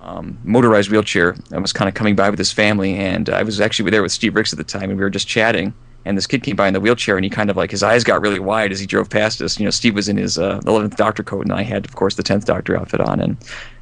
Um, 0.00 0.38
motorized 0.42 0.90
wheelchair. 0.90 1.36
I 1.52 1.58
was 1.58 1.72
kind 1.72 1.88
of 1.88 1.94
coming 1.94 2.16
by 2.16 2.30
with 2.30 2.38
his 2.38 2.52
family, 2.52 2.94
and 2.96 3.28
I 3.28 3.42
was 3.42 3.60
actually 3.60 3.90
there 3.90 4.02
with 4.02 4.12
Steve 4.12 4.34
Ricks 4.34 4.52
at 4.52 4.56
the 4.56 4.64
time, 4.64 4.90
and 4.90 4.96
we 4.96 5.04
were 5.04 5.10
just 5.10 5.28
chatting. 5.28 5.74
And 6.04 6.16
this 6.16 6.26
kid 6.26 6.42
came 6.42 6.56
by 6.56 6.68
in 6.68 6.74
the 6.74 6.80
wheelchair, 6.80 7.16
and 7.16 7.24
he 7.24 7.30
kind 7.30 7.50
of 7.50 7.56
like 7.56 7.70
his 7.70 7.82
eyes 7.82 8.04
got 8.04 8.22
really 8.22 8.38
wide 8.38 8.72
as 8.72 8.80
he 8.80 8.86
drove 8.86 9.10
past 9.10 9.42
us. 9.42 9.58
You 9.58 9.64
know, 9.64 9.70
Steve 9.70 9.94
was 9.94 10.08
in 10.08 10.16
his 10.16 10.38
uh, 10.38 10.60
11th 10.60 10.96
Doctor 10.96 11.22
coat, 11.22 11.42
and 11.42 11.52
I 11.52 11.62
had, 11.62 11.84
of 11.84 11.94
course, 11.94 12.14
the 12.14 12.22
10th 12.22 12.44
Doctor 12.44 12.76
outfit 12.76 13.00
on. 13.00 13.20
And 13.20 13.36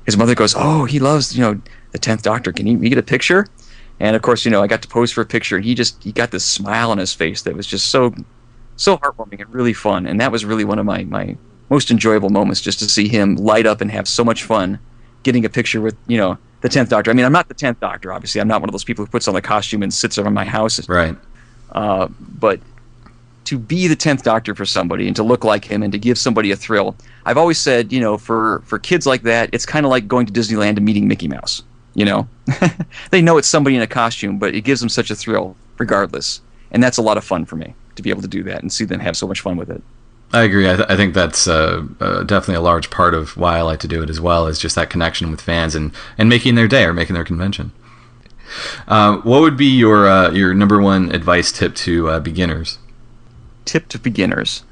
his 0.06 0.16
mother 0.16 0.34
goes, 0.34 0.54
"Oh, 0.56 0.84
he 0.84 0.98
loves 0.98 1.36
you 1.36 1.42
know 1.42 1.60
the 1.92 1.98
10th 1.98 2.22
Doctor. 2.22 2.52
Can 2.52 2.66
you, 2.66 2.78
you 2.78 2.88
get 2.88 2.98
a 2.98 3.02
picture?" 3.02 3.46
And 4.00 4.16
of 4.16 4.22
course, 4.22 4.44
you 4.44 4.50
know, 4.50 4.62
I 4.62 4.66
got 4.66 4.82
to 4.82 4.88
pose 4.88 5.12
for 5.12 5.20
a 5.20 5.26
picture, 5.26 5.56
and 5.56 5.64
he 5.64 5.74
just 5.74 6.02
he 6.02 6.12
got 6.12 6.30
this 6.30 6.44
smile 6.44 6.90
on 6.90 6.98
his 6.98 7.12
face 7.12 7.42
that 7.42 7.54
was 7.54 7.66
just 7.66 7.90
so 7.90 8.14
so 8.76 8.98
heartwarming 8.98 9.40
and 9.40 9.54
really 9.54 9.72
fun. 9.72 10.06
And 10.06 10.20
that 10.20 10.32
was 10.32 10.44
really 10.44 10.64
one 10.64 10.78
of 10.78 10.86
my 10.86 11.04
my 11.04 11.36
most 11.68 11.90
enjoyable 11.90 12.30
moments, 12.30 12.60
just 12.60 12.78
to 12.78 12.88
see 12.88 13.08
him 13.08 13.36
light 13.36 13.66
up 13.66 13.80
and 13.80 13.90
have 13.90 14.06
so 14.08 14.24
much 14.24 14.44
fun 14.44 14.78
getting 15.22 15.44
a 15.44 15.48
picture 15.48 15.80
with 15.80 15.96
you 16.06 16.16
know 16.16 16.38
the 16.60 16.68
10th 16.68 16.88
Doctor. 16.88 17.10
I 17.10 17.14
mean, 17.14 17.24
I'm 17.24 17.32
not 17.32 17.48
the 17.48 17.54
10th 17.54 17.80
Doctor, 17.80 18.12
obviously. 18.12 18.40
I'm 18.40 18.48
not 18.48 18.60
one 18.60 18.68
of 18.68 18.72
those 18.72 18.84
people 18.84 19.04
who 19.04 19.10
puts 19.10 19.28
on 19.28 19.34
the 19.34 19.42
costume 19.42 19.82
and 19.82 19.92
sits 19.92 20.18
over 20.18 20.30
my 20.30 20.44
house. 20.44 20.88
Right. 20.88 21.16
Uh, 21.72 22.08
but 22.20 22.60
to 23.44 23.58
be 23.58 23.86
the 23.86 23.96
10th 23.96 24.22
Doctor 24.22 24.54
for 24.54 24.66
somebody 24.66 25.06
and 25.06 25.14
to 25.16 25.22
look 25.22 25.44
like 25.44 25.64
him 25.64 25.82
and 25.82 25.92
to 25.92 25.98
give 25.98 26.18
somebody 26.18 26.50
a 26.50 26.56
thrill, 26.56 26.96
I've 27.24 27.36
always 27.36 27.58
said, 27.58 27.92
you 27.92 28.00
know, 28.00 28.18
for, 28.18 28.62
for 28.64 28.78
kids 28.78 29.06
like 29.06 29.22
that, 29.22 29.50
it's 29.52 29.64
kind 29.64 29.86
of 29.86 29.90
like 29.90 30.08
going 30.08 30.26
to 30.26 30.32
Disneyland 30.32 30.76
and 30.76 30.84
meeting 30.84 31.06
Mickey 31.06 31.28
Mouse. 31.28 31.62
You 31.94 32.04
know, 32.04 32.28
they 33.10 33.22
know 33.22 33.38
it's 33.38 33.48
somebody 33.48 33.76
in 33.76 33.82
a 33.82 33.86
costume, 33.86 34.38
but 34.38 34.54
it 34.54 34.62
gives 34.62 34.80
them 34.80 34.88
such 34.88 35.10
a 35.10 35.14
thrill 35.14 35.56
regardless. 35.78 36.40
And 36.72 36.82
that's 36.82 36.98
a 36.98 37.02
lot 37.02 37.16
of 37.16 37.24
fun 37.24 37.44
for 37.44 37.56
me 37.56 37.74
to 37.94 38.02
be 38.02 38.10
able 38.10 38.22
to 38.22 38.28
do 38.28 38.42
that 38.42 38.60
and 38.60 38.72
see 38.72 38.84
them 38.84 39.00
have 39.00 39.16
so 39.16 39.26
much 39.26 39.40
fun 39.40 39.56
with 39.56 39.70
it. 39.70 39.82
I 40.32 40.42
agree. 40.42 40.68
I, 40.68 40.76
th- 40.76 40.88
I 40.88 40.96
think 40.96 41.14
that's 41.14 41.46
uh, 41.46 41.84
uh, 42.00 42.22
definitely 42.24 42.56
a 42.56 42.60
large 42.60 42.90
part 42.90 43.14
of 43.14 43.36
why 43.36 43.58
I 43.58 43.62
like 43.62 43.80
to 43.80 43.88
do 43.88 44.02
it 44.02 44.10
as 44.10 44.20
well, 44.20 44.46
is 44.46 44.58
just 44.58 44.74
that 44.74 44.90
connection 44.90 45.30
with 45.30 45.40
fans 45.40 45.74
and, 45.74 45.92
and 46.18 46.28
making 46.28 46.56
their 46.56 46.68
day 46.68 46.84
or 46.84 46.92
making 46.92 47.14
their 47.14 47.24
convention. 47.24 47.72
Uh, 48.88 49.18
what 49.18 49.40
would 49.40 49.56
be 49.56 49.66
your 49.66 50.08
uh, 50.08 50.30
your 50.30 50.54
number 50.54 50.80
one 50.80 51.12
advice 51.12 51.52
tip 51.52 51.74
to 51.74 52.08
uh, 52.08 52.20
beginners? 52.20 52.78
Tip 53.64 53.88
to 53.88 53.98
beginners 53.98 54.62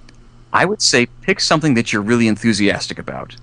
I 0.54 0.64
would 0.64 0.80
say 0.80 1.06
pick 1.06 1.40
something 1.40 1.74
that 1.74 1.92
you're 1.92 2.00
really 2.00 2.28
enthusiastic 2.28 2.96
about. 2.96 3.34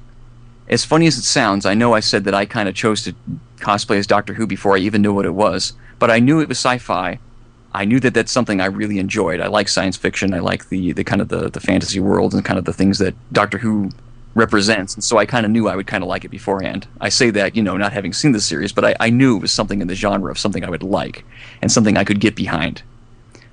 As 0.70 0.86
funny 0.86 1.08
as 1.08 1.18
it 1.18 1.24
sounds, 1.24 1.66
I 1.66 1.74
know 1.74 1.94
I 1.94 2.00
said 2.00 2.24
that 2.24 2.34
I 2.34 2.46
kind 2.46 2.70
of 2.70 2.74
chose 2.74 3.04
to 3.04 3.14
cosplay 3.58 3.98
as 3.98 4.08
Doctor 4.08 4.36
Who 4.36 4.48
before 4.48 4.78
I 4.78 4.80
even 4.80 5.02
knew 5.02 5.14
what 5.14 5.26
it 5.26 5.34
was, 5.34 5.74
but 6.00 6.10
I 6.10 6.20
knew 6.20 6.40
it 6.40 6.48
was 6.48 6.58
sci 6.58 6.78
fi. 6.78 7.20
I 7.74 7.86
knew 7.86 8.00
that 8.02 8.14
that's 8.14 8.32
something 8.32 8.60
I 8.60 8.66
really 8.66 9.00
enjoyed. 9.00 9.40
I 9.40 9.48
like 9.48 9.70
science 9.70 9.96
fiction. 9.96 10.34
I 10.34 10.40
like 10.40 10.70
the, 10.70 10.92
the 10.92 11.04
kind 11.04 11.22
of 11.22 11.30
the, 11.30 11.50
the 11.50 11.60
fantasy 11.60 12.00
world 12.00 12.34
and 12.34 12.44
kind 12.44 12.60
of 12.60 12.66
the 12.66 12.74
things 12.74 13.00
that 13.00 13.16
Doctor 13.32 13.58
Who 13.58 13.92
represents. 14.36 14.94
And 14.94 15.04
so 15.04 15.18
I 15.18 15.26
kind 15.26 15.46
of 15.46 15.52
knew 15.52 15.68
I 15.68 15.76
would 15.76 15.88
kind 15.88 16.04
of 16.04 16.10
like 16.10 16.24
it 16.26 16.30
beforehand. 16.30 16.88
I 17.00 17.10
say 17.10 17.30
that, 17.32 17.56
you 17.56 17.64
know, 17.64 17.78
not 17.78 17.94
having 17.94 18.14
seen 18.14 18.32
the 18.32 18.42
series, 18.42 18.72
but 18.72 18.86
I, 18.86 18.96
I 19.00 19.10
knew 19.10 19.38
it 19.38 19.42
was 19.42 19.52
something 19.52 19.82
in 19.82 19.88
the 19.88 19.96
genre 19.96 20.32
of 20.32 20.40
something 20.40 20.64
I 20.64 20.70
would 20.70 20.84
like 20.84 21.24
and 21.62 21.72
something 21.72 21.98
I 21.98 22.04
could 22.04 22.20
get 22.20 22.36
behind. 22.36 22.82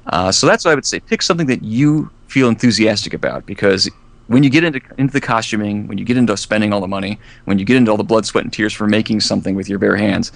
Uh, 0.07 0.33
so 0.33 0.47
that's 0.47 0.65
what 0.65 0.73
I 0.73 0.75
would 0.75 0.87
say. 0.87 1.01
Pick 1.01 1.23
something 1.23 1.47
that 1.49 1.63
you 1.63 2.11
feel 2.29 2.49
enthusiastic 2.49 3.13
about 3.15 3.45
because 3.47 3.91
when 4.29 4.43
you 4.43 4.51
get 4.51 4.63
into, 4.63 4.81
into 4.99 5.13
the 5.13 5.21
costuming, 5.21 5.89
when 5.89 5.99
you 5.99 6.05
get 6.05 6.17
into 6.17 6.37
spending 6.37 6.73
all 6.73 6.81
the 6.81 6.89
money, 6.89 7.19
when 7.47 7.59
you 7.59 7.65
get 7.65 7.77
into 7.77 7.91
all 7.91 7.97
the 7.97 8.05
blood, 8.05 8.27
sweat, 8.27 8.45
and 8.45 8.53
tears 8.53 8.73
for 8.73 8.87
making 8.87 9.21
something 9.21 9.55
with 9.55 9.69
your 9.69 9.79
bare 9.79 9.97
hands, 9.97 10.33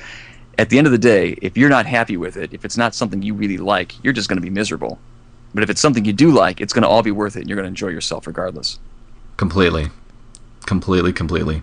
at 0.58 0.70
the 0.70 0.78
end 0.78 0.86
of 0.86 0.92
the 0.92 0.98
day, 0.98 1.36
if 1.40 1.56
you're 1.56 1.70
not 1.70 1.86
happy 1.86 2.16
with 2.16 2.36
it, 2.36 2.52
if 2.52 2.64
it's 2.64 2.76
not 2.76 2.94
something 2.94 3.22
you 3.22 3.34
really 3.34 3.58
like, 3.58 4.02
you're 4.04 4.12
just 4.12 4.28
going 4.28 4.36
to 4.36 4.42
be 4.42 4.50
miserable. 4.50 4.98
But 5.54 5.62
if 5.62 5.70
it's 5.70 5.80
something 5.80 6.04
you 6.04 6.12
do 6.12 6.30
like, 6.30 6.60
it's 6.60 6.72
going 6.72 6.82
to 6.82 6.88
all 6.88 7.02
be 7.02 7.10
worth 7.10 7.36
it, 7.36 7.40
and 7.40 7.48
you're 7.48 7.56
going 7.56 7.64
to 7.64 7.68
enjoy 7.68 7.88
yourself 7.88 8.26
regardless. 8.26 8.78
Completely. 9.36 9.88
Completely, 10.66 11.12
completely. 11.12 11.62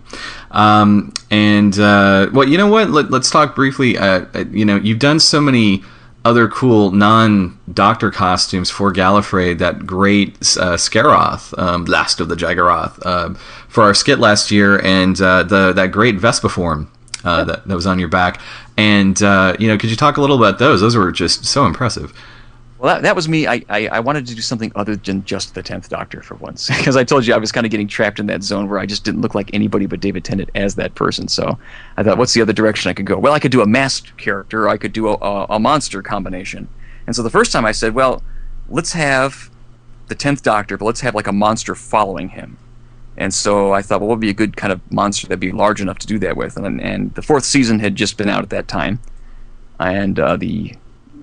Um, 0.50 1.12
and, 1.30 1.78
uh, 1.78 2.28
well, 2.32 2.46
you 2.46 2.58
know 2.58 2.66
what? 2.66 2.90
Let, 2.90 3.12
us 3.12 3.30
talk 3.30 3.54
briefly. 3.54 3.96
Uh, 3.96 4.26
you 4.50 4.64
know, 4.64 4.76
you've 4.76 4.98
done 4.98 5.18
so 5.18 5.40
many 5.40 5.82
other 6.24 6.48
cool 6.48 6.90
non-doctor 6.90 8.10
costumes 8.10 8.70
for 8.70 8.92
Gallifrey. 8.92 9.56
That 9.56 9.86
great 9.86 10.36
uh, 10.58 10.76
Scaroth, 10.76 11.56
um, 11.58 11.86
Last 11.86 12.20
of 12.20 12.28
the 12.28 12.36
Jagaroth, 12.36 13.00
uh, 13.06 13.34
for 13.68 13.84
our 13.84 13.94
skit 13.94 14.18
last 14.18 14.50
year, 14.50 14.80
and 14.84 15.20
uh, 15.20 15.44
the 15.44 15.72
that 15.72 15.92
great 15.92 16.18
Vespiform 16.18 16.88
uh, 17.24 17.44
that 17.44 17.66
that 17.66 17.74
was 17.74 17.86
on 17.86 17.98
your 17.98 18.08
back. 18.08 18.40
And 18.76 19.22
uh, 19.22 19.56
you 19.58 19.68
know, 19.68 19.78
could 19.78 19.90
you 19.90 19.96
talk 19.96 20.16
a 20.16 20.20
little 20.20 20.36
about 20.36 20.58
those? 20.58 20.80
Those 20.80 20.96
were 20.96 21.12
just 21.12 21.44
so 21.44 21.66
impressive. 21.66 22.12
Well, 22.80 22.94
that, 22.94 23.02
that 23.02 23.14
was 23.14 23.28
me. 23.28 23.46
I, 23.46 23.62
I, 23.68 23.88
I 23.88 24.00
wanted 24.00 24.26
to 24.28 24.34
do 24.34 24.40
something 24.40 24.72
other 24.74 24.96
than 24.96 25.22
just 25.26 25.54
the 25.54 25.62
Tenth 25.62 25.90
Doctor 25.90 26.22
for 26.22 26.36
once, 26.36 26.68
because 26.78 26.96
I 26.96 27.04
told 27.04 27.26
you 27.26 27.34
I 27.34 27.36
was 27.36 27.52
kind 27.52 27.66
of 27.66 27.70
getting 27.70 27.86
trapped 27.86 28.18
in 28.18 28.26
that 28.28 28.42
zone 28.42 28.70
where 28.70 28.78
I 28.78 28.86
just 28.86 29.04
didn't 29.04 29.20
look 29.20 29.34
like 29.34 29.50
anybody 29.52 29.84
but 29.84 30.00
David 30.00 30.24
Tennant 30.24 30.48
as 30.54 30.76
that 30.76 30.94
person. 30.94 31.28
So 31.28 31.58
I 31.98 32.02
thought, 32.02 32.16
what's 32.16 32.32
the 32.32 32.40
other 32.40 32.54
direction 32.54 32.88
I 32.88 32.94
could 32.94 33.04
go? 33.04 33.18
Well, 33.18 33.34
I 33.34 33.38
could 33.38 33.52
do 33.52 33.60
a 33.60 33.66
masked 33.66 34.16
character, 34.16 34.64
or 34.64 34.68
I 34.70 34.78
could 34.78 34.94
do 34.94 35.08
a, 35.08 35.14
a, 35.16 35.46
a 35.50 35.58
monster 35.58 36.00
combination. 36.00 36.68
And 37.06 37.14
so 37.14 37.22
the 37.22 37.28
first 37.28 37.52
time 37.52 37.66
I 37.66 37.72
said, 37.72 37.94
well, 37.94 38.22
let's 38.70 38.92
have 38.92 39.50
the 40.08 40.14
Tenth 40.14 40.42
Doctor, 40.42 40.78
but 40.78 40.86
let's 40.86 41.00
have 41.00 41.14
like 41.14 41.26
a 41.26 41.32
monster 41.32 41.74
following 41.74 42.30
him. 42.30 42.56
And 43.16 43.34
so 43.34 43.72
I 43.72 43.82
thought, 43.82 44.00
well, 44.00 44.08
what 44.08 44.14
would 44.16 44.20
be 44.20 44.30
a 44.30 44.34
good 44.34 44.56
kind 44.56 44.72
of 44.72 44.80
monster 44.90 45.26
that'd 45.26 45.40
be 45.40 45.52
large 45.52 45.80
enough 45.80 45.98
to 45.98 46.06
do 46.06 46.18
that 46.20 46.36
with? 46.36 46.56
And, 46.56 46.80
and 46.80 47.14
the 47.14 47.22
fourth 47.22 47.44
season 47.44 47.80
had 47.80 47.94
just 47.94 48.16
been 48.16 48.28
out 48.28 48.42
at 48.42 48.50
that 48.50 48.68
time, 48.68 49.00
and 49.78 50.18
uh, 50.18 50.36
the 50.36 50.74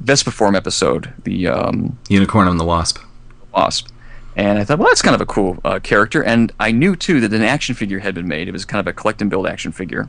Vespiform 0.04 0.56
episode, 0.56 1.14
the 1.24 1.48
um, 1.48 1.98
Unicorn 2.10 2.48
and 2.48 2.60
the 2.60 2.66
Wasp. 2.66 3.00
Wasp. 3.54 3.88
And 4.36 4.60
I 4.60 4.64
thought, 4.64 4.78
well, 4.78 4.88
that's 4.88 5.02
kind 5.02 5.16
of 5.16 5.22
a 5.22 5.26
cool 5.26 5.58
uh, 5.66 5.80
character. 5.80 6.24
And 6.24 6.52
I 6.60 6.72
knew, 6.72 6.96
too, 6.96 7.20
that 7.22 7.34
an 7.34 7.42
action 7.42 7.74
figure 7.74 8.00
had 8.00 8.14
been 8.14 8.28
made. 8.28 8.48
It 8.48 8.52
was 8.52 8.66
kind 8.66 8.80
of 8.80 8.86
a 8.86 8.94
collect 8.94 9.20
and 9.22 9.32
build 9.32 9.48
action 9.48 9.72
figure. 9.72 10.08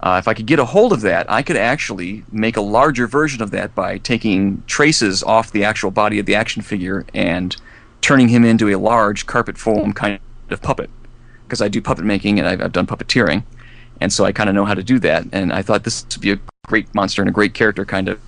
Uh, 0.00 0.16
if 0.18 0.28
I 0.28 0.34
could 0.34 0.46
get 0.46 0.60
a 0.60 0.64
hold 0.64 0.92
of 0.92 1.00
that, 1.02 1.30
I 1.30 1.42
could 1.42 1.56
actually 1.56 2.24
make 2.30 2.56
a 2.56 2.60
larger 2.60 3.06
version 3.06 3.42
of 3.42 3.50
that 3.50 3.74
by 3.74 3.98
taking 3.98 4.62
traces 4.66 5.22
off 5.22 5.50
the 5.50 5.64
actual 5.64 5.90
body 5.90 6.18
of 6.18 6.26
the 6.26 6.34
action 6.34 6.62
figure 6.62 7.04
and 7.12 7.56
turning 8.00 8.28
him 8.28 8.44
into 8.44 8.68
a 8.68 8.78
large 8.78 9.26
carpet 9.26 9.58
foam 9.58 9.92
kind 9.92 10.20
of 10.52 10.62
puppet. 10.62 10.90
Because 11.44 11.60
I 11.60 11.68
do 11.68 11.80
puppet 11.82 12.04
making 12.04 12.38
and 12.38 12.46
I've, 12.46 12.60
I've 12.60 12.72
done 12.72 12.86
puppeteering. 12.86 13.42
And 14.00 14.12
so 14.12 14.24
I 14.24 14.32
kind 14.32 14.48
of 14.48 14.54
know 14.54 14.64
how 14.64 14.74
to 14.74 14.82
do 14.82 14.98
that. 15.00 15.26
And 15.32 15.52
I 15.52 15.62
thought 15.62 15.84
this 15.84 16.04
would 16.04 16.20
be 16.20 16.32
a 16.32 16.38
great 16.66 16.94
monster 16.94 17.22
and 17.22 17.28
a 17.28 17.32
great 17.32 17.54
character 17.54 17.84
kind 17.84 18.08
of 18.08 18.20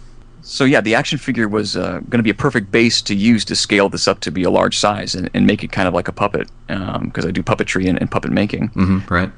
so 0.43 0.65
yeah, 0.65 0.81
the 0.81 0.95
action 0.95 1.19
figure 1.19 1.49
was 1.49 1.77
uh, 1.77 2.01
going 2.09 2.19
to 2.19 2.23
be 2.23 2.31
a 2.31 2.35
perfect 2.35 2.71
base 2.71 3.01
to 3.03 3.15
use 3.15 3.45
to 3.47 3.57
scale 3.57 3.89
this 3.89 4.09
up 4.09 4.21
to 4.21 4.31
be 4.31 4.43
a 4.43 4.51
large 4.51 4.77
size 4.77 5.15
and, 5.15 5.31
and 5.35 5.47
make 5.47 5.63
it 5.63 5.71
kind 5.71 5.87
of 5.87 5.95
like 5.95 6.09
a 6.09 6.13
puppet 6.13 6.49
because 6.67 7.25
um, 7.25 7.29
I 7.29 7.31
do 7.31 7.43
puppetry 7.43 7.89
and, 7.89 7.99
and 8.01 8.11
puppet 8.11 8.33
making. 8.33 8.71
Mm-hmm, 8.71 9.15
right. 9.15 9.31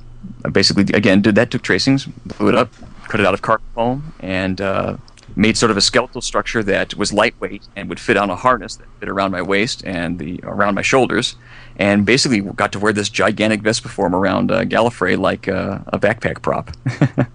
I 0.45 0.49
basically, 0.49 0.85
again, 0.95 1.20
did 1.20 1.35
that, 1.35 1.51
took 1.51 1.62
tracings, 1.62 2.07
blew 2.07 2.49
it 2.49 2.55
up, 2.55 2.72
cut 3.09 3.20
it 3.20 3.26
out 3.26 3.35
of 3.35 3.43
carpet 3.43 3.66
foam, 3.74 4.14
and 4.20 4.61
uh, 4.61 4.97
made 5.37 5.57
sort 5.57 5.70
of 5.70 5.76
a 5.76 5.80
skeletal 5.80 6.20
structure 6.20 6.62
that 6.62 6.95
was 6.95 7.12
lightweight 7.12 7.66
and 7.76 7.89
would 7.89 8.01
fit 8.01 8.16
on 8.16 8.30
a 8.30 8.37
harness 8.37 8.76
that 8.76 8.87
fit 9.01 9.09
around 9.09 9.32
my 9.32 9.43
waist 9.43 9.85
and 9.85 10.18
the 10.18 10.41
around 10.45 10.74
my 10.74 10.82
shoulders, 10.82 11.37
and 11.76 12.07
basically 12.07 12.41
got 12.41 12.72
to 12.72 12.78
wear 12.78 12.93
this 12.93 13.09
gigantic 13.09 13.62
Vespiform 13.62 14.12
around 14.12 14.51
uh, 14.51 14.62
Gallifrey 14.64 15.18
like 15.18 15.49
uh, 15.49 15.78
a 15.89 15.99
backpack 15.99 16.43
prop. 16.43 16.70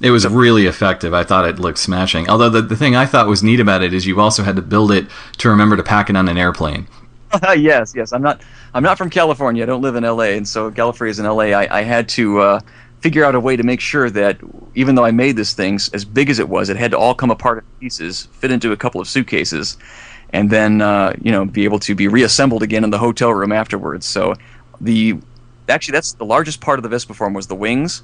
It 0.00 0.10
was 0.10 0.26
really 0.28 0.66
effective. 0.66 1.12
I 1.12 1.24
thought 1.24 1.44
it 1.44 1.58
looked 1.58 1.78
smashing. 1.78 2.28
Although 2.28 2.50
the, 2.50 2.62
the 2.62 2.76
thing 2.76 2.94
I 2.94 3.04
thought 3.04 3.26
was 3.26 3.42
neat 3.42 3.58
about 3.58 3.82
it 3.82 3.92
is 3.92 4.06
you 4.06 4.20
also 4.20 4.44
had 4.44 4.54
to 4.56 4.62
build 4.62 4.92
it 4.92 5.06
to 5.38 5.48
remember 5.48 5.76
to 5.76 5.82
pack 5.82 6.08
it 6.08 6.16
on 6.16 6.28
an 6.28 6.38
airplane. 6.38 6.86
yes, 7.56 7.94
yes. 7.96 8.12
I'm 8.12 8.22
not. 8.22 8.40
I'm 8.74 8.82
not 8.82 8.96
from 8.96 9.10
California. 9.10 9.62
I 9.62 9.66
don't 9.66 9.82
live 9.82 9.96
in 9.96 10.04
L.A. 10.04 10.36
And 10.36 10.46
so 10.46 10.70
Gallifrey 10.70 11.08
is 11.10 11.18
in 11.18 11.26
L.A. 11.26 11.52
I, 11.52 11.80
I 11.80 11.82
had 11.82 12.08
to 12.10 12.38
uh, 12.40 12.60
figure 13.00 13.24
out 13.24 13.34
a 13.34 13.40
way 13.40 13.56
to 13.56 13.62
make 13.62 13.80
sure 13.80 14.10
that 14.10 14.38
even 14.74 14.94
though 14.94 15.04
I 15.04 15.10
made 15.10 15.36
this 15.36 15.52
thing 15.52 15.76
as 15.92 16.04
big 16.04 16.30
as 16.30 16.38
it 16.38 16.48
was, 16.48 16.68
it 16.68 16.76
had 16.76 16.90
to 16.92 16.98
all 16.98 17.14
come 17.14 17.30
apart 17.30 17.58
in 17.58 17.64
pieces, 17.80 18.26
fit 18.32 18.50
into 18.50 18.72
a 18.72 18.76
couple 18.76 19.00
of 19.00 19.08
suitcases, 19.08 19.76
and 20.30 20.50
then 20.50 20.82
uh, 20.82 21.14
you 21.20 21.32
know 21.32 21.44
be 21.44 21.64
able 21.64 21.78
to 21.80 21.94
be 21.94 22.08
reassembled 22.08 22.62
again 22.62 22.84
in 22.84 22.90
the 22.90 22.98
hotel 22.98 23.32
room 23.32 23.52
afterwards. 23.52 24.06
So 24.06 24.34
the 24.80 25.18
actually 25.68 25.92
that's 25.92 26.12
the 26.12 26.24
largest 26.24 26.60
part 26.60 26.78
of 26.78 26.82
the 26.82 26.88
Vespiform 26.88 27.34
was 27.34 27.46
the 27.46 27.54
wings 27.54 28.02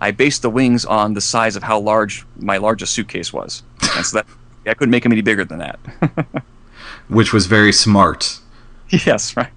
I 0.00 0.10
based 0.10 0.42
the 0.42 0.50
wings 0.50 0.84
on 0.84 1.14
the 1.14 1.20
size 1.20 1.56
of 1.56 1.62
how 1.62 1.78
large 1.78 2.26
my 2.36 2.58
largest 2.58 2.92
suitcase 2.92 3.32
was. 3.32 3.62
And 3.96 4.04
so 4.04 4.18
that 4.18 4.26
I 4.66 4.74
couldn't 4.74 4.90
make 4.90 5.02
them 5.02 5.12
any 5.12 5.22
bigger 5.22 5.44
than 5.44 5.58
that. 5.58 5.78
Which 7.08 7.32
was 7.32 7.46
very 7.46 7.72
smart. 7.72 8.38
Yes, 8.90 9.36
right. 9.36 9.50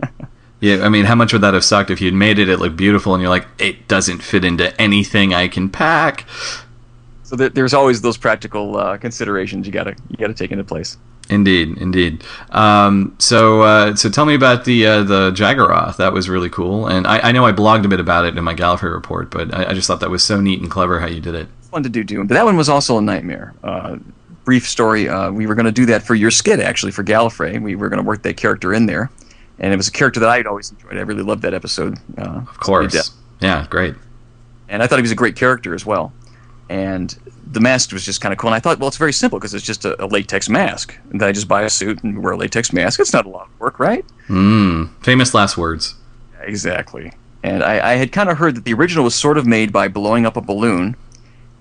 Yeah, 0.59 0.83
I 0.83 0.89
mean, 0.89 1.05
how 1.05 1.15
much 1.15 1.33
would 1.33 1.43
that 1.43 1.53
have 1.53 1.63
sucked 1.63 1.91
if 1.91 2.01
you'd 2.01 2.15
made 2.15 2.39
it, 2.39 2.49
it 2.49 2.57
looked 2.57 2.77
beautiful, 2.77 3.13
and 3.13 3.21
you're 3.21 3.29
like, 3.29 3.47
it 3.59 3.87
doesn't 3.87 4.19
fit 4.23 4.43
into 4.43 4.79
anything 4.81 5.33
I 5.33 5.47
can 5.47 5.69
pack. 5.69 6.25
So 7.23 7.35
there's 7.35 7.73
always 7.73 8.01
those 8.01 8.17
practical 8.17 8.77
uh, 8.77 8.97
considerations 8.97 9.67
you 9.67 9.73
gotta 9.73 9.95
you 10.09 10.17
gotta 10.17 10.33
take 10.33 10.51
into 10.51 10.63
place. 10.63 10.97
Indeed, 11.29 11.77
indeed. 11.77 12.23
Um, 12.51 13.15
so, 13.19 13.61
uh, 13.61 13.95
so 13.95 14.09
tell 14.09 14.25
me 14.25 14.33
about 14.33 14.63
the 14.63 14.87
uh, 14.87 15.03
the 15.03 15.31
Jagaroth. 15.31 15.97
That 15.97 16.13
was 16.13 16.29
really 16.29 16.49
cool, 16.49 16.87
and 16.87 17.05
I, 17.05 17.19
I, 17.19 17.31
know 17.33 17.45
I 17.45 17.51
blogged 17.51 17.83
a 17.83 17.89
bit 17.89 17.99
about 17.99 18.25
it 18.25 18.37
in 18.37 18.43
my 18.43 18.55
Gallifrey 18.55 18.93
report, 18.93 19.29
but 19.29 19.53
I, 19.53 19.71
I, 19.71 19.73
just 19.73 19.87
thought 19.87 19.99
that 19.99 20.09
was 20.09 20.23
so 20.23 20.39
neat 20.39 20.61
and 20.61 20.71
clever 20.71 21.01
how 21.01 21.07
you 21.07 21.19
did 21.19 21.35
it. 21.35 21.49
Fun 21.63 21.83
to 21.83 21.89
do, 21.89 22.05
too. 22.05 22.23
But 22.23 22.33
that 22.35 22.45
one 22.45 22.55
was 22.55 22.69
also 22.69 22.97
a 22.97 23.01
nightmare. 23.01 23.53
Uh, 23.61 23.97
brief 24.45 24.67
story: 24.67 25.09
uh, 25.09 25.29
we 25.31 25.47
were 25.47 25.55
going 25.55 25.65
to 25.65 25.71
do 25.71 25.85
that 25.87 26.03
for 26.03 26.15
your 26.15 26.31
skit, 26.31 26.61
actually, 26.61 26.93
for 26.93 27.03
Gallifrey. 27.03 27.61
We 27.61 27.75
were 27.75 27.89
going 27.89 28.01
to 28.01 28.07
work 28.07 28.21
that 28.23 28.37
character 28.37 28.73
in 28.73 28.85
there, 28.85 29.11
and 29.59 29.73
it 29.73 29.77
was 29.77 29.87
a 29.87 29.91
character 29.91 30.19
that 30.19 30.29
I'd 30.29 30.47
always 30.47 30.71
enjoyed. 30.71 30.97
I 30.97 31.01
really 31.01 31.23
loved 31.23 31.41
that 31.43 31.53
episode. 31.53 31.97
Uh, 32.17 32.41
Of 32.47 32.59
course. 32.59 33.11
Yeah, 33.41 33.65
great. 33.69 33.95
and 34.69 34.81
I 34.83 34.87
thought 34.87 34.97
he 34.97 35.01
was 35.03 35.11
a 35.11 35.15
great 35.15 35.35
character 35.35 35.73
as 35.73 35.85
well. 35.85 36.11
And 36.69 37.15
the 37.49 37.61
mask 37.61 37.93
was 37.93 38.03
just 38.03 38.19
kind 38.19 38.33
of 38.33 38.39
cool. 38.39 38.49
And 38.49 38.55
I 38.55 38.59
thought, 38.59 38.77
well, 38.79 38.89
it's 38.89 38.97
very 38.97 39.13
simple 39.13 39.39
because 39.39 39.53
it's 39.53 39.65
just 39.65 39.85
a, 39.85 40.03
a 40.03 40.07
latex 40.07 40.49
mask. 40.49 40.97
And 41.11 41.21
then 41.21 41.29
I 41.29 41.31
just 41.31 41.47
buy 41.47 41.61
a 41.61 41.69
suit 41.69 42.03
and 42.03 42.21
wear 42.21 42.33
a 42.33 42.37
latex 42.37 42.73
mask. 42.73 42.99
It's 42.99 43.13
not 43.13 43.25
a 43.25 43.29
lot 43.29 43.47
of 43.47 43.59
work, 43.59 43.79
right? 43.79 44.03
Mm, 44.27 44.89
famous 45.03 45.33
last 45.33 45.57
words. 45.57 45.95
Exactly. 46.41 47.13
And 47.43 47.63
I, 47.63 47.91
I 47.91 47.95
had 47.95 48.11
kind 48.11 48.29
of 48.29 48.37
heard 48.37 48.55
that 48.55 48.65
the 48.65 48.73
original 48.73 49.03
was 49.05 49.15
sort 49.15 49.37
of 49.37 49.45
made 49.45 49.71
by 49.71 49.87
blowing 49.87 50.25
up 50.25 50.35
a 50.35 50.41
balloon 50.41 50.95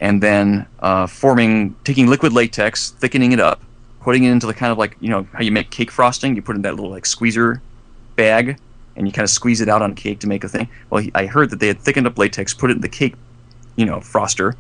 and 0.00 0.22
then 0.22 0.66
uh, 0.80 1.06
forming, 1.06 1.74
taking 1.84 2.08
liquid 2.08 2.32
latex, 2.32 2.90
thickening 2.90 3.32
it 3.32 3.40
up, 3.40 3.62
putting 4.00 4.24
it 4.24 4.30
into 4.30 4.46
the 4.46 4.54
kind 4.54 4.72
of 4.72 4.78
like, 4.78 4.96
you 5.00 5.08
know, 5.08 5.26
how 5.32 5.42
you 5.42 5.52
make 5.52 5.70
cake 5.70 5.90
frosting. 5.90 6.34
You 6.34 6.42
put 6.42 6.56
in 6.56 6.62
that 6.62 6.74
little 6.74 6.90
like 6.90 7.06
squeezer 7.06 7.62
bag 8.16 8.58
and 8.96 9.06
you 9.06 9.12
kind 9.12 9.24
of 9.24 9.30
squeeze 9.30 9.60
it 9.60 9.68
out 9.68 9.82
on 9.82 9.94
cake 9.94 10.20
to 10.20 10.26
make 10.26 10.42
a 10.42 10.48
thing. 10.48 10.68
Well, 10.90 11.02
he- 11.02 11.12
I 11.14 11.26
heard 11.26 11.50
that 11.50 11.60
they 11.60 11.68
had 11.68 11.78
thickened 11.80 12.06
up 12.06 12.18
latex, 12.18 12.54
put 12.54 12.70
it 12.70 12.74
in 12.74 12.80
the 12.80 12.88
cake, 12.88 13.14
you 13.76 13.84
know, 13.84 13.98
froster, 13.98 14.54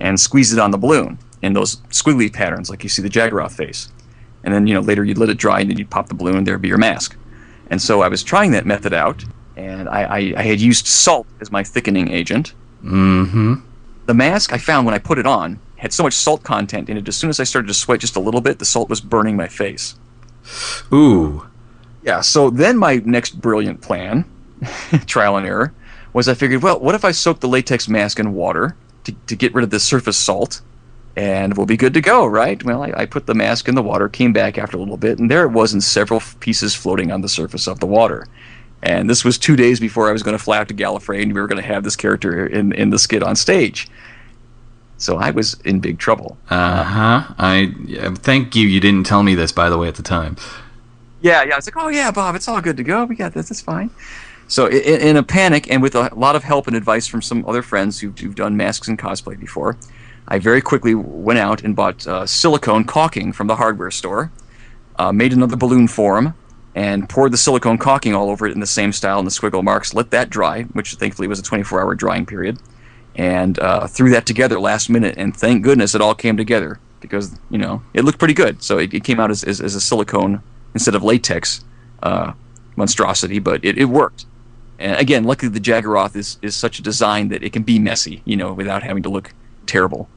and 0.00 0.18
squeezed 0.18 0.52
it 0.52 0.58
on 0.58 0.70
the 0.70 0.78
balloon 0.78 1.18
in 1.42 1.52
those 1.52 1.76
squiggly 1.90 2.32
patterns 2.32 2.70
like 2.70 2.82
you 2.82 2.88
see 2.88 3.02
the 3.02 3.10
Jagaroth 3.10 3.52
face. 3.52 3.90
And 4.44 4.52
then, 4.52 4.66
you 4.66 4.74
know, 4.74 4.80
later 4.80 5.04
you'd 5.04 5.18
let 5.18 5.28
it 5.28 5.38
dry 5.38 5.60
and 5.60 5.70
then 5.70 5.78
you'd 5.78 5.90
pop 5.90 6.08
the 6.08 6.14
balloon 6.14 6.36
and 6.38 6.46
there'd 6.46 6.62
be 6.62 6.68
your 6.68 6.78
mask. 6.78 7.16
And 7.70 7.80
so 7.80 8.02
I 8.02 8.08
was 8.08 8.22
trying 8.22 8.50
that 8.52 8.66
method 8.66 8.92
out, 8.92 9.24
and 9.56 9.88
I, 9.88 10.02
I, 10.02 10.34
I 10.38 10.42
had 10.42 10.60
used 10.60 10.86
salt 10.86 11.26
as 11.40 11.52
my 11.52 11.62
thickening 11.62 12.10
agent. 12.10 12.54
Mm-hmm. 12.82 13.54
The 14.06 14.14
mask 14.14 14.52
I 14.52 14.58
found 14.58 14.84
when 14.84 14.94
I 14.94 14.98
put 14.98 15.18
it 15.18 15.26
on 15.26 15.60
had 15.76 15.92
so 15.92 16.02
much 16.02 16.14
salt 16.14 16.42
content 16.42 16.88
in 16.88 16.96
it. 16.96 17.08
As 17.08 17.16
soon 17.16 17.30
as 17.30 17.40
I 17.40 17.44
started 17.44 17.68
to 17.68 17.74
sweat 17.74 18.00
just 18.00 18.16
a 18.16 18.20
little 18.20 18.40
bit, 18.40 18.58
the 18.58 18.64
salt 18.64 18.88
was 18.88 19.00
burning 19.00 19.36
my 19.36 19.48
face. 19.48 19.96
Ooh. 20.92 21.46
Yeah, 22.02 22.20
so 22.20 22.50
then 22.50 22.76
my 22.76 22.96
next 23.04 23.40
brilliant 23.40 23.80
plan, 23.80 24.24
trial 25.06 25.36
and 25.36 25.46
error, 25.46 25.72
was 26.12 26.28
I 26.28 26.34
figured, 26.34 26.62
well, 26.62 26.78
what 26.80 26.94
if 26.94 27.04
I 27.04 27.12
soak 27.12 27.40
the 27.40 27.48
latex 27.48 27.88
mask 27.88 28.18
in 28.18 28.34
water 28.34 28.76
to, 29.04 29.12
to 29.12 29.36
get 29.36 29.54
rid 29.54 29.64
of 29.64 29.70
the 29.70 29.80
surface 29.80 30.16
salt, 30.16 30.60
and 31.16 31.56
we'll 31.56 31.66
be 31.66 31.76
good 31.76 31.94
to 31.94 32.00
go, 32.00 32.26
right? 32.26 32.62
Well, 32.62 32.82
I, 32.82 32.92
I 32.96 33.06
put 33.06 33.26
the 33.26 33.34
mask 33.34 33.68
in 33.68 33.74
the 33.74 33.82
water, 33.82 34.08
came 34.08 34.32
back 34.32 34.58
after 34.58 34.76
a 34.76 34.80
little 34.80 34.96
bit, 34.96 35.18
and 35.18 35.30
there 35.30 35.44
it 35.44 35.52
was 35.52 35.72
in 35.74 35.80
several 35.80 36.20
pieces 36.40 36.74
floating 36.74 37.12
on 37.12 37.20
the 37.20 37.28
surface 37.28 37.66
of 37.66 37.80
the 37.80 37.86
water. 37.86 38.26
And 38.82 39.08
this 39.08 39.24
was 39.24 39.38
two 39.38 39.54
days 39.54 39.78
before 39.78 40.08
I 40.08 40.12
was 40.12 40.22
going 40.22 40.36
to 40.36 40.42
fly 40.42 40.58
out 40.58 40.68
to 40.68 40.74
Gallifrey, 40.74 41.22
and 41.22 41.32
we 41.32 41.40
were 41.40 41.46
going 41.46 41.62
to 41.62 41.68
have 41.68 41.84
this 41.84 41.96
character 41.96 42.46
in, 42.46 42.72
in 42.72 42.90
the 42.90 42.98
skit 42.98 43.22
on 43.22 43.36
stage. 43.36 43.88
So 45.02 45.16
I 45.16 45.30
was 45.30 45.54
in 45.64 45.80
big 45.80 45.98
trouble. 45.98 46.36
Uh-huh. 46.48 47.34
I 47.38 47.72
yeah, 47.86 48.14
thank 48.14 48.54
you 48.54 48.68
you 48.68 48.78
didn't 48.78 49.04
tell 49.04 49.24
me 49.24 49.34
this 49.34 49.50
by 49.50 49.68
the 49.68 49.76
way 49.76 49.88
at 49.88 49.96
the 49.96 50.02
time. 50.02 50.36
Yeah, 51.22 51.44
yeah. 51.44 51.56
It's 51.56 51.66
like, 51.66 51.76
oh 51.76 51.88
yeah, 51.88 52.10
Bob, 52.10 52.34
it's 52.34 52.48
all 52.48 52.60
good 52.60 52.76
to 52.76 52.82
go. 52.82 53.04
We 53.04 53.14
got 53.14 53.32
this. 53.32 53.50
It's 53.50 53.60
fine. 53.60 53.90
So 54.48 54.66
in, 54.66 55.00
in 55.00 55.16
a 55.16 55.22
panic 55.22 55.70
and 55.70 55.80
with 55.80 55.94
a 55.94 56.10
lot 56.14 56.36
of 56.36 56.44
help 56.44 56.66
and 56.66 56.76
advice 56.76 57.06
from 57.06 57.22
some 57.22 57.46
other 57.46 57.62
friends 57.62 58.00
who've, 58.00 58.18
who've 58.18 58.34
done 58.34 58.56
masks 58.56 58.88
and 58.88 58.98
cosplay 58.98 59.38
before, 59.38 59.78
I 60.28 60.38
very 60.38 60.60
quickly 60.60 60.94
went 60.94 61.38
out 61.38 61.62
and 61.62 61.74
bought 61.74 62.06
uh, 62.06 62.26
silicone 62.26 62.84
caulking 62.84 63.32
from 63.32 63.46
the 63.46 63.56
hardware 63.56 63.90
store, 63.90 64.30
uh, 64.96 65.12
made 65.12 65.32
another 65.32 65.56
balloon 65.56 65.88
form, 65.88 66.34
and 66.74 67.08
poured 67.08 67.32
the 67.32 67.38
silicone 67.38 67.78
caulking 67.78 68.14
all 68.14 68.30
over 68.30 68.46
it 68.46 68.52
in 68.52 68.60
the 68.60 68.66
same 68.66 68.92
style 68.92 69.18
and 69.18 69.26
the 69.26 69.30
squiggle 69.30 69.62
marks. 69.62 69.94
Let 69.94 70.10
that 70.10 70.30
dry, 70.30 70.62
which 70.64 70.94
thankfully 70.94 71.28
was 71.28 71.38
a 71.38 71.42
24-hour 71.42 71.94
drying 71.94 72.26
period, 72.26 72.58
and 73.14 73.58
uh, 73.58 73.86
threw 73.86 74.10
that 74.10 74.26
together 74.26 74.58
last 74.58 74.90
minute. 74.90 75.14
And 75.18 75.36
thank 75.36 75.62
goodness 75.62 75.94
it 75.94 76.00
all 76.00 76.14
came 76.14 76.36
together 76.36 76.78
because 77.00 77.36
you 77.50 77.58
know 77.58 77.82
it 77.94 78.04
looked 78.04 78.18
pretty 78.18 78.34
good. 78.34 78.62
So 78.62 78.78
it, 78.78 78.94
it 78.94 79.04
came 79.04 79.20
out 79.20 79.30
as, 79.30 79.44
as, 79.44 79.60
as 79.60 79.74
a 79.74 79.80
silicone 79.80 80.42
instead 80.74 80.94
of 80.94 81.02
latex 81.02 81.64
uh, 82.02 82.32
monstrosity, 82.76 83.38
but 83.38 83.64
it, 83.64 83.78
it 83.78 83.86
worked. 83.86 84.26
And 84.78 85.00
again, 85.00 85.24
luckily 85.24 85.50
the 85.50 85.60
Jagaroth 85.60 86.16
is, 86.16 86.38
is 86.42 86.56
such 86.56 86.78
a 86.78 86.82
design 86.82 87.28
that 87.28 87.42
it 87.42 87.52
can 87.52 87.62
be 87.62 87.78
messy, 87.78 88.22
you 88.24 88.36
know, 88.36 88.52
without 88.52 88.82
having 88.82 89.02
to 89.04 89.08
look 89.08 89.32
terrible. 89.66 90.08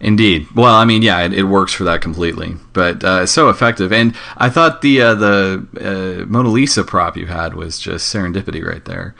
Indeed. 0.00 0.46
Well, 0.54 0.74
I 0.74 0.84
mean, 0.84 1.02
yeah, 1.02 1.22
it, 1.22 1.32
it 1.32 1.44
works 1.44 1.72
for 1.72 1.84
that 1.84 2.00
completely, 2.00 2.56
but 2.72 3.02
uh, 3.02 3.26
so 3.26 3.48
effective. 3.48 3.92
And 3.92 4.14
I 4.36 4.48
thought 4.48 4.82
the 4.82 5.00
uh, 5.00 5.14
the 5.14 5.66
uh, 5.80 6.26
Mona 6.26 6.50
Lisa 6.50 6.84
prop 6.84 7.16
you 7.16 7.26
had 7.26 7.54
was 7.54 7.78
just 7.78 8.14
serendipity 8.14 8.64
right 8.64 8.84
there. 8.84 9.14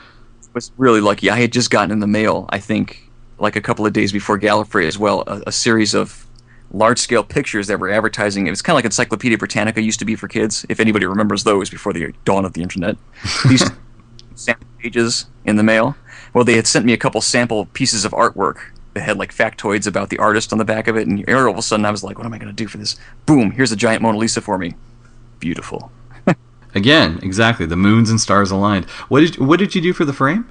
was 0.55 0.71
really 0.77 1.01
lucky. 1.01 1.31
I 1.31 1.41
had 1.41 1.53
just 1.53 1.71
gotten 1.71 1.91
in 1.91 2.01
the 2.01 2.07
mail, 2.07 2.47
I 2.51 2.59
think, 2.59 3.11
like 3.39 3.57
a 3.57 3.61
couple 3.61 3.87
of 3.87 3.93
days 3.93 4.13
before 4.13 4.39
Gallifrey 4.39 4.87
as 4.87 4.99
well, 4.99 5.25
a, 5.27 5.43
a 5.47 5.53
series 5.53 5.95
of 5.95 6.26
large 6.73 6.99
scale 6.99 7.23
pictures 7.23 7.67
that 7.69 7.79
were 7.79 7.91
advertising. 7.91 8.47
It 8.47 8.51
was 8.51 8.63
kind 8.63 8.75
of 8.75 8.79
like 8.79 8.85
Encyclopedia 8.85 9.39
Britannica 9.39 9.83
used 9.83 9.99
to 10.01 10.05
be 10.05 10.17
for 10.17 10.29
kids, 10.29 10.67
if 10.69 10.81
anybody 10.81 11.07
remembers 11.07 11.45
those 11.45 11.71
before 11.71 11.93
the 11.93 12.13
dawn 12.25 12.45
of 12.45 12.53
the 12.53 12.63
internet. 12.63 12.97
These 13.49 13.71
sample 14.35 14.67
pages 14.79 15.27
in 15.45 15.57
the 15.57 15.63
mail. 15.63 15.97
Well, 16.35 16.45
they 16.45 16.57
had 16.57 16.67
sent 16.67 16.85
me 16.85 16.93
a 16.93 16.99
couple 16.99 17.21
sample 17.21 17.67
pieces 17.67 18.05
of 18.05 18.13
artwork 18.13 18.59
that 18.95 19.03
had 19.03 19.19
like 19.19 19.35
factoids 19.35 19.87
about 19.87 20.11
the 20.11 20.19
artist 20.19 20.53
on 20.53 20.59
the 20.59 20.65
back 20.65 20.89
of 20.89 20.97
it, 20.97 21.07
and 21.07 21.29
all 21.29 21.51
of 21.51 21.59
a 21.59 21.63
sudden 21.63 21.85
I 21.85 21.91
was 21.91 22.03
like, 22.03 22.19
what 22.19 22.27
am 22.27 22.33
I 22.33 22.39
going 22.39 22.49
to 22.49 22.55
do 22.55 22.67
for 22.67 22.79
this? 22.79 22.97
Boom, 23.27 23.51
here's 23.51 23.73
a 23.73 23.77
giant 23.77 24.03
Mona 24.03 24.19
Lisa 24.19 24.41
for 24.41 24.59
me. 24.59 24.75
Beautiful. 25.39 25.93
Again, 26.75 27.19
exactly. 27.23 27.67
The 27.67 27.77
moons 27.77 28.11
and 28.11 28.21
stars 28.21 28.51
aligned. 28.51 28.87
What 29.09 29.21
did 29.21 29.39
what 29.39 29.59
did 29.59 29.75
you 29.75 29.81
do 29.81 29.93
for 29.93 30.05
the 30.05 30.13
frame? 30.13 30.49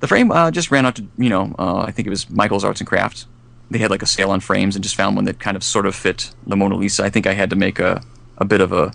The 0.00 0.06
frame 0.06 0.30
uh, 0.30 0.50
just 0.50 0.70
ran 0.70 0.86
out 0.86 0.96
to, 0.96 1.06
you 1.16 1.28
know, 1.28 1.54
uh, 1.58 1.80
I 1.80 1.90
think 1.90 2.06
it 2.06 2.10
was 2.10 2.30
Michael's 2.30 2.64
Arts 2.64 2.80
and 2.80 2.86
Crafts. 2.86 3.26
They 3.70 3.78
had 3.78 3.90
like 3.90 4.02
a 4.02 4.06
sale 4.06 4.30
on 4.30 4.40
frames 4.40 4.76
and 4.76 4.82
just 4.82 4.96
found 4.96 5.16
one 5.16 5.24
that 5.26 5.40
kind 5.40 5.56
of 5.56 5.62
sort 5.62 5.86
of 5.86 5.94
fit 5.94 6.30
the 6.46 6.56
Mona 6.56 6.76
Lisa. 6.76 7.04
I 7.04 7.10
think 7.10 7.26
I 7.26 7.34
had 7.34 7.50
to 7.50 7.56
make 7.56 7.78
a, 7.78 8.02
a 8.38 8.44
bit 8.44 8.60
of 8.60 8.72
a, 8.72 8.92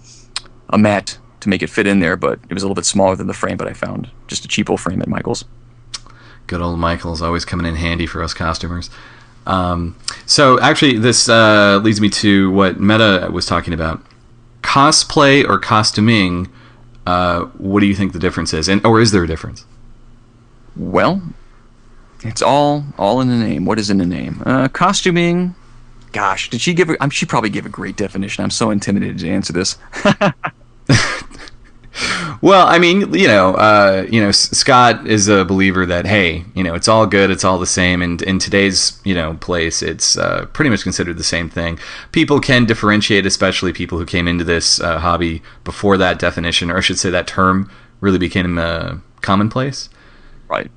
a 0.70 0.78
mat 0.78 1.18
to 1.42 1.50
make 1.50 1.62
it 1.62 1.70
fit 1.70 1.86
in 1.86 2.00
there, 2.00 2.16
but 2.16 2.40
it 2.50 2.54
was 2.54 2.64
a 2.64 2.66
little 2.66 2.76
bit 2.76 2.86
smaller 2.86 3.16
than 3.16 3.28
the 3.28 3.34
frame, 3.34 3.58
but 3.58 3.68
I 3.68 3.74
found 3.74 4.10
just 4.28 4.46
a 4.46 4.48
cheap 4.48 4.70
old 4.70 4.80
frame 4.80 5.02
at 5.02 5.08
Michael's. 5.08 5.46
Good 6.48 6.62
old 6.62 6.80
Michael's 6.80 7.22
always 7.22 7.46
coming 7.46 7.66
in 7.66 7.76
handy 7.76 8.08
for 8.08 8.24
us 8.24 8.34
costumers. 8.34 8.90
Um, 9.46 9.96
so 10.26 10.60
actually, 10.60 10.98
this 10.98 11.30
uh, 11.30 11.80
leads 11.84 12.00
me 12.02 12.10
to 12.10 12.52
what 12.52 12.80
Meta 12.80 13.30
was 13.32 13.46
talking 13.46 13.74
about: 13.74 14.02
cosplay 14.62 15.48
or 15.48 15.60
costuming. 15.60 16.50
Uh, 17.06 17.42
what 17.58 17.82
do 17.82 17.86
you 17.86 17.96
think 17.96 18.14
the 18.14 18.20
difference 18.20 18.54
is, 18.54 18.70
and 18.70 18.86
or 18.86 19.02
is 19.02 19.12
there 19.12 19.24
a 19.24 19.28
difference? 19.28 19.66
Well, 20.76 21.22
it's 22.24 22.42
all 22.42 22.86
all 22.98 23.22
in 23.22 23.30
the 23.30 23.36
name. 23.38 23.66
What 23.66 23.80
is 23.80 23.90
in 23.90 23.98
the 23.98 24.06
name? 24.06 24.42
Uh, 24.46 24.68
costuming. 24.68 25.56
Gosh, 26.12 26.50
did 26.50 26.62
she 26.62 26.74
give? 26.74 26.90
A, 26.90 27.04
um, 27.04 27.10
she 27.10 27.26
probably 27.26 27.50
gave 27.50 27.66
a 27.66 27.70
great 27.70 27.96
definition. 27.96 28.44
I'm 28.44 28.52
so 28.52 28.70
intimidated 28.70 29.20
to 29.20 29.30
answer 29.30 29.54
this. 29.54 29.78
Well, 32.44 32.68
I 32.68 32.78
mean, 32.78 33.14
you 33.14 33.28
know, 33.28 33.54
uh, 33.54 34.06
you 34.10 34.20
know, 34.20 34.32
Scott 34.32 35.08
is 35.08 35.30
a 35.30 35.46
believer 35.46 35.86
that 35.86 36.06
hey, 36.06 36.44
you 36.56 36.62
know, 36.62 36.74
it's 36.74 36.90
all 36.90 37.08
good, 37.08 37.32
it's 37.32 37.46
all 37.46 37.58
the 37.58 37.66
same, 37.66 38.02
and 38.02 38.22
in 38.22 38.38
today's 38.38 39.00
you 39.06 39.14
know 39.14 39.36
place, 39.36 39.82
it's 39.82 40.18
uh, 40.18 40.46
pretty 40.48 40.70
much 40.70 40.84
considered 40.84 41.18
the 41.18 41.24
same 41.24 41.50
thing. 41.50 41.80
People 42.12 42.42
can 42.42 42.66
differentiate, 42.66 43.26
especially 43.26 43.72
people 43.72 43.98
who 43.98 44.06
came 44.06 44.28
into 44.28 44.44
this 44.44 44.82
uh, 44.82 45.00
hobby 45.00 45.42
before 45.64 45.96
that 45.98 46.20
definition, 46.20 46.70
or 46.70 46.78
I 46.78 46.82
should 46.82 47.00
say, 47.00 47.10
that 47.12 47.28
term 47.28 47.72
really 48.02 48.20
became 48.20 48.58
uh, 48.58 48.96
commonplace. 49.22 49.88
right. 50.50 50.70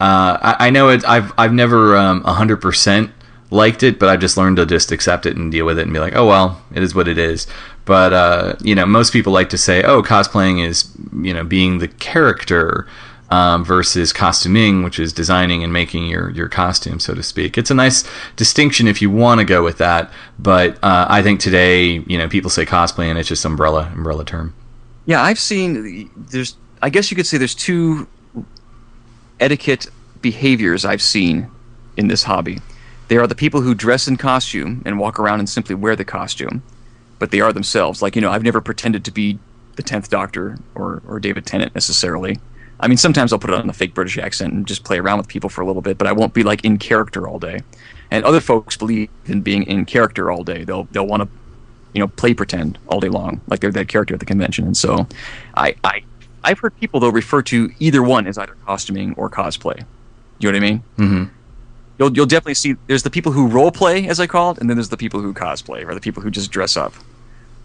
Uh, 0.00 0.38
I, 0.40 0.66
I 0.66 0.70
know 0.70 0.88
it. 0.88 1.04
I've 1.04 1.32
I've 1.38 1.52
never 1.52 1.96
um, 1.96 2.22
hundred 2.22 2.60
percent 2.60 3.10
liked 3.50 3.82
it, 3.82 3.98
but 3.98 4.08
I've 4.08 4.20
just 4.20 4.36
learned 4.36 4.56
to 4.56 4.66
just 4.66 4.92
accept 4.92 5.26
it 5.26 5.36
and 5.36 5.50
deal 5.50 5.64
with 5.64 5.78
it 5.78 5.82
and 5.82 5.92
be 5.92 6.00
like, 6.00 6.14
oh 6.16 6.26
well, 6.26 6.62
it 6.74 6.82
is 6.82 6.94
what 6.94 7.08
it 7.08 7.18
is. 7.18 7.46
But 7.84 8.12
uh, 8.12 8.56
you 8.60 8.74
know, 8.74 8.86
most 8.86 9.12
people 9.12 9.32
like 9.32 9.50
to 9.50 9.58
say, 9.58 9.82
oh, 9.82 10.02
cosplaying 10.02 10.64
is 10.64 10.90
you 11.22 11.32
know 11.32 11.44
being 11.44 11.78
the 11.78 11.88
character 11.88 12.86
um, 13.30 13.64
versus 13.64 14.12
costuming, 14.12 14.82
which 14.82 14.98
is 14.98 15.12
designing 15.12 15.62
and 15.62 15.72
making 15.72 16.06
your 16.06 16.30
your 16.30 16.48
costume, 16.48 17.00
so 17.00 17.14
to 17.14 17.22
speak. 17.22 17.56
It's 17.58 17.70
a 17.70 17.74
nice 17.74 18.04
distinction 18.36 18.88
if 18.88 19.00
you 19.00 19.10
want 19.10 19.40
to 19.40 19.44
go 19.44 19.62
with 19.62 19.78
that. 19.78 20.12
But 20.38 20.76
uh, 20.82 21.06
I 21.08 21.22
think 21.22 21.40
today, 21.40 22.04
you 22.06 22.18
know, 22.18 22.28
people 22.28 22.50
say 22.50 22.64
cosplay 22.66 23.06
and 23.06 23.18
it's 23.18 23.28
just 23.28 23.44
umbrella 23.44 23.90
umbrella 23.94 24.24
term. 24.24 24.54
Yeah, 25.06 25.22
I've 25.22 25.38
seen. 25.38 26.10
There's. 26.16 26.56
I 26.82 26.90
guess 26.90 27.10
you 27.10 27.16
could 27.16 27.26
say 27.26 27.38
there's 27.38 27.54
two 27.54 28.06
etiquette 29.44 29.88
behaviors 30.22 30.86
I've 30.86 31.02
seen 31.02 31.50
in 31.98 32.08
this 32.08 32.22
hobby. 32.22 32.60
There 33.08 33.20
are 33.20 33.26
the 33.26 33.34
people 33.34 33.60
who 33.60 33.74
dress 33.74 34.08
in 34.08 34.16
costume 34.16 34.82
and 34.86 34.98
walk 34.98 35.20
around 35.20 35.40
and 35.40 35.48
simply 35.48 35.74
wear 35.74 35.94
the 35.94 36.04
costume, 36.04 36.62
but 37.18 37.30
they 37.30 37.42
are 37.42 37.52
themselves. 37.52 38.00
Like 38.00 38.16
you 38.16 38.22
know, 38.22 38.30
I've 38.30 38.42
never 38.42 38.62
pretended 38.62 39.04
to 39.04 39.10
be 39.10 39.38
the 39.76 39.82
Tenth 39.82 40.08
Doctor 40.08 40.58
or 40.74 41.02
or 41.06 41.20
David 41.20 41.44
Tennant 41.44 41.74
necessarily. 41.74 42.38
I 42.80 42.88
mean, 42.88 42.96
sometimes 42.96 43.32
I'll 43.32 43.38
put 43.38 43.52
on 43.52 43.68
a 43.68 43.74
fake 43.74 43.94
British 43.94 44.16
accent 44.16 44.54
and 44.54 44.66
just 44.66 44.82
play 44.82 44.98
around 44.98 45.18
with 45.18 45.28
people 45.28 45.50
for 45.50 45.60
a 45.60 45.66
little 45.66 45.82
bit, 45.82 45.98
but 45.98 46.06
I 46.06 46.12
won't 46.12 46.32
be 46.32 46.42
like 46.42 46.64
in 46.64 46.78
character 46.78 47.28
all 47.28 47.38
day. 47.38 47.60
And 48.10 48.24
other 48.24 48.40
folks 48.40 48.76
believe 48.76 49.10
in 49.26 49.42
being 49.42 49.64
in 49.64 49.84
character 49.84 50.32
all 50.32 50.42
day. 50.42 50.64
They'll 50.64 50.84
they'll 50.84 51.06
want 51.06 51.22
to 51.22 51.28
you 51.94 52.00
know, 52.00 52.08
play 52.08 52.34
pretend 52.34 52.76
all 52.88 53.00
day 53.00 53.08
long, 53.08 53.40
like 53.46 53.60
they're 53.60 53.70
that 53.70 53.88
character 53.88 54.14
at 54.14 54.20
the 54.20 54.26
convention. 54.26 54.66
And 54.66 54.76
so, 54.76 55.06
I, 55.56 55.76
I, 55.84 56.02
I've 56.44 56.58
heard 56.60 56.78
people 56.78 57.00
though 57.00 57.08
refer 57.08 57.42
to 57.42 57.70
either 57.78 58.02
one 58.02 58.26
as 58.26 58.38
either 58.38 58.56
costuming 58.66 59.14
or 59.14 59.28
cosplay. 59.30 59.84
You 60.38 60.52
know 60.52 60.58
what 60.58 60.64
I 60.64 60.70
mean? 60.70 60.82
hmm 60.96 61.24
You'll, 61.98 62.12
you'll 62.12 62.26
definitely 62.26 62.54
see. 62.54 62.74
There's 62.88 63.04
the 63.04 63.10
people 63.10 63.30
who 63.30 63.46
role 63.46 63.70
play, 63.70 64.08
as 64.08 64.18
I 64.18 64.26
call 64.26 64.50
it, 64.50 64.58
and 64.58 64.68
then 64.68 64.76
there's 64.76 64.88
the 64.88 64.96
people 64.96 65.20
who 65.20 65.32
cosplay, 65.32 65.86
or 65.86 65.94
the 65.94 66.00
people 66.00 66.22
who 66.24 66.30
just 66.30 66.50
dress 66.50 66.76
up. 66.76 66.92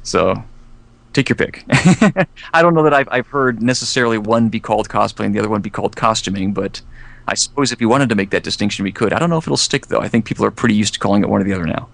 So, 0.04 0.44
take 1.14 1.30
your 1.30 1.36
pick. 1.36 1.64
I 2.54 2.62
don't 2.62 2.76
know 2.76 2.84
that 2.84 2.94
I've, 2.94 3.10
I've 3.12 3.28
heard 3.28 3.62
necessarily 3.62 4.20
one 4.20 4.50
be 4.50 4.60
called 4.60 4.88
cosplay 4.88 5.26
and 5.26 5.34
the 5.34 5.40
other 5.40 5.50
one 5.50 5.62
be 5.62 5.72
called 5.72 5.96
costuming, 5.96 6.54
but 6.54 6.82
I 7.28 7.34
suppose 7.34 7.72
if 7.72 7.82
you 7.82 7.90
wanted 7.90 8.10
to 8.10 8.16
make 8.16 8.30
that 8.30 8.44
distinction, 8.44 8.84
we 8.84 8.92
could. 8.92 9.14
I 9.14 9.20
don't 9.20 9.30
know 9.30 9.38
if 9.38 9.46
it'll 9.48 9.58
stick 9.58 9.88
though. 9.88 10.00
I 10.02 10.08
think 10.08 10.26
people 10.26 10.46
are 10.46 10.52
pretty 10.52 10.76
used 10.76 10.94
to 10.94 11.00
calling 11.00 11.24
it 11.24 11.30
one 11.30 11.42
or 11.42 11.44
the 11.44 11.54
other 11.54 11.66
now. 11.66 11.90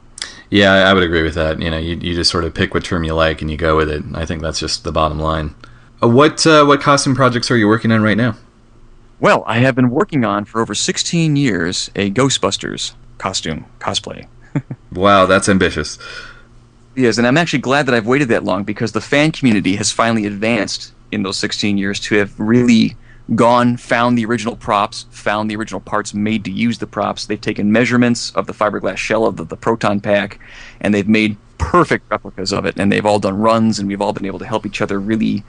Yeah, 0.50 0.74
I 0.74 0.94
would 0.94 1.04
agree 1.04 1.24
with 1.24 1.36
that. 1.36 1.62
You 1.62 1.72
know, 1.72 1.78
you, 1.78 1.96
you 1.96 2.16
just 2.16 2.32
sort 2.32 2.44
of 2.44 2.54
pick 2.54 2.74
what 2.74 2.84
term 2.84 3.04
you 3.04 3.14
like 3.14 3.42
and 3.42 3.50
you 3.50 3.58
go 3.58 3.76
with 3.76 3.90
it. 3.90 4.04
I 4.14 4.26
think 4.26 4.42
that's 4.42 4.60
just 4.60 4.84
the 4.84 4.92
bottom 4.92 5.20
line. 5.20 5.56
Uh, 6.02 6.10
what 6.10 6.46
uh, 6.46 6.66
what 6.66 6.82
costume 6.82 7.16
projects 7.16 7.50
are 7.50 7.58
you 7.58 7.68
working 7.68 7.92
on 7.92 8.02
right 8.02 8.18
now? 8.18 8.36
Well, 9.20 9.44
I 9.48 9.60
have 9.60 9.76
been 9.76 9.90
working 9.90 10.26
on 10.26 10.44
for 10.44 10.62
over 10.62 10.76
16 10.76 11.36
years 11.36 11.90
a 11.96 12.12
Ghostbusters 12.12 12.94
costume 13.18 13.66
cosplay. 13.80 14.28
wow, 14.92 15.26
that's 15.26 15.48
ambitious. 15.48 15.98
Yes, 16.96 17.18
and 17.18 17.26
I'm 17.26 17.38
actually 17.38 17.60
glad 17.60 17.86
that 17.86 17.96
I've 17.96 18.08
waited 18.08 18.28
that 18.30 18.44
long 18.44 18.64
because 18.64 18.92
the 18.92 19.02
fan 19.02 19.32
community 19.32 19.76
has 19.76 19.92
finally 19.92 20.26
advanced 20.26 20.94
in 21.12 21.24
those 21.24 21.38
16 21.38 21.78
years 21.78 22.00
to 22.02 22.16
have 22.16 22.38
really 22.40 22.96
gone, 23.34 23.76
found 23.78 24.18
the 24.18 24.26
original 24.26 24.56
props, 24.56 25.06
found 25.12 25.50
the 25.50 25.56
original 25.56 25.82
parts 25.82 26.14
made 26.14 26.46
to 26.46 26.52
use 26.52 26.78
the 26.78 26.88
props. 26.88 27.26
They've 27.26 27.40
taken 27.40 27.72
measurements 27.72 28.32
of 28.32 28.48
the 28.48 28.54
fiberglass 28.54 28.98
shell 28.98 29.26
of 29.26 29.38
the, 29.38 29.44
the 29.44 29.58
proton 29.58 30.00
pack, 30.00 30.40
and 30.80 30.94
they've 30.94 31.08
made 31.08 31.38
perfect 31.58 32.10
replicas 32.12 32.54
of 32.54 32.66
it. 32.66 32.78
And 32.78 32.92
they've 32.92 33.06
all 33.06 33.20
done 33.20 33.38
runs, 33.38 33.80
and 33.80 33.88
we've 33.88 34.02
all 34.02 34.14
been 34.14 34.26
able 34.26 34.40
to 34.40 34.46
help 34.46 34.66
each 34.66 34.82
other 34.82 35.00
really 35.00 35.44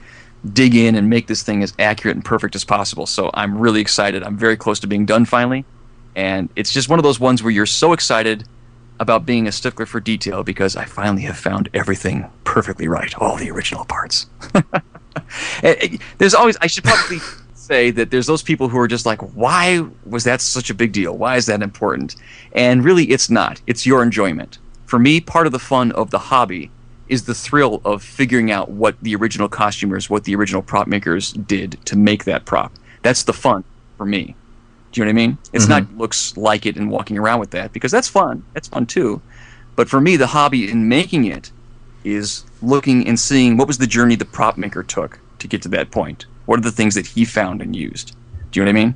dig 0.53 0.75
in 0.75 0.95
and 0.95 1.09
make 1.09 1.27
this 1.27 1.43
thing 1.43 1.63
as 1.63 1.73
accurate 1.79 2.15
and 2.15 2.23
perfect 2.23 2.55
as 2.55 2.63
possible. 2.63 3.05
So 3.05 3.29
I'm 3.33 3.57
really 3.57 3.81
excited. 3.81 4.23
I'm 4.23 4.37
very 4.37 4.57
close 4.57 4.79
to 4.81 4.87
being 4.87 5.05
done 5.05 5.25
finally. 5.25 5.65
And 6.15 6.49
it's 6.55 6.73
just 6.73 6.89
one 6.89 6.99
of 6.99 7.03
those 7.03 7.19
ones 7.19 7.43
where 7.43 7.51
you're 7.51 7.65
so 7.65 7.93
excited 7.93 8.47
about 8.99 9.25
being 9.25 9.47
a 9.47 9.51
stickler 9.51 9.85
for 9.85 9.99
detail 9.99 10.43
because 10.43 10.75
I 10.75 10.85
finally 10.85 11.21
have 11.23 11.37
found 11.37 11.69
everything 11.73 12.29
perfectly 12.43 12.87
right, 12.87 13.15
all 13.19 13.37
the 13.37 13.51
original 13.51 13.85
parts. 13.85 14.25
There's 16.17 16.33
always, 16.33 16.57
I 16.61 16.67
should 16.67 16.83
probably 16.83 17.19
say 17.53 17.91
that 17.91 18.09
there's 18.09 18.27
those 18.27 18.41
people 18.41 18.69
who 18.69 18.79
are 18.79 18.87
just 18.87 19.05
like, 19.05 19.21
why 19.35 19.85
was 20.05 20.23
that 20.23 20.41
such 20.41 20.69
a 20.69 20.73
big 20.73 20.93
deal? 20.93 21.17
Why 21.17 21.35
is 21.35 21.45
that 21.47 21.61
important? 21.61 22.15
And 22.53 22.83
really, 22.83 23.05
it's 23.05 23.29
not. 23.29 23.61
It's 23.67 23.85
your 23.85 24.01
enjoyment. 24.01 24.57
For 24.85 24.97
me, 24.97 25.19
part 25.19 25.45
of 25.47 25.51
the 25.51 25.59
fun 25.59 25.91
of 25.91 26.11
the 26.11 26.19
hobby 26.19 26.71
is 27.09 27.25
the 27.25 27.33
thrill 27.33 27.81
of 27.85 28.03
figuring 28.03 28.51
out 28.51 28.69
what 28.69 28.99
the 29.01 29.15
original 29.15 29.49
costumers, 29.49 30.09
what 30.09 30.23
the 30.23 30.35
original 30.35 30.61
prop 30.61 30.87
makers 30.87 31.33
did 31.33 31.77
to 31.85 31.95
make 31.95 32.25
that 32.25 32.45
prop. 32.45 32.71
That's 33.01 33.23
the 33.23 33.33
fun 33.33 33.63
for 33.97 34.05
me. 34.05 34.35
Do 34.91 35.01
you 35.01 35.05
know 35.05 35.09
what 35.09 35.21
I 35.21 35.27
mean? 35.27 35.37
It's 35.53 35.65
mm-hmm. 35.65 35.71
not 35.71 35.97
looks 35.97 36.35
like 36.37 36.65
it 36.65 36.75
and 36.77 36.89
walking 36.89 37.17
around 37.17 37.39
with 37.39 37.51
that 37.51 37.73
because 37.73 37.91
that's 37.91 38.07
fun. 38.07 38.43
That's 38.53 38.67
fun 38.67 38.85
too. 38.85 39.21
But 39.75 39.89
for 39.89 40.01
me, 40.01 40.17
the 40.17 40.27
hobby 40.27 40.69
in 40.69 40.89
making 40.89 41.25
it 41.25 41.51
is 42.03 42.45
looking 42.61 43.07
and 43.07 43.19
seeing 43.19 43.57
what 43.57 43.67
was 43.67 43.77
the 43.77 43.87
journey 43.87 44.15
the 44.15 44.25
prop 44.25 44.57
maker 44.57 44.83
took 44.83 45.19
to 45.39 45.47
get 45.47 45.61
to 45.63 45.69
that 45.69 45.91
point. 45.91 46.25
What 46.45 46.59
are 46.59 46.63
the 46.63 46.71
things 46.71 46.95
that 46.95 47.05
he 47.05 47.25
found 47.25 47.61
and 47.61 47.75
used? 47.75 48.15
Do 48.51 48.59
you 48.59 48.65
know 48.65 48.71
what 48.71 48.79
I 48.79 48.85
mean? 48.85 48.95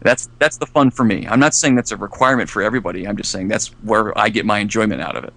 That's 0.00 0.28
that's 0.38 0.58
the 0.58 0.66
fun 0.66 0.90
for 0.90 1.04
me. 1.04 1.26
I'm 1.26 1.40
not 1.40 1.54
saying 1.54 1.74
that's 1.74 1.92
a 1.92 1.96
requirement 1.96 2.48
for 2.50 2.62
everybody. 2.62 3.06
I'm 3.06 3.16
just 3.16 3.30
saying 3.30 3.48
that's 3.48 3.68
where 3.82 4.16
I 4.18 4.28
get 4.28 4.46
my 4.46 4.58
enjoyment 4.58 5.00
out 5.00 5.16
of 5.16 5.24
it. 5.24 5.32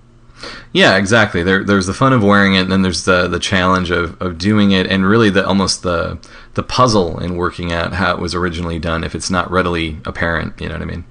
Yeah, 0.74 0.98
exactly. 0.98 1.44
There, 1.44 1.64
there's 1.64 1.88
the 1.88 1.94
fun 1.94 2.14
of 2.14 2.24
wearing 2.24 2.56
it, 2.56 2.62
and 2.62 2.72
then 2.72 2.82
there's 2.82 3.06
the 3.06 3.28
the 3.28 3.40
challenge 3.40 3.92
of, 3.92 4.20
of 4.22 4.38
doing 4.38 4.72
it, 4.72 4.88
and 4.88 5.06
really 5.06 5.30
the 5.30 5.46
almost 5.46 5.84
the 5.84 6.18
the 6.54 6.64
puzzle 6.64 7.20
in 7.20 7.36
working 7.36 7.72
out 7.72 7.94
how 7.94 8.14
it 8.14 8.20
was 8.20 8.34
originally 8.34 8.80
done. 8.80 9.04
If 9.04 9.16
it's 9.16 9.30
not 9.30 9.52
readily 9.52 9.98
apparent, 10.06 10.60
you 10.60 10.68
know 10.68 10.76
what 10.76 10.82
I 10.82 10.86
mean. 10.86 11.06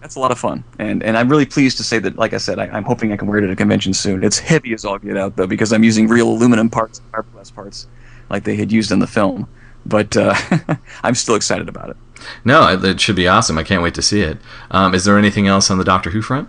That's 0.00 0.14
a 0.14 0.20
lot 0.20 0.30
of 0.30 0.38
fun, 0.38 0.64
and 0.78 1.02
and 1.02 1.16
I'm 1.16 1.28
really 1.28 1.46
pleased 1.46 1.76
to 1.78 1.84
say 1.84 1.98
that, 2.00 2.16
like 2.16 2.32
I 2.32 2.38
said, 2.38 2.58
I, 2.58 2.66
am 2.76 2.84
hoping 2.84 3.12
I 3.12 3.16
can 3.16 3.28
wear 3.28 3.38
it 3.38 3.44
at 3.44 3.50
a 3.50 3.56
convention 3.56 3.92
soon. 3.94 4.22
It's 4.22 4.38
heavy 4.38 4.72
as 4.74 4.84
all 4.84 4.98
get 4.98 5.16
out 5.16 5.36
though, 5.36 5.46
because 5.46 5.72
I'm 5.72 5.84
using 5.84 6.06
real 6.06 6.28
aluminum 6.28 6.70
parts, 6.70 7.00
fiberglass 7.12 7.52
parts, 7.54 7.86
like 8.30 8.44
they 8.44 8.56
had 8.56 8.70
used 8.70 8.92
in 8.92 8.98
the 8.98 9.06
film. 9.06 9.48
But 9.86 10.16
uh, 10.16 10.34
I'm 11.02 11.14
still 11.14 11.34
excited 11.34 11.68
about 11.68 11.90
it. 11.90 11.96
No, 12.44 12.68
it 12.68 13.00
should 13.00 13.16
be 13.16 13.28
awesome. 13.28 13.58
I 13.58 13.62
can't 13.62 13.82
wait 13.82 13.94
to 13.94 14.02
see 14.02 14.20
it. 14.20 14.38
Um, 14.70 14.94
is 14.94 15.04
there 15.04 15.18
anything 15.18 15.46
else 15.46 15.70
on 15.70 15.78
the 15.78 15.84
Doctor 15.84 16.10
Who 16.10 16.20
front? 16.20 16.48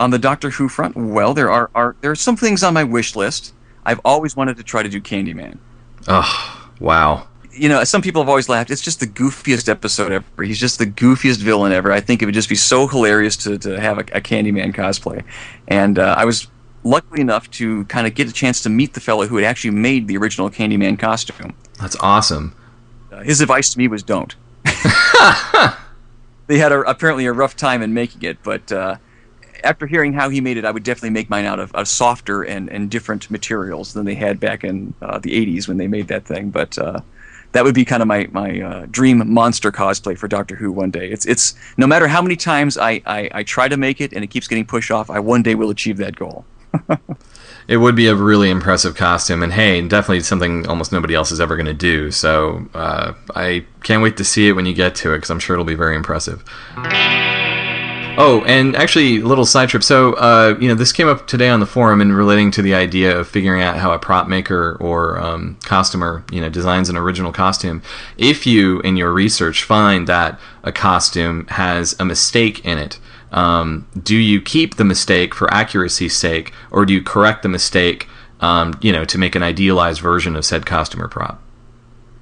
On 0.00 0.10
the 0.10 0.18
Doctor 0.18 0.48
Who 0.48 0.68
front, 0.68 0.96
well, 0.96 1.34
there 1.34 1.50
are, 1.50 1.70
are 1.74 1.94
there 2.00 2.10
are 2.10 2.16
some 2.16 2.34
things 2.34 2.62
on 2.62 2.72
my 2.72 2.82
wish 2.82 3.14
list. 3.14 3.52
I've 3.84 4.00
always 4.02 4.34
wanted 4.34 4.56
to 4.56 4.62
try 4.62 4.82
to 4.82 4.88
do 4.88 4.98
Kandy 4.98 5.34
Man. 5.34 5.60
Oh, 6.08 6.70
wow. 6.80 7.28
You 7.52 7.68
know, 7.68 7.84
some 7.84 8.00
people 8.00 8.22
have 8.22 8.28
always 8.28 8.48
laughed. 8.48 8.70
It's 8.70 8.80
just 8.80 9.00
the 9.00 9.06
goofiest 9.06 9.68
episode 9.68 10.10
ever. 10.10 10.42
He's 10.42 10.58
just 10.58 10.78
the 10.78 10.86
goofiest 10.86 11.38
villain 11.42 11.72
ever. 11.72 11.92
I 11.92 12.00
think 12.00 12.22
it 12.22 12.24
would 12.24 12.34
just 12.34 12.48
be 12.48 12.54
so 12.54 12.86
hilarious 12.86 13.36
to, 13.38 13.58
to 13.58 13.78
have 13.78 13.98
a, 13.98 14.00
a 14.00 14.20
Kandy 14.22 14.52
Man 14.52 14.72
cosplay. 14.72 15.22
And 15.68 15.98
uh, 15.98 16.14
I 16.16 16.24
was 16.24 16.46
lucky 16.82 17.20
enough 17.20 17.50
to 17.50 17.84
kind 17.84 18.06
of 18.06 18.14
get 18.14 18.26
a 18.26 18.32
chance 18.32 18.62
to 18.62 18.70
meet 18.70 18.94
the 18.94 19.00
fellow 19.00 19.26
who 19.26 19.36
had 19.36 19.44
actually 19.44 19.72
made 19.72 20.08
the 20.08 20.16
original 20.16 20.48
Kandy 20.48 20.78
Man 20.78 20.96
costume. 20.96 21.54
That's 21.78 21.96
awesome. 22.00 22.54
Uh, 23.12 23.22
his 23.22 23.42
advice 23.42 23.70
to 23.72 23.78
me 23.78 23.86
was 23.88 24.02
don't. 24.02 24.34
they 26.46 26.58
had 26.58 26.72
a, 26.72 26.80
apparently 26.82 27.26
a 27.26 27.32
rough 27.32 27.54
time 27.54 27.82
in 27.82 27.92
making 27.92 28.22
it, 28.22 28.42
but 28.42 28.72
uh, 28.72 28.96
after 29.64 29.86
hearing 29.86 30.12
how 30.12 30.28
he 30.28 30.40
made 30.40 30.56
it, 30.56 30.64
I 30.64 30.70
would 30.70 30.82
definitely 30.82 31.10
make 31.10 31.30
mine 31.30 31.44
out 31.44 31.58
of, 31.58 31.74
of 31.74 31.88
softer 31.88 32.42
and, 32.42 32.68
and 32.68 32.90
different 32.90 33.30
materials 33.30 33.92
than 33.92 34.04
they 34.04 34.14
had 34.14 34.40
back 34.40 34.64
in 34.64 34.94
uh, 35.02 35.18
the 35.18 35.30
80s 35.30 35.68
when 35.68 35.76
they 35.76 35.86
made 35.86 36.08
that 36.08 36.24
thing. 36.24 36.50
But 36.50 36.78
uh, 36.78 37.00
that 37.52 37.64
would 37.64 37.74
be 37.74 37.84
kind 37.84 38.02
of 38.02 38.08
my, 38.08 38.28
my 38.32 38.60
uh, 38.60 38.86
dream 38.90 39.32
monster 39.32 39.72
cosplay 39.72 40.16
for 40.16 40.28
Doctor 40.28 40.56
Who 40.56 40.72
one 40.72 40.90
day. 40.90 41.10
It's, 41.10 41.26
it's 41.26 41.54
no 41.76 41.86
matter 41.86 42.08
how 42.08 42.22
many 42.22 42.36
times 42.36 42.78
I, 42.78 43.02
I, 43.06 43.30
I 43.32 43.42
try 43.42 43.68
to 43.68 43.76
make 43.76 44.00
it 44.00 44.12
and 44.12 44.22
it 44.22 44.28
keeps 44.28 44.48
getting 44.48 44.66
pushed 44.66 44.90
off, 44.90 45.10
I 45.10 45.20
one 45.20 45.42
day 45.42 45.54
will 45.54 45.70
achieve 45.70 45.96
that 45.98 46.16
goal. 46.16 46.44
it 47.68 47.78
would 47.78 47.96
be 47.96 48.06
a 48.06 48.14
really 48.14 48.48
impressive 48.48 48.94
costume, 48.94 49.42
and 49.42 49.52
hey, 49.52 49.80
definitely 49.86 50.20
something 50.20 50.66
almost 50.68 50.92
nobody 50.92 51.14
else 51.14 51.32
is 51.32 51.40
ever 51.40 51.56
going 51.56 51.66
to 51.66 51.74
do. 51.74 52.10
So 52.10 52.68
uh, 52.74 53.14
I 53.34 53.64
can't 53.82 54.02
wait 54.02 54.16
to 54.18 54.24
see 54.24 54.48
it 54.48 54.52
when 54.52 54.66
you 54.66 54.74
get 54.74 54.94
to 54.96 55.12
it 55.12 55.18
because 55.18 55.30
I'm 55.30 55.40
sure 55.40 55.54
it'll 55.54 55.64
be 55.64 55.74
very 55.74 55.96
impressive. 55.96 56.44
Oh, 58.18 58.42
and 58.46 58.76
actually, 58.76 59.20
a 59.20 59.24
little 59.24 59.46
side 59.46 59.70
trip. 59.70 59.82
So, 59.82 60.12
uh, 60.14 60.56
you 60.60 60.68
know, 60.68 60.74
this 60.74 60.92
came 60.92 61.08
up 61.08 61.26
today 61.26 61.48
on 61.48 61.60
the 61.60 61.66
forum 61.66 62.00
and 62.00 62.14
relating 62.14 62.50
to 62.50 62.62
the 62.62 62.74
idea 62.74 63.16
of 63.16 63.28
figuring 63.28 63.62
out 63.62 63.78
how 63.78 63.92
a 63.92 63.98
prop 63.98 64.28
maker 64.28 64.76
or 64.78 65.18
um, 65.18 65.56
costumer, 65.64 66.22
you 66.30 66.40
know, 66.40 66.50
designs 66.50 66.90
an 66.90 66.96
original 66.96 67.32
costume. 67.32 67.82
If 68.18 68.46
you, 68.46 68.80
in 68.80 68.96
your 68.96 69.12
research, 69.12 69.64
find 69.64 70.06
that 70.06 70.38
a 70.62 70.70
costume 70.70 71.46
has 71.48 71.96
a 71.98 72.04
mistake 72.04 72.64
in 72.64 72.76
it, 72.76 72.98
um, 73.32 73.86
do 74.02 74.16
you 74.16 74.42
keep 74.42 74.76
the 74.76 74.84
mistake 74.84 75.34
for 75.34 75.52
accuracy's 75.52 76.16
sake, 76.16 76.52
or 76.70 76.84
do 76.84 76.92
you 76.92 77.02
correct 77.02 77.42
the 77.42 77.48
mistake, 77.48 78.08
um, 78.40 78.78
you 78.82 78.92
know, 78.92 79.04
to 79.04 79.18
make 79.18 79.34
an 79.34 79.42
idealized 79.42 80.00
version 80.00 80.36
of 80.36 80.44
said 80.44 80.66
costume 80.66 81.02
or 81.02 81.08
prop? 81.08 81.40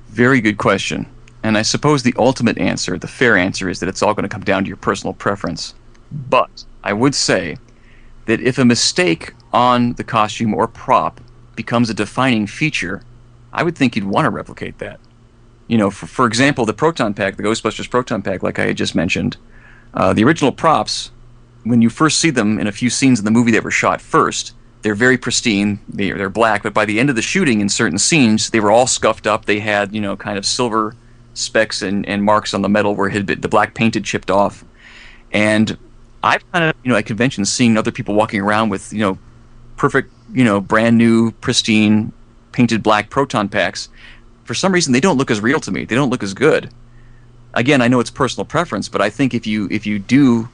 Very 0.09 0.41
good 0.41 0.59
question. 0.59 1.07
And 1.43 1.57
I 1.57 1.63
suppose 1.63 2.03
the 2.03 2.15
ultimate 2.19 2.59
answer, 2.59 2.99
the 2.99 3.09
fair 3.09 3.37
answer, 3.37 3.69
is 3.69 3.81
that 3.81 3.89
it's 3.89 4.03
all 4.03 4.15
going 4.15 4.25
to 4.25 4.29
come 4.29 4.45
down 4.45 4.65
to 4.65 4.69
your 4.69 4.77
personal 4.77 5.15
preference. 5.15 5.75
But 6.11 6.65
I 6.83 6.93
would 6.93 7.15
say 7.15 7.57
that 8.27 8.41
if 8.41 8.59
a 8.59 8.65
mistake 8.65 9.35
on 9.53 9.95
the 9.95 10.05
costume 10.05 10.55
or 10.55 10.67
prop 10.67 11.21
becomes 11.57 11.91
a 11.91 11.95
defining 11.95 12.47
feature, 12.47 13.03
I 13.53 13.63
would 13.63 13.77
think 13.77 13.97
you'd 13.97 14.05
want 14.05 14.27
to 14.27 14.31
replicate 14.31 14.79
that. 14.79 15.01
You 15.67 15.79
know, 15.79 15.91
for, 15.91 16.07
for 16.07 16.27
example, 16.27 16.65
the 16.65 16.73
proton 16.73 17.15
pack, 17.15 17.37
the 17.37 17.43
Ghostbusters 17.43 17.91
proton 17.91 18.23
pack, 18.23 18.43
like 18.43 18.59
I 18.59 18.67
had 18.67 18.77
just 18.77 18.95
mentioned, 18.95 19.37
uh, 19.95 20.13
the 20.13 20.25
original 20.25 20.53
props, 20.53 21.11
when 21.65 21.83
you 21.83 21.91
first 21.91 22.19
see 22.21 22.31
them 22.31 22.59
in 22.59 22.67
a 22.67 22.73
few 22.73 22.89
scenes 22.89 23.19
in 23.19 23.25
the 23.25 23.31
movie 23.31 23.51
that 23.53 23.65
were 23.65 23.71
shot 23.71 24.01
first, 24.01 24.55
they're 24.83 24.95
very 24.95 25.19
pristine. 25.19 25.81
They're, 25.89 26.17
they're 26.17 26.31
black, 26.31 26.63
but 26.63 26.73
by 26.73 26.85
the 26.85 27.01
end 27.01 27.11
of 27.11 27.17
the 27.17 27.23
shooting, 27.23 27.61
in 27.61 27.69
certain 27.69 27.99
scenes, 27.99 28.51
they 28.51 28.61
were 28.61 28.71
all 28.71 28.87
scuffed 28.87 29.27
up. 29.27 29.45
They 29.45 29.61
had, 29.61 29.95
you 29.95 30.01
know, 30.01 30.17
kind 30.17 30.39
of 30.39 30.47
silver 30.47 30.95
specks 31.35 31.83
and, 31.83 32.07
and 32.07 32.23
marks 32.23 32.55
on 32.55 32.63
the 32.63 32.69
metal 32.69 32.95
where 32.95 33.09
had 33.09 33.27
been, 33.27 33.41
the 33.41 33.49
black 33.49 33.75
paint 33.75 33.95
had 33.95 34.05
chipped 34.05 34.31
off. 34.31 34.65
And 35.33 35.77
I've 36.23 36.51
kind 36.53 36.65
of, 36.65 36.77
you 36.83 36.91
know, 36.91 36.97
at 36.97 37.07
conventions 37.07 37.51
seeing 37.51 37.77
other 37.77 37.93
people 37.93 38.15
walking 38.15 38.41
around 38.41 38.71
with, 38.71 38.93
you 38.93 39.01
know, 39.01 39.19
perfect, 39.77 40.11
you 40.33 40.45
know, 40.45 40.61
brand 40.61 40.99
new, 40.99 41.31
pristine, 41.33 42.13
painted 42.53 42.83
black 42.83 43.11
proton 43.11 43.49
packs. 43.49 43.89
For 44.45 44.55
some 44.55 44.73
reason, 44.73 44.93
they 44.93 45.01
don't 45.01 45.17
look 45.17 45.31
as 45.31 45.41
real 45.41 45.61
to 45.61 45.71
me. 45.71 45.85
They 45.85 45.95
don't 45.95 46.11
look 46.11 46.23
as 46.23 46.35
good. 46.35 46.71
Again, 47.55 47.81
I 47.81 47.89
know 47.89 48.01
it's 48.01 48.11
personal 48.11 48.45
preference, 48.45 48.89
but 48.89 49.01
I 49.01 49.11
think 49.11 49.35
if 49.35 49.47
you 49.47 49.69
if 49.71 49.87
you 49.87 49.99
do 49.99 50.49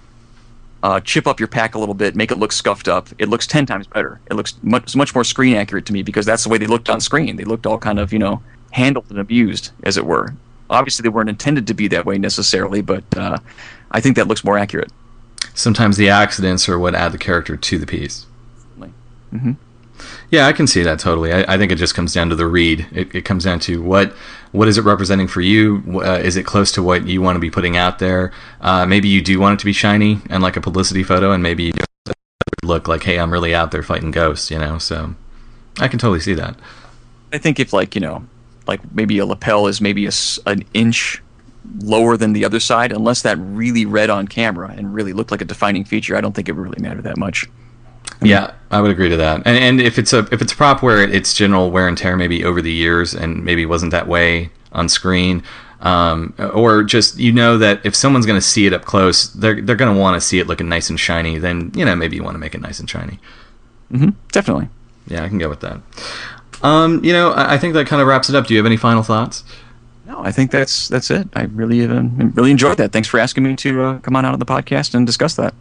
uh, 0.83 1.01
chip 1.01 1.27
up 1.27 1.41
your 1.41 1.49
pack 1.49 1.75
a 1.75 1.79
little 1.79 1.95
bit, 1.95 2.15
make 2.15 2.31
it 2.31 2.39
look 2.39 2.53
scuffed 2.53 2.89
up, 2.89 3.09
it 3.19 3.29
looks 3.29 3.47
ten 3.47 3.67
times 3.67 3.87
better. 3.87 4.21
It 4.31 4.35
looks 4.35 4.55
much 4.62 4.95
much 4.95 5.15
more 5.15 5.25
screen 5.25 5.57
accurate 5.57 5.87
to 5.87 5.93
me 5.93 6.03
because 6.03 6.27
that's 6.27 6.45
the 6.45 6.51
way 6.51 6.59
they 6.59 6.67
looked 6.67 6.91
on 6.91 7.01
screen. 7.01 7.37
They 7.37 7.45
looked 7.45 7.67
all 7.67 7.79
kind 7.79 7.99
of, 7.99 8.12
you 8.12 8.19
know, 8.19 8.43
handled 8.71 9.07
and 9.11 9.19
abused, 9.19 9.71
as 9.85 9.97
it 9.97 10.05
were. 10.05 10.35
Obviously, 10.71 11.03
they 11.03 11.09
weren't 11.09 11.29
intended 11.29 11.67
to 11.67 11.75
be 11.75 11.89
that 11.89 12.07
way 12.07 12.19
necessarily, 12.19 12.81
but 12.81 13.05
uh, 13.17 13.39
I 13.91 14.01
think 14.01 14.17
that 14.17 14.29
looks 14.29 14.45
more 14.45 14.59
accurate 14.59 14.91
sometimes 15.55 15.97
the 15.97 16.09
accidents 16.09 16.68
are 16.68 16.78
what 16.78 16.95
add 16.95 17.12
the 17.12 17.18
character 17.18 17.57
to 17.57 17.78
the 17.78 17.86
piece. 17.86 18.26
Mm-hmm. 19.34 19.53
Yeah, 20.30 20.47
I 20.47 20.53
can 20.53 20.66
see 20.66 20.82
that 20.82 20.99
totally. 20.99 21.32
I, 21.32 21.55
I, 21.55 21.59
think 21.59 21.72
it 21.72 21.76
just 21.76 21.95
comes 21.95 22.12
down 22.12 22.28
to 22.30 22.36
the 22.36 22.47
read. 22.47 22.86
It, 22.92 23.14
it, 23.14 23.24
comes 23.24 23.45
down 23.45 23.61
to 23.61 23.82
what 23.82 24.12
what 24.53 24.68
is 24.68 24.78
it 24.78 24.84
representing 24.84 25.28
for 25.28 25.40
you? 25.40 25.82
Uh, 26.05 26.18
is 26.18 26.36
it 26.36 26.45
close 26.45 26.72
to 26.72 26.82
what 26.82 27.07
you 27.07 27.20
want 27.20 27.36
to 27.36 27.40
be 27.40 27.51
putting 27.51 27.76
out 27.76 27.99
there? 27.99 28.32
Uh, 28.61 28.86
maybe 28.86 29.09
you 29.09 29.22
do 29.22 29.40
want 29.40 29.55
it 29.55 29.59
to 29.61 29.64
be 29.64 29.72
shiny 29.72 30.20
and 30.30 30.42
like 30.42 30.57
a 30.57 30.61
publicity 30.61 31.03
photo, 31.03 31.32
and 31.32 31.42
maybe 31.42 31.64
you 31.64 31.72
look 32.62 32.88
like, 32.88 33.03
hey, 33.03 33.18
I'm 33.18 33.32
really 33.32 33.55
out 33.55 33.70
there 33.70 33.82
fighting 33.82 34.11
ghosts, 34.11 34.51
you 34.51 34.59
know. 34.59 34.78
So 34.78 35.14
I 35.80 35.88
can 35.88 35.99
totally 35.99 36.20
see 36.20 36.34
that. 36.34 36.57
I 37.32 37.38
think 37.38 37.59
if 37.59 37.72
like 37.72 37.95
you 37.95 38.01
know, 38.01 38.24
like 38.66 38.80
maybe 38.95 39.18
a 39.18 39.26
lapel 39.26 39.66
is 39.66 39.80
maybe 39.80 40.07
a 40.07 40.12
an 40.47 40.64
inch 40.74 41.22
lower 41.81 42.17
than 42.17 42.33
the 42.33 42.45
other 42.45 42.61
side, 42.61 42.93
unless 42.93 43.23
that 43.23 43.37
really 43.39 43.87
read 43.87 44.11
on 44.11 44.29
camera 44.29 44.75
and 44.77 44.95
really 44.95 45.12
looked 45.12 45.31
like 45.31 45.41
a 45.41 45.45
defining 45.45 45.85
feature, 45.85 46.17
I 46.17 46.21
don't 46.21 46.35
think 46.35 46.49
it 46.49 46.53
would 46.53 46.62
really 46.62 46.83
matter 46.83 47.03
that 47.03 47.17
much. 47.17 47.47
Yeah, 48.23 48.53
I 48.71 48.81
would 48.81 48.91
agree 48.91 49.09
to 49.09 49.17
that. 49.17 49.43
And 49.45 49.57
and 49.57 49.81
if 49.81 49.99
it's 49.99 50.12
a 50.12 50.21
if 50.33 50.41
it's 50.41 50.53
a 50.53 50.57
prop 50.57 50.83
where 50.83 51.03
it's 51.03 51.35
general 51.35 51.71
wear 51.71 51.89
and 51.89 51.97
tear 51.99 52.17
maybe 52.17 52.45
over 52.45 52.62
the 52.62 52.73
years 52.73 53.15
and 53.15 53.45
maybe 53.45 53.67
wasn't 53.67 53.93
that 53.93 54.07
way 54.07 54.51
on 54.73 54.89
screen, 54.89 55.43
um, 55.81 56.33
or 56.55 56.83
just 56.83 57.19
you 57.19 57.33
know 57.33 57.59
that 57.59 57.81
if 57.85 57.95
someone's 57.95 58.27
going 58.27 58.39
to 58.41 58.47
see 58.47 58.67
it 58.67 58.73
up 58.73 58.85
close, 58.85 59.29
they're 59.29 59.61
they're 59.61 59.77
going 59.77 59.93
to 59.95 60.01
want 60.01 60.15
to 60.15 60.21
see 60.21 60.39
it 60.39 60.47
looking 60.47 60.69
nice 60.69 60.89
and 60.91 60.99
shiny. 60.99 61.39
Then 61.39 61.73
you 61.75 61.85
know 61.85 61.97
maybe 61.97 62.17
you 62.17 62.23
want 62.23 62.35
to 62.35 62.39
make 62.39 62.55
it 62.55 62.61
nice 62.61 62.81
and 62.81 62.89
shiny. 62.89 63.19
hmm 63.91 64.11
Definitely. 64.33 64.69
Yeah, 65.07 65.25
I 65.25 65.29
can 65.29 65.39
go 65.39 65.49
with 65.49 65.61
that. 65.61 65.81
Um, 66.62 67.05
you 67.05 67.12
know, 67.12 67.33
I, 67.33 67.55
I 67.55 67.59
think 67.59 67.75
that 67.75 67.87
kind 67.87 68.01
of 68.01 68.09
wraps 68.09 68.31
it 68.31 68.35
up. 68.35 68.47
Do 68.47 68.55
you 68.55 68.59
have 68.59 68.67
any 68.67 68.79
final 68.79 69.03
thoughts? 69.03 69.45
No, 70.07 70.20
I 70.20 70.32
think 70.32 70.50
that's 70.50 70.88
that's 70.88 71.11
it. 71.11 71.28
I 71.34 71.44
really 71.44 71.84
uh, 71.84 72.02
really 72.34 72.50
enjoyed 72.50 72.76
that. 72.78 72.92
Thanks 72.92 73.09
for 73.09 73.18
asking 73.18 73.44
me 73.44 73.57
to 73.57 73.82
uh, 73.82 73.98
come 74.00 74.16
on 74.16 74.24
out 74.24 74.34
of 74.34 74.40
the 74.40 74.46
podcast 74.46 74.94
and 74.94 75.07
discuss 75.07 75.34
that. 75.36 75.55